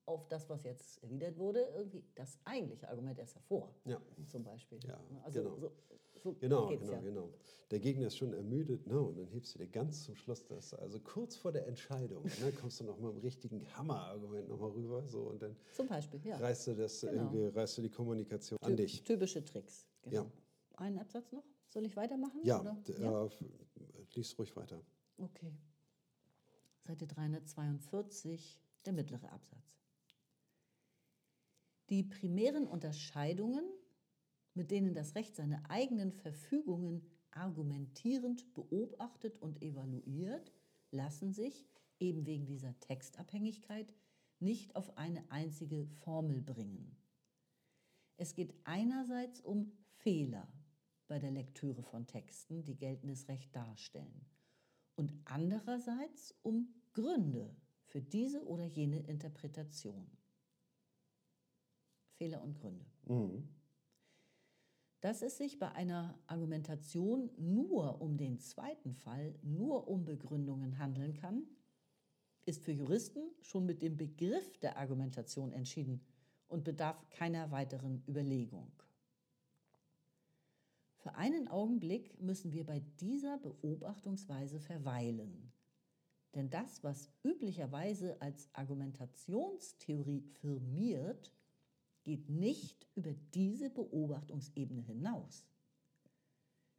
auf 0.05 0.27
das, 0.27 0.49
was 0.49 0.63
jetzt 0.63 1.01
erwidert 1.03 1.37
wurde, 1.37 1.61
irgendwie 1.75 2.03
das 2.15 2.37
eigentliche 2.43 2.89
Argument 2.89 3.17
erst 3.19 3.35
hervor. 3.35 3.73
Ja. 3.85 4.01
Zum 4.27 4.43
Beispiel. 4.43 4.79
Ja, 4.85 4.99
also 5.23 5.43
genau. 5.43 5.55
so, 5.55 5.71
so 5.87 5.99
Genau, 6.39 6.67
genau, 6.67 6.91
ja. 6.91 6.99
genau. 6.99 7.33
Der 7.71 7.79
Gegner 7.79 8.07
ist 8.07 8.17
schon 8.17 8.33
ermüdet, 8.33 8.85
ne? 8.85 8.99
und 8.99 9.17
dann 9.17 9.27
hebst 9.27 9.55
du 9.55 9.59
dir 9.59 9.67
ganz 9.67 10.03
zum 10.03 10.15
Schluss 10.15 10.45
das, 10.45 10.73
also 10.73 10.99
kurz 10.99 11.35
vor 11.35 11.51
der 11.51 11.67
Entscheidung, 11.67 12.23
ne? 12.25 12.51
kommst 12.61 12.79
du 12.79 12.83
noch 12.83 12.99
mal 12.99 13.07
mit 13.13 13.21
dem 13.21 13.25
richtigen 13.25 13.65
Hammerargument 13.75 14.47
noch 14.49 14.59
mal 14.59 14.69
rüber, 14.71 15.07
so 15.07 15.21
und 15.29 15.41
dann 15.41 15.55
Zum 15.73 15.87
Beispiel, 15.87 16.19
ja. 16.25 16.37
reißt 16.37 16.67
du 16.67 16.75
das 16.75 17.01
Genau. 17.01 17.13
irgendwie, 17.13 17.45
reißt 17.57 17.77
du 17.77 17.81
die 17.81 17.89
Kommunikation 17.89 18.59
an 18.61 18.75
dich. 18.75 19.03
Typische 19.03 19.43
Tricks. 19.43 19.87
Genau. 20.03 20.23
Ja. 20.23 20.31
Einen 20.77 20.99
Absatz 20.99 21.31
noch? 21.31 21.43
Soll 21.69 21.85
ich 21.85 21.95
weitermachen? 21.95 22.41
Ja, 22.43 22.59
d- 22.59 22.91
Äh, 22.93 23.29
lies 24.15 24.37
ruhig 24.37 24.55
weiter. 24.57 24.81
Okay. 25.17 25.53
Seite 26.83 27.07
342, 27.07 28.59
der 28.85 28.93
mittlere 28.93 29.31
Absatz. 29.31 29.77
Die 31.89 32.03
primären 32.03 32.67
Unterscheidungen, 32.67 33.63
mit 34.53 34.71
denen 34.71 34.93
das 34.93 35.15
Recht 35.15 35.35
seine 35.35 35.69
eigenen 35.69 36.11
Verfügungen 36.11 37.05
argumentierend 37.31 38.53
beobachtet 38.53 39.41
und 39.41 39.61
evaluiert, 39.61 40.51
lassen 40.91 41.31
sich, 41.31 41.65
eben 41.99 42.25
wegen 42.25 42.45
dieser 42.45 42.77
Textabhängigkeit, 42.79 43.93
nicht 44.39 44.75
auf 44.75 44.97
eine 44.97 45.29
einzige 45.31 45.87
Formel 45.99 46.41
bringen. 46.41 46.97
Es 48.17 48.33
geht 48.33 48.53
einerseits 48.65 49.39
um 49.41 49.71
Fehler 49.99 50.47
bei 51.07 51.19
der 51.19 51.31
Lektüre 51.31 51.83
von 51.83 52.07
Texten, 52.07 52.63
die 52.63 52.75
geltendes 52.75 53.27
Recht 53.27 53.55
darstellen, 53.55 54.25
und 54.95 55.13
andererseits 55.25 56.35
um 56.41 56.73
Gründe 56.93 57.55
für 57.85 58.01
diese 58.01 58.45
oder 58.45 58.65
jene 58.65 58.99
Interpretation. 59.01 60.09
Fehler 62.17 62.41
und 62.41 62.55
Gründe. 62.55 62.85
Dass 65.01 65.23
es 65.23 65.37
sich 65.37 65.57
bei 65.57 65.71
einer 65.71 66.17
Argumentation 66.27 67.31
nur 67.37 68.01
um 68.01 68.17
den 68.17 68.39
zweiten 68.39 68.93
Fall, 68.93 69.33
nur 69.41 69.87
um 69.87 70.05
Begründungen 70.05 70.77
handeln 70.77 71.15
kann, 71.15 71.47
ist 72.45 72.63
für 72.63 72.71
Juristen 72.71 73.23
schon 73.41 73.65
mit 73.65 73.81
dem 73.81 73.97
Begriff 73.97 74.59
der 74.59 74.77
Argumentation 74.77 75.51
entschieden 75.53 76.05
und 76.47 76.63
bedarf 76.63 77.03
keiner 77.09 77.49
weiteren 77.49 78.03
Überlegung. 78.07 78.71
Für 80.97 81.15
einen 81.15 81.47
Augenblick 81.47 82.21
müssen 82.21 82.51
wir 82.53 82.63
bei 82.63 82.79
dieser 82.99 83.39
Beobachtungsweise 83.39 84.59
verweilen. 84.59 85.51
Denn 86.35 86.51
das, 86.51 86.83
was 86.83 87.09
üblicherweise 87.23 88.21
als 88.21 88.49
Argumentationstheorie 88.53 90.21
firmiert, 90.21 91.31
geht 92.03 92.29
nicht 92.29 92.87
über 92.95 93.13
diese 93.33 93.69
Beobachtungsebene 93.69 94.81
hinaus. 94.81 95.45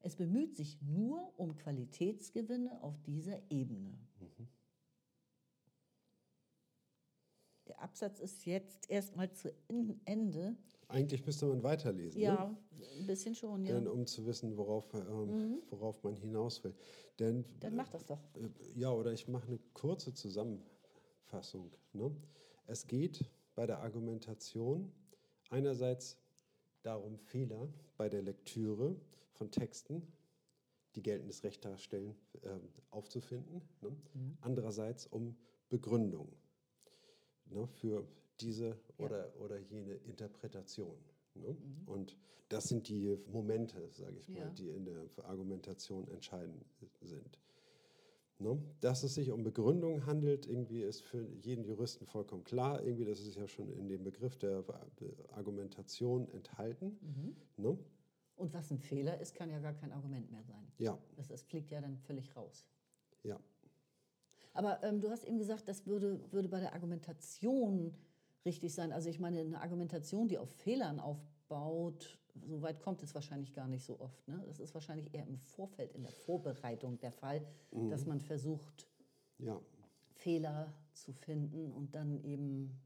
Es 0.01 0.17
bemüht 0.17 0.57
sich 0.57 0.83
nur 0.83 1.33
um 1.39 1.55
Qualitätsgewinne 1.55 2.83
auf 2.83 3.01
dieser 3.03 3.39
Ebene. 3.51 3.97
Der 7.69 7.81
Absatz 7.81 8.19
ist 8.19 8.45
jetzt 8.45 8.91
erstmal 8.91 9.33
zu 9.33 9.55
Ende. 10.05 10.57
Eigentlich 10.89 11.25
müsste 11.25 11.47
man 11.47 11.63
weiterlesen, 11.63 12.21
ne? 12.21 12.27
Ja, 12.27 12.57
ein 12.99 13.07
bisschen 13.07 13.35
schon, 13.35 13.65
ja. 13.65 13.75
Denn, 13.75 13.87
um 13.87 14.07
zu 14.07 14.27
wissen, 14.27 14.57
worauf, 14.57 14.93
ähm, 14.93 15.63
worauf 15.71 16.03
man 16.03 16.17
hinaus 16.17 16.63
will. 16.65 16.75
Denn, 17.19 17.45
Dann 17.61 17.77
mach 17.77 17.89
das 17.89 18.05
doch. 18.05 18.19
Äh, 18.35 18.49
Ja, 18.79 18.91
oder 18.91 19.13
ich 19.13 19.29
mache 19.29 19.47
eine 19.47 19.59
kurze 19.73 20.13
Zusammenfassung. 20.13 21.71
Ne? 21.93 22.15
Es 22.67 22.87
geht 22.87 23.25
bei 23.55 23.67
der 23.67 23.79
Argumentation 23.79 24.93
einerseits 25.53 26.17
darum, 26.83 27.19
Fehler 27.19 27.69
bei 27.97 28.09
der 28.09 28.23
Lektüre 28.23 28.97
von 29.33 29.51
Texten, 29.51 30.03
die 30.97 31.03
geltendes 31.03 31.45
Recht 31.45 31.65
darstellen, 31.65 32.15
äh, 32.43 32.59
aufzufinden. 32.91 33.63
Ne? 33.81 33.97
Andererseits 34.41 35.07
um 35.07 35.37
Begründung 35.69 36.33
ne, 37.47 37.67
für 37.67 38.07
diese 38.41 38.69
Ja. 38.99 39.05
oder, 39.07 39.37
oder 39.41 39.59
jene 39.59 39.95
Interpretation. 39.95 40.99
Ne? 41.35 41.57
Und 41.87 42.17
das 42.49 42.65
sind 42.65 42.89
die 42.89 43.17
Momente, 43.29 43.89
sage 43.93 44.19
ich 44.19 44.29
mal, 44.29 44.41
Ja. 44.41 44.51
die 44.51 44.69
in 44.71 44.85
der 44.85 45.07
Argumentation 45.25 46.09
entscheidend 46.09 46.65
sind. 47.01 47.39
Ne? 48.43 48.61
Dass 48.81 49.03
es 49.03 49.15
sich 49.15 49.31
um 49.31 49.43
Begründung 49.45 50.05
handelt, 50.07 50.47
irgendwie 50.47 50.83
ist 50.83 51.03
für 51.03 51.23
jeden 51.41 51.65
Juristen 51.65 52.07
vollkommen 52.07 52.45
klar. 52.45 52.83
Irgendwie, 52.83 53.05
das 53.05 53.21
ist 53.21 53.37
ja 53.37 53.47
schon 53.49 53.73
in 53.73 53.89
dem 53.89 54.03
Begriff 54.03 54.37
der 54.37 54.65
Argumentation 55.31 56.29
enthalten. 56.31 56.99
Ne? 57.57 57.79
Und 58.37 58.53
was 58.53 58.71
ein 58.71 58.79
Fehler 58.79 59.21
ist, 59.21 59.35
kann 59.35 59.51
ja 59.51 59.61
gar 59.61 59.75
kein 59.75 59.93
Argument 59.93 60.31
mehr 60.31 60.43
sein. 60.43 60.67
Ja, 60.79 60.99
Das, 61.17 61.29
das 61.29 61.43
fliegt 61.43 61.71
ja 61.71 61.81
dann 61.81 61.97
völlig 61.99 62.35
raus. 62.37 62.67
ja. 63.23 63.39
Aber 64.55 64.83
ähm, 64.85 65.01
du 65.01 65.09
hast 65.09 65.25
eben 65.25 65.39
gesagt, 65.39 65.67
das 65.67 65.87
würde, 65.87 66.21
würde 66.31 66.47
bei 66.49 66.61
der 66.61 66.75
Argumentation 66.75 67.95
richtig 68.45 68.75
sein. 68.75 68.93
Also 68.93 69.09
ich 69.09 69.19
meine, 69.19 69.41
eine 69.41 69.61
Argumentation, 69.63 70.29
die 70.29 70.37
auf 70.37 70.51
Fehlern 70.51 71.01
aufbaut, 71.01 72.19
so 72.35 72.63
weit 72.63 72.81
kommt 72.81 73.03
es 73.03 73.15
wahrscheinlich 73.15 73.53
gar 73.53 73.69
nicht 73.69 73.85
so 73.85 74.01
oft. 74.01 74.27
Ne? 74.29 74.43
Das 74.47 74.59
ist 74.59 74.75
wahrscheinlich 74.75 75.13
eher 75.15 75.27
im 75.27 75.39
Vorfeld, 75.39 75.93
in 75.93 76.03
der 76.03 76.13
Vorbereitung 76.13 76.99
der 76.99 77.13
Fall, 77.13 77.45
dass 77.91 78.07
man 78.07 78.21
versucht, 78.21 78.89
ja. 79.39 79.61
Fehler 80.15 80.73
zu 80.93 81.13
finden 81.13 81.73
und 81.73 81.95
dann 81.95 82.23
eben 82.23 82.81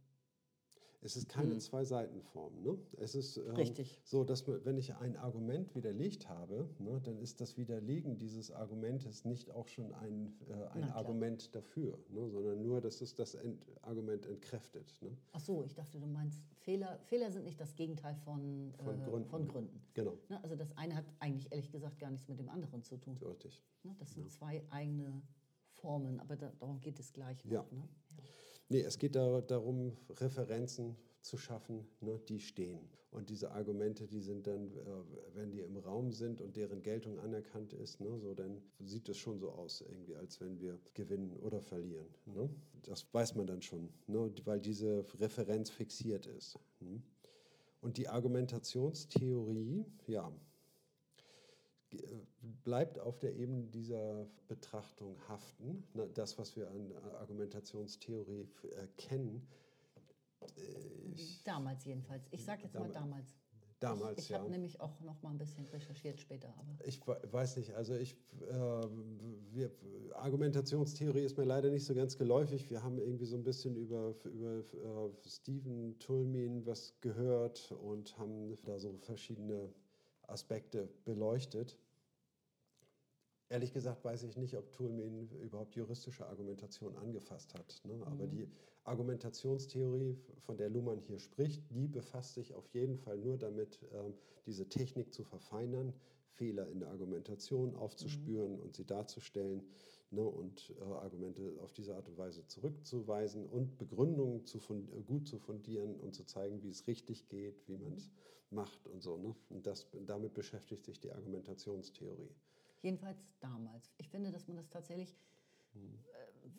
Es 1.06 1.14
ist 1.14 1.28
keine 1.28 1.56
Zwei-Seiten-Form. 1.58 2.62
Ne? 2.62 2.76
Es 2.98 3.14
ist 3.14 3.36
ähm, 3.36 3.54
Richtig. 3.54 4.00
so, 4.02 4.24
dass 4.24 4.44
man, 4.48 4.64
wenn 4.64 4.76
ich 4.76 4.92
ein 4.96 5.16
Argument 5.16 5.72
widerlegt 5.76 6.28
habe, 6.28 6.68
ne, 6.80 7.00
dann 7.00 7.20
ist 7.20 7.40
das 7.40 7.56
Widerlegen 7.56 8.18
dieses 8.18 8.50
Argumentes 8.50 9.24
nicht 9.24 9.52
auch 9.52 9.68
schon 9.68 9.94
ein, 9.94 10.34
äh, 10.48 10.52
ein 10.74 10.80
Na. 10.88 10.96
Argument 10.96 11.54
dafür, 11.54 11.96
ne, 12.08 12.28
sondern 12.28 12.60
nur, 12.60 12.80
dass 12.80 13.00
es 13.02 13.14
das 13.14 13.36
Ent 13.36 13.64
Argument 13.82 14.26
entkräftet. 14.26 14.98
Ne? 15.00 15.16
Ach 15.32 15.38
so, 15.38 15.62
ich 15.62 15.74
dachte, 15.74 16.00
du 16.00 16.06
meinst, 16.08 16.42
Fehler, 16.56 16.98
Fehler 17.04 17.30
sind 17.30 17.44
nicht 17.44 17.60
das 17.60 17.76
Gegenteil 17.76 18.16
von, 18.16 18.74
Von 18.82 19.00
äh, 19.00 19.04
Gründen. 19.04 19.28
Von 19.28 19.46
Gründen. 19.46 19.80
Genau, 19.94 20.18
Ne, 20.28 20.42
also 20.42 20.56
das 20.56 20.76
eine 20.76 20.96
hat 20.96 21.04
eigentlich 21.20 21.52
ehrlich 21.52 21.70
gesagt 21.70 22.00
gar 22.00 22.10
nichts 22.10 22.26
mit 22.26 22.40
dem 22.40 22.48
anderen 22.48 22.82
zu 22.82 22.96
tun. 22.96 23.16
richtig. 23.18 23.62
Ne, 23.84 23.94
das 24.00 24.12
sind 24.12 24.28
zwei 24.32 24.64
eigene 24.70 25.22
Formen, 25.70 26.18
aber 26.18 26.36
da, 26.36 26.50
darum 26.58 26.80
geht 26.80 26.98
es 26.98 27.12
gleich 27.12 27.44
noch. 27.44 27.52
Ja. 27.52 27.66
Ne? 27.70 27.88
Nee, 28.68 28.80
es 28.80 28.98
geht 28.98 29.14
da, 29.14 29.40
darum, 29.40 29.96
Referenzen 30.10 30.96
zu 31.20 31.36
schaffen, 31.36 31.86
ne, 32.00 32.20
die 32.28 32.40
stehen. 32.40 32.88
Und 33.10 33.30
diese 33.30 33.52
Argumente, 33.52 34.06
die 34.06 34.20
sind 34.20 34.46
dann, 34.46 34.72
äh, 34.72 35.34
wenn 35.34 35.50
die 35.50 35.60
im 35.60 35.76
Raum 35.76 36.12
sind 36.12 36.40
und 36.40 36.56
deren 36.56 36.82
Geltung 36.82 37.18
anerkannt 37.18 37.72
ist, 37.72 38.00
ne, 38.00 38.18
so, 38.18 38.34
dann 38.34 38.60
sieht 38.78 39.08
es 39.08 39.16
schon 39.16 39.38
so 39.38 39.50
aus, 39.50 39.80
irgendwie, 39.80 40.16
als 40.16 40.40
wenn 40.40 40.60
wir 40.60 40.78
gewinnen 40.94 41.36
oder 41.38 41.62
verlieren. 41.62 42.08
Ne? 42.26 42.50
Das 42.82 43.06
weiß 43.12 43.34
man 43.36 43.46
dann 43.46 43.62
schon, 43.62 43.88
ne, 44.06 44.32
weil 44.44 44.60
diese 44.60 45.06
Referenz 45.18 45.70
fixiert 45.70 46.26
ist. 46.26 46.58
Ne? 46.80 47.00
Und 47.80 47.96
die 47.96 48.08
Argumentationstheorie, 48.08 49.84
ja, 50.08 50.32
bleibt 52.64 52.98
auf 52.98 53.18
der 53.18 53.34
Ebene 53.36 53.64
dieser 53.64 54.26
Betrachtung 54.48 55.16
haften. 55.28 55.84
Das, 56.14 56.38
was 56.38 56.56
wir 56.56 56.68
an 56.70 56.92
Argumentationstheorie 57.20 58.48
äh, 58.62 58.86
kennen, 58.96 59.46
äh, 60.56 61.12
ich, 61.14 61.42
Damals 61.44 61.84
jedenfalls. 61.84 62.26
Ich 62.30 62.44
sage 62.44 62.64
jetzt 62.64 62.74
mal 62.74 62.90
Damals. 62.90 62.94
damals. 62.94 63.26
damals 63.80 64.18
Ich, 64.18 64.24
ich 64.24 64.30
ja. 64.30 64.38
habe 64.38 64.50
nämlich 64.50 64.80
auch 64.80 65.00
noch 65.00 65.22
mal 65.22 65.30
ein 65.30 65.38
bisschen 65.38 65.64
recherchiert 65.66 66.20
später. 66.20 66.48
Aber 66.58 66.84
Ich 66.84 67.06
we- 67.06 67.20
weiß 67.30 67.56
nicht, 67.56 67.74
also 67.74 67.94
ich, 67.94 68.14
äh, 68.50 68.86
wir, 69.52 69.70
Argumentationstheorie 70.14 71.20
ist 71.24 71.36
mir 71.38 71.44
leider 71.44 71.70
nicht 71.70 71.84
so 71.84 71.94
ganz 71.94 72.16
geläufig. 72.18 72.68
Wir 72.70 72.82
haben 72.82 72.98
irgendwie 72.98 73.26
so 73.26 73.36
ein 73.36 73.44
bisschen 73.44 73.76
über, 73.76 74.14
über 74.24 74.58
äh, 74.58 75.28
Stephen 75.28 75.98
Tulmin 75.98 76.66
was 76.66 76.94
gehört 77.00 77.72
und 77.72 78.16
haben 78.18 78.58
da 78.64 78.78
so 78.78 78.92
verschiedene 78.98 79.72
Aspekte 80.28 80.88
beleuchtet. 81.04 81.78
Ehrlich 83.48 83.72
gesagt 83.72 84.04
weiß 84.04 84.24
ich 84.24 84.36
nicht, 84.36 84.56
ob 84.56 84.72
Tulmin 84.72 85.30
überhaupt 85.40 85.76
juristische 85.76 86.26
Argumentation 86.26 86.96
angefasst 86.96 87.54
hat. 87.54 87.80
Ne? 87.84 88.04
Aber 88.06 88.26
die 88.26 88.48
Argumentationstheorie, 88.84 90.18
von 90.40 90.56
der 90.56 90.68
Luhmann 90.68 90.98
hier 90.98 91.20
spricht, 91.20 91.62
die 91.70 91.86
befasst 91.86 92.34
sich 92.34 92.54
auf 92.54 92.66
jeden 92.72 92.98
Fall 92.98 93.18
nur 93.18 93.36
damit, 93.38 93.78
ähm, 93.92 94.14
diese 94.46 94.68
Technik 94.68 95.14
zu 95.14 95.22
verfeinern, 95.22 95.92
Fehler 96.30 96.68
in 96.68 96.80
der 96.80 96.90
Argumentation 96.90 97.74
aufzuspüren 97.76 98.58
und 98.58 98.74
sie 98.74 98.84
darzustellen 98.84 99.62
ne? 100.10 100.22
und 100.22 100.74
äh, 100.78 100.82
Argumente 100.82 101.58
auf 101.60 101.72
diese 101.72 101.94
Art 101.94 102.08
und 102.08 102.18
Weise 102.18 102.46
zurückzuweisen 102.46 103.46
und 103.46 103.78
Begründungen 103.78 104.44
zu 104.44 104.58
äh, 104.58 105.02
gut 105.02 105.28
zu 105.28 105.38
fundieren 105.38 105.96
und 106.00 106.14
zu 106.14 106.24
zeigen, 106.24 106.62
wie 106.62 106.70
es 106.70 106.86
richtig 106.86 107.28
geht, 107.28 107.66
wie 107.68 107.76
man 107.76 107.92
es 107.94 108.10
macht 108.50 108.86
und 108.86 109.02
so. 109.02 109.16
Ne? 109.16 109.34
Und 109.50 109.66
das, 109.66 109.86
damit 110.06 110.34
beschäftigt 110.34 110.84
sich 110.84 111.00
die 111.00 111.12
Argumentationstheorie. 111.12 112.34
jedenfalls 112.82 113.18
damals. 113.40 113.92
Ich 113.98 114.08
finde, 114.08 114.30
dass 114.30 114.46
man 114.46 114.56
das 114.56 114.68
tatsächlich. 114.68 115.16
Äh, 115.74 115.78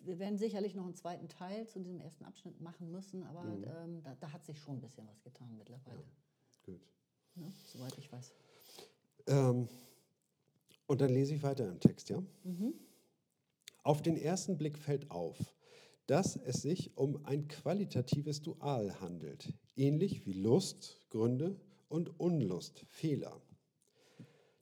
wir 0.03 0.19
werden 0.19 0.37
sicherlich 0.37 0.75
noch 0.75 0.85
einen 0.85 0.95
zweiten 0.95 1.27
Teil 1.27 1.67
zu 1.67 1.79
diesem 1.79 1.99
ersten 2.01 2.25
Abschnitt 2.25 2.59
machen 2.61 2.91
müssen, 2.91 3.23
aber 3.23 3.45
ähm, 3.45 4.01
da, 4.03 4.15
da 4.15 4.31
hat 4.31 4.45
sich 4.45 4.59
schon 4.59 4.75
ein 4.77 4.81
bisschen 4.81 5.07
was 5.07 5.21
getan 5.23 5.57
mittlerweile. 5.57 6.03
Gut. 6.65 6.81
Ne? 7.35 7.51
Soweit 7.65 7.97
ich 7.97 8.11
weiß. 8.11 8.33
Ähm, 9.27 9.67
und 10.87 11.01
dann 11.01 11.09
lese 11.09 11.35
ich 11.35 11.43
weiter 11.43 11.67
im 11.67 11.79
Text, 11.79 12.09
ja? 12.09 12.21
Auf 13.87 14.01
den 14.01 14.17
ersten 14.17 14.57
Blick 14.57 14.77
fällt 14.77 15.09
auf, 15.11 15.55
dass 16.07 16.35
es 16.35 16.61
sich 16.61 16.97
um 16.97 17.25
ein 17.25 17.47
qualitatives 17.47 18.41
Dual 18.41 18.99
handelt, 18.99 19.53
ähnlich 19.77 20.25
wie 20.25 20.33
Lust, 20.33 20.99
Gründe 21.09 21.55
und 21.87 22.19
Unlust, 22.19 22.83
Fehler. 22.89 23.41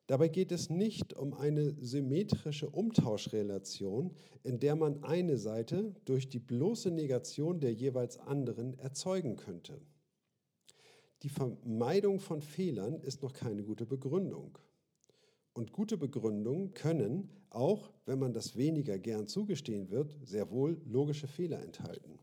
Dabei 0.05 0.27
geht 0.27 0.51
es 0.51 0.69
nicht 0.69 1.15
um 1.15 1.33
eine 1.33 1.73
symmetrische 1.83 2.69
Umtauschrelation, 2.69 4.11
in 4.43 4.59
der 4.59 4.75
man 4.75 5.03
eine 5.03 5.39
Seite 5.39 5.95
durch 6.05 6.29
die 6.29 6.37
bloße 6.37 6.91
Negation 6.91 7.59
der 7.59 7.73
jeweils 7.73 8.19
anderen 8.19 8.77
erzeugen 8.77 9.37
könnte. 9.37 9.81
Die 11.23 11.29
Vermeidung 11.29 12.19
von 12.19 12.43
Fehlern 12.43 13.01
ist 13.01 13.23
noch 13.23 13.33
keine 13.33 13.63
gute 13.63 13.87
Begründung. 13.87 14.59
Und 15.55 15.71
gute 15.71 15.95
Begründungen 15.95 16.73
können, 16.73 17.29
auch 17.49 17.89
wenn 18.05 18.19
man 18.19 18.33
das 18.33 18.57
weniger 18.57 18.99
gern 18.99 19.25
zugestehen 19.25 19.89
wird, 19.89 20.17
sehr 20.21 20.51
wohl 20.51 20.81
logische 20.85 21.27
Fehler 21.27 21.61
enthalten. 21.61 22.19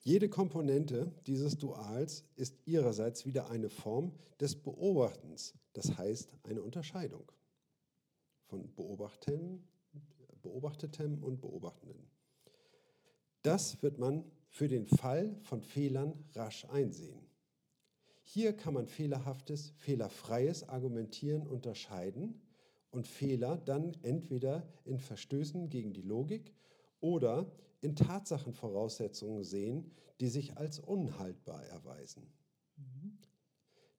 Jede 0.00 0.28
Komponente 0.28 1.10
dieses 1.26 1.56
Duals 1.56 2.26
ist 2.36 2.58
ihrerseits 2.66 3.24
wieder 3.24 3.48
eine 3.48 3.70
Form 3.70 4.12
des 4.38 4.56
Beobachtens, 4.56 5.54
das 5.72 5.96
heißt 5.96 6.34
eine 6.42 6.62
Unterscheidung 6.62 7.32
von 8.44 8.74
Beobachten, 8.74 9.66
Beobachtetem 10.42 11.24
und 11.24 11.40
Beobachtenden. 11.40 12.10
Das 13.40 13.82
wird 13.82 13.98
man 13.98 14.30
für 14.50 14.68
den 14.68 14.86
Fall 14.86 15.34
von 15.44 15.62
Fehlern 15.62 16.12
rasch 16.34 16.66
einsehen. 16.66 17.23
Hier 18.26 18.56
kann 18.56 18.74
man 18.74 18.86
fehlerhaftes, 18.86 19.74
fehlerfreies 19.76 20.68
Argumentieren 20.68 21.46
unterscheiden 21.46 22.40
und 22.90 23.06
Fehler 23.06 23.58
dann 23.58 23.96
entweder 24.02 24.66
in 24.84 24.98
Verstößen 24.98 25.68
gegen 25.68 25.92
die 25.92 26.02
Logik 26.02 26.52
oder 27.00 27.52
in 27.82 27.94
Tatsachenvoraussetzungen 27.94 29.44
sehen, 29.44 29.92
die 30.20 30.28
sich 30.28 30.56
als 30.56 30.78
unhaltbar 30.78 31.64
erweisen. 31.66 32.32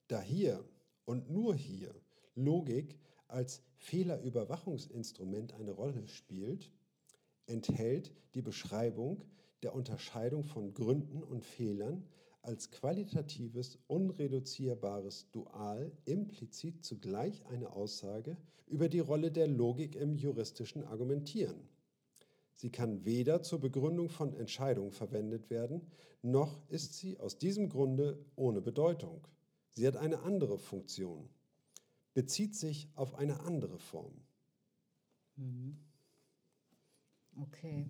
Da 0.08 0.22
hier 0.22 0.66
und 1.06 1.30
nur 1.30 1.56
hier 1.56 1.94
Logik 2.34 3.00
als 3.28 3.62
Fehlerüberwachungsinstrument 3.78 5.54
eine 5.54 5.72
Rolle 5.72 6.08
spielt, 6.08 6.72
enthält 7.46 8.12
die 8.34 8.42
Beschreibung 8.42 9.24
der 9.62 9.76
Unterscheidung 9.76 10.44
von 10.44 10.74
Gründen 10.74 11.24
und 11.24 11.46
Fehlern 11.46 12.08
als 12.46 12.70
qualitatives, 12.72 13.80
unreduzierbares 13.88 15.30
Dual 15.32 15.92
implizit 16.06 16.86
zugleich 16.86 17.46
eine 17.48 17.72
Aussage 17.72 18.38
über 18.68 18.88
die 18.88 19.00
Rolle 19.00 19.32
der 19.32 19.48
Logik 19.48 19.96
im 19.96 20.16
juristischen 20.16 20.84
Argumentieren. 20.84 21.68
Sie 22.56 22.70
kann 22.70 23.04
weder 23.04 23.42
zur 23.42 23.60
Begründung 23.60 24.10
von 24.10 24.34
Entscheidungen 24.34 24.92
verwendet 24.92 25.50
werden, 25.50 25.82
noch 26.22 26.62
ist 26.70 26.94
sie 26.96 27.20
aus 27.20 27.38
diesem 27.38 27.70
Grunde 27.70 28.24
ohne 28.36 28.62
Bedeutung. 28.62 29.28
Sie 29.72 29.86
hat 29.86 29.98
eine 29.98 30.20
andere 30.20 30.58
Funktion, 30.58 31.30
bezieht 32.14 32.56
sich 32.56 32.90
auf 32.96 33.16
eine 33.16 33.42
andere 33.42 33.78
Form. 33.78 34.14
Okay. 37.36 37.90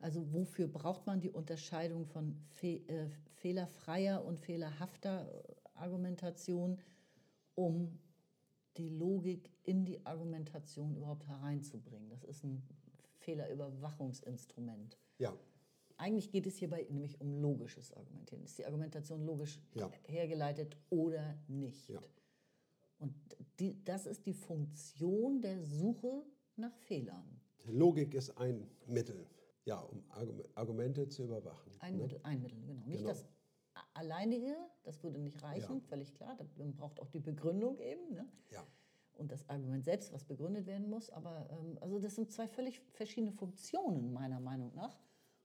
Also 0.00 0.32
wofür 0.32 0.68
braucht 0.68 1.06
man 1.06 1.20
die 1.20 1.30
Unterscheidung 1.30 2.06
von 2.06 2.36
fe 2.50 2.80
äh, 2.88 3.08
fehlerfreier 3.34 4.24
und 4.24 4.38
fehlerhafter 4.38 5.28
äh, 5.32 5.54
Argumentation, 5.74 6.78
um 7.54 7.98
die 8.76 8.88
Logik 8.90 9.50
in 9.64 9.84
die 9.84 10.04
Argumentation 10.06 10.94
überhaupt 10.96 11.26
hereinzubringen? 11.26 12.08
Das 12.10 12.22
ist 12.24 12.44
ein 12.44 12.62
Fehlerüberwachungsinstrument. 13.18 14.96
Ja, 15.18 15.36
Eigentlich 16.00 16.30
geht 16.30 16.46
es 16.46 16.56
hierbei 16.58 16.86
nämlich 16.90 17.20
um 17.20 17.40
logisches 17.42 17.92
Argumentieren. 17.92 18.44
Ist 18.44 18.56
die 18.56 18.64
Argumentation 18.64 19.24
logisch 19.26 19.58
Ja. 19.74 19.90
hergeleitet 20.06 20.76
oder 20.90 21.36
nicht? 21.48 21.88
Ja. 21.88 22.00
Und 23.00 23.14
die, 23.58 23.82
das 23.84 24.06
ist 24.06 24.24
die 24.24 24.32
Funktion 24.32 25.40
der 25.40 25.60
Suche 25.60 26.22
nach 26.54 26.76
Fehlern. 26.76 27.40
Logik 27.66 28.14
ist 28.14 28.30
ein 28.38 28.68
Mittel, 28.86 29.26
ja, 29.68 29.78
um 29.80 30.02
Argum- 30.10 30.44
Argumente 30.54 31.08
zu 31.08 31.24
überwachen. 31.24 31.70
Ein 31.80 31.96
ne? 31.96 32.02
Mittel, 32.04 32.20
ein 32.22 32.40
Mittel, 32.42 32.60
genau. 32.64 32.84
Nicht 32.86 33.00
Genau. 33.00 33.10
das 33.10 33.26
alleinige, 33.94 34.56
das 34.82 35.02
würde 35.02 35.18
nicht 35.18 35.42
reichen, 35.42 35.76
Ja. 35.76 35.80
völlig 35.88 36.14
klar. 36.14 36.36
Man 36.56 36.74
braucht 36.74 36.98
auch 37.00 37.08
die 37.10 37.20
Begründung 37.20 37.78
eben. 37.78 38.14
Ne? 38.14 38.26
Ja, 38.50 38.66
Und 39.14 39.30
das 39.30 39.48
Argument 39.48 39.84
selbst, 39.84 40.12
was 40.12 40.24
begründet 40.24 40.66
werden 40.66 40.88
muss. 40.88 41.10
Aber 41.10 41.48
ähm, 41.50 41.76
also 41.80 41.98
das 41.98 42.14
sind 42.14 42.30
zwei 42.32 42.48
völlig 42.48 42.80
verschiedene 42.92 43.32
Funktionen, 43.32 44.12
meiner 44.12 44.40
Meinung 44.40 44.74
nach, 44.74 44.96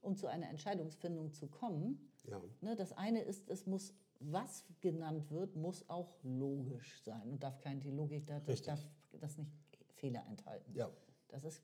um 0.02 0.16
zu 0.16 0.28
einer 0.28 0.50
Entscheidungsfindung 0.50 1.34
zu 1.34 1.48
kommen. 1.48 2.00
ja, 2.26 2.40
Ne, 2.62 2.76
das 2.76 2.94
eine 2.94 3.22
ist, 3.24 3.50
es 3.50 3.66
muss, 3.66 3.94
was 4.20 4.64
genannt 4.80 5.30
wird, 5.32 5.56
muss 5.56 5.90
auch 5.90 6.16
logisch 6.24 7.02
sein 7.04 7.30
und 7.30 7.44
darf 7.44 7.60
kein, 7.60 7.82
die 7.82 7.92
Logik, 7.92 8.26
da- 8.28 8.40
darf 8.40 8.88
das 9.20 9.38
nicht 9.38 9.52
Fehler 9.96 10.26
enthalten. 10.28 10.72
ja, 10.76 10.90
Das 11.28 11.44
ist 11.44 11.62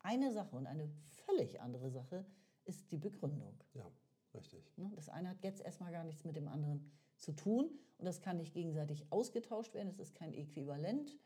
eine 0.00 0.32
Sache 0.32 0.54
und 0.56 0.66
eine 0.66 0.90
völlig 1.34 1.60
andere 1.60 1.90
Sache 1.90 2.24
ist 2.64 2.90
die 2.90 2.98
Begründung. 2.98 3.54
ja. 3.74 3.90
Richtig. 4.34 4.76
Ne? 4.76 4.90
Das 4.96 5.08
eine 5.08 5.28
hat 5.28 5.42
jetzt 5.42 5.62
erstmal 5.62 5.92
gar 5.92 6.02
nichts 6.02 6.24
mit 6.24 6.34
dem 6.34 6.48
anderen 6.48 6.90
zu 7.16 7.32
tun 7.32 7.70
und 7.98 8.04
das 8.04 8.20
kann 8.20 8.38
nicht 8.38 8.52
gegenseitig 8.52 9.06
ausgetauscht 9.10 9.74
werden. 9.74 9.88
Es 9.88 10.00
ist 10.00 10.14
kein 10.14 10.34
Äquivalent, 10.34 11.16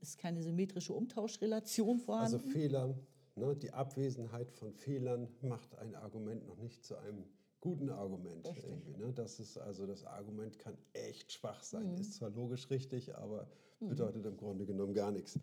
es 0.00 0.02
ist 0.02 0.18
keine 0.18 0.42
symmetrische 0.42 0.94
Umtauschrelation 0.94 1.98
vorhanden. 1.98 2.36
Also 2.36 2.48
Fehler, 2.48 2.98
ne, 3.34 3.54
die 3.56 3.74
Abwesenheit 3.74 4.50
von 4.50 4.72
Fehlern 4.72 5.28
macht 5.42 5.76
ein 5.76 5.94
Argument 5.94 6.46
noch 6.46 6.56
nicht 6.56 6.82
zu 6.82 6.96
einem 6.96 7.26
guten 7.60 7.90
Argument. 7.90 8.46
Irgendwie, 8.56 8.96
ne? 8.96 9.12
Das 9.12 9.38
ist 9.38 9.58
also 9.58 9.86
das 9.86 10.06
Argument 10.06 10.58
kann 10.58 10.78
echt 10.94 11.32
schwach 11.32 11.62
sein. 11.62 11.94
Ist 11.98 12.14
zwar 12.14 12.30
logisch 12.30 12.70
richtig, 12.70 13.14
aber 13.14 13.50
bedeutet 13.80 14.24
im 14.24 14.38
Grunde 14.38 14.64
genommen 14.64 14.94
gar 14.94 15.10
nichts. 15.10 15.38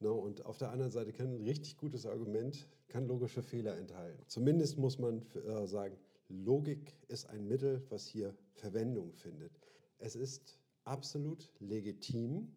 Ne? 0.00 0.12
Und 0.12 0.44
auf 0.46 0.58
der 0.58 0.70
anderen 0.70 0.90
Seite 0.90 1.12
kann 1.12 1.34
ein 1.34 1.44
richtig 1.44 1.76
gutes 1.76 2.06
Argument 2.06 2.66
kann 2.88 3.06
logische 3.06 3.42
Fehler 3.42 3.76
enthalten. 3.76 4.22
Zumindest 4.26 4.76
muss 4.76 4.98
man 4.98 5.22
äh, 5.46 5.66
sagen, 5.66 5.96
Logik 6.28 6.96
ist 7.08 7.28
ein 7.28 7.46
Mittel, 7.46 7.82
was 7.88 8.06
hier 8.06 8.34
Verwendung 8.52 9.12
findet. 9.12 9.52
Es 9.98 10.16
ist 10.16 10.58
absolut 10.84 11.50
legitim, 11.60 12.52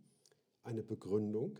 eine 0.64 0.84
Begründung 0.84 1.60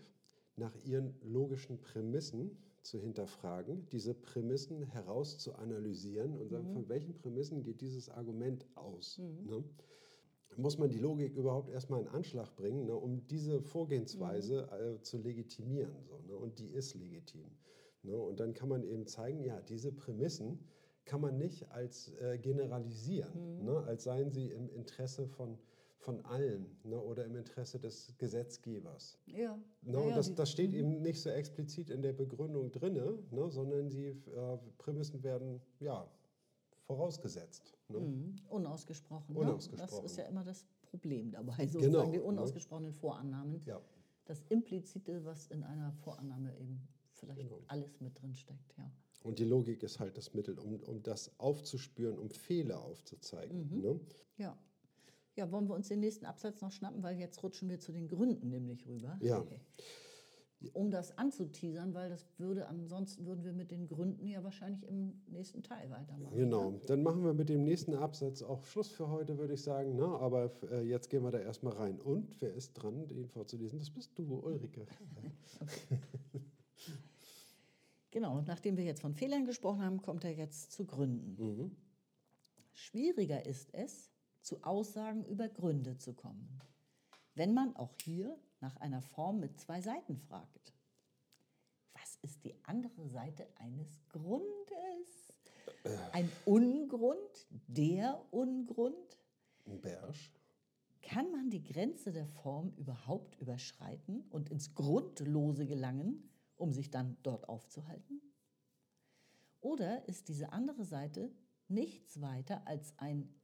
nach 0.56 0.74
ihren 0.84 1.14
logischen 1.22 1.80
Prämissen 1.80 2.56
zu 2.82 3.00
hinterfragen, 3.00 3.86
diese 3.90 4.14
Prämissen 4.14 4.82
herauszuanalysieren 4.82 6.36
und 6.36 6.50
sagen, 6.50 6.68
von 6.72 6.88
welchen 6.88 7.14
Prämissen 7.14 7.62
geht 7.62 7.80
dieses 7.80 8.08
Argument 8.08 8.66
aus. 8.74 9.18
Ne? 9.18 9.64
Muss 10.56 10.78
man 10.78 10.88
die 10.88 10.98
Logik 10.98 11.34
überhaupt 11.34 11.70
erstmal 11.70 12.00
in 12.00 12.08
Anschlag 12.08 12.54
bringen, 12.56 12.86
ne, 12.86 12.94
um 12.94 13.26
diese 13.26 13.60
Vorgehensweise 13.60 14.68
äh, 14.70 15.02
zu 15.02 15.18
legitimieren. 15.18 15.94
So, 16.04 16.18
ne? 16.26 16.36
Und 16.36 16.58
die 16.58 16.68
ist 16.68 16.94
legitim. 16.94 17.50
Ne? 18.02 18.16
Und 18.16 18.40
dann 18.40 18.54
kann 18.54 18.68
man 18.68 18.82
eben 18.82 19.06
zeigen, 19.06 19.42
ja, 19.42 19.60
diese 19.62 19.90
Prämissen 19.92 20.58
kann 21.04 21.20
man 21.20 21.36
nicht 21.36 21.70
als 21.70 22.12
äh, 22.20 22.38
generalisieren, 22.38 23.64
ne? 23.64 23.82
als 23.86 24.04
seien 24.04 24.30
sie 24.30 24.50
im 24.50 24.68
Interesse 24.70 25.26
von, 25.26 25.58
von 25.98 26.24
allen 26.24 26.66
ne? 26.84 26.98
oder 27.00 27.24
im 27.24 27.36
Interesse 27.36 27.78
des 27.78 28.14
Gesetzgebers. 28.18 29.18
ja. 29.26 29.58
Ne, 29.82 30.08
Ja, 30.08 30.14
das, 30.14 30.34
das 30.34 30.50
steht 30.50 30.72
eben 30.72 31.02
nicht 31.02 31.20
so 31.20 31.30
explizit 31.30 31.90
in 31.90 32.02
der 32.02 32.12
Begründung 32.12 32.70
drin, 32.72 32.94
ne, 33.30 33.50
sondern 33.50 33.90
die 33.90 34.06
äh, 34.06 34.58
Prämissen 34.78 35.22
werden 35.22 35.60
ja, 35.80 36.08
vorausgesetzt. 36.86 37.74
Ne? 37.88 38.00
Mhm. 38.00 38.36
Unausgesprochen. 38.48 39.36
Unausgesprochen. 39.36 39.96
Ne? 39.96 40.02
Das 40.02 40.10
ist 40.12 40.16
ja 40.18 40.24
immer 40.24 40.44
das 40.44 40.64
Problem 40.82 41.30
dabei, 41.30 41.66
sozusagen 41.66 41.92
Genau, 41.92 42.10
die 42.10 42.18
ne? 42.18 42.22
unausgesprochenen 42.22 42.92
Vorannahmen. 42.94 43.62
Ja. 43.66 43.80
Das 44.26 44.42
Implizite, 44.48 45.24
was 45.24 45.48
in 45.48 45.62
einer 45.64 45.92
Vorannahme 45.92 46.56
eben 46.58 46.80
vielleicht 47.12 47.40
Genau. 47.40 47.60
alles 47.68 48.00
mit 48.00 48.20
drin 48.20 48.34
steckt. 48.34 48.76
Ja. 48.78 48.90
Und 49.22 49.38
die 49.38 49.44
Logik 49.44 49.82
ist 49.82 50.00
halt 50.00 50.16
das 50.16 50.34
Mittel, 50.34 50.58
um, 50.58 50.80
um 50.80 51.02
das 51.02 51.38
aufzuspüren, 51.38 52.18
um 52.18 52.30
Fehler 52.30 52.80
aufzuzeigen. 52.82 53.68
Mhm. 53.70 53.80
Ne? 53.80 54.00
Ja. 54.36 54.56
Ja, 55.36 55.50
wollen 55.50 55.68
wir 55.68 55.74
uns 55.74 55.88
den 55.88 56.00
nächsten 56.00 56.26
Absatz 56.26 56.60
noch 56.60 56.70
schnappen, 56.70 57.02
weil 57.02 57.18
jetzt 57.18 57.42
rutschen 57.42 57.68
wir 57.68 57.80
zu 57.80 57.90
den 57.90 58.06
Gründen 58.06 58.50
nämlich 58.50 58.86
rüber. 58.86 59.18
Ja. 59.20 59.44
Um 60.72 60.90
das 60.90 61.18
anzuteasern, 61.18 61.92
weil 61.92 62.08
das 62.08 62.26
würde, 62.38 62.68
ansonsten 62.68 63.26
würden 63.26 63.44
wir 63.44 63.52
mit 63.52 63.70
den 63.70 63.86
Gründen 63.86 64.26
ja 64.26 64.42
wahrscheinlich 64.42 64.86
im 64.88 65.20
nächsten 65.26 65.62
Teil 65.62 65.90
weitermachen. 65.90 66.34
Genau, 66.34 66.80
dann 66.86 67.02
machen 67.02 67.22
wir 67.22 67.34
mit 67.34 67.50
dem 67.50 67.64
nächsten 67.64 67.94
Absatz 67.94 68.40
auch 68.42 68.64
Schluss 68.64 68.88
für 68.88 69.10
heute, 69.10 69.36
würde 69.36 69.54
ich 69.54 69.62
sagen. 69.62 69.94
Ne? 69.94 70.06
Aber 70.06 70.50
äh, 70.70 70.82
jetzt 70.82 71.10
gehen 71.10 71.22
wir 71.22 71.30
da 71.30 71.38
erstmal 71.38 71.74
rein. 71.74 72.00
Und 72.00 72.40
wer 72.40 72.54
ist 72.54 72.72
dran, 72.74 73.06
den 73.08 73.26
vorzulesen? 73.26 73.78
Das 73.78 73.90
bist 73.90 74.18
du, 74.18 74.40
Ulrike. 74.42 74.86
Genau, 78.14 78.38
und 78.38 78.46
nachdem 78.46 78.76
wir 78.76 78.84
jetzt 78.84 79.00
von 79.00 79.12
Fehlern 79.12 79.44
gesprochen 79.44 79.82
haben, 79.82 80.00
kommt 80.00 80.22
er 80.22 80.30
jetzt 80.30 80.70
zu 80.70 80.86
Gründen. 80.86 81.34
Mhm. 81.36 81.76
Schwieriger 82.72 83.44
ist 83.44 83.74
es, 83.74 84.12
zu 84.40 84.62
Aussagen 84.62 85.24
über 85.24 85.48
Gründe 85.48 85.98
zu 85.98 86.12
kommen, 86.12 86.60
wenn 87.34 87.54
man 87.54 87.74
auch 87.74 87.92
hier 88.04 88.38
nach 88.60 88.76
einer 88.76 89.02
Form 89.02 89.40
mit 89.40 89.58
zwei 89.60 89.80
Seiten 89.80 90.16
fragt. 90.16 90.72
Was 91.94 92.16
ist 92.22 92.44
die 92.44 92.54
andere 92.64 93.08
Seite 93.08 93.46
eines 93.56 94.00
Grundes? 94.08 95.32
Ein 96.12 96.30
Ungrund, 96.44 97.46
der 97.68 98.20
Ungrund? 98.30 99.18
Ein 99.66 99.80
Bersch. 99.80 100.32
Kann 101.02 101.30
man 101.30 101.50
die 101.50 101.62
Grenze 101.62 102.12
der 102.12 102.26
Form 102.26 102.72
überhaupt 102.76 103.38
überschreiten 103.40 104.24
und 104.30 104.50
ins 104.50 104.74
Grundlose 104.74 105.66
gelangen, 105.66 106.30
um 106.56 106.72
sich 106.72 106.90
dann 106.90 107.18
dort 107.22 107.48
aufzuhalten? 107.48 108.20
Oder 109.60 110.08
ist 110.08 110.28
diese 110.28 110.52
andere 110.52 110.84
Seite 110.84 111.30
nichts 111.68 112.20
weiter 112.20 112.66
als 112.66 112.98
ein 112.98 113.34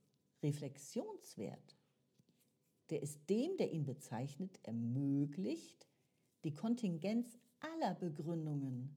Reflexionswert, 0.42 1.76
der 2.90 3.02
es 3.02 3.24
dem, 3.26 3.56
der 3.56 3.72
ihn 3.72 3.84
bezeichnet, 3.84 4.58
ermöglicht, 4.62 5.86
die 6.44 6.54
Kontingenz 6.54 7.38
aller 7.60 7.94
Begründungen 7.94 8.96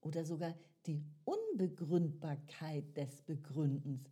oder 0.00 0.24
sogar 0.24 0.54
die 0.86 1.04
Unbegründbarkeit 1.24 2.96
des 2.96 3.22
Begründens 3.22 4.08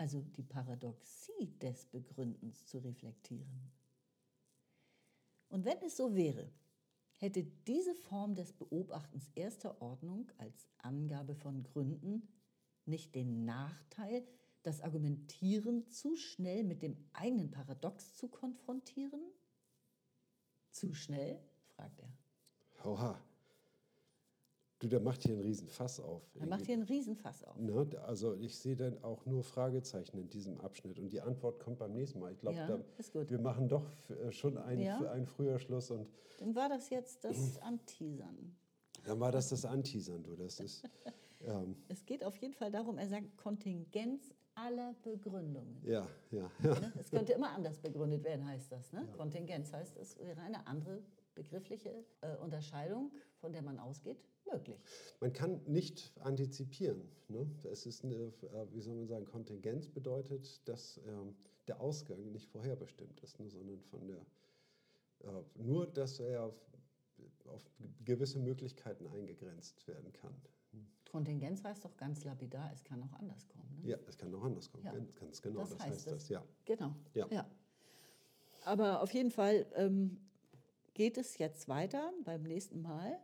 also 0.00 0.22
die 0.22 0.42
Paradoxie 0.42 1.58
des 1.58 1.84
Begründens 1.84 2.64
zu 2.64 2.78
reflektieren. 2.78 3.70
Und 5.50 5.66
wenn 5.66 5.76
es 5.82 5.98
so 5.98 6.14
wäre, 6.14 6.50
hätte 7.18 7.44
diese 7.44 7.94
Form 7.94 8.34
des 8.34 8.54
Beobachtens 8.54 9.30
erster 9.34 9.82
Ordnung 9.82 10.32
als 10.38 10.66
Angabe 10.78 11.34
von 11.34 11.62
Gründen 11.62 12.26
nicht 12.86 13.14
den 13.14 13.44
Nachteil, 13.44 14.26
das 14.62 14.80
Argumentieren 14.80 15.88
zu 15.88 16.16
schnell 16.16 16.64
mit 16.64 16.82
dem 16.82 16.96
eigenen 17.12 17.50
Paradox 17.50 18.14
zu 18.16 18.28
konfrontieren? 18.28 19.20
Zu 20.70 20.94
schnell? 20.94 21.40
fragt 21.74 22.00
er. 22.00 22.12
Oha. 22.84 23.20
Du, 24.80 24.88
der 24.88 25.00
macht 25.00 25.22
hier 25.22 25.34
einen 25.34 25.42
riesen 25.42 25.68
Fass 25.68 26.00
auf. 26.00 26.22
Er 26.36 26.46
macht 26.46 26.64
hier 26.64 26.72
einen 26.72 26.84
Riesenfass 26.84 27.44
auf. 27.44 27.54
Ne, 27.58 27.86
also 28.06 28.34
ich 28.36 28.56
sehe 28.58 28.76
dann 28.76 28.96
auch 29.04 29.26
nur 29.26 29.42
Fragezeichen 29.44 30.16
in 30.18 30.30
diesem 30.30 30.58
Abschnitt 30.58 30.98
und 30.98 31.12
die 31.12 31.20
Antwort 31.20 31.60
kommt 31.60 31.78
beim 31.78 31.92
nächsten 31.92 32.18
Mal. 32.18 32.32
Ich 32.32 32.40
glaube, 32.40 32.56
Ja, 32.56 33.28
wir 33.28 33.38
machen 33.38 33.68
doch 33.68 33.84
äh, 34.08 34.32
schon 34.32 34.56
einen, 34.56 34.80
Ja. 34.80 34.98
einen 35.10 35.26
früher 35.26 35.58
Schluss 35.58 35.90
und 35.90 36.08
Dann 36.38 36.54
war 36.54 36.70
das 36.70 36.88
jetzt 36.88 37.24
das 37.24 37.58
Anteasern. 37.58 38.56
dann 39.04 39.20
war 39.20 39.30
das 39.30 39.50
das 39.50 39.66
Anteasern, 39.66 40.22
du. 40.22 40.34
Das 40.34 40.58
ist, 40.60 40.82
ähm, 41.42 41.76
Es 41.88 42.06
geht 42.06 42.24
auf 42.24 42.36
jeden 42.36 42.54
Fall 42.54 42.70
darum, 42.70 42.96
er 42.96 43.08
sagt 43.08 43.36
Kontingenz 43.36 44.34
aller 44.54 44.94
Begründungen. 45.02 45.80
ja, 45.84 46.06
ja, 46.30 46.50
ja. 46.62 46.80
Ne? 46.80 46.92
Es 46.98 47.10
könnte 47.10 47.32
immer 47.32 47.50
anders 47.50 47.78
begründet 47.78 48.24
werden, 48.24 48.46
heißt 48.46 48.70
das. 48.72 48.92
Ne? 48.92 49.06
Kontingenz 49.16 49.72
heißt, 49.72 49.96
es 49.96 50.18
wäre 50.18 50.40
eine 50.40 50.66
andere 50.66 51.02
begriffliche 51.34 52.04
äh, 52.20 52.36
Unterscheidung, 52.36 53.12
von 53.40 53.52
der 53.52 53.62
man 53.62 53.78
ausgeht, 53.78 54.18
möglich. 54.50 54.78
Man 55.20 55.32
kann 55.32 55.60
nicht 55.66 56.12
antizipieren. 56.20 57.02
Ne? 57.28 57.50
Es 57.70 57.86
ist 57.86 58.04
eine, 58.04 58.14
äh, 58.14 58.66
wie 58.72 58.80
soll 58.80 58.96
man 58.96 59.06
sagen, 59.06 59.24
Kontingenz 59.24 59.88
bedeutet, 59.88 60.66
dass 60.68 61.00
ähm, 61.06 61.34
der 61.68 61.80
Ausgang 61.80 62.32
nicht 62.32 62.50
vorherbestimmt 62.50 63.20
ist, 63.20 63.38
ne? 63.38 63.48
sondern 63.48 63.80
von 63.82 64.06
der, 64.06 64.26
äh, 65.20 65.42
nur, 65.54 65.86
dass 65.86 66.20
er 66.20 66.44
auf, 66.44 66.54
auf 67.46 67.64
gewisse 68.04 68.38
Möglichkeiten 68.38 69.06
eingegrenzt 69.06 69.86
werden 69.86 70.12
kann. 70.12 70.34
Kontingenz 71.10 71.62
heißt 71.64 71.84
doch 71.84 71.96
ganz 71.96 72.24
lapidar, 72.24 72.70
es 72.72 72.82
kann 72.84 73.02
auch 73.02 73.12
anders 73.14 73.46
kommen. 73.48 73.80
Ne? 73.82 73.90
Ja, 73.90 73.98
es 74.06 74.16
kann 74.16 74.32
auch 74.34 74.44
anders 74.44 74.70
kommen. 74.70 74.84
Ja. 74.84 74.92
Ganz, 74.92 75.42
genau, 75.42 75.60
Das 75.60 75.70
das, 75.70 75.80
heißt 75.80 75.90
heißt 75.92 76.06
es. 76.06 76.12
das, 76.14 76.28
ja. 76.30 76.44
Genau. 76.64 76.94
Ja. 77.14 77.46
Aber 78.64 79.02
auf 79.02 79.12
jeden 79.12 79.30
Fall 79.30 79.66
ähm, 79.74 80.18
geht 80.94 81.18
es 81.18 81.38
jetzt 81.38 81.68
weiter 81.68 82.12
beim 82.24 82.42
nächsten 82.42 82.80
Mal 82.82 83.18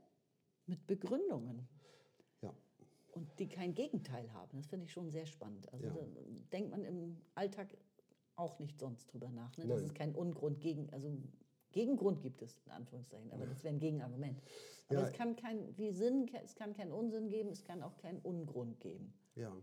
mit 0.67 0.87
Begründungen. 0.87 1.69
ja. 2.43 2.53
Und 3.13 3.39
die 3.39 3.49
kein 3.49 3.75
Gegenteil 3.75 4.31
haben. 4.33 4.59
Das 4.59 4.67
finde 4.67 4.85
ich 4.87 4.93
schon 4.93 5.11
sehr 5.11 5.27
spannend. 5.27 5.73
Also 5.73 5.87
Ja. 5.87 5.93
da 5.95 6.01
denkt 6.53 6.71
man 6.71 6.85
im 6.85 7.17
Alltag 7.35 7.77
auch 8.35 8.59
nicht 8.59 8.79
sonst 8.79 9.07
drüber 9.13 9.31
nach. 9.31 9.57
Ne? 9.57 9.67
Dass 9.67 9.79
Nein. 9.81 9.89
es 9.89 9.95
keinen 9.95 10.15
Ungrund 10.15 10.61
gegen, 10.61 10.91
also 10.93 11.17
Gegengrund 11.77 12.23
gibt 12.23 12.41
es, 12.41 12.59
in 12.65 12.73
Anführungszeichen, 12.73 13.31
aber 13.33 13.45
das 13.47 13.63
wäre 13.63 13.75
ein 13.75 13.79
Gegenargument. 13.81 14.41
Aber 14.89 15.01
Ja. 15.01 15.07
es 15.07 15.13
kann 15.13 15.37
kein, 15.37 15.77
wie 15.77 15.93
Sinn, 15.93 16.27
es 16.43 16.55
kann 16.55 16.75
keinen 16.75 16.91
Unsinn 16.93 17.29
geben, 17.29 17.51
es 17.51 17.65
kann 17.65 17.83
auch 17.83 17.99
keinen 17.99 18.19
Ungrund 18.21 18.81
geben. 18.81 19.13
Ja, 19.35 19.55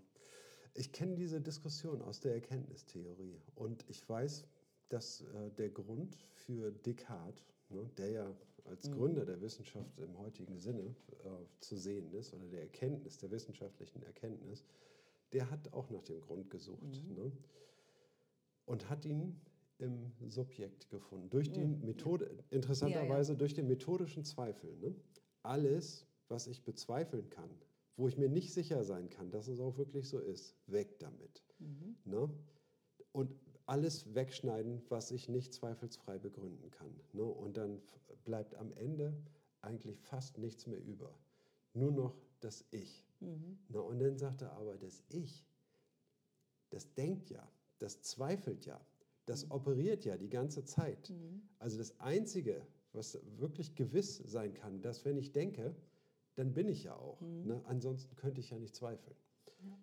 ich 0.75 0.91
kenne 0.91 1.15
diese 1.15 1.41
Diskussion 1.41 2.01
aus 2.03 2.19
der 2.19 2.35
Erkenntnistheorie 2.35 3.41
und 3.55 3.83
ich 3.89 4.07
weiß, 4.07 4.45
dass 4.89 5.21
äh, 5.21 5.49
der 5.57 5.69
Grund 5.71 6.15
für 6.33 6.71
Descartes, 6.71 7.43
ne, 7.69 7.89
der 7.97 8.09
ja 8.11 8.35
als 8.65 8.91
Gründer 8.91 9.25
der 9.25 9.41
Wissenschaft 9.41 9.99
im 9.99 10.17
heutigen 10.19 10.57
Sinne 10.57 10.95
äh, 11.23 11.29
zu 11.59 11.75
sehen 11.77 12.11
ist 12.13 12.33
oder 12.33 12.45
der 12.47 12.61
Erkenntnis, 12.61 13.17
der 13.17 13.31
wissenschaftlichen 13.31 14.03
Erkenntnis, 14.03 14.63
der 15.33 15.49
hat 15.49 15.73
auch 15.73 15.89
nach 15.89 16.03
dem 16.03 16.21
Grund 16.21 16.49
gesucht 16.51 17.03
ne, 17.09 17.31
und 18.65 18.89
hat 18.89 19.03
ihn 19.05 19.41
im 19.83 20.11
Subjekt 20.29 20.89
gefunden. 20.89 21.29
Durch 21.29 21.51
die 21.51 21.65
Methode, 21.65 22.29
interessanterweise 22.49 23.35
durch 23.35 23.53
den 23.53 23.67
methodischen 23.67 24.23
Zweifel. 24.23 24.75
Ne? 24.77 24.95
Alles, 25.43 26.07
was 26.29 26.47
ich 26.47 26.63
bezweifeln 26.63 27.29
kann, 27.29 27.49
wo 27.97 28.07
ich 28.07 28.17
mir 28.17 28.29
nicht 28.29 28.53
sicher 28.53 28.83
sein 28.83 29.09
kann, 29.09 29.29
dass 29.29 29.47
es 29.47 29.59
auch 29.59 29.77
wirklich 29.77 30.09
so 30.09 30.19
ist, 30.19 30.55
weg 30.67 30.99
damit. 30.99 31.43
Ne? 32.05 32.29
Und 33.11 33.31
alles 33.65 34.13
wegschneiden, 34.15 34.81
was 34.89 35.11
ich 35.11 35.29
nicht 35.29 35.53
zweifelsfrei 35.53 36.17
begründen 36.17 36.71
kann. 36.71 36.93
Ne? 37.13 37.23
Und 37.23 37.57
dann 37.57 37.81
bleibt 38.25 38.55
am 38.55 38.71
Ende 38.73 39.13
eigentlich 39.61 39.99
fast 40.01 40.37
nichts 40.37 40.67
mehr 40.67 40.83
über. 40.83 41.17
Nur 41.73 41.91
noch 41.91 42.15
das 42.39 42.65
Ich. 42.71 43.05
Ne? 43.19 43.81
Und 43.81 43.99
dann 43.99 44.17
sagt 44.17 44.41
er 44.41 44.53
aber, 44.53 44.77
das 44.77 45.03
Ich, 45.09 45.45
das 46.69 46.93
denkt 46.93 47.29
ja, 47.29 47.47
das 47.79 48.01
zweifelt 48.01 48.65
ja, 48.65 48.79
das 49.25 49.49
operiert 49.51 50.05
ja 50.05 50.17
die 50.17 50.29
ganze 50.29 50.63
Zeit. 50.65 51.13
Also 51.59 51.77
das 51.77 51.99
Einzige, 51.99 52.65
was 52.91 53.19
wirklich 53.37 53.75
gewiss 53.75 54.17
sein 54.17 54.53
kann, 54.53 54.81
dass 54.81 55.05
wenn 55.05 55.17
ich 55.17 55.31
denke, 55.31 55.75
dann 56.35 56.53
bin 56.53 56.67
ich 56.67 56.83
ja 56.83 56.95
auch. 56.95 57.21
Ne? 57.21 57.61
Ansonsten 57.65 58.15
könnte 58.15 58.41
ich 58.41 58.49
ja 58.49 58.59
nicht 58.59 58.75
zweifeln. 58.75 59.15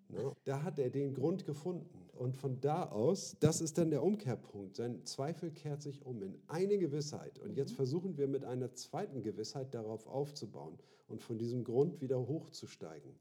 Ne? 0.09 0.33
Da 0.45 0.63
hat 0.63 0.79
er 0.79 0.91
den 0.91 1.15
Grund 1.15 1.45
gefunden. 1.45 2.11
Und 2.13 2.37
von 2.37 2.61
da 2.61 2.85
aus, 2.91 3.37
das 3.41 3.61
ist 3.61 3.79
dann 3.79 3.91
der 3.91 4.03
Umkehrpunkt. 4.03 4.77
Sein 4.77 5.05
Zweifel 5.07 5.51
kehrt 5.51 5.81
sich 5.81 6.05
um 6.05 6.23
in 6.23 6.39
eine 6.49 6.77
Gewissheit. 6.77 7.39
Und 7.39 7.57
jetzt 7.57 7.73
versuchen 7.73 8.19
wir 8.19 8.29
mit 8.29 8.45
einer 8.45 8.75
zweiten 8.75 9.23
Gewissheit 9.23 9.73
darauf 9.75 10.07
aufzubauen 10.07 10.79
und 11.09 11.23
von 11.23 11.39
diesem 11.39 11.65
Grund 11.65 12.01
wieder 12.01 12.19
hochzusteigen. 12.19 13.13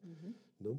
Ne? 0.59 0.77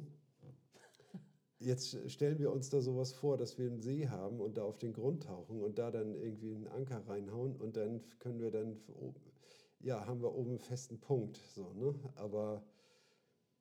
Jetzt 1.61 2.09
stellen 2.09 2.39
wir 2.39 2.51
uns 2.51 2.69
da 2.69 2.81
sowas 2.81 3.13
vor, 3.13 3.37
dass 3.37 3.57
wir 3.57 3.67
einen 3.67 3.81
See 3.81 4.07
haben 4.07 4.39
und 4.41 4.57
da 4.57 4.63
auf 4.63 4.77
den 4.77 4.93
Grund 4.93 5.23
tauchen 5.23 5.61
und 5.61 5.77
da 5.77 5.91
dann 5.91 6.15
irgendwie 6.15 6.55
einen 6.55 6.67
Anker 6.67 7.07
reinhauen 7.07 7.55
und 7.55 7.77
dann 7.77 8.01
können 8.19 8.39
wir 8.39 8.49
dann, 8.51 8.77
ja, 9.79 10.05
haben 10.05 10.21
wir 10.21 10.33
oben 10.33 10.51
einen 10.51 10.59
festen 10.59 10.99
Punkt. 10.99 11.39
So, 11.53 11.71
ne? 11.73 11.93
Aber 12.15 12.63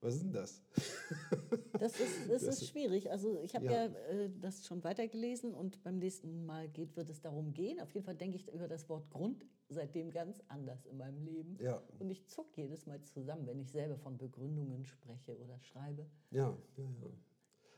was 0.00 0.14
ist 0.14 0.22
denn 0.24 0.32
das? 0.32 0.62
Das 1.78 1.98
ist, 1.98 2.28
das 2.28 2.42
Das 2.44 2.60
ist 2.60 2.68
schwierig. 2.68 3.10
Also 3.10 3.40
ich 3.42 3.54
habe 3.54 3.64
Ja. 3.64 3.72
ja, 3.72 3.84
äh, 3.86 4.30
das 4.40 4.66
schon 4.66 4.84
weitergelesen 4.84 5.54
und 5.54 5.82
beim 5.82 5.98
nächsten 5.98 6.44
Mal 6.44 6.68
geht, 6.68 6.94
wird 6.96 7.08
es 7.08 7.20
darum 7.22 7.54
gehen. 7.54 7.80
Auf 7.80 7.90
jeden 7.92 8.04
Fall 8.04 8.16
denke 8.16 8.36
ich 8.36 8.52
über 8.52 8.68
das 8.68 8.88
Wort 8.88 9.08
Grund 9.10 9.46
seitdem 9.70 10.10
ganz 10.10 10.42
anders 10.48 10.84
in 10.86 10.98
meinem 10.98 11.22
Leben. 11.22 11.56
Ja. 11.60 11.82
Und 11.98 12.10
ich 12.10 12.26
zuck 12.26 12.56
jedes 12.56 12.86
Mal 12.86 13.00
zusammen, 13.02 13.46
wenn 13.46 13.60
ich 13.60 13.70
selber 13.70 13.96
von 13.96 14.18
Begründungen 14.18 14.84
spreche 14.84 15.38
oder 15.38 15.58
schreibe. 15.60 16.06
Ja, 16.30 16.56
ja, 16.76 16.84
ja. 16.84 17.10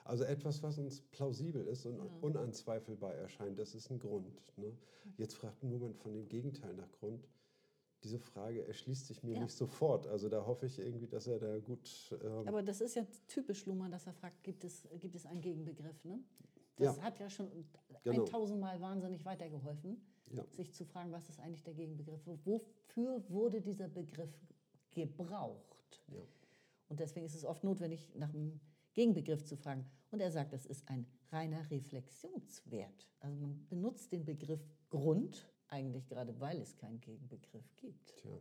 Also 0.04 0.24
etwas, 0.24 0.62
was 0.62 0.78
uns 0.78 1.00
plausibel 1.00 1.66
ist 1.66 1.86
und 1.86 2.00
unanzweifelbar 2.22 3.14
erscheint, 3.14 3.58
das 3.58 3.74
ist 3.74 3.90
ein 3.90 3.98
Grund. 4.00 4.42
Ne? 4.58 4.76
Jetzt 5.16 5.34
fragt 5.36 5.62
Newman 5.62 5.94
von 5.94 6.12
dem 6.12 6.28
Gegenteil 6.28 6.74
nach 6.74 6.90
Grund. 6.92 7.28
Diese 8.02 8.18
Frage 8.18 8.66
erschließt 8.66 9.06
sich 9.06 9.22
mir 9.22 9.34
Ja. 9.36 9.42
nicht 9.44 9.52
sofort. 9.56 10.08
Also 10.08 10.28
da 10.28 10.44
hoffe 10.44 10.66
ich 10.66 10.78
irgendwie, 10.80 11.06
dass 11.06 11.28
er 11.28 11.38
da 11.38 11.58
gut. 11.60 12.12
Ähm, 12.20 12.48
Aber 12.48 12.62
das 12.64 12.80
ist 12.80 12.96
ja 12.96 13.06
typisch 13.28 13.64
Luhmann, 13.66 13.92
dass 13.92 14.06
er 14.08 14.12
fragt, 14.12 14.42
gibt 14.42 14.64
es, 14.64 14.88
gibt 14.98 15.14
es 15.14 15.24
einen 15.24 15.40
Gegenbegriff? 15.40 16.04
Ne? 16.04 16.18
Das 16.76 16.96
Ja. 16.96 17.02
hat 17.04 17.20
ja 17.20 17.30
schon 17.30 17.48
Genau. 18.02 18.24
1000 18.24 18.58
Mal 18.60 18.80
wahnsinnig 18.80 19.24
weitergeholfen, 19.24 20.04
Ja. 20.32 20.44
sich 20.50 20.72
zu 20.74 20.84
fragen, 20.84 21.12
was 21.12 21.28
ist 21.28 21.38
eigentlich 21.38 21.62
der 21.62 21.74
Gegenbegriff? 21.74 22.26
Wofür 22.44 23.22
wurde 23.30 23.60
dieser 23.60 23.86
Begriff 23.88 24.34
gebraucht? 24.90 26.02
ja. 26.08 26.22
Und 26.88 26.98
deswegen 27.00 27.24
ist 27.24 27.34
es 27.36 27.44
oft 27.44 27.62
notwendig, 27.64 28.10
nach 28.16 28.34
einem 28.34 28.60
Gegenbegriff 28.94 29.44
zu 29.44 29.56
fragen. 29.56 29.86
Und 30.10 30.20
er 30.20 30.30
sagt, 30.30 30.52
das 30.52 30.66
ist 30.66 30.88
ein 30.88 31.06
reiner 31.30 31.70
Reflexionswert. 31.70 33.08
Also 33.20 33.36
man 33.36 33.66
benutzt 33.68 34.12
den 34.12 34.24
Begriff 34.24 34.60
Grund 34.90 35.50
eigentlich 35.68 36.06
gerade, 36.06 36.38
weil 36.38 36.60
es 36.60 36.76
keinen 36.76 37.00
Gegenbegriff 37.00 37.74
gibt. 37.76 38.16
Tja. 38.16 38.38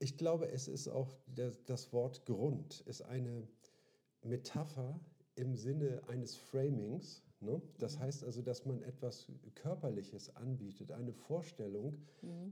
Ich 0.00 0.16
glaube, 0.16 0.48
es 0.48 0.68
ist 0.68 0.88
auch 0.88 1.16
das, 1.26 1.64
das 1.64 1.92
Wort 1.92 2.24
Grund 2.26 2.80
ist 2.82 3.02
eine 3.02 3.48
Metapher 4.22 5.00
im 5.34 5.56
Sinne 5.56 6.02
eines 6.08 6.36
Framings. 6.36 7.22
Ne? 7.40 7.62
Das 7.78 7.98
heißt 8.00 8.24
also, 8.24 8.42
dass 8.42 8.64
man 8.66 8.82
etwas 8.82 9.28
Körperliches 9.54 10.34
anbietet, 10.34 10.90
eine 10.90 11.12
Vorstellung, 11.12 11.96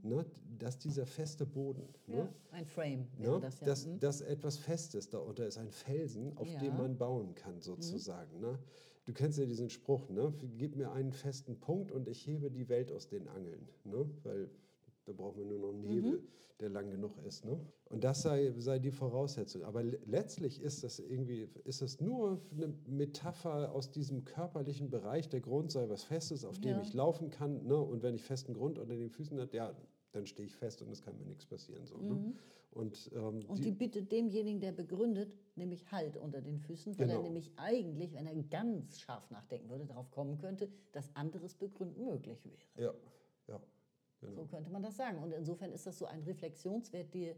ne? 0.01 0.25
dass 0.57 0.77
dieser 0.77 1.05
feste 1.05 1.45
Boden, 1.45 1.83
ne? 2.07 2.17
Ja, 2.17 2.33
ein 2.51 2.65
Frame 2.65 3.07
Ne? 3.17 3.37
das 3.41 3.59
ja. 3.59 3.65
dass, 3.67 3.85
Mhm. 3.85 3.99
dass 3.99 4.21
etwas 4.21 4.57
Festes 4.57 5.09
darunter 5.09 5.45
ist, 5.45 5.57
ein 5.57 5.71
Felsen, 5.71 6.37
auf 6.37 6.47
Ja. 6.47 6.59
dem 6.59 6.77
man 6.77 6.97
bauen 6.97 7.35
kann, 7.35 7.59
sozusagen. 7.59 8.39
Ne? 8.39 8.57
Du 9.03 9.11
kennst 9.13 9.37
ja 9.39 9.45
diesen 9.45 9.69
Spruch, 9.69 10.09
ne? 10.09 10.33
gib 10.57 10.77
mir 10.77 10.91
einen 10.93 11.11
festen 11.11 11.59
Punkt 11.59 11.91
und 11.91 12.07
ich 12.07 12.25
hebe 12.25 12.49
die 12.49 12.69
Welt 12.69 12.89
aus 12.91 13.09
den 13.09 13.27
Angeln. 13.27 13.67
Ne? 13.83 14.09
Weil 14.23 14.49
da 15.07 15.13
braucht 15.13 15.37
man 15.37 15.47
nur 15.47 15.59
noch 15.59 15.69
einen 15.69 15.83
Hebel, 15.83 16.21
der 16.59 16.69
lang 16.69 16.89
genug 16.89 17.17
ist. 17.25 17.45
Ne? 17.45 17.59
Und 17.89 18.03
das 18.03 18.21
sei, 18.23 18.53
sei 18.57 18.77
die 18.79 18.91
Voraussetzung. 18.91 19.63
Aber 19.63 19.83
le- 19.83 19.99
letztlich 20.05 20.61
ist 20.61 20.83
das 20.83 20.99
irgendwie, 20.99 21.47
ist 21.63 21.81
das 21.81 22.01
nur 22.01 22.41
eine 22.51 22.67
Metapher 22.87 23.71
aus 23.71 23.89
diesem 23.91 24.25
körperlichen 24.25 24.89
Bereich. 24.89 25.29
Der 25.29 25.39
Grund 25.39 25.71
sei 25.71 25.87
was 25.87 26.03
Festes, 26.03 26.43
auf 26.43 26.59
dem 26.59 26.71
Ja. 26.71 26.81
ich 26.81 26.93
laufen 26.93 27.29
kann. 27.29 27.65
Ne? 27.65 27.77
Und 27.77 28.03
wenn 28.03 28.15
ich 28.15 28.23
festen 28.23 28.53
Grund 28.53 28.79
unter 28.79 28.95
den 28.95 29.09
Füßen 29.09 29.39
habe, 29.39 29.55
ja, 29.55 29.73
dann 30.11 30.25
stehe 30.25 30.45
ich 30.47 30.55
fest 30.55 30.81
und 30.81 30.89
es 30.91 31.01
kann 31.01 31.17
mir 31.17 31.25
nichts 31.25 31.45
passieren. 31.45 31.85
So, 31.85 31.97
ne? 31.97 32.33
Und, 32.71 33.11
ähm, 33.15 33.39
Mhm. 33.39 33.45
Und 33.45 33.63
die 33.63 33.71
bietet 33.71 34.11
demjenigen, 34.11 34.59
der 34.59 34.71
begründet, 34.71 35.31
nämlich 35.55 35.89
Halt 35.91 36.17
unter 36.17 36.41
den 36.41 36.59
Füßen, 36.59 36.97
weil 36.97 37.07
Genau. 37.07 37.19
er 37.19 37.23
nämlich 37.23 37.51
eigentlich, 37.55 38.13
wenn 38.13 38.25
er 38.25 38.35
ganz 38.43 38.99
scharf 38.99 39.29
nachdenken 39.31 39.69
würde, 39.69 39.85
darauf 39.85 40.09
kommen 40.11 40.37
könnte, 40.37 40.69
dass 40.91 41.15
anderes 41.15 41.53
Begründen 41.53 42.03
möglich 42.03 42.43
wäre. 42.45 42.57
Ja, 42.87 42.93
ja, 43.47 43.61
genau. 44.19 44.33
So 44.33 44.45
könnte 44.45 44.69
man 44.69 44.81
das 44.81 44.97
sagen. 44.97 45.21
Und 45.21 45.31
insofern 45.31 45.71
ist 45.71 45.85
das 45.87 45.97
so 45.97 46.05
ein 46.05 46.23
Reflexionswert, 46.23 47.13
die, 47.13 47.33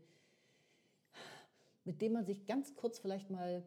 mit 1.84 2.02
dem 2.02 2.14
man 2.14 2.26
sich 2.26 2.46
ganz 2.46 2.76
kurz 2.76 3.00
vielleicht 3.00 3.30
mal 3.30 3.64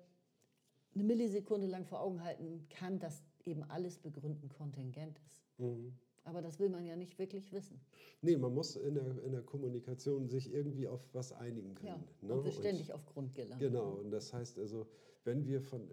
eine 0.95 1.05
Millisekunde 1.05 1.67
lang 1.67 1.87
vor 1.87 2.01
Augen 2.01 2.23
halten 2.23 2.67
kann, 2.69 2.99
dass 2.99 3.23
eben 3.45 3.63
alles 3.65 3.99
begründen 3.99 4.49
kontingent 4.49 5.19
ist. 5.27 5.43
Mhm. 5.59 5.93
Aber 6.25 6.41
das 6.41 6.61
will 6.61 6.69
man 6.69 6.85
ja 6.85 6.95
nicht 6.95 7.19
wirklich 7.19 7.53
wissen. 7.53 7.81
Nee, 8.21 8.37
man 8.37 8.55
muss 8.55 8.77
in 8.77 8.95
der, 8.95 9.23
in 9.25 9.33
der 9.33 9.43
Kommunikation 9.43 10.29
sich 10.29 10.53
irgendwie 10.53 10.87
auf 10.87 11.09
was 11.13 11.33
einigen 11.33 11.71
Ja. 11.83 11.95
können. 11.95 12.05
Und 12.21 12.29
ne? 12.29 12.45
wir 12.45 12.53
ständig 12.53 12.93
auf 12.93 13.05
Grund 13.07 13.35
gelangen. 13.35 13.59
Genau, 13.59 13.95
und 13.95 14.11
das 14.11 14.33
heißt 14.33 14.59
also, 14.59 14.87
wenn 15.25 15.45
wir 15.47 15.61
von, 15.61 15.91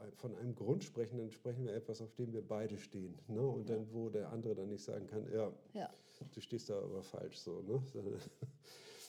ein, 0.00 0.12
von 0.12 0.36
einem 0.36 0.54
Grund 0.54 0.84
sprechen, 0.84 1.18
dann 1.18 1.30
sprechen 1.32 1.64
wir 1.64 1.74
etwas, 1.74 2.00
auf 2.00 2.14
dem 2.14 2.32
wir 2.32 2.46
beide 2.46 2.78
stehen. 2.78 3.18
Ne? 3.26 3.40
Und 3.44 3.68
dann, 3.68 3.92
wo 3.92 4.10
der 4.10 4.30
andere 4.30 4.54
dann 4.54 4.68
nicht 4.68 4.84
sagen 4.84 5.06
kann, 5.08 5.26
ja, 5.32 5.52
Ja. 5.72 5.90
Du 6.32 6.40
stehst 6.40 6.70
da 6.70 6.78
aber 6.78 7.02
falsch 7.02 7.38
so. 7.38 7.62
Ne? 7.62 7.82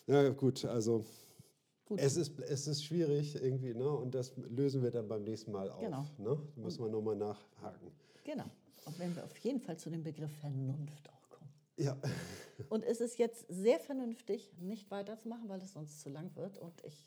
Ja, 0.06 0.30
gut, 0.30 0.66
also 0.66 1.06
Gut. 1.86 2.00
Es, 2.00 2.16
ist, 2.18 2.40
es 2.40 2.68
ist 2.68 2.84
schwierig 2.84 3.36
irgendwie, 3.36 3.74
ne? 3.74 3.90
und 3.90 4.16
das 4.16 4.34
lösen 4.38 4.82
wir 4.84 4.92
dann 4.92 5.08
beim 5.08 5.24
nächsten 5.24 5.52
Mal 5.52 5.70
auf. 5.70 5.80
Genau. 5.80 6.06
Ne? 6.18 6.38
Da 6.56 6.62
müssen 6.62 6.84
wir 6.84 6.90
nochmal 6.90 7.16
nachhaken. 7.16 7.92
Genau. 8.24 8.46
Und 8.86 9.00
wenn 9.00 9.16
wir 9.16 9.24
auf 9.24 9.38
jeden 9.38 9.60
Fall 9.60 9.78
zu 9.78 9.90
dem 9.90 10.04
Begriff 10.04 10.32
Vernunft 10.40 11.10
auch 11.10 11.30
kommen. 11.30 11.50
Ja, 11.78 11.98
Und 12.70 12.84
es 12.84 13.02
ist 13.02 13.18
jetzt 13.18 13.46
sehr 13.50 13.80
vernünftig, 13.80 14.54
nicht 14.60 14.90
weiterzumachen, 14.92 15.50
weil 15.50 15.62
es 15.62 15.74
sonst 15.74 16.02
zu 16.02 16.10
lang 16.10 16.34
wird. 16.36 16.58
Und 16.58 16.74
ich 16.86 17.06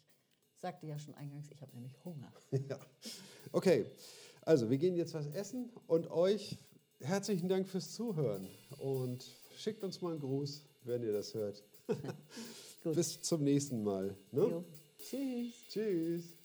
sagte 0.59 0.87
ja 0.87 0.99
schon 0.99 1.15
eingangs, 1.15 1.51
ich 1.51 1.63
habe 1.63 1.73
nämlich 1.75 1.97
Hunger. 2.05 2.33
ja. 2.69 2.79
Okay, 3.53 3.87
also 4.43 4.69
wir 4.71 4.79
gehen 4.79 4.95
jetzt 4.95 5.15
was 5.15 5.27
essen 5.29 5.71
und 5.87 6.11
euch 6.11 6.59
herzlichen 7.01 7.49
Dank 7.49 7.67
fürs 7.67 7.93
Zuhören 7.93 8.49
und 8.79 9.27
schickt 9.57 9.83
uns 9.83 10.01
mal 10.01 10.13
einen 10.13 10.21
Gruß, 10.21 10.63
wenn 10.85 11.03
ihr 11.03 11.13
das 11.13 11.35
hört. 11.35 11.63
Bis 12.85 13.21
zum 13.21 13.43
nächsten 13.43 13.83
Mal. 13.83 14.15
Ne? 14.31 14.65
Tschüss. 14.99 15.55
Tschüss. 15.69 16.36